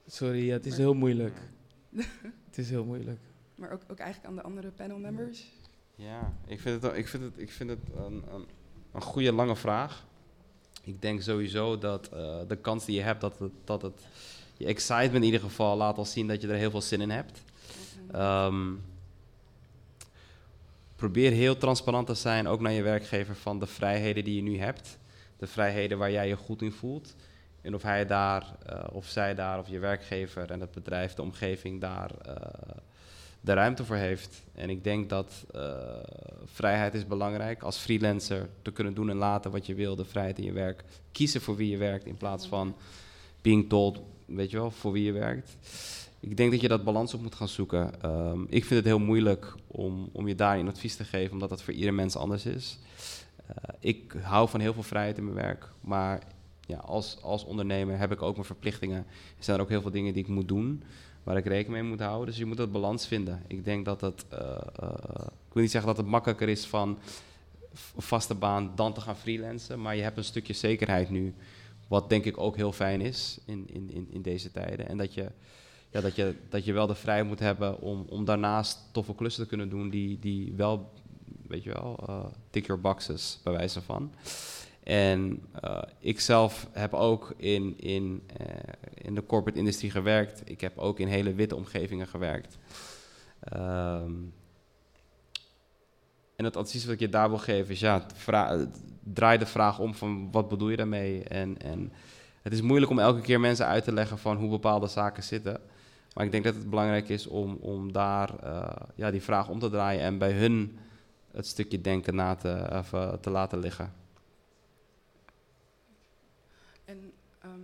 Sorry, 0.07 0.45
ja, 0.45 0.53
het 0.53 0.65
is 0.65 0.71
Maar- 0.71 0.79
heel 0.79 0.93
moeilijk. 0.93 1.37
het 2.47 2.57
is 2.57 2.69
heel 2.69 2.85
moeilijk. 2.85 3.19
Maar 3.55 3.71
ook, 3.71 3.81
ook 3.87 3.97
eigenlijk 3.99 4.29
aan 4.29 4.35
de 4.35 4.41
andere 4.41 4.71
panel 4.71 4.97
members. 4.97 5.51
Ja, 5.95 6.33
ik 6.45 6.59
vind 6.59 6.83
het, 6.83 6.97
ik 6.97 7.07
vind 7.07 7.23
het, 7.23 7.33
ik 7.37 7.51
vind 7.51 7.69
het 7.69 7.79
een, 7.95 8.23
een, 8.33 8.45
een 8.93 9.01
goede 9.01 9.31
lange 9.33 9.55
vraag. 9.55 10.05
Ik 10.83 11.01
denk 11.01 11.21
sowieso 11.21 11.77
dat 11.77 12.07
eh, 12.09 12.39
de 12.47 12.55
kans 12.55 12.85
die 12.85 12.95
je 12.95 13.01
hebt, 13.01 13.21
dat 13.21 13.39
het, 13.39 13.51
dat 13.63 13.81
het 13.81 14.01
je 14.57 14.65
excitement 14.65 15.15
in 15.15 15.23
ieder 15.23 15.39
geval 15.39 15.77
laat 15.77 15.97
al 15.97 16.05
zien 16.05 16.27
dat 16.27 16.41
je 16.41 16.47
er 16.47 16.55
heel 16.55 16.71
veel 16.71 16.81
zin 16.81 17.01
in 17.01 17.09
hebt. 17.09 17.43
Ehm, 18.11 18.71
probeer 20.95 21.31
heel 21.31 21.57
transparant 21.57 22.07
te 22.07 22.13
zijn, 22.13 22.47
ook 22.47 22.61
naar 22.61 22.71
je 22.71 22.81
werkgever, 22.81 23.35
van 23.35 23.59
de 23.59 23.65
vrijheden 23.67 24.23
die 24.23 24.35
je 24.35 24.41
nu 24.41 24.57
hebt. 24.57 24.97
De 25.37 25.47
vrijheden 25.47 25.97
waar 25.97 26.11
jij 26.11 26.27
je 26.27 26.35
goed 26.37 26.61
in 26.61 26.71
voelt. 26.71 27.15
En 27.63 27.75
of 27.75 27.81
hij 27.81 28.05
daar, 28.05 28.55
eh, 28.65 28.83
of 28.91 29.05
zij 29.05 29.35
daar, 29.35 29.59
of 29.59 29.67
je 29.67 29.79
werkgever 29.79 30.51
en 30.51 30.59
het 30.59 30.71
bedrijf, 30.71 31.13
de 31.13 31.21
omgeving 31.21 31.81
daar 31.81 32.11
eh, 32.25 32.35
de 33.41 33.53
ruimte 33.53 33.85
voor 33.85 33.95
heeft. 33.95 34.43
En 34.53 34.69
ik 34.69 34.83
denk 34.83 35.09
dat 35.09 35.45
eh, 35.53 35.73
vrijheid 36.45 36.93
is 36.93 37.07
belangrijk. 37.07 37.63
Als 37.63 37.77
freelancer 37.77 38.49
te 38.61 38.71
kunnen 38.71 38.93
doen 38.93 39.09
en 39.09 39.15
laten 39.15 39.51
wat 39.51 39.65
je 39.65 39.73
wil, 39.73 39.95
de 39.95 40.05
vrijheid 40.05 40.37
in 40.37 40.43
je 40.43 40.51
werk. 40.51 40.83
Kiezen 41.11 41.41
voor 41.41 41.55
wie 41.55 41.69
je 41.69 41.77
werkt 41.77 42.05
in 42.05 42.17
plaats 42.17 42.47
van 42.47 42.75
being 43.41 43.69
told, 43.69 43.99
weet 44.25 44.51
je 44.51 44.57
wel, 44.57 44.71
voor 44.71 44.91
wie 44.91 45.03
je 45.03 45.11
werkt. 45.11 45.57
Ik 46.19 46.37
denk 46.37 46.51
dat 46.51 46.61
je 46.61 46.67
dat 46.67 46.83
balans 46.83 47.13
op 47.13 47.21
moet 47.21 47.35
gaan 47.35 47.47
zoeken. 47.47 48.01
Ehm, 48.01 48.41
ik 48.41 48.65
vind 48.65 48.79
het 48.79 48.85
heel 48.85 48.99
moeilijk 48.99 49.53
om, 49.67 50.09
om 50.11 50.27
je 50.27 50.35
daarin 50.35 50.67
advies 50.67 50.95
te 50.95 51.03
geven, 51.03 51.33
omdat 51.33 51.49
dat 51.49 51.63
voor 51.63 51.73
ieder 51.73 51.93
mens 51.93 52.15
anders 52.15 52.45
is. 52.45 52.79
Ik 53.79 54.15
hou 54.21 54.49
van 54.49 54.59
heel 54.59 54.73
veel 54.73 54.83
vrijheid 54.83 55.17
in 55.17 55.23
mijn 55.23 55.35
werk, 55.35 55.69
maar 55.81 56.21
ja, 56.67 56.77
als, 56.77 57.21
als 57.21 57.45
ondernemer 57.45 57.97
heb 57.97 58.11
ik 58.11 58.21
ook 58.21 58.33
mijn 58.33 58.45
verplichtingen. 58.45 58.97
Er 59.37 59.43
zijn 59.43 59.57
er 59.57 59.63
ook 59.63 59.69
heel 59.69 59.81
veel 59.81 59.91
dingen 59.91 60.13
die 60.13 60.23
ik 60.23 60.29
moet 60.29 60.47
doen, 60.47 60.83
waar 61.23 61.37
ik 61.37 61.45
rekening 61.45 61.81
mee 61.81 61.91
moet 61.91 61.99
houden. 61.99 62.27
Dus 62.27 62.37
je 62.37 62.45
moet 62.45 62.57
dat 62.57 62.71
balans 62.71 63.07
vinden. 63.07 63.43
Ik 63.47 63.65
denk 63.65 63.85
dat 63.85 64.01
het, 64.01 64.25
eh, 64.29 64.39
eh, 64.79 65.25
ik 65.25 65.53
wil 65.53 65.61
niet 65.61 65.71
zeggen 65.71 65.89
dat 65.89 65.97
het 65.97 66.11
makkelijker 66.11 66.49
is 66.49 66.65
van 66.65 66.97
vaste 67.97 68.35
baan 68.35 68.71
dan 68.75 68.93
te 68.93 69.01
gaan 69.01 69.15
freelancen, 69.15 69.81
maar 69.81 69.95
je 69.95 70.01
hebt 70.01 70.17
een 70.17 70.23
stukje 70.23 70.53
zekerheid 70.53 71.09
nu, 71.09 71.33
wat 71.87 72.09
denk 72.09 72.25
ik 72.25 72.37
ook 72.37 72.55
heel 72.55 72.71
fijn 72.71 73.01
is 73.01 73.39
in, 73.45 73.67
in, 73.73 73.91
in, 73.91 74.07
in 74.11 74.21
deze 74.21 74.51
tijden. 74.51 74.87
En 74.87 74.97
dat 74.97 75.13
je, 75.13 75.31
ja, 75.89 76.01
dat 76.01 76.15
je, 76.15 76.35
dat 76.49 76.65
je 76.65 76.73
wel 76.73 76.87
de 76.87 76.95
vrijheid 76.95 77.27
moet 77.27 77.39
hebben 77.39 77.81
om, 77.81 78.05
om 78.09 78.25
daarnaast 78.25 78.79
toffe 78.91 79.15
klussen 79.15 79.43
te 79.43 79.49
kunnen 79.49 79.69
doen 79.69 79.89
die, 79.89 80.19
die 80.19 80.53
wel, 80.55 80.93
weet 81.47 81.63
je 81.63 81.73
wel, 81.73 82.03
eh 82.07 82.25
tick 82.49 82.65
your 82.65 82.81
boxes, 82.81 83.39
bij 83.43 83.53
wijze 83.53 83.81
van. 83.81 84.11
En 84.83 85.41
eh, 85.61 85.81
ik 85.99 86.19
zelf 86.19 86.67
heb 86.71 86.93
ook 86.93 87.33
in, 87.37 87.79
in, 87.79 88.23
eh, 88.37 88.45
in 88.93 89.15
de 89.15 89.25
corporate 89.25 89.59
industrie 89.59 89.91
gewerkt. 89.91 90.41
Ik 90.45 90.61
heb 90.61 90.77
ook 90.77 90.99
in 90.99 91.07
hele 91.07 91.33
witte 91.33 91.55
omgevingen 91.55 92.07
gewerkt. 92.07 92.57
Ehm, 93.39 94.11
en 96.35 96.45
het 96.45 96.57
advies 96.57 96.85
wat 96.85 96.93
ik 96.93 96.99
je 96.99 97.09
daar 97.09 97.29
wil 97.29 97.37
geven 97.37 97.73
is, 97.73 97.79
ja, 97.79 98.05
draai 99.03 99.37
de 99.37 99.45
vraag 99.45 99.79
om 99.79 99.93
van 99.93 100.31
wat 100.31 100.49
bedoel 100.49 100.69
je 100.69 100.77
daarmee? 100.77 101.23
En, 101.23 101.61
en 101.61 101.91
het 102.41 102.53
is 102.53 102.61
moeilijk 102.61 102.91
om 102.91 102.99
elke 102.99 103.21
keer 103.21 103.39
mensen 103.39 103.65
uit 103.65 103.83
te 103.83 103.93
leggen 103.93 104.17
van 104.17 104.37
hoe 104.37 104.49
bepaalde 104.49 104.87
zaken 104.87 105.23
zitten. 105.23 105.61
Maar 106.13 106.25
ik 106.25 106.31
denk 106.31 106.43
dat 106.43 106.55
het 106.55 106.69
belangrijk 106.69 107.09
is 107.09 107.27
om, 107.27 107.55
om 107.55 107.91
daar 107.91 108.39
eh, 108.39 108.75
ja, 108.95 109.11
die 109.11 109.21
vraag 109.21 109.49
om 109.49 109.59
te 109.59 109.69
draaien 109.69 110.01
en 110.01 110.17
bij 110.17 110.31
hun 110.31 110.77
het 111.31 111.47
stukje 111.47 111.81
denken 111.81 112.15
na 112.15 112.35
te, 112.35 112.81
te 113.21 113.29
laten 113.29 113.59
liggen. 113.59 113.93
En 116.85 117.13
ehm, 117.41 117.59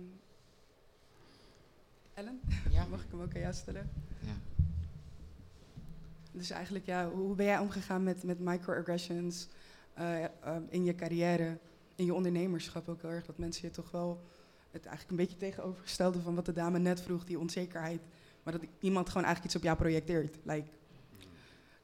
Ellen, 2.14 2.40
Ja. 2.70 2.79
Mag 2.90 3.02
ik 3.02 3.10
hem 3.10 3.20
ook 3.20 3.34
aan 3.34 3.40
jou 3.40 3.54
stellen? 3.54 3.90
Ja. 4.20 4.34
Dus 6.32 6.50
eigenlijk, 6.50 6.86
ja, 6.86 7.08
hoe 7.10 7.34
ben 7.34 7.46
jij 7.46 7.58
omgegaan 7.58 8.02
met, 8.02 8.22
met 8.22 8.38
microaggressions 8.38 9.48
eh, 9.94 10.24
ehm, 10.24 10.62
in 10.68 10.84
je 10.84 10.94
carrière, 10.94 11.58
in 11.94 12.04
je 12.04 12.14
ondernemerschap 12.14 12.88
ook 12.88 13.00
heel 13.00 13.10
erg? 13.10 13.26
Dat 13.26 13.38
mensen 13.38 13.68
je 13.68 13.74
toch 13.74 13.90
wel 13.90 14.20
het 14.70 14.86
eigenlijk 14.86 15.10
een 15.10 15.26
beetje 15.26 15.36
tegenovergestelde 15.36 16.20
van 16.20 16.34
wat 16.34 16.46
de 16.46 16.52
dame 16.52 16.78
net 16.78 17.00
vroeg, 17.00 17.24
die 17.24 17.38
onzekerheid. 17.38 18.00
Maar 18.42 18.52
dat 18.52 18.62
iemand 18.80 19.08
gewoon 19.08 19.24
eigenlijk 19.24 19.54
iets 19.54 19.56
op 19.56 19.62
jou 19.62 19.76
projecteert. 19.76 20.38
Like, 20.42 20.68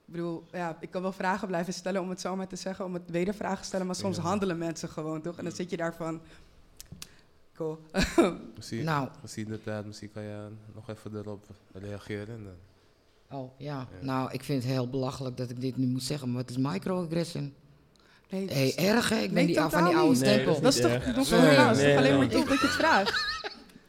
ik 0.06 0.12
bedoel, 0.12 0.44
ja, 0.52 0.76
ik 0.80 0.90
kan 0.90 1.02
wel 1.02 1.12
vragen 1.12 1.48
blijven 1.48 1.72
stellen 1.72 2.00
om 2.00 2.08
het 2.08 2.20
zo 2.20 2.36
maar 2.36 2.46
te 2.46 2.56
zeggen, 2.56 2.84
om 2.84 2.94
het 2.94 3.10
wedervragen 3.10 3.60
te 3.60 3.64
stellen, 3.64 3.86
maar 3.86 3.94
soms 3.94 4.18
handelen 4.18 4.58
mensen 4.58 4.88
gewoon, 4.88 5.22
toch? 5.22 5.38
En 5.38 5.44
dan 5.44 5.52
zit 5.52 5.70
je 5.70 5.76
daar 5.76 5.94
van, 5.94 6.20
cool. 7.56 7.78
Misschien, 8.56 8.84
Nou. 8.84 9.08
gezien 9.20 9.44
de 9.48 9.62
tijd, 9.62 9.86
misschien 9.86 10.12
kan 10.12 10.22
je 10.22 10.46
nog 10.74 10.88
even 10.90 11.16
erop 11.16 11.44
reageren. 11.72 12.28
En, 12.34 12.44
dan- 12.44 12.64
Oh, 13.40 13.50
ja. 13.58 13.88
Nou, 14.00 14.32
ik 14.32 14.44
vind 14.44 14.62
het 14.62 14.72
heel 14.72 14.88
belachelijk 14.88 15.36
dat 15.36 15.50
ik 15.50 15.60
dit 15.60 15.76
nu 15.76 15.86
moet 15.86 16.02
zeggen, 16.02 16.28
maar 16.32 16.36
wat 16.42 16.50
is 16.50 16.56
microaggression? 16.56 17.54
Nee, 18.30 18.46
hey, 18.48 18.74
erg 18.76 19.08
hè? 19.08 19.16
Ik 19.16 19.32
ben 19.32 19.46
die 19.46 19.60
af 19.60 19.72
van 19.72 19.84
die 19.84 19.96
oude. 19.96 20.18
Nee, 20.20 20.32
stempel. 20.32 20.60
dat 20.60 20.74
is 20.74 20.80
Dat 20.80 20.90
niet 20.90 21.16
is 21.16 21.28
toch, 21.28 21.40
Nee? 21.40 21.56
Dat 21.56 21.76
is 21.76 21.82
toch 21.82 21.96
alleen 21.96 22.18
maar 22.18 22.28
tof 22.28 22.44
dat 22.48 22.60
je 22.60 22.66
het 22.66 22.74
vraagt? 22.76 23.24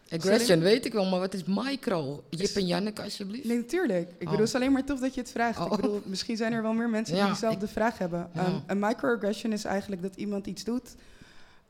Aggression 0.10 0.60
weet 0.60 0.86
ik 0.86 0.94
wel, 0.94 1.06
maar 1.10 1.20
wat 1.20 1.34
is 1.34 1.44
micro? 1.44 2.24
Jip 2.30 2.56
en 2.56 2.66
Janneke, 2.68 3.02
alsjeblieft. 3.04 3.46
Nee, 3.48 3.58
natuurlijk. 3.58 4.10
Ik 4.10 4.14
Oh. 4.14 4.18
bedoel, 4.20 4.38
het 4.38 4.48
is 4.48 4.56
alleen 4.56 4.72
maar 4.72 4.84
tof 4.86 5.00
dat 5.00 5.14
je 5.14 5.22
het 5.22 5.32
vraagt. 5.32 5.60
Oh. 5.60 5.66
Ik 5.66 5.76
bedoel, 5.82 6.02
misschien 6.06 6.38
zijn 6.38 6.54
er 6.54 6.62
wel 6.62 6.74
meer 6.74 6.90
mensen 6.90 7.16
Ja, 7.16 7.22
die 7.22 7.32
diezelfde 7.32 7.68
vraag 7.68 7.98
hebben. 7.98 8.30
Ja. 8.34 8.46
Ehm, 8.46 8.60
een 8.68 8.80
microaggression 8.80 9.52
is 9.52 9.64
eigenlijk 9.66 10.02
dat 10.02 10.16
iemand 10.16 10.48
iets 10.48 10.64
doet. 10.64 10.96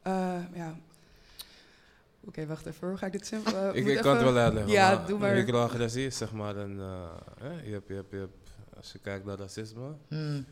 eh, 0.01 0.33
ja. 0.53 0.75
Oké, 2.27 2.45
wacht 2.45 2.65
even. 2.65 2.87
Hoe 2.87 2.97
ga 2.97 3.05
ik 3.05 3.11
dit 3.11 3.25
simpel... 3.25 3.53
eh, 3.57 3.75
ik 3.75 3.85
ik 3.85 4.01
kan 4.01 4.15
het 4.15 4.23
wel 4.23 4.37
uitleggen. 4.37 4.71
Ja, 4.71 4.95
maar 4.95 5.07
doe 5.07 5.19
maar. 5.19 5.35
Microagressie 5.35 6.05
is 6.05 6.17
zeg 6.17 6.31
maar 6.33 6.55
een... 6.55 6.79
eh, 6.79 7.65
je 7.65 7.71
hebt, 7.71 7.87
je 7.87 7.93
hebt, 7.93 8.11
je 8.11 8.17
hebt, 8.17 8.49
als 8.77 8.91
je 8.91 8.99
kijkt 8.99 9.25
naar 9.25 9.37
racisme, 9.37 9.95
Hmm. 10.07 10.45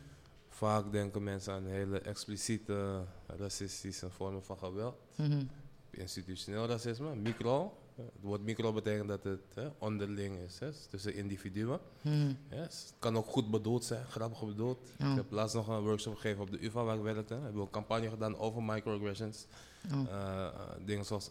vaak 0.48 0.92
denken 0.92 1.22
mensen 1.22 1.52
aan 1.52 1.66
hele 1.66 1.98
expliciete 2.00 3.00
racistische 3.26 4.10
vormen 4.10 4.44
van 4.44 4.58
geweld. 4.58 4.96
Mhm. 5.16 5.42
Institutioneel 5.90 6.66
racisme, 6.66 7.14
micro. 7.14 7.78
Het 7.96 8.10
woord 8.20 8.42
micro 8.42 8.72
betekent 8.72 9.08
dat 9.08 9.24
het 9.24 9.40
hè, 9.54 9.68
onderling 9.78 10.36
is, 10.38 10.58
hè, 10.58 10.70
tussen 10.90 11.14
individuen. 11.14 11.78
Yes. 12.02 12.36
Het 12.50 12.94
kan 12.98 13.16
ook 13.16 13.26
goed 13.26 13.50
bedoeld 13.50 13.84
zijn, 13.84 14.04
grappig 14.06 14.46
bedoeld. 14.46 14.78
Ik 14.98 15.14
heb 15.14 15.30
laatst 15.30 15.54
nog 15.54 15.68
een 15.68 15.80
workshop 15.80 16.14
gegeven 16.14 16.42
op 16.42 16.50
de 16.50 16.64
UvA 16.64 16.82
waar 16.84 16.96
ik 16.96 17.02
werkte. 17.02 17.34
We 17.34 17.42
hebben 17.42 17.62
een 17.62 17.70
campagne 17.70 18.08
gedaan 18.08 18.38
over 18.38 18.62
microaggressions. 18.62 19.46
Oh. 19.92 20.00
Eh, 20.10 20.46
eh, 20.46 20.52
dingen 20.84 21.04
zoals, 21.04 21.30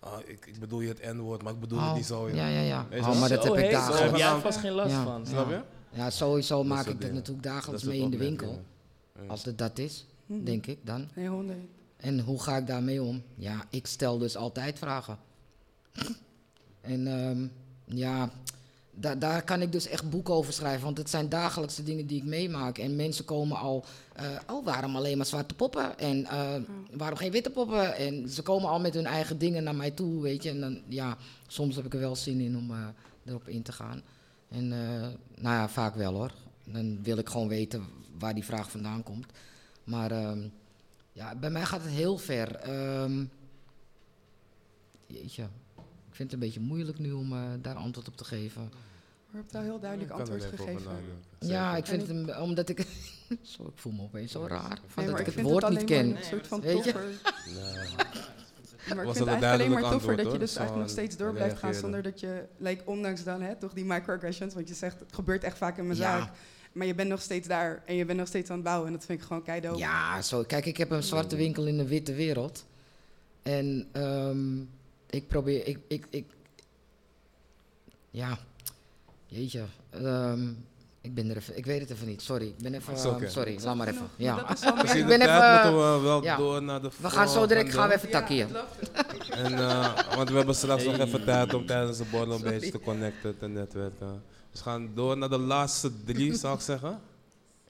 ah, 0.00 0.18
ik, 0.24 0.46
ik 0.46 0.58
bedoel 0.60 0.80
je 0.80 0.88
het 0.88 1.14
N-woord, 1.14 1.42
maar 1.42 1.52
ik 1.52 1.60
bedoel 1.60 1.78
Oh, 1.78 1.86
het 1.86 1.94
niet 1.96 2.06
zo. 2.06 2.28
ja, 2.28 2.46
ja, 2.48 2.60
ja. 2.60 2.86
Oh, 3.00 3.20
maar 3.20 3.28
dat 3.28 3.44
heb 3.44 3.54
ik 3.56 3.70
dagelijks. 3.70 4.00
Daar 4.00 4.08
heb 4.08 4.16
jij 4.16 4.40
vast 4.40 4.58
geen 4.58 4.72
last 4.72 4.90
Ja. 4.90 5.04
van. 5.04 5.26
Snap 5.26 5.48
je? 5.48 5.60
Ja, 5.90 6.10
sowieso 6.10 6.56
Dat 6.56 6.66
maak 6.66 6.86
ik 6.86 7.00
dat 7.00 7.12
natuurlijk 7.12 7.46
dagelijks 7.46 7.82
Dat 7.82 7.92
mee 7.92 8.00
in 8.02 8.10
de 8.10 8.16
winkel. 8.16 8.60
Als 9.26 9.44
het 9.44 9.58
dat 9.58 9.78
is, 9.78 10.06
Mhm. 10.26 10.44
denk 10.44 10.66
ik 10.66 10.78
dan. 10.82 11.08
Nee, 11.14 11.28
honderd. 11.28 11.58
En 11.96 12.20
hoe 12.20 12.42
ga 12.42 12.56
ik 12.56 12.66
daarmee 12.66 13.02
om? 13.02 13.22
Ja, 13.34 13.64
ik 13.70 13.86
stel 13.86 14.18
dus 14.18 14.36
altijd 14.36 14.78
vragen. 14.78 15.18
en 16.80 17.06
ehm, 17.06 17.46
ja, 17.98 18.30
da 19.00 19.14
daar 19.14 19.44
kan 19.44 19.62
ik 19.62 19.72
dus 19.72 19.86
echt 19.86 20.10
boeken 20.10 20.34
over 20.34 20.52
schrijven. 20.52 20.84
Want 20.84 20.98
het 20.98 21.10
zijn 21.10 21.28
dagelijkse 21.28 21.82
dingen 21.82 22.06
die 22.06 22.18
ik 22.18 22.24
meemaak. 22.24 22.78
En 22.78 22.96
mensen 22.96 23.24
komen 23.24 23.56
al, 23.56 23.84
eh, 24.12 24.24
oh, 24.46 24.64
waarom 24.64 24.96
alleen 24.96 25.16
maar 25.16 25.26
zwarte 25.26 25.54
poppen? 25.54 25.98
En 25.98 26.24
eh, 26.26 26.54
waarom 26.90 27.18
geen 27.18 27.30
witte 27.30 27.50
poppen? 27.50 27.96
En 27.96 28.28
ze 28.28 28.42
komen 28.42 28.68
al 28.70 28.80
met 28.80 28.94
hun 28.94 29.06
eigen 29.06 29.38
dingen 29.38 29.64
naar 29.64 29.74
mij 29.74 29.90
toe, 29.90 30.22
weet 30.22 30.42
je. 30.42 30.50
En 30.50 30.60
dan, 30.60 30.80
ja, 30.88 31.16
soms 31.46 31.76
heb 31.76 31.84
ik 31.84 31.94
er 31.94 32.00
wel 32.00 32.16
zin 32.16 32.40
in 32.40 32.56
om 32.56 32.70
eh, 32.70 32.86
erop 33.24 33.48
in 33.48 33.62
te 33.62 33.72
gaan. 33.72 34.02
En 34.48 34.72
eh, 34.72 35.08
nou 35.34 35.56
ja, 35.56 35.68
vaak 35.68 35.94
wel 35.94 36.14
hoor. 36.14 36.32
Dan 36.64 37.02
wil 37.02 37.18
ik 37.18 37.28
gewoon 37.28 37.48
weten 37.48 37.86
waar 38.18 38.34
die 38.34 38.44
vraag 38.44 38.70
vandaan 38.70 39.02
komt. 39.02 39.26
Maar 39.84 40.10
ehm, 40.10 40.48
ja, 41.12 41.34
bij 41.34 41.50
mij 41.50 41.64
gaat 41.64 41.82
het 41.82 41.90
heel 41.90 42.18
ver. 42.18 42.54
Ehm, 42.54 43.24
jeetje, 45.06 45.42
ik 46.08 46.14
vind 46.14 46.30
het 46.30 46.32
een 46.32 46.46
beetje 46.46 46.60
moeilijk 46.60 46.98
nu 46.98 47.12
om 47.12 47.32
eh, 47.32 47.42
daar 47.62 47.74
antwoord 47.74 48.08
op 48.08 48.16
te 48.16 48.24
geven. 48.24 48.70
Hebt 49.32 49.54
al 49.54 49.62
heel 49.62 49.80
duidelijk 49.80 50.10
antwoord 50.10 50.44
gegeven. 50.44 50.64
nadenken. 50.84 51.12
Ja, 51.38 51.76
ik 51.76 51.86
vind 51.86 52.00
het 52.00 52.10
een- 52.10 52.36
omdat 52.40 52.68
ik. 52.68 52.78
Zo, 53.42 53.62
ik 53.62 53.72
voel 53.74 53.92
me 53.92 54.02
opeens 54.02 54.32
zo 54.32 54.46
raar. 54.46 54.80
Van 54.86 55.04
Nee, 55.04 55.12
dat 55.12 55.20
ik 55.26 55.26
het 55.34 55.40
woord 55.44 55.68
niet 55.68 55.84
ken. 55.84 56.16
een 56.16 56.24
soort 56.24 56.46
van 56.46 56.60
Weet 56.60 56.84
je? 56.84 56.92
Maar 58.88 58.98
ik 58.98 59.04
Was 59.04 59.16
vind 59.16 59.26
dat 59.28 59.34
het 59.34 59.44
eigenlijk 59.44 59.62
alleen 59.62 59.70
maar 59.90 59.90
toffer 59.90 60.16
dat 60.16 60.32
je 60.32 60.38
dus 60.38 60.56
eigenlijk 60.56 60.86
nog 60.86 60.96
steeds 60.96 61.16
door 61.16 61.32
blijft 61.32 61.58
gaan 61.58 61.74
zonder 61.74 62.02
dat 62.02 62.20
je, 62.20 62.44
like, 62.56 62.82
ondanks 62.84 63.24
dan 63.24 63.40
hè, 63.42 63.56
toch 63.56 63.72
die 63.72 63.84
microaggressions, 63.84 64.54
want 64.54 64.68
je 64.68 64.74
zegt 64.74 65.00
het 65.00 65.14
gebeurt 65.14 65.44
echt 65.44 65.58
vaak 65.58 65.78
in 65.78 65.86
mijn 65.86 65.98
Ja. 65.98 66.18
zaak. 66.20 66.32
Maar 66.72 66.86
je 66.86 66.94
bent 66.94 67.08
nog 67.08 67.20
steeds 67.22 67.48
daar 67.48 67.82
en 67.86 67.94
je 67.94 68.04
bent 68.04 68.18
nog 68.18 68.28
steeds 68.28 68.50
aan 68.50 68.56
het 68.56 68.64
bouwen 68.64 68.86
en 68.86 68.92
dat 68.92 69.04
vind 69.04 69.20
ik 69.20 69.26
gewoon 69.26 69.42
keidoop. 69.42 69.78
Ja, 69.78 70.22
zo. 70.22 70.42
Kijk, 70.42 70.66
ik 70.66 70.76
heb 70.76 70.90
een 70.90 71.02
zwarte 71.02 71.36
winkel 71.36 71.66
in 71.66 71.78
een 71.78 71.86
witte 71.86 72.14
wereld. 72.14 72.64
En 73.42 73.88
ehm, 73.92 74.60
ik 75.10 75.26
probeer, 75.28 75.66
ik, 75.66 75.78
ik, 75.88 76.06
ik, 76.10 76.26
ja, 78.10 78.38
jeetje. 79.28 79.64
ehm, 79.90 80.48
ik 81.00 81.14
ben 81.14 81.30
er 81.30 81.36
even, 81.36 81.56
ik 81.56 81.66
weet 81.66 81.80
het 81.80 81.90
even 81.90 82.06
niet, 82.06 82.22
sorry. 82.22 82.46
Ik 82.46 82.58
ben 82.62 82.74
even, 82.74 82.94
ehm, 82.94 83.28
sorry, 83.28 83.58
laat 83.62 83.76
maar 83.76 83.88
even. 83.88 84.08
Ja. 84.16 84.50
Ik 84.94 85.06
ben 85.06 85.20
even, 85.20 85.52
moeten 85.52 85.76
we 85.76 86.00
wel 86.02 86.22
ja. 86.22 86.36
door 86.36 86.62
naar 86.62 86.82
de 86.82 86.90
We 87.00 87.10
gaan 87.10 87.28
zo 87.28 87.46
direct, 87.46 87.74
gaan 87.74 87.88
we 87.88 87.94
even 87.94 88.26
het. 88.26 88.50
En, 89.30 89.54
eh, 89.54 90.14
want 90.16 90.28
we 90.30 90.36
hebben 90.36 90.54
straks 90.54 90.84
nog 90.84 90.98
even 90.98 91.24
tijd 91.24 91.54
om 91.54 91.66
tijdens 91.66 91.98
de 91.98 92.04
borrel 92.10 92.34
een 92.34 92.42
beetje 92.42 92.70
te 92.70 92.80
connecten, 92.80 93.38
te 93.38 93.48
netwerken. 93.48 94.22
Dus 94.50 94.62
we 94.62 94.70
gaan 94.70 94.90
door 94.94 95.18
naar 95.18 95.28
de 95.28 95.38
laatste 95.38 96.04
drie, 96.04 96.34
zou 96.34 96.54
ik 96.54 96.60
zeggen. 96.60 97.00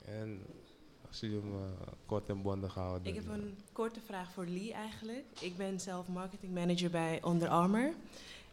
En 0.05 0.41
als 1.07 1.19
jullie 1.19 1.39
hem 1.39 1.53
eh, 1.53 1.87
kort 2.05 2.29
en 2.29 2.41
bondig 2.41 2.73
houden. 2.73 3.07
Ik 3.07 3.15
heb 3.15 3.27
een 3.29 3.57
korte 3.71 3.99
vraag 4.05 4.31
voor 4.31 4.45
Lee 4.45 4.73
eigenlijk. 4.73 5.25
Ik 5.39 5.57
ben 5.57 5.79
zelf 5.79 6.07
marketing 6.07 6.53
manager 6.53 6.89
bij 6.89 7.21
Under 7.27 7.47
Armour. 7.47 7.93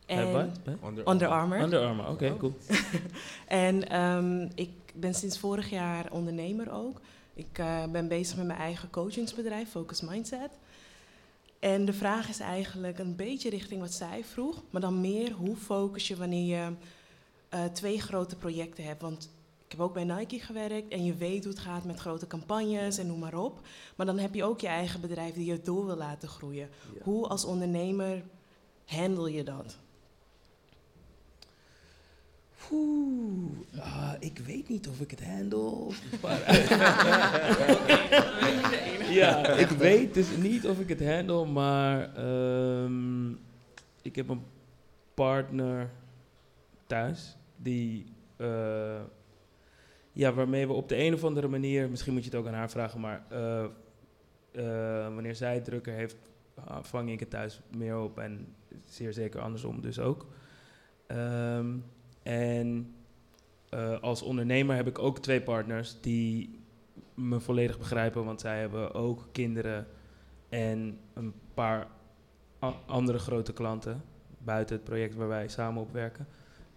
Bij 0.06 0.32
wat? 0.32 0.64
Bij? 0.64 0.76
Onder- 0.80 1.08
Under 1.08 1.28
Armour. 1.28 1.62
Under 1.62 1.80
Armour, 1.86 2.08
oké, 2.10 2.30
Oh. 2.30 2.38
cool. 2.38 2.54
en 3.46 3.88
ehm, 3.88 4.48
ik 4.54 4.70
ben 4.94 5.14
sinds 5.14 5.38
vorig 5.38 5.70
jaar 5.70 6.06
ondernemer 6.12 6.72
ook. 6.72 7.00
Ik 7.34 7.58
eh, 7.58 7.84
ben 7.92 8.08
bezig 8.08 8.36
met 8.36 8.46
mijn 8.46 8.58
eigen 8.58 8.90
coachingsbedrijf, 8.90 9.70
Focus 9.70 10.00
Mindset. 10.00 10.50
En 11.58 11.84
de 11.84 11.92
vraag 11.92 12.28
is 12.28 12.40
eigenlijk 12.40 12.98
een 12.98 13.16
beetje 13.16 13.50
richting 13.50 13.80
wat 13.80 13.92
zij 13.92 14.24
vroeg, 14.24 14.62
maar 14.70 14.80
dan 14.80 15.00
meer 15.00 15.32
hoe 15.32 15.56
focus 15.56 16.08
je 16.08 16.16
wanneer 16.16 16.56
je 16.56 16.72
eh, 17.48 17.64
twee 17.64 18.00
grote 18.00 18.36
projecten 18.36 18.84
hebt. 18.84 19.02
Want 19.02 19.30
ik 19.64 19.72
heb 19.72 19.80
ook 19.80 19.94
bij 19.94 20.04
Nike 20.04 20.38
gewerkt 20.40 20.92
en 20.92 21.04
je 21.04 21.14
weet 21.14 21.44
hoe 21.44 21.52
het 21.52 21.62
gaat 21.62 21.84
met 21.84 21.98
grote 22.00 22.26
campagnes 22.26 22.98
en 22.98 23.06
noem 23.06 23.18
maar 23.18 23.34
op. 23.38 23.60
Maar 23.96 24.06
dan 24.06 24.18
heb 24.18 24.34
je 24.34 24.44
ook 24.44 24.60
je 24.60 24.66
eigen 24.66 25.00
bedrijf 25.00 25.34
die 25.34 25.44
je 25.46 25.60
door 25.62 25.86
wil 25.86 25.96
laten 25.96 26.28
groeien. 26.28 26.68
Ja. 26.94 27.00
Hoe 27.02 27.26
als 27.26 27.44
ondernemer 27.44 28.22
handle 28.84 29.32
je 29.32 29.42
dat? 29.42 29.76
Oeh, 32.72 33.50
ah, 33.78 34.12
ik 34.18 34.38
weet 34.38 34.68
niet 34.68 34.88
of 34.88 35.00
ik 35.00 35.10
het 35.10 35.24
handle. 35.24 35.92
ja, 39.20 39.46
ik 39.46 39.68
weet 39.68 40.14
dus 40.14 40.36
niet 40.36 40.66
of 40.66 40.80
ik 40.80 40.88
het 40.88 41.04
handle, 41.04 41.46
maar 41.46 42.14
ehm, 42.14 43.30
ik 44.02 44.16
heb 44.16 44.28
een 44.28 44.42
partner 45.14 45.90
thuis 46.86 47.36
die, 47.56 48.06
eh, 48.36 49.00
ja, 50.12 50.32
waarmee 50.32 50.66
we 50.66 50.72
op 50.72 50.88
de 50.88 50.96
een 50.96 51.14
of 51.14 51.24
andere 51.24 51.48
manier, 51.48 51.90
misschien 51.90 52.12
moet 52.12 52.24
je 52.24 52.30
het 52.30 52.38
ook 52.38 52.46
aan 52.46 52.54
haar 52.54 52.70
vragen, 52.70 53.00
maar 53.00 53.24
eh, 53.28 53.64
eh, 54.50 55.14
wanneer 55.14 55.34
zij 55.34 55.60
drukker 55.60 55.92
heeft, 55.92 56.16
ah, 56.54 56.82
vang 56.82 57.10
ik 57.10 57.20
het 57.20 57.30
thuis 57.30 57.60
meer 57.76 57.98
op 57.98 58.18
en 58.18 58.54
zeer 58.84 59.12
zeker 59.12 59.40
andersom 59.40 59.80
dus 59.80 59.98
ook. 59.98 60.26
Ehm, 61.06 61.76
en 62.26 62.94
eh, 63.68 64.00
als 64.00 64.22
ondernemer 64.22 64.76
heb 64.76 64.86
ik 64.86 64.98
ook 64.98 65.18
twee 65.18 65.40
partners 65.40 65.96
die 66.00 66.60
me 67.14 67.40
volledig 67.40 67.78
begrijpen, 67.78 68.24
want 68.24 68.40
zij 68.40 68.60
hebben 68.60 68.94
ook 68.94 69.28
kinderen 69.32 69.86
en 70.48 70.98
een 71.14 71.32
paar 71.54 71.86
andere 72.86 73.18
grote 73.18 73.52
klanten 73.52 74.02
buiten 74.38 74.76
het 74.76 74.84
project 74.84 75.14
waar 75.14 75.28
wij 75.28 75.48
samen 75.48 75.82
op 75.82 75.92
werken. 75.92 76.26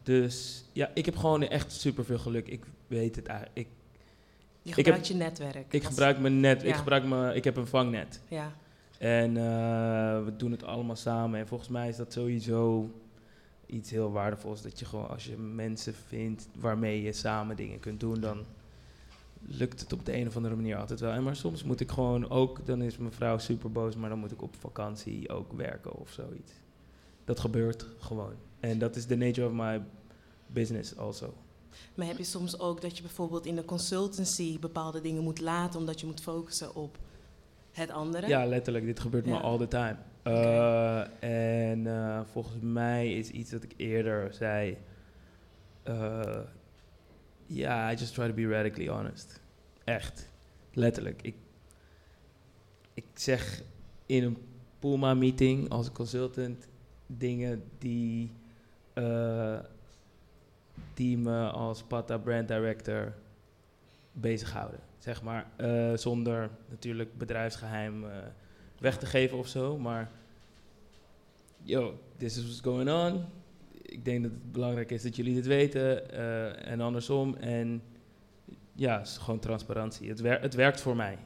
Dus 0.03 0.65
ja, 0.73 0.89
ik 0.93 1.05
heb 1.05 1.15
gewoon 1.15 1.41
echt 1.43 1.71
super 1.71 2.05
veel 2.05 2.17
geluk. 2.19 2.47
Ik 2.47 2.65
weet 2.87 3.15
het 3.15 3.25
eigenlijk. 3.27 3.57
Ik, 3.59 3.67
Je 4.61 4.69
Ik 4.69 4.73
gebruikt 4.75 5.07
heb- 5.07 5.17
je 5.17 5.23
netwerk. 5.23 5.73
ik 5.73 5.83
gebruik 5.83 6.19
mijn 6.19 6.39
net, 6.39 6.63
ik 6.63 6.75
gebruik 6.75 7.05
mijn, 7.05 7.35
ik 7.35 7.43
heb 7.43 7.57
een 7.57 7.67
vangnet. 7.67 8.21
Ja. 8.27 8.51
En 8.97 9.37
eh, 9.37 10.23
we 10.23 10.33
doen 10.37 10.51
het 10.51 10.63
allemaal 10.63 10.95
samen. 10.95 11.39
En 11.39 11.47
volgens 11.47 11.69
mij 11.69 11.87
is 11.87 11.95
dat 11.95 12.13
sowieso 12.13 12.89
iets 13.69 13.91
heel 13.91 14.11
waardevols. 14.11 14.61
Dat 14.61 14.79
je 14.79 14.85
gewoon, 14.85 15.09
als 15.09 15.25
je 15.25 15.37
mensen 15.37 15.93
vindt 15.93 16.47
waarmee 16.59 17.01
je 17.01 17.13
samen 17.13 17.55
dingen 17.55 17.79
kunt 17.79 17.99
doen, 17.99 18.19
dan 18.19 18.45
lukt 19.41 19.79
het 19.79 19.93
op 19.93 20.05
de 20.05 20.15
een 20.15 20.27
of 20.27 20.35
andere 20.35 20.55
manier 20.55 20.77
altijd 20.77 20.99
wel. 20.99 21.11
En 21.11 21.23
maar 21.23 21.35
soms 21.35 21.63
moet 21.63 21.79
ik 21.79 21.91
gewoon 21.91 22.29
ook, 22.29 22.65
dan 22.65 22.81
is 22.81 22.97
mijn 22.97 23.13
vrouw 23.13 23.37
super 23.37 23.71
boos, 23.71 23.95
maar 23.95 24.09
dan 24.09 24.19
moet 24.19 24.31
ik 24.31 24.41
op 24.41 24.55
vakantie 24.59 25.29
ook 25.29 25.53
werken 25.53 25.93
of 25.93 26.09
zoiets. 26.09 26.51
Dat 27.25 27.39
gebeurt 27.39 27.85
gewoon. 27.99 28.33
En 28.59 28.79
dat 28.79 28.95
is 28.95 29.05
the 29.05 29.15
nature 29.15 29.47
of 29.47 29.53
my 29.53 29.81
business 30.47 30.97
also. 30.97 31.33
Maar 31.95 32.07
heb 32.07 32.17
je 32.17 32.23
soms 32.23 32.59
ook 32.59 32.81
dat 32.81 32.95
je 32.97 33.01
bijvoorbeeld 33.01 33.45
in 33.45 33.55
de 33.55 33.65
consultancy 33.65 34.59
bepaalde 34.59 35.01
dingen 35.01 35.23
moet 35.23 35.39
laten 35.39 35.79
omdat 35.79 35.99
je 35.99 36.05
moet 36.05 36.21
focussen 36.21 36.75
op 36.75 36.97
het 37.71 37.89
andere? 37.89 38.27
Ja, 38.27 38.45
letterlijk. 38.45 38.85
Dit 38.85 38.99
gebeurt 38.99 39.25
me 39.25 39.37
all 39.37 39.57
the 39.57 39.67
time. 39.67 39.95
Eh, 40.23 41.23
en 41.69 41.87
eh, 41.87 42.21
volgens 42.31 42.61
mij 42.61 43.13
is 43.13 43.29
iets 43.31 43.49
dat 43.51 43.63
ik 43.63 43.73
eerder 43.77 44.33
zei. 44.33 44.77
eh, 45.83 46.39
Ja, 47.45 47.91
I 47.91 47.95
just 47.95 48.13
try 48.13 48.27
to 48.27 48.33
be 48.33 48.47
radically 48.47 48.89
honest. 48.89 49.41
Echt. 49.83 50.29
Letterlijk. 50.73 51.21
Ik, 51.21 51.35
ik 52.93 53.05
zeg 53.13 53.61
in 54.05 54.23
een 54.23 54.37
Puma 54.79 55.13
meeting 55.13 55.69
als 55.69 55.91
consultant 55.91 56.67
dingen 57.07 57.63
die, 57.77 58.31
die 60.93 61.17
me 61.17 61.49
als 61.49 61.83
Pata 61.83 62.17
brand 62.17 62.47
director 62.47 63.13
bezighouden. 64.11 64.79
Zeg 64.97 65.21
maar, 65.23 65.45
zonder 65.97 66.49
natuurlijk 66.69 67.17
bedrijfsgeheim 67.17 68.03
eh, 68.03 68.17
weg 68.79 68.97
te 68.97 69.05
geven 69.05 69.37
of 69.37 69.47
zo. 69.47 69.77
Maar, 69.77 70.11
yo, 71.63 71.99
this 72.17 72.37
is 72.37 72.43
what's 72.43 72.61
going 72.61 72.89
on. 72.89 73.25
Ik 73.81 74.05
denk 74.05 74.23
dat 74.23 74.31
het 74.31 74.51
belangrijk 74.51 74.91
is 74.91 75.01
dat 75.01 75.15
jullie 75.15 75.33
dit 75.33 75.45
weten 75.45 76.11
eh, 76.11 76.71
en 76.71 76.81
andersom. 76.81 77.35
En 77.35 77.81
ja, 78.73 78.99
is 79.01 79.17
gewoon 79.17 79.39
transparantie. 79.39 80.09
Het, 80.09 80.19
wer 80.19 80.41
het 80.41 80.53
werkt 80.53 80.81
voor 80.81 80.95
mij. 80.95 81.17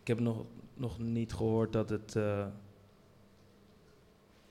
Ik 0.00 0.06
heb 0.06 0.20
nog, 0.20 0.44
nog 0.74 0.98
niet 0.98 1.32
gehoord 1.32 1.72
dat 1.72 1.90
het, 1.90 2.16
eh, 2.16 2.46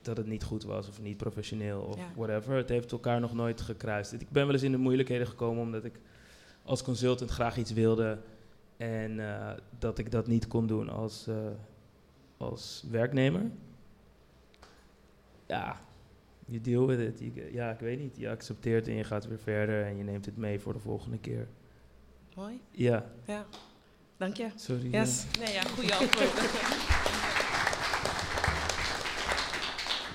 dat 0.02 0.16
het 0.16 0.26
niet 0.26 0.42
goed 0.44 0.64
was 0.64 0.88
of 0.88 1.00
niet 1.00 1.16
professioneel 1.16 1.80
of 1.80 1.96
Ja. 1.96 2.12
whatever. 2.16 2.56
Het 2.56 2.68
heeft 2.68 2.92
elkaar 2.92 3.20
nog 3.20 3.34
nooit 3.34 3.60
gekruist. 3.60 4.12
Ik 4.12 4.30
ben 4.30 4.44
wel 4.44 4.54
eens 4.54 4.62
in 4.62 4.72
de 4.72 4.78
moeilijkheden 4.78 5.26
gekomen 5.26 5.62
omdat 5.62 5.84
ik 5.84 6.00
als 6.62 6.82
consultant 6.82 7.30
graag 7.30 7.56
iets 7.56 7.72
wilde 7.72 8.18
en 8.76 9.20
eh, 9.20 9.50
dat 9.78 9.98
ik 9.98 10.10
dat 10.10 10.26
niet 10.26 10.46
kon 10.46 10.66
doen 10.66 10.88
als, 10.88 11.26
als 12.38 12.84
werknemer. 12.90 13.42
Ja, 15.46 15.80
je 16.46 16.60
deal 16.60 16.86
with 16.86 16.98
it. 17.00 17.18
Je- 17.34 17.50
ja, 17.52 17.70
ik 17.70 17.78
weet 17.80 17.98
niet. 17.98 18.16
Je 18.16 18.30
accepteert 18.30 18.88
en 18.88 18.94
je 18.94 19.04
gaat 19.04 19.26
weer 19.26 19.38
verder 19.38 19.84
en 19.84 19.96
je 19.96 20.02
neemt 20.04 20.26
het 20.26 20.36
mee 20.36 20.60
voor 20.60 20.72
de 20.72 20.78
volgende 20.78 21.18
keer. 21.18 21.48
Mooi. 22.34 22.60
Ja, 22.70 23.04
Ja. 23.24 23.46
Dank 24.16 24.36
je. 24.36 24.48
sorry. 24.56 24.90
Yes. 24.90 25.24
Nee, 25.38 25.52
ja, 25.52 25.62
goede 25.62 25.94
antwoord. 25.94 26.30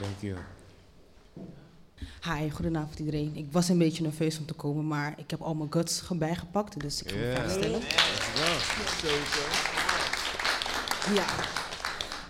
Dank 0.01 0.19
je. 0.19 0.35
Hi, 2.23 2.49
goedenavond 2.49 2.99
iedereen. 2.99 3.35
Ik 3.35 3.47
was 3.51 3.69
een 3.69 3.77
beetje 3.77 4.03
nerveus 4.03 4.39
om 4.39 4.45
te 4.45 4.53
komen, 4.53 4.87
maar 4.87 5.13
ik 5.17 5.29
heb 5.31 5.41
al 5.41 5.55
mijn 5.55 5.71
guts 5.73 6.01
ge- 6.01 6.15
bijgepakt, 6.15 6.79
dus 6.81 7.03
ik 7.03 7.09
ga 7.09 7.15
mijn 7.15 7.35
vraag 7.35 7.51
stellen. 7.51 7.79
Ja. 11.15 11.25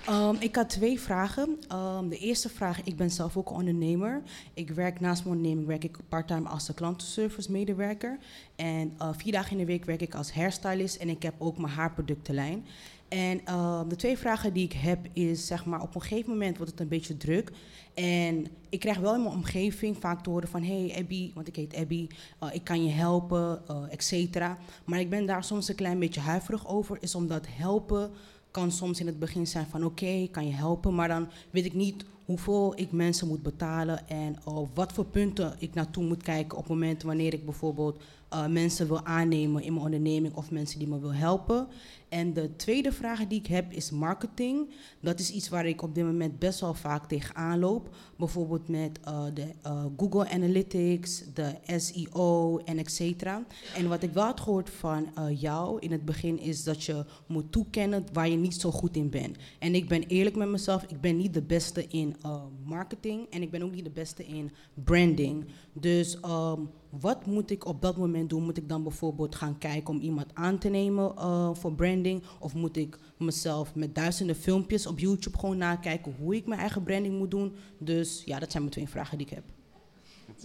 Ehm, 0.05 0.35
ik 0.39 0.55
had 0.55 0.69
twee 0.69 0.99
vragen. 0.99 1.57
Ehm, 1.67 2.09
de 2.09 2.17
eerste 2.17 2.49
vraag, 2.49 2.83
ik 2.83 2.95
ben 2.95 3.11
zelf 3.11 3.37
ook 3.37 3.51
ondernemer. 3.51 4.21
Ik 4.53 4.69
werk 4.69 4.99
naast 4.99 5.23
mijn 5.23 5.35
onderneming 5.35 5.67
werk 5.67 5.83
ik 5.83 5.97
parttime 6.09 6.49
als 6.49 6.65
de 6.65 6.73
klantenservice 6.73 7.51
medewerker. 7.51 8.17
En 8.55 8.93
eh, 8.97 9.09
vier 9.17 9.31
dagen 9.31 9.51
in 9.51 9.57
de 9.57 9.65
week 9.65 9.85
werk 9.85 10.01
ik 10.01 10.15
als 10.15 10.33
hairstylist 10.33 10.95
en 10.95 11.09
ik 11.09 11.23
heb 11.23 11.33
ook 11.37 11.57
mijn 11.57 11.73
haarproductenlijn. 11.73 12.65
En 13.07 13.45
ehm, 13.45 13.87
de 13.87 13.95
twee 13.95 14.17
vragen 14.17 14.53
die 14.53 14.63
ik 14.63 14.73
heb 14.73 14.99
is, 15.13 15.47
zeg 15.47 15.65
maar, 15.65 15.81
op 15.81 15.95
een 15.95 16.01
gegeven 16.01 16.29
moment 16.31 16.57
wordt 16.57 16.71
het 16.71 16.79
een 16.81 16.87
beetje 16.87 17.17
druk. 17.17 17.51
En 17.93 18.47
ik 18.69 18.79
krijg 18.79 18.97
wel 18.97 19.15
in 19.15 19.23
mijn 19.23 19.35
omgeving 19.35 19.97
vaak 19.99 20.23
te 20.23 20.29
horen 20.29 20.47
van... 20.47 20.63
hey 20.63 20.93
Abby, 20.97 21.31
want 21.33 21.47
ik 21.47 21.55
heet 21.55 21.75
Abby, 21.75 22.07
eh, 22.39 22.49
ik 22.53 22.63
kan 22.63 22.85
je 22.85 22.91
helpen, 22.91 23.61
eh 23.67 23.83
et 23.89 24.03
cetera. 24.03 24.57
Maar 24.85 24.99
ik 24.99 25.09
ben 25.09 25.25
daar 25.25 25.43
soms 25.43 25.67
een 25.67 25.75
klein 25.75 25.99
beetje 25.99 26.19
huiverig 26.19 26.67
over. 26.67 26.97
Is 26.99 27.15
omdat 27.15 27.45
helpen 27.49 28.11
kan 28.53 28.71
soms 28.71 28.99
in 28.99 29.07
het 29.07 29.19
begin 29.19 29.47
zijn 29.47 29.65
van... 29.65 29.85
oké, 29.85 30.05
ik 30.05 30.31
kan 30.31 30.47
je 30.47 30.53
helpen, 30.53 30.95
maar 30.95 31.07
dan 31.07 31.27
weet 31.51 31.65
ik 31.65 31.73
niet 31.73 32.05
hoeveel 32.25 32.73
ik 32.75 32.91
mensen 32.91 33.27
moet 33.27 33.43
betalen 33.43 34.07
en 34.07 34.45
op 34.45 34.69
wat 34.75 34.93
voor 34.93 35.05
punten 35.05 35.55
ik 35.59 35.73
naartoe 35.73 36.03
moet 36.03 36.23
kijken 36.23 36.57
op 36.57 36.67
momenten 36.67 37.07
wanneer 37.07 37.33
ik 37.33 37.45
bijvoorbeeld 37.45 38.01
uh, 38.33 38.47
mensen 38.47 38.87
wil 38.87 39.05
aannemen 39.05 39.63
in 39.63 39.73
mijn 39.73 39.85
onderneming 39.85 40.33
of 40.35 40.51
mensen 40.51 40.79
die 40.79 40.87
me 40.87 40.99
wil 40.99 41.13
helpen. 41.13 41.67
En 42.13 42.33
de 42.33 42.55
tweede 42.55 42.91
vraag 42.91 43.27
die 43.27 43.39
ik 43.39 43.47
heb 43.47 43.71
is 43.71 43.91
marketing. 43.91 44.69
Dat 44.99 45.19
is 45.19 45.31
iets 45.31 45.49
waar 45.49 45.65
ik 45.65 45.81
op 45.81 45.95
dit 45.95 46.03
moment 46.03 46.39
best 46.39 46.59
wel 46.59 46.73
vaak 46.73 47.07
tegenaan 47.07 47.59
loop. 47.59 47.95
Bijvoorbeeld 48.17 48.67
met 48.67 48.99
uh, 49.07 49.23
de 49.33 49.47
uh, 49.65 49.85
Google 49.97 50.29
Analytics, 50.29 51.23
de 51.33 51.55
SEO 51.77 52.57
en 52.57 52.77
et 52.77 52.91
cetera. 52.91 53.45
En 53.75 53.89
wat 53.89 54.03
ik 54.03 54.13
wel 54.13 54.23
had 54.23 54.39
gehoord 54.39 54.69
van 54.69 55.07
jou 55.35 55.79
in 55.79 55.91
het 55.91 56.05
begin 56.05 56.39
is 56.39 56.63
dat 56.63 56.83
je 56.83 57.05
moet 57.27 57.51
toekennen 57.51 58.05
waar 58.13 58.29
je 58.29 58.37
niet 58.37 58.55
zo 58.55 58.71
goed 58.71 58.95
in 58.95 59.09
bent. 59.09 59.37
En 59.59 59.75
ik 59.75 59.87
ben 59.87 60.03
eerlijk 60.03 60.35
met 60.35 60.47
mezelf, 60.47 60.83
ik 60.83 61.01
ben 61.01 61.17
niet 61.17 61.33
de 61.33 61.41
beste 61.41 61.87
in 61.87 62.15
marketing 62.63 63.29
en 63.29 63.41
ik 63.41 63.51
ben 63.51 63.63
ook 63.63 63.73
niet 63.73 63.83
de 63.83 63.89
beste 63.89 64.25
in 64.25 64.51
branding. 64.83 65.45
Dus 65.73 66.17
um, 66.25 66.69
wat 66.89 67.25
moet 67.25 67.51
ik 67.51 67.65
op 67.65 67.81
dat 67.81 67.97
moment 67.97 68.29
doen? 68.29 68.43
Moet 68.43 68.57
ik 68.57 68.69
dan 68.69 68.83
bijvoorbeeld 68.83 69.35
gaan 69.35 69.57
kijken 69.57 69.93
om 69.93 69.99
iemand 69.99 70.27
aan 70.33 70.57
te 70.57 70.69
nemen 70.69 71.13
voor 71.55 71.73
branding? 72.03 72.23
Of 72.39 72.53
moet 72.53 72.77
ik 72.77 72.97
mezelf 73.17 73.75
met 73.75 73.95
duizenden 73.95 74.35
filmpjes 74.35 74.87
op 74.87 74.99
YouTube 74.99 75.37
gewoon 75.37 75.57
nakijken 75.57 76.15
hoe 76.19 76.35
ik 76.35 76.45
mijn 76.45 76.59
eigen 76.59 76.83
branding 76.83 77.17
moet 77.17 77.31
doen? 77.31 77.55
Dus 77.77 78.23
ja, 78.25 78.39
dat 78.39 78.51
zijn 78.51 78.63
mijn 78.63 78.75
twee 78.75 78.87
vragen 78.87 79.17
die 79.17 79.27
ik 79.27 79.33
heb. 79.33 79.43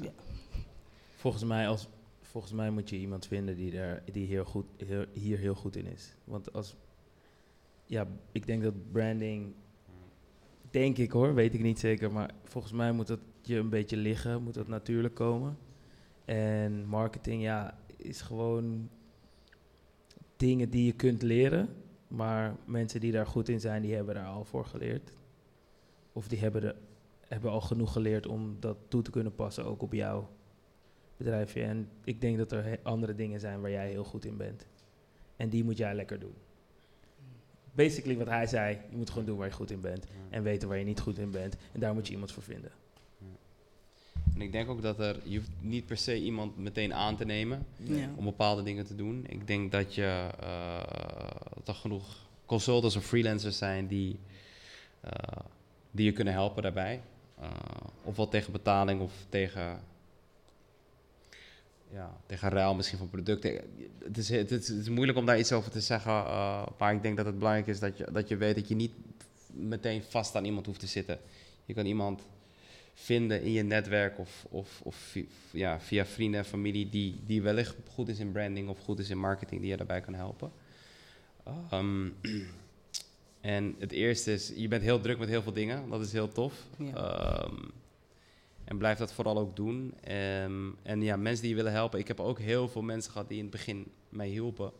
Ja. 0.03 0.11
Volgens, 1.17 1.45
mij 1.45 1.69
als, 1.69 1.89
volgens 2.21 2.53
mij 2.53 2.71
moet 2.71 2.89
je 2.89 2.97
iemand 2.97 3.27
vinden 3.27 3.57
die, 3.57 3.79
er, 3.79 4.03
die 4.13 4.27
heel 4.27 4.45
goed, 4.45 4.67
hier 5.13 5.39
heel 5.39 5.55
goed 5.55 5.77
in 5.77 5.87
is. 5.87 6.15
Want 6.25 6.53
als, 6.53 6.77
ja, 7.87 8.07
ik 8.33 8.47
denk 8.47 8.63
dat 8.63 8.93
branding, 8.93 9.55
denk 10.71 10.99
ik 10.99 11.11
hoor, 11.11 11.35
weet 11.35 11.55
ik 11.55 11.63
niet 11.63 11.79
zeker, 11.79 12.13
maar 12.13 12.35
volgens 12.45 12.73
mij 12.73 12.93
moet 12.93 13.07
dat 13.07 13.21
je 13.43 13.57
een 13.57 13.69
beetje 13.69 13.97
liggen, 13.97 14.43
moet 14.43 14.55
dat 14.55 14.69
natuurlijk 14.69 15.15
komen. 15.15 15.59
En 16.25 16.87
marketing, 16.87 17.43
ja, 17.43 17.79
is 17.97 18.21
gewoon 18.21 18.89
dingen 20.39 20.71
die 20.71 20.85
je 20.85 20.93
kunt 20.93 21.23
leren. 21.23 21.69
Maar 22.09 22.57
mensen 22.65 23.01
die 23.01 23.13
daar 23.13 23.27
goed 23.27 23.49
in 23.49 23.61
zijn, 23.61 23.83
die 23.83 23.95
hebben 23.95 24.15
daar 24.15 24.27
al 24.27 24.45
voor 24.45 24.65
geleerd. 24.65 25.13
Of 26.13 26.29
die 26.29 26.39
hebben, 26.39 26.61
de, 26.61 26.75
hebben 27.21 27.51
al 27.51 27.61
genoeg 27.61 27.93
geleerd 27.93 28.27
om 28.27 28.57
dat 28.61 28.77
toe 28.89 29.03
te 29.03 29.11
kunnen 29.11 29.35
passen, 29.35 29.65
ook 29.65 29.83
op 29.83 29.93
jouw 29.93 30.29
bedrijfje. 31.17 31.63
En 31.63 31.89
ik 32.05 32.21
denk 32.21 32.39
dat 32.39 32.53
er 32.53 32.79
andere 32.83 33.15
dingen 33.15 33.41
zijn 33.41 33.61
waar 33.61 33.71
jij 33.71 33.91
heel 33.91 34.05
goed 34.05 34.25
in 34.25 34.37
bent. 34.37 34.67
En 35.37 35.49
die 35.49 35.65
moet 35.65 35.77
jij 35.77 35.95
lekker 35.95 36.19
doen. 36.19 36.35
Basically 37.73 38.17
wat 38.17 38.27
hij 38.27 38.47
zei, 38.47 38.79
je 38.91 38.97
moet 38.97 39.11
gewoon 39.11 39.25
doen 39.25 39.37
waar 39.37 39.47
je 39.47 39.53
goed 39.53 39.71
in 39.71 39.81
bent. 39.81 40.07
En 40.31 40.43
weten 40.43 40.69
waar 40.69 40.79
je 40.79 40.85
niet 40.85 41.01
goed 41.01 41.19
in 41.19 41.31
bent. 41.31 41.57
En 41.73 41.81
daar 41.81 41.95
moet 41.95 42.07
je 42.07 42.13
iemand 42.13 42.33
voor 42.33 42.43
vinden. 42.43 42.71
En 44.39 44.45
ik 44.45 44.53
denk 44.53 44.69
ook 44.69 44.83
dat 44.83 44.99
er, 44.99 45.21
je 45.25 45.37
hoeft 45.37 45.51
niet 45.61 45.87
per 45.87 45.97
se 45.97 46.21
iemand 46.21 46.57
meteen 46.57 46.95
aan 46.95 47.17
te 47.17 47.25
nemen 47.25 47.67
om 48.17 48.25
bepaalde 48.25 48.63
dingen 48.63 48.87
te 48.87 48.95
doen. 48.95 49.25
Ik 49.29 49.47
denk 49.47 49.73
dat 49.73 49.95
je 49.95 50.29
uh, 50.43 50.81
dat 51.55 51.69
er 51.69 51.75
genoeg 51.75 52.17
consultants 52.47 52.97
of 52.97 53.05
freelancers 53.05 53.59
zijn 53.59 53.87
die, 53.87 54.19
uh, 55.05 55.11
die 55.91 56.05
je 56.05 56.13
kunnen 56.13 56.33
helpen 56.33 56.63
daarbij. 56.63 57.01
Uh, 57.41 57.51
ofwel 58.05 58.29
tegen 58.29 58.53
betaling 58.53 59.01
of 59.01 59.13
tegen, 59.29 59.81
ja, 61.93 62.17
tegen 62.27 62.49
ruil 62.49 62.75
misschien 62.75 62.99
van 62.99 63.11
producten. 63.11 63.61
Het 64.05 64.19
is, 64.19 64.29
het, 64.29 64.51
is, 64.51 64.69
het 64.69 64.79
is 64.79 64.89
moeilijk 64.89 65.19
om 65.19 65.27
daar 65.27 65.39
iets 65.39 65.53
over 65.53 65.71
te 65.71 65.81
zeggen, 65.81 66.13
maar 66.79 66.95
ik 66.95 67.03
denk 67.03 67.17
dat 67.17 67.27
het 67.27 67.39
belangrijk 67.39 67.67
is 67.67 67.81
dat 67.81 67.99
je, 67.99 68.09
dat 68.13 68.29
je 68.29 68.37
weet 68.37 68.55
dat 68.55 68.69
je 68.69 68.75
niet 68.75 68.93
meteen 69.47 70.03
vast 70.03 70.35
aan 70.35 70.45
iemand 70.45 70.67
hoeft 70.67 70.81
te 70.81 70.87
zitten. 70.87 71.19
Je 71.65 71.75
kan 71.75 71.87
iemand 71.87 72.23
vinden 73.01 73.43
in 73.43 73.53
je 73.53 73.63
netwerk 73.63 74.19
of, 74.19 74.47
of, 74.51 74.81
of 74.83 75.17
ja, 75.51 75.81
via 75.81 76.07
vrienden 76.07 76.41
en 76.41 76.47
familie 76.47 76.89
die, 76.89 77.21
die 77.27 77.43
wellicht 77.43 77.77
goed 77.91 78.09
is 78.09 78.19
in 78.19 78.33
branding 78.33 78.69
of 78.69 78.79
goed 78.79 78.99
is 78.99 79.11
in 79.11 79.19
marketing, 79.19 79.61
die 79.61 79.71
je 79.71 79.77
daarbij 79.77 80.01
kan 80.01 80.15
helpen. 80.15 80.53
Um, 81.73 82.15
en 83.41 83.75
het 83.79 83.93
eerste 83.93 84.33
is, 84.33 84.53
je 84.57 84.69
bent 84.69 84.83
heel 84.83 85.01
druk 85.01 85.19
met 85.19 85.29
heel 85.29 85.43
veel 85.43 85.53
dingen, 85.53 85.89
dat 85.91 86.01
is 86.01 86.13
heel 86.13 86.29
tof. 86.29 86.67
Ja. 86.79 87.45
Um, 87.45 87.71
en 88.65 88.79
blijf 88.79 88.99
dat 88.99 89.13
vooral 89.13 89.39
ook 89.39 89.57
doen. 89.57 89.95
Um, 90.43 90.77
en 90.83 91.03
ja, 91.03 91.17
mensen 91.17 91.41
die 91.41 91.51
je 91.51 91.57
willen 91.57 91.73
helpen. 91.73 91.99
Ik 91.99 92.09
heb 92.09 92.21
ook 92.21 92.39
heel 92.39 92.69
veel 92.69 92.83
mensen 92.83 93.13
gehad 93.13 93.29
die 93.29 93.37
in 93.37 93.43
het 93.43 93.53
begin 93.53 93.87
mij 94.09 94.29
hielpen. 94.29 94.73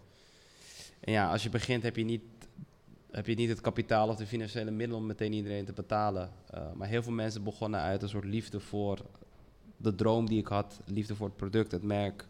En 1.01 1.13
ja, 1.13 1.31
als 1.31 1.43
je 1.43 1.51
begint 1.51 1.83
heb 1.83 1.97
je 1.97 2.05
niet 2.05 2.23
heb 3.11 3.27
je 3.27 3.35
niet 3.35 3.49
het 3.49 3.61
kapitaal 3.61 4.09
of 4.09 4.17
de 4.17 4.27
financiële 4.27 4.71
middelen 4.71 5.01
om 5.01 5.07
meteen 5.07 5.33
iedereen 5.33 5.65
te 5.65 5.73
betalen. 5.73 6.31
Uh, 6.55 6.61
maar 6.75 6.89
heel 6.89 7.03
veel 7.03 7.13
mensen 7.13 7.43
begonnen 7.43 7.81
uit 7.81 8.03
een 8.03 8.09
soort 8.09 8.25
liefde 8.25 8.61
voor 8.61 8.99
de 9.77 9.95
droom 9.95 10.27
die 10.27 10.39
ik 10.39 10.47
had, 10.47 10.81
liefde 10.85 11.15
voor 11.15 11.27
het 11.27 11.37
product, 11.37 11.73
het 11.73 11.83
merk. 11.83 12.23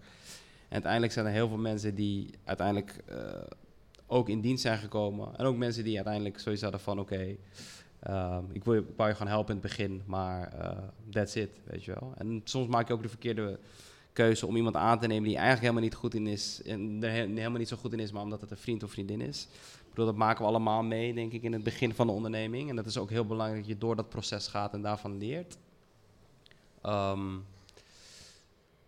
En 0.69 0.75
uiteindelijk 0.75 1.13
zijn 1.13 1.27
er 1.27 1.33
heel 1.33 1.49
veel 1.49 1.59
mensen 1.59 1.95
die 1.95 2.31
uiteindelijk 2.45 2.97
uh, 3.11 3.17
ook 4.07 4.29
in 4.29 4.41
dienst 4.41 4.63
zijn 4.63 4.79
gekomen. 4.79 5.37
En 5.37 5.47
ook 5.47 5.57
mensen 5.57 5.85
die 5.85 5.97
uiteindelijk 5.97 6.39
zoiets 6.39 6.63
hadden 6.63 6.81
van 6.81 6.99
oké, 6.99 7.37
uh, 8.09 8.39
ik 8.53 8.65
wil 8.65 8.75
je, 8.75 8.85
wou 8.97 9.09
je 9.09 9.15
gewoon 9.15 9.33
helpen 9.33 9.55
in 9.55 9.61
het 9.61 9.71
begin, 9.71 10.03
maar 10.07 10.53
that's 11.11 11.35
it, 11.35 11.51
weet 11.65 11.85
je 11.85 11.97
wel. 12.01 12.13
En 12.17 12.41
soms 12.45 12.69
maak 12.69 12.89
je 12.89 12.93
ook 12.93 13.03
de 13.03 13.09
verkeerde 13.09 13.59
keuze 14.13 14.47
om 14.47 14.57
iemand 14.57 14.77
aan 14.77 14.99
te 14.99 15.07
nemen 15.07 15.29
die 15.29 15.37
eigenlijk 15.37 15.63
helemaal 15.63 15.83
niet 15.83 15.95
goed 15.95 16.15
in 16.15 16.27
is. 16.27 16.63
En 16.63 17.03
er 17.03 17.11
helemaal 17.11 17.59
niet 17.59 17.69
zo 17.69 17.77
goed 17.77 17.93
in 17.93 18.01
is, 18.01 18.13
maar 18.13 18.23
omdat 18.23 18.41
het 18.41 18.51
een 18.51 18.57
vriend 18.57 18.83
of 18.83 18.91
vriendin 18.91 19.21
is 19.21 19.49
dat 20.07 20.17
maken 20.17 20.43
we 20.43 20.49
allemaal 20.49 20.83
mee, 20.83 21.15
denk 21.15 21.33
ik, 21.33 21.43
in 21.43 21.53
het 21.53 21.63
begin 21.63 21.95
van 21.95 22.07
de 22.07 22.13
onderneming. 22.13 22.69
En 22.71 22.77
dat 22.77 22.87
is 22.87 22.99
ook 22.99 23.11
heel 23.11 23.27
belangrijk 23.27 23.61
dat 23.61 23.73
je 23.73 23.79
door 23.79 23.97
dat 23.97 24.09
proces 24.09 24.47
gaat 24.47 24.73
en 24.73 24.83
daarvan 24.83 25.19
leert. 25.19 25.59
Um, 26.83 27.45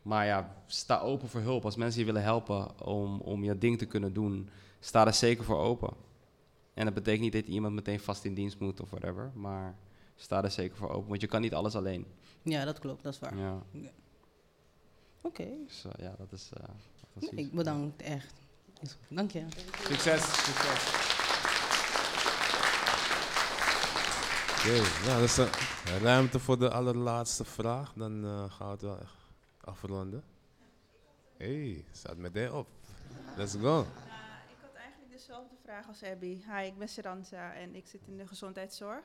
maar 0.03 0.27
ja, 0.27 0.57
sta 0.67 1.01
open 1.01 1.29
voor 1.29 1.41
hulp. 1.41 1.65
Als 1.65 1.77
mensen 1.77 2.01
je 2.01 2.07
willen 2.07 2.23
helpen 2.23 2.81
om, 2.85 3.21
om 3.21 3.45
je 3.45 3.59
ding 3.59 3.79
te 3.79 3.87
kunnen 3.87 4.13
doen, 4.13 4.49
sta 4.81 5.07
er 5.07 5.15
zeker 5.15 5.45
voor 5.45 5.59
open. 5.59 5.93
En 6.75 6.85
dat 6.85 6.95
betekent 6.95 7.23
niet 7.23 7.33
dat 7.33 7.47
iemand 7.47 7.75
meteen 7.75 8.01
vast 8.01 8.25
in 8.25 8.35
dienst 8.35 8.59
moet 8.59 8.81
of 8.81 8.91
whatever, 8.91 9.31
maar 9.35 9.77
sta 10.17 10.45
er 10.45 10.51
zeker 10.51 10.77
voor 10.77 10.91
open, 10.91 11.09
want 11.09 11.21
je 11.21 11.27
kan 11.27 11.41
niet 11.41 11.55
alles 11.55 11.75
alleen. 11.75 12.07
Ja, 12.43 12.65
dat 12.65 12.79
klopt, 12.79 13.03
dat 13.03 13.13
is 13.13 13.19
waar. 13.19 13.37
Ja. 13.37 13.63
Oké. 13.73 13.91
Okay. 15.23 15.59
Dus, 15.67 15.85
uh, 15.87 15.93
ja, 15.99 16.15
dat 16.19 16.33
is. 16.33 16.51
Uh, 16.59 16.65
dat 17.13 17.33
ik 17.35 17.53
bedank 17.53 18.01
echt. 18.01 18.40
Dank 19.09 19.31
je. 19.31 19.45
Succes. 19.89 20.23
Succes. 20.23 21.09
Oké, 24.61 24.69
okay, 24.69 25.07
nou, 25.07 25.21
dat 25.21 25.29
is 25.29 25.35
de 25.35 25.99
ruimte 26.03 26.39
voor 26.39 26.59
de 26.59 26.71
allerlaatste 26.71 27.45
vraag. 27.45 27.93
Dan 27.93 28.25
uh, 28.25 28.51
gaan 28.51 28.67
we 28.67 28.73
het 28.73 28.83
wel 28.83 29.01
echt 29.01 29.17
afronden. 29.61 30.25
hey, 31.37 31.85
staat 31.93 32.17
meteen 32.17 32.53
op. 32.53 32.69
Let's 33.37 33.55
go. 33.55 33.81
Uh, 33.81 33.87
ik 34.49 34.57
had 34.61 34.75
eigenlijk 34.75 35.13
dezelfde 35.13 35.57
vraag 35.63 35.87
als 35.89 36.03
Abby. 36.03 36.43
Hi, 36.47 36.67
ik 36.67 36.79
ben 36.79 36.89
Seranza 36.89 37.53
en 37.53 37.75
ik 37.75 37.87
zit 37.87 38.01
in 38.07 38.17
de 38.17 38.27
gezondheidszorg. 38.27 39.05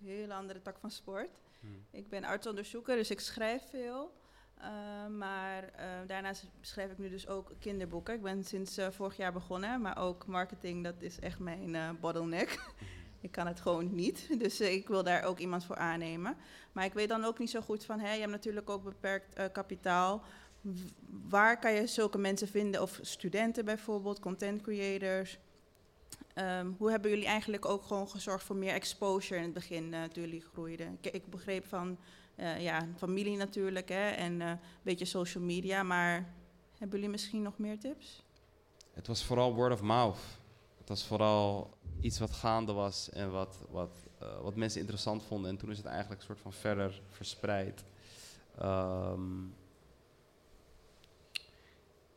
Een 0.00 0.06
hele 0.06 0.34
andere 0.34 0.62
tak 0.62 0.78
van 0.78 0.90
sport. 0.90 1.30
Hmm. 1.60 1.84
Ik 1.90 2.08
ben 2.08 2.24
artsonderzoeker, 2.24 2.96
dus 2.96 3.10
ik 3.10 3.20
schrijf 3.20 3.62
veel. 3.70 4.12
Uh, 4.60 5.16
maar 5.16 5.62
uh, 5.62 5.84
daarnaast 6.06 6.46
schrijf 6.60 6.90
ik 6.90 6.98
nu 6.98 7.08
dus 7.08 7.28
ook 7.28 7.52
kinderboeken. 7.58 8.14
Ik 8.14 8.22
ben 8.22 8.44
sinds 8.44 8.78
uh, 8.78 8.86
vorig 8.90 9.16
jaar 9.16 9.32
begonnen, 9.32 9.80
maar 9.80 9.98
ook 9.98 10.26
marketing, 10.26 10.84
dat 10.84 10.94
is 10.98 11.18
echt 11.18 11.38
mijn 11.38 11.98
bottleneck. 12.00 12.58
ik 13.20 13.30
kan 13.30 13.46
het 13.46 13.60
gewoon 13.60 13.94
niet, 13.94 14.28
dus 14.42 14.60
ik 14.60 14.88
wil 14.88 15.02
daar 15.02 15.24
ook 15.24 15.38
iemand 15.38 15.64
voor 15.64 15.76
aannemen. 15.76 16.36
Maar 16.72 16.84
ik 16.84 16.92
weet 16.92 17.08
dan 17.08 17.24
ook 17.24 17.38
niet 17.38 17.50
zo 17.50 17.60
goed 17.60 17.84
van, 17.84 18.00
hè, 18.00 18.12
je 18.12 18.20
hebt 18.20 18.32
natuurlijk 18.32 18.70
ook 18.70 18.84
beperkt 18.84 19.52
kapitaal. 19.52 20.22
waar 21.28 21.58
kan 21.58 21.72
je 21.72 21.86
zulke 21.86 22.18
mensen 22.18 22.48
vinden? 22.48 22.82
Of 22.82 22.98
studenten 23.02 23.64
bijvoorbeeld, 23.64 24.20
content 24.20 24.62
creators. 24.62 25.38
Um, 26.34 26.74
hoe 26.78 26.90
hebben 26.90 27.10
jullie 27.10 27.26
eigenlijk 27.26 27.64
ook 27.64 27.82
gewoon 27.82 28.08
gezorgd 28.08 28.44
voor 28.44 28.56
meer 28.56 28.72
exposure 28.72 29.36
in 29.36 29.44
het 29.44 29.54
begin 29.54 29.90
toen 29.90 30.22
jullie 30.22 30.44
groeiden? 30.52 30.98
Ik 31.00 31.30
begreep 31.30 31.66
van 31.66 31.98
uh, 32.36 32.62
ja, 32.62 32.88
familie 32.96 33.36
natuurlijk 33.36 33.88
hè, 33.88 34.08
en 34.08 34.40
uh, 34.40 34.48
een 34.48 34.58
beetje 34.82 35.04
social 35.04 35.44
media. 35.44 35.82
Maar 35.82 36.34
hebben 36.78 36.96
jullie 36.96 37.12
misschien 37.12 37.42
nog 37.42 37.58
meer 37.58 37.78
tips? 37.78 38.24
Het 38.92 39.06
was 39.06 39.24
vooral 39.24 39.54
word 39.54 39.72
of 39.72 39.82
mouth. 39.82 40.18
Het 40.78 40.88
was 40.88 41.04
vooral 41.04 41.74
iets 42.00 42.18
wat 42.18 42.32
gaande 42.32 42.72
was 42.72 43.10
en 43.10 43.30
wat, 43.30 43.58
wat, 43.70 43.96
uh, 44.22 44.40
wat 44.40 44.56
mensen 44.56 44.80
interessant 44.80 45.22
vonden. 45.22 45.50
En 45.50 45.56
toen 45.56 45.70
is 45.70 45.76
het 45.76 45.86
eigenlijk 45.86 46.20
een 46.20 46.26
soort 46.26 46.40
van 46.40 46.52
verder 46.52 47.02
verspreid. 47.10 47.84
Um, 48.62 49.54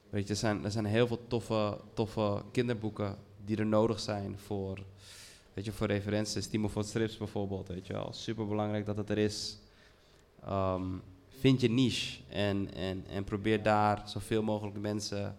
weet 0.09 0.23
je, 0.23 0.29
er 0.29 0.39
zijn, 0.39 0.63
er 0.63 0.71
zijn 0.71 0.85
heel 0.85 1.07
veel 1.07 1.27
toffe, 1.27 1.79
toffe 1.93 2.43
kinderboeken 2.51 3.17
die 3.45 3.57
er 3.57 3.65
nodig 3.65 3.99
zijn 3.99 4.39
voor, 4.39 4.83
weet 5.53 5.65
je, 5.65 5.71
voor 5.71 5.87
referenties. 5.87 6.47
Timo 6.47 6.67
voor 6.67 6.83
Strips 6.83 7.17
bijvoorbeeld, 7.17 7.67
weet 7.67 7.87
je 7.87 7.93
wel. 7.93 8.13
Super 8.13 8.47
belangrijk 8.47 8.85
dat 8.85 8.97
het 8.97 9.09
er 9.09 9.17
is. 9.17 9.57
Um, 10.47 11.01
vind 11.27 11.61
je 11.61 11.69
niche 11.69 12.21
en, 12.29 12.73
en, 12.73 13.05
en 13.07 13.23
probeer 13.23 13.63
daar 13.63 14.01
zoveel 14.05 14.43
mogelijk 14.43 14.77
mensen 14.77 15.37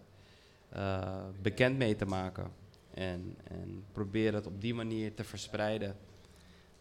uh, 0.75 1.23
bekend 1.41 1.77
mee 1.77 1.95
te 1.95 2.05
maken. 2.05 2.51
En, 2.93 3.37
en 3.43 3.83
probeer 3.91 4.33
het 4.33 4.47
op 4.47 4.61
die 4.61 4.73
manier 4.73 5.13
te 5.13 5.23
verspreiden. 5.23 5.95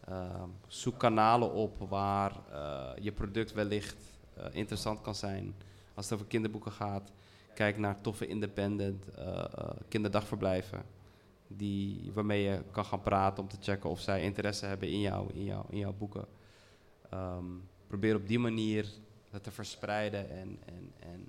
Ehm, 0.05 0.48
zoek 0.66 0.98
kanalen 0.98 1.52
op 1.52 1.78
waar 1.88 2.32
eh, 2.52 2.90
je 3.01 3.12
product 3.12 3.52
wellicht 3.52 3.97
eh, 4.34 4.44
interessant 4.51 5.01
kan 5.01 5.14
zijn. 5.14 5.55
Als 5.94 6.05
het 6.05 6.14
over 6.14 6.26
kinderboeken 6.26 6.72
gaat, 6.72 7.12
kijk 7.55 7.78
naar 7.78 8.01
toffe 8.01 8.26
independent 8.26 9.10
eh, 9.10 9.38
eh, 9.38 9.70
kinderdagverblijven. 9.88 10.82
Die, 11.47 12.10
waarmee 12.14 12.42
je 12.42 12.62
kan 12.70 12.84
gaan 12.84 13.02
praten 13.02 13.42
om 13.42 13.48
te 13.48 13.56
checken 13.60 13.90
of 13.90 14.01
zij 14.01 14.22
interesse 14.22 14.66
hebben 14.66 14.88
in 14.88 15.01
jou, 15.01 15.32
in 15.34 15.44
jou, 15.44 15.64
in 15.68 15.78
jouw 15.78 15.92
boeken. 15.92 16.26
Ehm, 17.10 17.44
probeer 17.90 18.14
op 18.14 18.28
die 18.28 18.38
manier 18.38 18.86
dat 19.30 19.42
te 19.42 19.50
verspreiden. 19.50 20.30
En, 20.30 20.58
en, 20.66 20.92
en, 20.98 21.28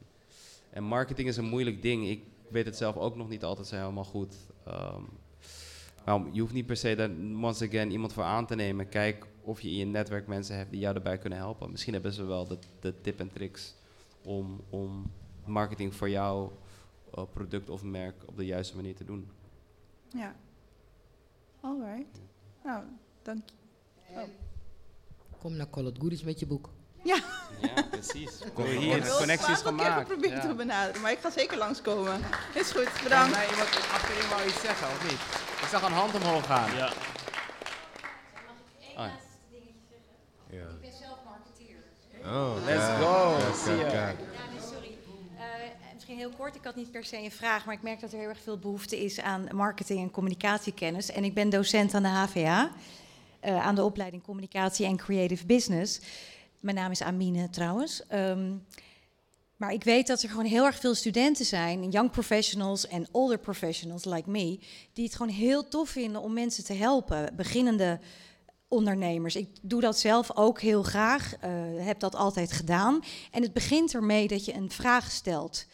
en 0.69 0.83
marketing 0.83 1.27
is 1.27 1.37
een 1.37 1.49
moeilijk 1.49 1.81
ding. 1.81 2.07
Ik 2.07 2.23
weet 2.49 2.65
het 2.65 2.77
zelf 2.77 2.95
ook 2.97 3.15
nog 3.15 3.29
niet 3.29 3.43
altijd 3.43 3.67
zo 3.67 3.75
helemaal 3.75 4.03
goed. 4.03 4.35
Ehm, 4.65 5.03
nou, 6.05 6.29
je 6.31 6.41
hoeft 6.41 6.53
niet 6.53 6.65
per 6.65 6.77
se 6.77 6.95
daar 6.95 7.09
once 7.41 7.67
again 7.67 7.91
iemand 7.91 8.13
voor 8.13 8.23
aan 8.23 8.45
te 8.45 8.55
nemen. 8.55 8.89
Kijk 8.89 9.25
of 9.41 9.61
je 9.61 9.69
in 9.69 9.77
je 9.77 9.85
netwerk 9.85 10.27
mensen 10.27 10.55
hebt 10.55 10.71
die 10.71 10.79
jou 10.79 10.95
erbij 10.95 11.17
kunnen 11.17 11.39
helpen. 11.39 11.71
Misschien 11.71 11.93
hebben 11.93 12.13
ze 12.13 12.23
wel 12.23 12.47
de, 12.47 12.57
de 12.79 13.01
tip 13.01 13.19
en 13.19 13.31
tricks 13.31 13.75
om, 14.23 14.61
om 14.69 15.11
marketing 15.45 15.95
voor 15.95 16.09
jouw 16.09 16.57
uh, 17.17 17.23
product 17.33 17.69
of 17.69 17.83
merk 17.83 18.15
op 18.25 18.37
de 18.37 18.45
juiste 18.45 18.75
manier 18.75 18.95
te 18.95 19.05
doen. 19.05 19.29
Ja. 20.07 20.35
Alright. 21.59 22.21
Nou, 22.63 22.83
dank 23.21 23.49
je. 23.49 23.55
Oh. 24.13 24.49
Kom 25.41 25.55
naar 25.55 25.69
Call 25.69 25.85
It 25.85 25.97
Goodies 25.99 26.23
met 26.23 26.39
je 26.39 26.45
boek. 26.45 26.69
Ja. 27.03 27.19
Ja, 27.61 27.83
precies. 27.91 28.39
Kom 28.53 28.65
Hier, 28.65 28.79
hier, 28.79 29.03
de 29.03 29.15
connecties 29.17 29.59
Ik 29.59 29.65
heb 29.79 29.93
geprobeerd 29.93 30.33
Ja. 30.33 30.47
te 30.47 30.53
benaderen, 30.53 31.01
maar 31.01 31.11
ik 31.11 31.19
ga 31.19 31.29
zeker 31.29 31.57
langskomen. 31.57 32.21
Is 32.53 32.71
goed, 32.71 32.89
bedankt. 33.03 33.31
mij 33.35 33.49
iemand 33.49 33.69
achterin 33.69 34.29
wou 34.29 34.47
iets 34.47 34.61
zeggen, 34.61 34.87
of 34.87 35.03
niet? 35.03 35.19
Ik 35.61 35.67
zag 35.71 35.81
een 35.81 35.91
hand 35.91 36.15
omhoog 36.15 36.45
gaan. 36.45 36.75
Ja. 36.75 36.91
Oh. 38.97 39.05
Ja. 40.49 40.57
Ik 40.57 40.81
ben 40.81 40.91
zelf 41.01 41.17
marketeer. 41.25 41.75
Oh, 42.25 42.53
Let's 42.65 43.03
go. 43.03 43.37
Zie 43.63 43.75
je. 43.85 43.91
Ja, 43.91 44.05
nee, 44.51 44.61
sorry. 44.73 44.97
Eh, 45.37 45.43
misschien 45.93 46.17
heel 46.17 46.31
kort, 46.37 46.55
ik 46.55 46.63
had 46.63 46.75
niet 46.75 46.91
per 46.91 47.03
se 47.03 47.17
een 47.17 47.31
vraag, 47.31 47.65
maar 47.65 47.75
ik 47.75 47.81
merk 47.81 47.99
dat 47.99 48.11
er 48.11 48.19
heel 48.19 48.29
erg 48.29 48.41
veel 48.43 48.57
behoefte 48.59 49.03
is 49.03 49.19
aan 49.19 49.47
marketing 49.51 49.99
en 50.01 50.11
communicatiekennis. 50.11 51.11
En 51.11 51.23
ik 51.23 51.33
ben 51.33 51.49
docent 51.49 51.93
aan 51.93 52.03
de 52.03 52.09
HVA, 52.09 52.71
eh, 53.41 53.65
aan 53.65 53.75
de 53.75 53.83
opleiding 53.83 54.23
Communicatie 54.23 54.85
en 54.85 54.97
Creative 54.97 55.45
Business. 55.45 55.99
Mijn 56.59 56.75
naam 56.75 56.91
is 56.91 57.01
Amine 57.01 57.49
trouwens. 57.49 58.07
Ehm, 58.07 58.53
maar 59.57 59.73
ik 59.73 59.83
weet 59.83 60.07
dat 60.07 60.23
er 60.23 60.29
gewoon 60.29 60.45
heel 60.45 60.65
erg 60.65 60.79
veel 60.79 60.95
studenten 60.95 61.45
zijn, 61.45 61.89
young 61.89 62.11
professionals 62.11 62.87
en 62.87 63.07
older 63.11 63.37
professionals 63.37 64.05
like 64.05 64.29
me, 64.29 64.59
die 64.93 65.05
het 65.05 65.15
gewoon 65.15 65.33
heel 65.33 65.67
tof 65.67 65.89
vinden 65.89 66.21
om 66.21 66.33
mensen 66.33 66.63
te 66.63 66.73
helpen, 66.73 67.35
beginnende 67.35 67.99
ondernemers. 68.67 69.35
Ik 69.35 69.49
doe 69.61 69.81
dat 69.81 69.99
zelf 69.99 70.35
ook 70.35 70.61
heel 70.61 70.83
graag, 70.83 71.35
eh, 71.35 71.51
heb 71.77 71.99
dat 71.99 72.15
altijd 72.15 72.51
gedaan. 72.51 73.03
En 73.31 73.41
het 73.41 73.53
begint 73.53 73.93
ermee 73.93 74.27
dat 74.27 74.45
je 74.45 74.53
een 74.53 74.71
vraag 74.71 75.11
stelt. 75.11 75.65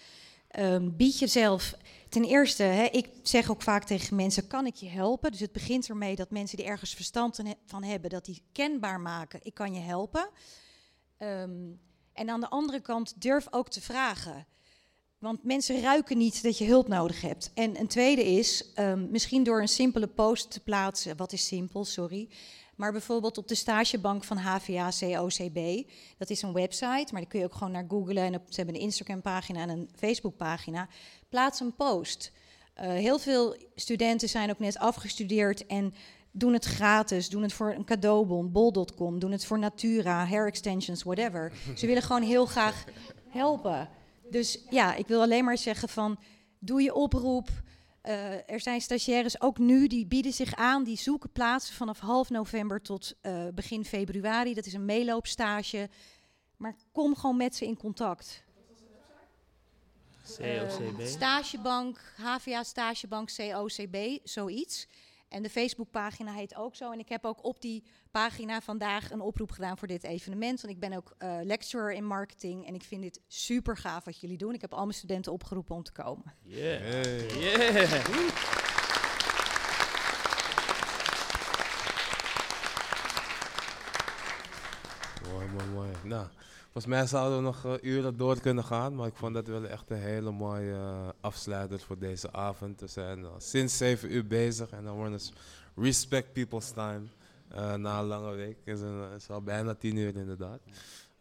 Ehm, 0.47 0.89
bied 0.93 1.19
jezelf. 1.19 1.73
Ten 2.09 2.23
eerste, 2.23 2.63
hè, 2.63 2.83
ik 2.83 3.09
zeg 3.23 3.51
ook 3.51 3.61
vaak 3.61 3.83
tegen 3.83 4.15
mensen: 4.15 4.47
kan 4.47 4.65
ik 4.65 4.75
je 4.75 4.89
helpen? 4.89 5.31
Dus 5.31 5.39
het 5.39 5.51
begint 5.51 5.89
ermee 5.89 6.15
dat 6.15 6.31
mensen 6.31 6.57
die 6.57 6.65
ergens 6.65 6.93
verstand 6.93 7.39
van 7.65 7.83
hebben, 7.83 8.09
dat 8.09 8.25
die 8.25 8.43
kenbaar 8.51 8.99
maken: 8.99 9.39
ik 9.43 9.53
kan 9.53 9.73
je 9.73 9.79
helpen. 9.79 10.29
Ehm, 11.17 11.71
en 12.13 12.29
aan 12.29 12.39
de 12.39 12.49
andere 12.49 12.81
kant, 12.81 13.21
durf 13.21 13.47
ook 13.49 13.69
te 13.69 13.81
vragen. 13.81 14.47
Want 15.19 15.43
mensen 15.43 15.81
ruiken 15.81 16.17
niet 16.17 16.43
dat 16.43 16.57
je 16.57 16.65
hulp 16.65 16.87
nodig 16.87 17.21
hebt. 17.21 17.51
En 17.53 17.79
een 17.79 17.87
tweede 17.87 18.23
is, 18.23 18.73
ehm, 18.73 19.09
misschien 19.11 19.43
door 19.43 19.61
een 19.61 19.67
simpele 19.67 20.07
post 20.07 20.51
te 20.51 20.59
plaatsen. 20.59 21.17
Wat 21.17 21.31
is 21.31 21.47
simpel, 21.47 21.85
sorry. 21.85 22.29
Maar 22.77 22.91
bijvoorbeeld 22.91 23.37
op 23.37 23.47
de 23.47 23.55
stagebank 23.55 24.23
van 24.23 24.37
HVA 24.37 24.89
COCB. 24.99 25.89
Dat 26.17 26.29
is 26.29 26.41
een 26.41 26.53
website, 26.53 27.07
maar 27.11 27.21
daar 27.21 27.27
kun 27.27 27.39
je 27.39 27.45
ook 27.45 27.53
gewoon 27.53 27.71
naar 27.71 27.85
googlen. 27.87 28.23
En 28.23 28.41
ze 28.49 28.55
hebben 28.55 28.75
een 28.75 28.81
Instagram-pagina 28.81 29.61
en 29.61 29.69
een 29.69 29.89
Facebook-pagina. 29.95 30.87
Plaats 31.29 31.59
een 31.59 31.75
post. 31.75 32.31
Eh, 32.73 32.89
heel 32.89 33.19
veel 33.19 33.55
studenten 33.75 34.29
zijn 34.29 34.49
ook 34.49 34.59
net 34.59 34.77
afgestudeerd 34.77 35.65
en 35.65 35.93
doen 36.31 36.53
het 36.53 36.65
gratis. 36.65 37.29
Doen 37.29 37.41
het 37.41 37.53
voor 37.53 37.73
een 37.73 37.85
cadeaubon, 37.85 38.51
bol.com. 38.51 39.19
Doen 39.19 39.31
het 39.31 39.45
voor 39.45 39.59
Natura, 39.59 40.25
hair 40.25 40.47
extensions, 40.47 41.03
whatever. 41.03 41.51
Ze 41.75 41.85
willen 41.85 42.03
gewoon 42.03 42.21
heel 42.21 42.45
graag 42.45 42.83
helpen. 43.29 43.89
Dus 44.29 44.59
ja, 44.69 44.95
ik 44.95 45.07
wil 45.07 45.21
alleen 45.21 45.45
maar 45.45 45.57
zeggen 45.57 45.89
van, 45.89 46.19
doe 46.59 46.81
je 46.81 46.93
oproep. 46.93 47.49
Uh, 48.07 48.49
er 48.49 48.59
zijn 48.59 48.81
stagiaires 48.81 49.41
ook 49.41 49.57
nu 49.57 49.87
die 49.87 50.05
bieden 50.05 50.33
zich 50.33 50.55
aan, 50.55 50.83
die 50.83 50.97
zoeken 50.97 51.31
plaatsen 51.31 51.75
vanaf 51.75 51.99
half 51.99 52.29
november 52.29 52.81
tot 52.81 53.15
uh, 53.21 53.47
begin 53.53 53.85
februari. 53.85 54.53
Dat 54.53 54.65
is 54.65 54.73
een 54.73 54.85
meeloopstage. 54.85 55.89
Maar 56.57 56.75
kom 56.91 57.15
gewoon 57.15 57.37
met 57.37 57.55
ze 57.55 57.65
in 57.65 57.77
contact. 57.77 58.43
COCB. 60.37 60.99
Uh, 60.99 61.05
stagebank, 61.05 62.13
HVA 62.17 62.63
Stagebank, 62.63 63.29
COCB, 63.35 64.19
zoiets. 64.23 64.87
En 65.29 65.43
de 65.43 65.49
Facebookpagina 65.49 66.33
heet 66.33 66.55
ook 66.55 66.75
zo. 66.75 66.91
En 66.91 66.99
ik 66.99 67.09
heb 67.09 67.25
ook 67.25 67.43
op 67.43 67.61
die 67.61 67.83
pagina 68.17 68.61
vandaag 68.61 69.11
een 69.11 69.21
oproep 69.21 69.51
gedaan 69.51 69.77
voor 69.77 69.87
dit 69.87 70.03
evenement. 70.03 70.61
Want 70.61 70.73
ik 70.73 70.79
ben 70.79 70.93
ook 70.93 71.15
uh, 71.19 71.37
lecturer 71.43 71.93
in 71.93 72.05
marketing. 72.05 72.67
En 72.67 72.73
ik 72.73 72.83
vind 72.83 73.01
dit 73.01 73.21
super 73.27 73.77
gaaf 73.77 74.05
wat 74.05 74.19
jullie 74.19 74.37
doen. 74.37 74.53
Ik 74.53 74.61
heb 74.61 74.73
al 74.73 74.83
mijn 74.83 74.93
studenten 74.93 75.31
opgeroepen 75.31 75.75
om 75.75 75.83
te 75.83 75.91
komen. 75.91 76.33
Yeah. 76.41 76.79
Hey. 76.79 77.25
Yeah. 77.39 78.07
Mooi, 85.31 85.47
mooi, 85.47 85.67
mooi. 85.73 85.89
Nou, 86.03 86.27
volgens 86.63 86.85
mij 86.85 87.05
zouden 87.05 87.37
we 87.37 87.43
nog 87.43 87.65
uh, 87.65 87.73
uren 87.81 88.17
door 88.17 88.39
kunnen 88.39 88.63
gaan, 88.63 88.95
maar 88.95 89.07
ik 89.07 89.15
vond 89.15 89.33
dat 89.33 89.47
wel 89.47 89.65
echt 89.65 89.89
een 89.89 90.01
hele 90.01 90.31
mooie 90.31 90.73
uh, 90.73 91.07
afsluiter 91.21 91.79
voor 91.79 91.97
deze 91.99 92.33
avond. 92.33 92.79
We 92.79 92.87
zijn 92.87 93.19
uh, 93.19 93.29
sinds 93.37 93.77
7 93.77 94.13
uur 94.13 94.27
bezig 94.27 94.69
en 94.69 94.83
dan 94.83 94.95
wordt 94.95 95.13
het 95.13 95.31
respect 95.75 96.33
people's 96.33 96.71
time. 96.71 97.07
Na 97.55 97.99
een 97.99 98.05
lange 98.05 98.35
week 98.35 98.57
is 98.63 98.79
het 98.79 99.21
is 99.21 99.29
al 99.29 99.41
bijna 99.41 99.73
10 99.73 99.95
uur 99.95 100.15
inderdaad. 100.15 100.59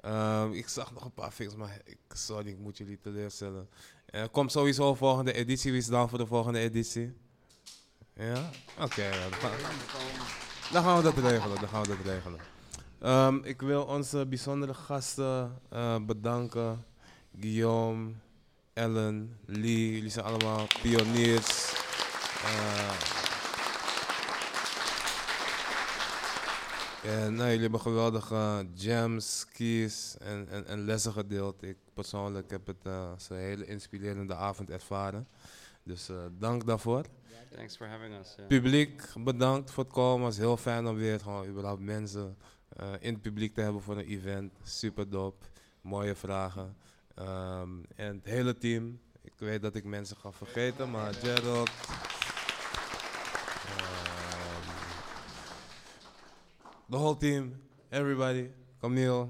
Um, 0.05 0.53
ik 0.53 0.69
zag 0.69 0.93
nog 0.93 1.05
een 1.05 1.15
paar 1.15 1.31
films, 1.31 1.57
maar 1.57 1.81
ik, 1.85 1.99
sorry, 2.09 2.49
ik 2.49 2.59
moet 2.59 2.77
jullie 2.77 2.99
teleurstellen. 3.01 3.69
Er 4.07 4.29
komt 4.29 4.53
sowieso 4.53 4.91
een 4.91 4.97
volgende 4.97 5.33
editie. 5.33 5.71
Wie 5.71 5.81
is 5.81 5.87
dan 5.87 6.09
voor 6.09 6.19
de 6.19 6.27
volgende 6.27 6.59
editie? 6.59 7.15
Ja? 8.15 8.51
Oké, 8.81 9.11
dan, 10.71 10.83
gaan 10.83 10.97
we 10.97 11.03
dat 11.03 11.19
regelen. 11.19 11.61
Dan 11.61 11.69
gaan 11.69 11.83
we 11.83 11.89
dat 11.89 11.97
regelen. 12.05 12.41
Um, 13.03 13.45
ik 13.45 13.61
wil 13.61 13.85
onze 13.85 14.27
bijzondere 14.27 14.75
gasten 14.75 15.59
uh, 15.73 15.97
bedanken. 16.01 16.85
Guillaume, 17.41 18.13
Ellen, 18.73 19.39
Lee. 19.47 19.93
Jullie 19.93 20.11
zijn 20.11 20.25
allemaal 20.25 20.67
pioniers. 20.83 21.75
En 27.07 27.35
nou, 27.35 27.47
jullie 27.47 27.61
hebben 27.63 27.81
geweldige 27.81 28.67
jams, 28.75 29.47
keys 29.53 30.17
en, 30.19 30.49
en, 30.49 30.67
en 30.67 30.85
lessen 30.85 31.13
gedeeld. 31.13 31.63
Ik 31.63 31.77
persoonlijk 31.95 32.51
heb 32.51 32.67
het 32.67 32.87
uh, 32.87 33.11
als 33.11 33.31
een 33.31 33.37
hele 33.37 33.67
inspirerende 33.67 34.35
avond 34.35 34.71
ervaren. 34.71 35.29
Dus 35.83 36.11
uh, 36.11 36.17
dank 36.39 36.67
daarvoor. 36.67 37.05
Thanks 37.55 37.77
for 37.77 37.87
having 37.87 38.15
us. 38.21 38.35
Yeah. 38.37 38.49
Publiek, 38.49 39.03
bedankt 39.19 39.71
voor 39.71 39.85
het 39.85 39.93
komen. 39.93 40.27
Het 40.27 40.37
was 40.37 40.45
heel 40.45 40.57
fijn 40.57 40.87
om 40.87 40.97
weer 40.97 41.21
gewoon 41.21 41.47
überhaupt 41.47 41.83
mensen 41.83 42.37
uh, 42.81 42.87
in 42.99 43.13
het 43.13 43.23
publiek 43.23 43.55
te 43.55 43.61
hebben 43.61 43.83
voor 43.83 43.97
een 43.97 44.07
event. 44.07 44.53
Super 44.63 45.11
dope. 45.11 45.47
Mooie 45.81 46.15
vragen. 46.15 46.77
Um, 47.19 47.85
en 47.97 48.17
het 48.17 48.25
hele 48.25 48.59
team. 48.59 49.01
Ik 49.23 49.33
weet 49.37 49.63
dat 49.63 49.75
ik 49.75 49.85
mensen 49.85 50.17
ga 50.17 50.33
vergeten, 50.33 50.91
maar 50.91 51.15
Gerald. 51.15 51.71
The 56.91 56.97
whole 56.97 57.17
team. 57.17 57.53
Everybody. 57.91 58.51
Camille. 58.81 59.29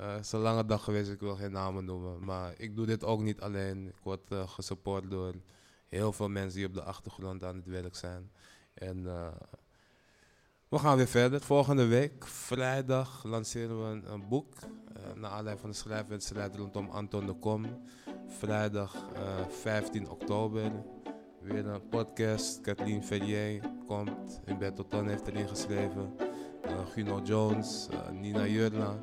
Uh, 0.00 0.14
het 0.14 0.24
is 0.24 0.32
een 0.32 0.40
lange 0.40 0.64
dag 0.64 0.84
geweest, 0.84 1.10
ik 1.10 1.20
wil 1.20 1.36
geen 1.36 1.52
namen 1.52 1.84
noemen. 1.84 2.24
Maar 2.24 2.54
ik 2.56 2.76
doe 2.76 2.86
dit 2.86 3.04
ook 3.04 3.20
niet 3.20 3.40
alleen. 3.40 3.86
Ik 3.86 3.98
word 4.02 4.30
uh, 4.32 4.48
gesupport 4.48 5.10
door 5.10 5.34
heel 5.88 6.12
veel 6.12 6.28
mensen 6.28 6.58
die 6.58 6.66
op 6.66 6.74
de 6.74 6.82
achtergrond 6.82 7.44
aan 7.44 7.56
het 7.56 7.66
werk 7.66 7.96
zijn. 7.96 8.30
En 8.74 8.98
uh, 8.98 9.28
we 10.68 10.78
gaan 10.78 10.96
weer 10.96 11.06
verder. 11.06 11.40
Volgende 11.40 11.86
week, 11.86 12.26
vrijdag, 12.26 13.24
lanceren 13.24 13.78
we 13.78 14.06
een, 14.06 14.28
boek. 14.28 14.54
Naar 15.14 15.30
aanleiding 15.30 15.60
van 15.60 15.70
de 15.70 15.76
schrijfwedstrijd 15.76 16.56
rondom 16.56 16.90
Anton 16.90 17.26
de 17.26 17.34
Kom. 17.34 17.64
Vrijdag 18.26 18.94
uh, 19.16 19.48
15 19.48 20.10
oktober. 20.10 20.72
Weer 21.40 21.66
een 21.66 21.88
podcast. 21.88 22.60
Kathleen 22.60 23.04
Ferrier 23.04 23.70
komt. 23.86 24.40
Humberto 24.44 24.86
Ton 24.86 25.08
heeft 25.08 25.26
erin 25.26 25.48
geschreven. 25.48 26.14
Guno 26.92 27.20
Jones, 27.24 27.88
Nina 28.20 28.46
Jurla. 28.46 28.94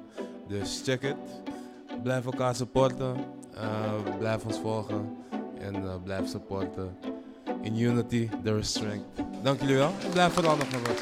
Dus 0.47 0.81
check 0.83 1.01
it. 1.01 1.15
Blijf 2.03 2.25
elkaar 2.25 2.55
supporten. 2.55 3.15
blijf 4.19 4.45
ons 4.45 4.59
volgen. 4.59 5.17
En 5.59 6.01
blijf 6.03 6.27
supporten. 6.27 6.97
In 7.61 7.79
unity, 7.79 8.29
there 8.43 8.57
is 8.57 8.69
strength. 8.69 9.05
Dank 9.43 9.59
jullie 9.59 9.75
wel. 9.75 9.91
Blijf 10.11 10.33
vooral 10.33 10.55
nog 10.55 10.71
naar 10.71 10.81
wat 10.81 10.99